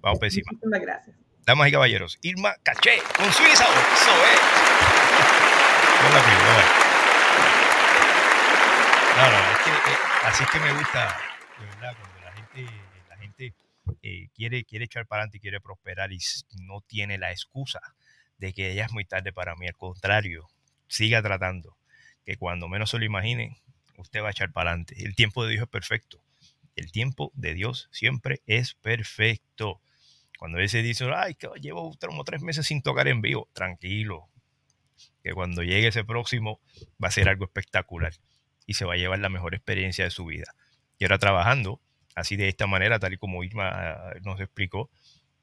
Vamos 0.00 0.18
por 0.18 0.26
encima. 0.26 0.46
Muchísimas 0.52 0.80
gracias. 0.80 1.16
Damas 1.44 1.68
y 1.68 1.72
caballeros, 1.72 2.18
Irma 2.22 2.54
Caché, 2.62 2.98
con 3.16 3.32
su 3.32 3.42
eso 3.44 3.64
es. 3.64 4.40
No, 9.16 9.30
no, 9.30 9.38
es 9.52 9.58
que 9.64 9.70
eh, 9.70 9.96
así 10.24 10.44
es 10.44 10.50
que 10.50 10.60
me 10.60 10.72
gusta, 10.72 11.16
de 11.58 11.66
verdad, 11.66 11.96
cuando 11.98 12.20
la 12.20 12.32
gente, 12.32 12.66
la 13.08 13.16
gente 13.16 13.54
eh, 14.02 14.28
quiere, 14.34 14.64
quiere 14.64 14.84
echar 14.84 15.06
para 15.06 15.22
adelante 15.22 15.38
y 15.38 15.40
quiere 15.40 15.60
prosperar 15.60 16.12
y 16.12 16.18
no 16.62 16.80
tiene 16.82 17.16
la 17.16 17.30
excusa 17.30 17.80
de 18.38 18.52
que 18.52 18.74
ya 18.74 18.84
es 18.84 18.92
muy 18.92 19.04
tarde 19.04 19.32
para 19.32 19.54
mí. 19.56 19.66
Al 19.66 19.76
contrario, 19.76 20.46
siga 20.88 21.22
tratando, 21.22 21.76
que 22.24 22.36
cuando 22.36 22.68
menos 22.68 22.90
se 22.90 22.98
lo 22.98 23.04
imagine, 23.04 23.60
usted 23.96 24.22
va 24.22 24.28
a 24.28 24.30
echar 24.30 24.52
para 24.52 24.70
adelante. 24.70 24.96
El 25.04 25.14
tiempo 25.14 25.44
de 25.44 25.52
Dios 25.52 25.62
es 25.62 25.68
perfecto. 25.68 26.22
El 26.74 26.92
tiempo 26.92 27.32
de 27.34 27.54
Dios 27.54 27.88
siempre 27.90 28.42
es 28.46 28.74
perfecto. 28.74 29.80
Cuando 30.38 30.58
ese 30.58 30.82
dice, 30.82 31.06
ay, 31.14 31.34
que 31.34 31.48
llevo 31.60 31.96
como 31.98 32.24
tres 32.24 32.42
meses 32.42 32.66
sin 32.66 32.82
tocar 32.82 33.08
en 33.08 33.22
vivo, 33.22 33.48
tranquilo, 33.54 34.28
que 35.22 35.32
cuando 35.32 35.62
llegue 35.62 35.88
ese 35.88 36.04
próximo 36.04 36.60
va 37.02 37.08
a 37.08 37.10
ser 37.10 37.28
algo 37.28 37.44
espectacular 37.44 38.12
y 38.66 38.74
se 38.74 38.84
va 38.84 38.94
a 38.94 38.96
llevar 38.96 39.18
la 39.18 39.28
mejor 39.28 39.54
experiencia 39.54 40.04
de 40.04 40.10
su 40.10 40.26
vida. 40.26 40.54
Y 40.98 41.04
ahora 41.04 41.18
trabajando 41.18 41.80
así 42.14 42.36
de 42.36 42.48
esta 42.48 42.66
manera, 42.66 42.98
tal 42.98 43.12
y 43.12 43.18
como 43.18 43.44
Irma 43.44 43.68
ah, 43.68 44.14
nos 44.22 44.40
explicó, 44.40 44.90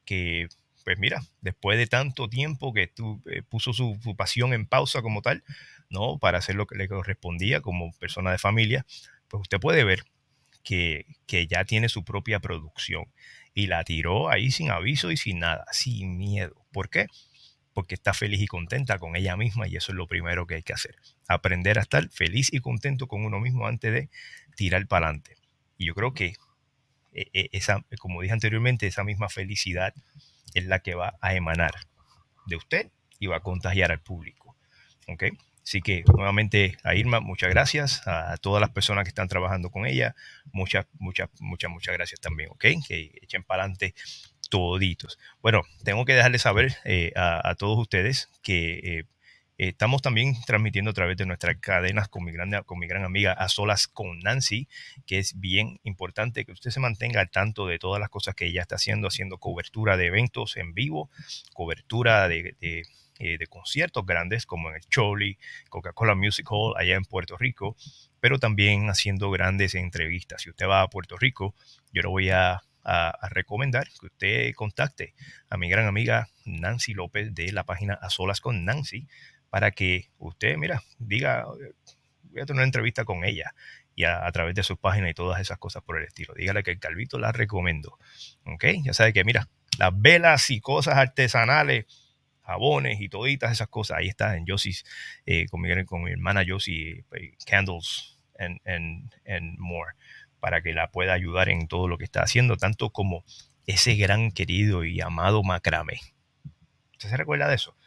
que 0.06 0.48
pues 0.84 1.00
mira, 1.00 1.22
después 1.42 1.78
de 1.78 1.88
tanto 1.88 2.30
tiempo 2.30 2.74
que 2.74 2.88
tú 2.88 3.22
eh, 3.32 3.42
puso 3.42 3.74
su, 3.74 3.98
pasión 4.18 4.54
en 4.54 4.66
pausa 4.66 5.02
como 5.02 5.22
tal, 5.22 5.44
¿no? 5.90 6.18
Para 6.20 6.40
hacer 6.40 6.56
lo 6.56 6.68
que 6.68 6.76
le 6.76 6.88
correspondía 6.88 7.62
como 7.62 7.92
persona 7.94 8.32
de 8.32 8.38
familia, 8.38 8.86
pues 9.28 9.42
usted 9.42 9.60
puede 9.60 9.84
ver 9.84 10.04
que, 10.64 11.06
que 11.26 11.48
ya 11.48 11.66
tiene 11.66 11.90
su 11.90 12.04
propia 12.04 12.40
producción 12.40 13.06
y 13.54 13.68
la 13.68 13.84
tiró 13.84 14.30
ahí 14.30 14.52
sin 14.52 14.72
aviso 14.72 15.12
y 15.12 15.18
sin 15.18 15.40
nada, 15.40 15.66
sin 15.72 16.18
miedo. 16.18 16.66
¿Por 16.72 16.90
qué? 16.90 17.08
Porque 17.74 17.96
está 17.96 18.14
feliz 18.14 18.42
y 18.42 18.48
contenta 18.48 19.00
con 19.00 19.16
ella 19.16 19.38
misma 19.38 19.68
y 19.68 19.76
eso 19.76 19.92
es 19.92 19.96
lo 19.96 20.08
primero 20.08 20.48
que 20.48 20.56
hay 20.56 20.64
que 20.64 20.74
hacer. 20.74 20.96
Aprender 21.28 21.80
a 21.80 21.82
estar 21.82 22.10
feliz 22.10 22.52
y 22.52 22.60
contento 22.60 23.08
con 23.08 23.26
uno 23.26 23.40
mismo 23.40 23.68
antes 23.68 23.94
de 23.94 24.10
tirar 24.56 24.86
para 24.88 25.08
adelante. 25.08 25.38
Y 25.78 25.86
yo 25.86 25.96
creo 25.96 26.14
que 26.14 26.36
eh, 27.14 27.30
eh, 27.34 27.50
esa, 27.52 27.86
como 28.00 28.22
dije 28.22 28.34
anteriormente, 28.34 28.88
esa 28.88 29.04
misma 29.04 29.30
felicidad 29.30 29.94
es 30.54 30.66
la 30.66 30.80
que 30.80 30.96
va 30.96 31.16
a 31.22 31.34
emanar 31.36 31.74
de 32.46 32.56
usted 32.56 32.92
y 33.20 33.28
va 33.28 33.38
a 33.38 33.42
contagiar 33.42 33.92
al 33.92 34.02
público. 34.02 34.56
¿Ok? 35.08 35.24
Así 35.64 35.82
que 35.82 36.04
nuevamente 36.14 36.78
a 36.84 36.94
Irma, 36.96 37.22
muchas 37.22 37.50
gracias. 37.50 38.06
A 38.06 38.36
todas 38.38 38.60
las 38.60 38.72
personas 38.72 39.06
que 39.06 39.10
están 39.10 39.30
trabajando 39.30 39.70
con 39.70 39.86
ella, 39.86 40.16
muchas, 40.52 40.88
muchas, 41.00 41.30
muchas, 41.40 41.72
muchas 41.72 41.94
gracias 41.96 42.20
también. 42.20 42.50
¿Ok? 42.52 42.66
Que 42.86 43.12
echen 43.22 43.44
para 43.44 43.64
adelante 43.64 43.96
toditos. 44.50 45.18
Bueno, 45.42 45.64
tengo 45.84 46.06
que 46.06 46.14
dejarles 46.14 46.42
saber 46.42 46.76
eh, 46.84 47.12
a, 47.16 47.56
todos 47.56 47.80
ustedes 47.80 48.30
que 48.44 49.00
eh, 49.00 49.04
estamos 49.70 50.02
también 50.02 50.36
transmitiendo 50.46 50.92
a 50.92 50.94
través 50.94 51.18
de 51.18 51.26
nuestras 51.26 51.58
cadenas 51.58 52.08
con 52.08 52.24
mi, 52.24 52.32
gran, 52.32 52.64
con 52.64 52.80
mi 52.80 52.88
gran 52.88 53.04
amiga 53.04 53.34
A 53.34 53.50
Solas 53.50 53.88
con 53.88 54.20
Nancy, 54.20 54.68
que 55.06 55.20
es 55.20 55.40
bien 55.40 55.80
importante 55.84 56.46
que 56.46 56.52
usted 56.52 56.72
se 56.72 56.80
mantenga 56.80 57.22
al 57.22 57.30
tanto 57.30 57.68
de 57.68 57.80
todas 57.80 58.00
las 58.00 58.10
cosas 58.10 58.36
que 58.36 58.48
ella 58.48 58.62
está 58.62 58.76
haciendo, 58.76 59.08
haciendo 59.08 59.38
cobertura 59.38 59.98
de 59.98 60.08
eventos 60.08 60.58
en 60.58 60.74
vivo, 60.74 61.10
cobertura 61.54 62.28
de, 62.28 62.56
de, 62.60 62.84
eh, 63.20 63.38
conciertos 63.48 64.06
grandes 64.06 64.46
como 64.46 64.70
en 64.70 64.76
el 64.76 64.82
Choli, 64.90 65.38
Coca-Cola 65.70 66.16
Music 66.16 66.48
Hall 66.50 66.74
allá 66.78 66.96
en 66.96 67.06
Puerto 67.06 67.38
Rico, 67.38 67.76
pero 68.20 68.40
también 68.40 68.90
haciendo 68.90 69.30
grandes 69.30 69.76
entrevistas. 69.76 70.42
Si 70.42 70.50
usted 70.50 70.68
va 70.68 70.82
a 70.82 70.90
Puerto 70.90 71.18
Rico, 71.18 71.54
yo 71.92 72.02
le 72.02 72.08
voy 72.08 72.30
a, 72.32 72.64
a, 72.84 73.30
recomendar 73.30 73.88
que 74.00 74.08
usted 74.08 74.54
contacte 74.56 75.14
a 75.50 75.58
mi 75.58 75.70
gran 75.70 75.86
amiga 75.88 76.28
Nancy 76.46 76.94
López 76.94 77.34
de 77.34 77.52
la 77.52 77.64
página 77.64 77.94
A 77.94 78.10
Solas 78.10 78.42
con 78.42 78.66
Nancy 78.66 79.08
para 79.54 79.70
que 79.70 80.10
usted, 80.18 80.58
mira, 80.58 80.82
diga, 80.98 81.46
voy 81.46 82.42
a 82.42 82.46
tener 82.48 82.54
una 82.54 82.64
entrevista 82.64 83.06
con 83.06 83.24
ella 83.24 83.54
y 83.94 84.04
a, 84.04 84.28
través 84.32 84.56
de 84.56 84.64
su 84.64 84.78
página 84.78 85.12
y 85.12 85.14
todas 85.14 85.40
esas 85.40 85.60
cosas 85.60 85.84
por 85.84 86.00
el 86.00 86.06
estilo. 86.06 86.34
Dígale 86.34 86.64
que 86.64 86.72
el 86.72 86.80
Calvito 86.80 87.20
la 87.20 87.32
recomiendo. 87.32 88.00
¿Ok? 88.46 88.66
Ya 88.84 88.94
sabe 88.94 89.14
que, 89.14 89.24
mira, 89.24 89.48
las 89.78 89.92
velas 89.94 90.50
y 90.50 90.60
cosas 90.60 90.98
artesanales, 90.98 91.86
jabones 92.42 93.00
y 93.00 93.10
toditas 93.10 93.52
esas 93.52 93.68
cosas, 93.68 94.00
ahí 94.00 94.08
está 94.08 94.38
en 94.38 94.46
Josie's, 94.48 94.86
eh, 95.28 95.46
con, 95.50 95.62
mi, 95.62 95.86
con 95.86 96.02
mi 96.02 96.10
hermana 96.10 96.44
Josie, 96.48 97.06
eh, 97.12 97.36
Candles 97.46 98.18
and, 98.40 98.60
and, 98.66 99.14
and 99.28 99.60
more 99.60 99.92
para 100.40 100.64
que 100.64 100.74
la 100.74 100.90
pueda 100.90 101.14
ayudar 101.14 101.50
en 101.50 101.68
todo 101.68 101.88
lo 101.88 102.00
que 102.00 102.06
está 102.06 102.24
haciendo, 102.24 102.58
tanto 102.58 102.90
como 102.90 103.24
ese 103.68 103.94
gran 103.98 104.32
querido 104.32 104.84
y 104.84 105.00
amado 105.00 105.44
macramé. 105.44 106.00
¿Usted 106.94 107.10
se 107.10 107.18
recuerda 107.18 107.48
de 107.48 107.54
eso? 107.54 107.78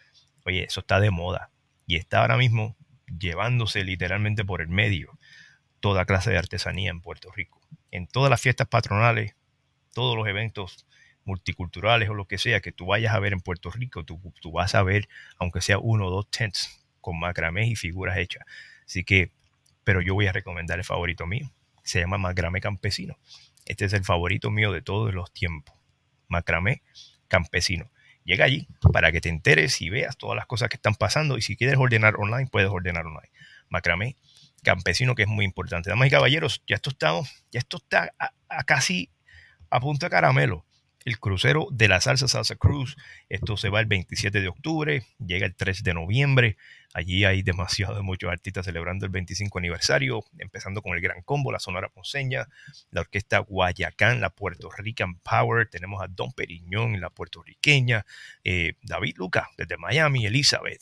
Oye, 0.45 0.63
eso 0.63 0.79
está 0.79 1.01
de 1.01 1.11
moda 1.11 1.51
y 1.87 1.97
está 1.97 2.21
ahora 2.21 2.37
mismo 2.37 2.77
llevándose 3.19 3.85
literalmente 3.85 4.45
por 4.45 4.61
el 4.61 4.69
medio 4.69 5.19
toda 5.81 6.05
clase 6.05 6.31
de 6.31 6.39
artesanía 6.39 6.91
en 6.91 7.01
Puerto 7.01 7.31
Rico. 7.31 7.61
En 7.91 8.07
todas 8.07 8.31
las 8.31 8.41
fiestas 8.41 8.69
patronales, 8.69 9.35
todos 9.95 10.17
los 10.17 10.27
eventos 10.27 10.87
multiculturales 11.25 12.09
o 12.09 12.15
lo 12.15 12.27
que 12.27 12.39
sea 12.39 12.61
que 12.61 12.73
tú 12.73 12.87
vayas 12.87 13.15
a 13.15 13.19
ver 13.19 13.33
en 13.33 13.41
Puerto 13.41 13.71
Rico, 13.71 14.05
tú, 14.05 14.21
tú 14.41 14.53
vas 14.53 14.75
a 14.75 14.83
ver, 14.83 15.09
aunque 15.39 15.61
sea 15.61 15.79
uno 15.79 16.07
o 16.07 16.11
dos 16.11 16.31
tents 16.31 16.85
con 17.01 17.19
macramé 17.19 17.69
y 17.69 17.77
figuras 17.77 18.19
hechas. 18.19 18.45
Así 18.85 19.05
que, 19.05 19.33
pero 19.85 20.01
yo 20.01 20.15
voy 20.15 20.27
a 20.27 20.33
recomendar 20.33 20.79
el 20.79 20.85
favorito 20.85 21.27
mío 21.27 21.53
se 21.87 22.01
llama 22.01 22.19
macramé 22.19 22.61
campesino. 22.61 23.17
Este 23.65 23.85
es 23.85 23.93
el 23.93 24.05
favorito 24.05 24.51
mío 24.51 24.73
de 24.73 24.83
todos 24.83 25.15
los 25.15 25.33
tiempos. 25.33 25.75
Macramé 26.29 26.83
campesino. 27.29 27.91
Llega 28.27 28.45
allí 28.45 28.69
para 28.93 29.13
que 29.13 29.21
te 29.21 29.31
enteres 29.31 29.81
y 29.81 29.89
veas 29.89 30.19
todas 30.19 30.37
las 30.37 30.47
cosas 30.47 30.69
que 30.69 30.77
están 30.77 30.97
pasando 30.97 31.39
y 31.39 31.43
si 31.43 31.57
quieres 31.57 31.79
ordenar 31.79 32.17
online, 32.17 32.49
puedes 32.51 32.69
ordenar 32.69 33.07
online. 33.07 33.31
Macramé 33.71 34.17
campesino 34.63 35.15
que 35.15 35.23
es 35.23 35.29
muy 35.29 35.45
importante. 35.45 35.89
Damas 35.89 36.09
y 36.09 36.11
caballeros, 36.11 36.63
ya 36.67 36.75
esto 36.75 36.91
está, 36.91 37.13
ya 37.53 37.61
esto 37.61 37.77
está 37.77 38.13
a 38.49 38.65
casi 38.65 39.11
a 39.71 39.81
punto 39.81 40.07
de 40.07 40.11
caramelo. 40.11 40.67
El 41.07 41.21
crucero 41.21 41.69
de 41.71 41.87
la 41.87 42.01
salsa 42.01 42.27
Salsa 42.27 42.57
Cruz. 42.57 42.97
Esto 43.29 43.57
se 43.57 43.69
va 43.69 43.79
el 43.79 43.87
27 43.87 44.41
de 44.41 44.49
octubre, 44.49 45.05
llega 45.25 45.47
el 45.47 45.55
3 45.55 45.85
de 45.85 45.95
noviembre. 45.95 46.57
Allí 46.95 47.25
hay 47.25 47.43
demasiado 47.43 48.03
muchos 48.03 48.29
artistas 48.29 48.65
celebrando 48.65 49.07
el 49.07 49.13
25 49.13 49.57
aniversario, 49.57 50.25
empezando 50.39 50.83
con 50.83 50.97
el 50.97 51.01
Gran 51.01 51.23
Combo, 51.23 51.53
la 51.53 51.61
Sonora 51.61 51.91
Ponceña, 51.91 52.49
la 52.91 53.03
Orquesta 53.03 53.39
Guayacán, 53.39 54.21
la 54.21 54.31
Puerto 54.31 54.69
Rican 54.77 55.21
Power, 55.21 55.69
tenemos 55.69 56.03
a 56.03 56.09
Don 56.09 56.33
Periñón, 56.33 57.01
la 57.01 57.11
puertorriqueña, 57.11 58.05
eh, 58.43 58.73
David 58.83 59.15
Luca 59.17 59.49
desde 59.57 59.77
Miami, 59.77 60.27
Elizabeth, 60.27 60.81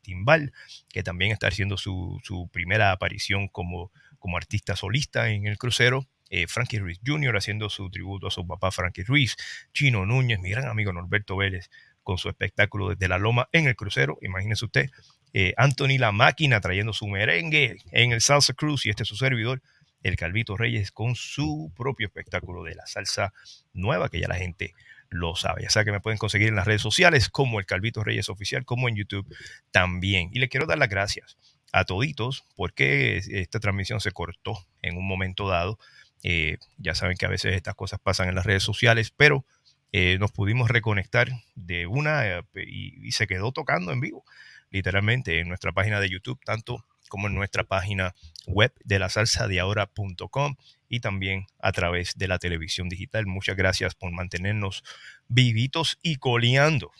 Timbal, 0.00 0.52
que 0.90 1.02
también 1.02 1.32
está 1.32 1.48
haciendo 1.48 1.76
su, 1.76 2.20
su 2.22 2.48
primera 2.52 2.92
aparición 2.92 3.48
como, 3.48 3.90
como 4.20 4.36
artista 4.36 4.76
solista 4.76 5.28
en 5.30 5.48
el 5.48 5.58
crucero. 5.58 6.06
Eh, 6.30 6.46
Frankie 6.46 6.78
Ruiz 6.78 7.00
Jr. 7.04 7.36
haciendo 7.36 7.68
su 7.68 7.90
tributo 7.90 8.28
a 8.28 8.30
su 8.30 8.46
papá 8.46 8.70
Frankie 8.70 9.02
Ruiz, 9.02 9.36
Chino 9.74 10.06
Núñez, 10.06 10.38
mi 10.40 10.50
gran 10.50 10.68
amigo 10.68 10.92
Norberto 10.92 11.36
Vélez 11.36 11.70
con 12.02 12.18
su 12.18 12.28
espectáculo 12.28 12.88
desde 12.88 13.08
la 13.08 13.18
Loma 13.18 13.48
en 13.52 13.66
el 13.66 13.76
crucero, 13.76 14.16
imagínese 14.22 14.64
usted, 14.64 14.90
eh, 15.32 15.54
Anthony 15.56 15.98
La 15.98 16.12
Máquina 16.12 16.60
trayendo 16.60 16.92
su 16.92 17.06
merengue 17.06 17.76
en 17.92 18.12
el 18.12 18.20
Salsa 18.20 18.54
Cruz 18.54 18.86
y 18.86 18.90
este 18.90 19.02
es 19.02 19.08
su 19.08 19.16
servidor, 19.16 19.60
el 20.02 20.16
Calvito 20.16 20.56
Reyes 20.56 20.92
con 20.92 21.14
su 21.14 21.72
propio 21.76 22.06
espectáculo 22.06 22.62
de 22.64 22.74
la 22.74 22.86
salsa 22.86 23.32
nueva 23.72 24.08
que 24.08 24.20
ya 24.20 24.28
la 24.28 24.36
gente 24.36 24.74
lo 25.10 25.36
sabe. 25.36 25.62
Ya 25.62 25.70
sabe 25.70 25.86
que 25.86 25.92
me 25.92 26.00
pueden 26.00 26.18
conseguir 26.18 26.48
en 26.48 26.54
las 26.54 26.66
redes 26.66 26.82
sociales 26.82 27.28
como 27.28 27.58
el 27.58 27.66
Calvito 27.66 28.02
Reyes 28.02 28.28
Oficial, 28.28 28.64
como 28.64 28.88
en 28.88 28.96
YouTube 28.96 29.26
también. 29.70 30.30
Y 30.32 30.38
le 30.38 30.48
quiero 30.48 30.66
dar 30.66 30.78
las 30.78 30.88
gracias 30.88 31.36
a 31.72 31.84
toditos 31.84 32.44
porque 32.56 33.18
esta 33.18 33.60
transmisión 33.60 34.00
se 34.00 34.12
cortó 34.12 34.66
en 34.82 34.96
un 34.96 35.06
momento 35.06 35.48
dado. 35.48 35.78
Eh, 36.22 36.58
ya 36.76 36.94
saben 36.94 37.16
que 37.16 37.26
a 37.26 37.30
veces 37.30 37.54
estas 37.54 37.74
cosas 37.74 37.98
pasan 38.00 38.28
en 38.28 38.34
las 38.34 38.44
redes 38.44 38.62
sociales, 38.62 39.12
pero 39.16 39.44
eh, 39.92 40.18
nos 40.18 40.32
pudimos 40.32 40.70
reconectar 40.70 41.28
de 41.54 41.86
una 41.86 42.26
eh, 42.26 42.42
y, 42.54 43.10
se 43.12 43.26
quedó 43.26 43.52
tocando 43.52 43.92
en 43.92 44.00
vivo, 44.00 44.24
literalmente 44.70 45.40
en 45.40 45.48
nuestra 45.48 45.72
página 45.72 45.98
de 46.00 46.10
YouTube, 46.10 46.40
tanto 46.44 46.84
como 47.08 47.26
en 47.26 47.34
nuestra 47.34 47.64
página 47.64 48.14
web 48.46 48.72
de 48.84 48.98
la 49.00 49.08
salsa 49.08 49.48
de 49.48 49.58
ahora.com 49.58 50.54
y 50.88 51.00
también 51.00 51.46
a 51.58 51.72
través 51.72 52.16
de 52.16 52.28
la 52.28 52.38
televisión 52.38 52.88
digital. 52.88 53.26
Muchas 53.26 53.56
gracias 53.56 53.96
por 53.96 54.12
mantenernos 54.12 54.84
vivitos 55.26 55.98
y 56.02 56.16
coleando, 56.16 56.92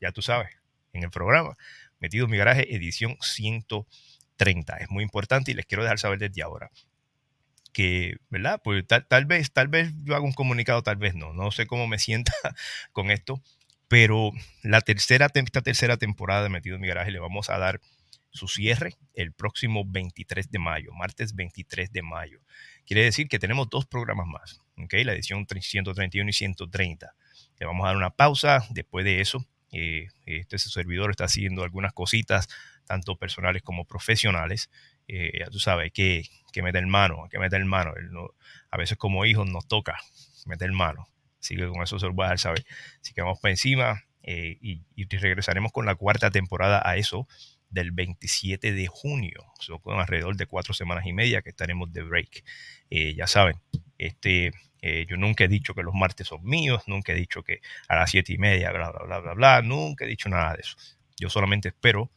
ya 0.00 0.12
tú 0.12 0.22
sabes, 0.22 0.50
en 0.92 1.02
el 1.02 1.10
programa. 1.10 1.56
Metido 1.98 2.26
en 2.26 2.30
mi 2.30 2.36
garaje, 2.36 2.72
edición 2.72 3.16
130. 3.20 4.76
Es 4.76 4.90
muy 4.90 5.02
importante 5.02 5.50
y 5.50 5.54
les 5.54 5.66
quiero 5.66 5.82
dejar 5.82 5.98
saber 5.98 6.20
desde 6.20 6.42
ahora 6.42 6.70
que, 7.72 8.16
¿verdad? 8.30 8.60
Pues 8.62 8.86
tal, 8.86 9.06
tal 9.06 9.26
vez, 9.26 9.52
tal 9.52 9.68
vez 9.68 9.92
yo 10.04 10.14
haga 10.14 10.24
un 10.24 10.32
comunicado, 10.32 10.82
tal 10.82 10.96
vez 10.96 11.14
no. 11.14 11.32
No 11.32 11.50
sé 11.50 11.66
cómo 11.66 11.86
me 11.86 11.98
sienta 11.98 12.32
con 12.92 13.10
esto, 13.10 13.42
pero 13.88 14.32
la 14.62 14.80
tercera, 14.80 15.28
esta 15.32 15.62
tercera 15.62 15.96
temporada 15.96 16.42
de 16.42 16.50
Metido 16.50 16.76
en 16.76 16.82
mi 16.82 16.88
garaje 16.88 17.10
le 17.10 17.18
vamos 17.18 17.50
a 17.50 17.58
dar 17.58 17.80
su 18.30 18.46
cierre 18.46 18.94
el 19.14 19.32
próximo 19.32 19.84
23 19.86 20.50
de 20.50 20.58
mayo, 20.58 20.92
martes 20.92 21.34
23 21.34 21.90
de 21.92 22.02
mayo. 22.02 22.40
Quiere 22.86 23.04
decir 23.04 23.28
que 23.28 23.38
tenemos 23.38 23.68
dos 23.70 23.86
programas 23.86 24.26
más, 24.26 24.60
¿ok? 24.76 24.94
La 25.04 25.12
edición 25.12 25.46
131 25.48 26.28
y 26.28 26.32
130. 26.32 27.14
Le 27.58 27.66
vamos 27.66 27.84
a 27.84 27.88
dar 27.88 27.96
una 27.96 28.10
pausa. 28.10 28.66
Después 28.70 29.04
de 29.04 29.20
eso, 29.20 29.44
eh, 29.72 30.08
este 30.26 30.58
servidor 30.58 31.10
está 31.10 31.24
haciendo 31.24 31.64
algunas 31.64 31.92
cositas, 31.92 32.48
tanto 32.86 33.16
personales 33.16 33.62
como 33.62 33.84
profesionales. 33.84 34.70
Eh, 35.08 35.38
ya 35.38 35.46
tú 35.46 35.58
sabes, 35.58 35.90
que, 35.90 36.24
que 36.52 36.62
meter 36.62 36.86
mano, 36.86 37.26
que 37.30 37.38
meter 37.38 37.64
mano. 37.64 37.94
A 38.70 38.76
veces 38.76 38.98
como 38.98 39.24
hijos 39.24 39.50
nos 39.50 39.66
toca 39.66 39.98
meter 40.46 40.70
mano. 40.70 41.08
Así 41.40 41.56
que 41.56 41.66
con 41.66 41.82
eso 41.82 41.98
se 41.98 42.06
lo 42.06 42.12
voy 42.12 42.24
a 42.24 42.28
dejar 42.28 42.38
saber. 42.38 42.66
Así 43.00 43.14
que 43.14 43.22
vamos 43.22 43.40
para 43.40 43.52
encima 43.52 44.04
eh, 44.22 44.58
y, 44.60 44.82
regresaremos 45.16 45.72
con 45.72 45.86
la 45.86 45.94
cuarta 45.94 46.30
temporada 46.30 46.82
a 46.84 46.96
eso 46.96 47.26
del 47.70 47.90
27 47.92 48.72
de 48.72 48.86
junio. 48.86 49.44
Son 49.60 49.78
con 49.78 49.98
alrededor 49.98 50.36
de 50.36 50.46
cuatro 50.46 50.74
semanas 50.74 51.06
y 51.06 51.12
media 51.14 51.40
que 51.40 51.50
estaremos 51.50 51.90
de 51.92 52.02
break. 52.02 52.44
Eh, 52.90 53.14
ya 53.14 53.26
saben, 53.26 53.56
este, 53.96 54.52
yo 55.08 55.16
nunca 55.16 55.44
he 55.44 55.48
dicho 55.48 55.74
que 55.74 55.82
los 55.82 55.94
martes 55.94 56.28
son 56.28 56.44
míos, 56.44 56.84
nunca 56.86 57.12
he 57.12 57.16
dicho 57.16 57.42
que 57.42 57.60
a 57.88 57.96
las 57.96 58.10
siete 58.10 58.32
y 58.34 58.38
media, 58.38 58.70
bla, 58.70 58.90
bla, 58.90 59.02
bla, 59.04 59.18
bla, 59.20 59.34
bla, 59.34 59.62
nunca 59.62 60.04
he 60.04 60.08
dicho 60.08 60.28
nada 60.28 60.54
de 60.54 60.60
eso. 60.60 60.76
Yo 61.18 61.30
solamente 61.30 61.68
espero 61.68 62.10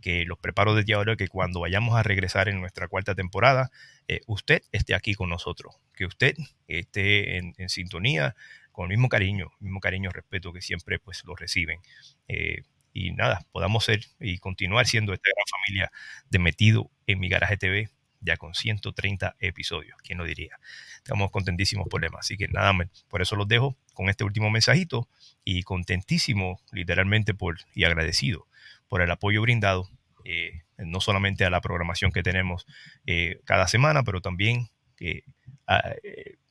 que 0.00 0.24
los 0.24 0.38
preparo 0.38 0.74
desde 0.74 0.94
ahora, 0.94 1.16
que 1.16 1.28
cuando 1.28 1.60
vayamos 1.60 1.96
a 1.96 2.02
regresar 2.02 2.48
en 2.48 2.60
nuestra 2.60 2.88
cuarta 2.88 3.14
temporada, 3.14 3.70
eh, 4.06 4.20
usted 4.26 4.62
esté 4.72 4.94
aquí 4.94 5.14
con 5.14 5.28
nosotros, 5.28 5.76
que 5.94 6.06
usted 6.06 6.34
esté 6.66 7.38
en, 7.38 7.54
sintonía 7.68 8.34
con 8.72 8.84
el 8.84 8.96
mismo 8.96 9.08
cariño, 9.08 9.50
mismo 9.60 9.80
cariño, 9.80 10.10
respeto 10.10 10.52
que 10.52 10.62
siempre 10.62 10.98
pues 10.98 11.24
lo 11.24 11.34
reciben. 11.34 11.80
Eh, 12.28 12.62
y 12.92 13.12
nada, 13.12 13.44
podamos 13.52 13.84
ser 13.84 14.00
y 14.18 14.38
continuar 14.38 14.86
siendo 14.86 15.12
esta 15.12 15.30
gran 15.34 15.44
familia 15.60 15.92
de 16.30 16.38
Metido 16.38 16.90
en 17.06 17.20
mi 17.20 17.28
Garaje 17.28 17.56
TV, 17.56 17.90
ya 18.20 18.36
con 18.36 18.54
130 18.54 19.36
episodios, 19.38 19.96
¿quién 20.02 20.18
lo 20.18 20.24
diría? 20.24 20.58
Estamos 20.96 21.30
contentísimos 21.30 21.86
por 21.88 22.00
demás, 22.00 22.20
así 22.20 22.36
que 22.36 22.48
nada, 22.48 22.72
por 23.08 23.22
eso 23.22 23.36
los 23.36 23.46
dejo 23.46 23.76
con 23.94 24.08
este 24.08 24.24
último 24.24 24.50
mensajito 24.50 25.08
y 25.44 25.62
contentísimo 25.62 26.60
literalmente 26.72 27.34
por 27.34 27.58
y 27.74 27.84
agradecido 27.84 28.48
por 28.88 29.02
el 29.02 29.10
apoyo 29.10 29.42
brindado, 29.42 29.88
eh, 30.24 30.62
no 30.78 31.00
solamente 31.00 31.44
a 31.44 31.50
la 31.50 31.60
programación 31.60 32.12
que 32.12 32.22
tenemos 32.22 32.66
eh, 33.06 33.40
cada 33.44 33.68
semana, 33.68 34.02
pero 34.02 34.20
también 34.20 34.68
eh, 35.00 35.22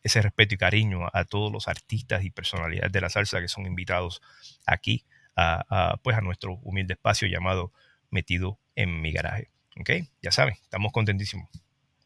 ese 0.03 0.21
respeto 0.21 0.55
y 0.55 0.57
cariño 0.57 1.07
a, 1.11 1.25
todos 1.25 1.51
los 1.51 1.67
artistas 1.67 2.23
y 2.23 2.29
personalidades 2.29 2.91
de 2.91 3.01
la 3.01 3.09
salsa 3.09 3.41
que 3.41 3.47
son 3.47 3.65
invitados 3.65 4.21
aquí 4.65 5.05
a, 5.35 5.65
a, 5.69 5.97
pues 5.97 6.17
a 6.17 6.21
nuestro 6.21 6.53
humilde 6.63 6.93
espacio 6.93 7.27
llamado 7.27 7.71
Metido 8.09 8.57
en 8.75 9.01
mi 9.01 9.11
garaje. 9.11 9.49
¿Ok? 9.79 9.91
Ya 10.21 10.31
saben, 10.31 10.55
estamos 10.63 10.91
contentísimos. 10.91 11.49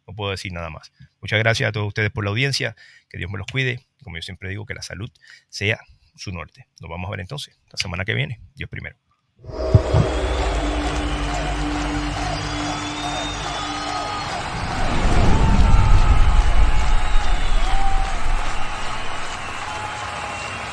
No 0.08 0.16
puedo 0.16 0.32
decir 0.32 0.52
nada 0.52 0.70
más. 0.70 0.92
Muchas 1.22 1.40
gracias 1.40 1.70
a 1.70 1.72
todos 1.72 1.88
ustedes 1.88 2.10
por 2.12 2.24
la 2.24 2.32
audiencia. 2.32 2.76
Que 3.10 3.18
Dios 3.18 3.32
me 3.32 3.38
los 3.38 3.48
cuide. 3.48 3.80
Como 4.04 4.18
yo 4.18 4.22
siempre 4.22 4.50
digo, 4.50 4.66
que 4.66 4.74
la 4.74 4.82
salud 4.82 5.12
sea 5.50 5.80
su 6.16 6.32
norte. 6.32 6.68
Nos 6.80 6.90
vamos 6.90 7.08
a 7.08 7.12
ver 7.12 7.22
entonces 7.22 7.58
la 7.72 7.78
semana 7.78 8.04
que 8.04 8.14
viene. 8.14 8.42
Dios 8.56 8.70
primero. 8.70 8.98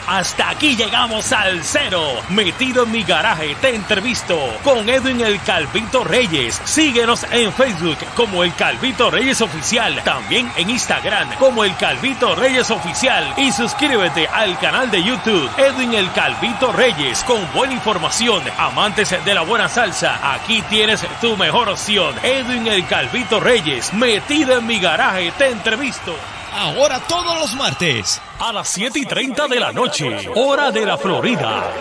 Hasta 0.08 0.48
aquí 0.48 0.74
llegamos 0.74 1.30
al 1.34 1.62
cero. 1.62 2.02
Metido 2.30 2.84
en 2.84 2.92
mi 2.92 3.02
garaje, 3.02 3.54
te 3.60 3.74
entrevisto 3.74 4.38
con 4.64 4.88
Edwin 4.88 5.20
el 5.20 5.38
Calvito 5.42 6.02
Reyes. 6.02 6.62
Síguenos 6.64 7.26
en 7.30 7.52
Facebook 7.52 7.98
como 8.16 8.42
el 8.42 8.54
Calvito 8.54 9.10
Reyes 9.10 9.42
Oficial. 9.42 10.02
También 10.04 10.50
en 10.56 10.70
Instagram 10.70 11.28
como 11.34 11.62
el 11.62 11.76
Calvito 11.76 12.34
Reyes 12.34 12.70
Oficial. 12.70 13.34
Y 13.36 13.52
suscríbete 13.52 14.26
al 14.28 14.58
canal 14.58 14.90
de 14.90 15.02
YouTube 15.02 15.50
Edwin 15.58 15.92
el 15.92 16.10
Calvito 16.12 16.72
Reyes 16.72 17.22
con 17.24 17.46
buena 17.52 17.74
información. 17.74 18.42
Amantes 18.56 19.14
de 19.22 19.34
la 19.34 19.42
buena 19.42 19.68
salsa, 19.68 20.32
aquí 20.32 20.62
tienes 20.70 21.06
tu 21.20 21.36
mejor 21.36 21.68
opción. 21.68 22.14
Edwin 22.22 22.66
el 22.66 22.86
Calvito 22.86 23.40
Reyes. 23.40 23.92
Metido 23.92 24.56
en 24.56 24.66
mi 24.66 24.80
garaje, 24.80 25.32
te 25.36 25.50
entrevisto. 25.50 26.16
Ahora 26.52 27.00
todos 27.08 27.38
los 27.40 27.54
martes. 27.54 28.20
A 28.38 28.52
las 28.52 28.68
7 28.68 28.98
y 28.98 29.06
30 29.06 29.48
de 29.48 29.60
la 29.60 29.72
noche, 29.72 30.28
hora 30.34 30.70
de 30.70 30.86
la 30.86 30.96
Florida. 30.96 31.72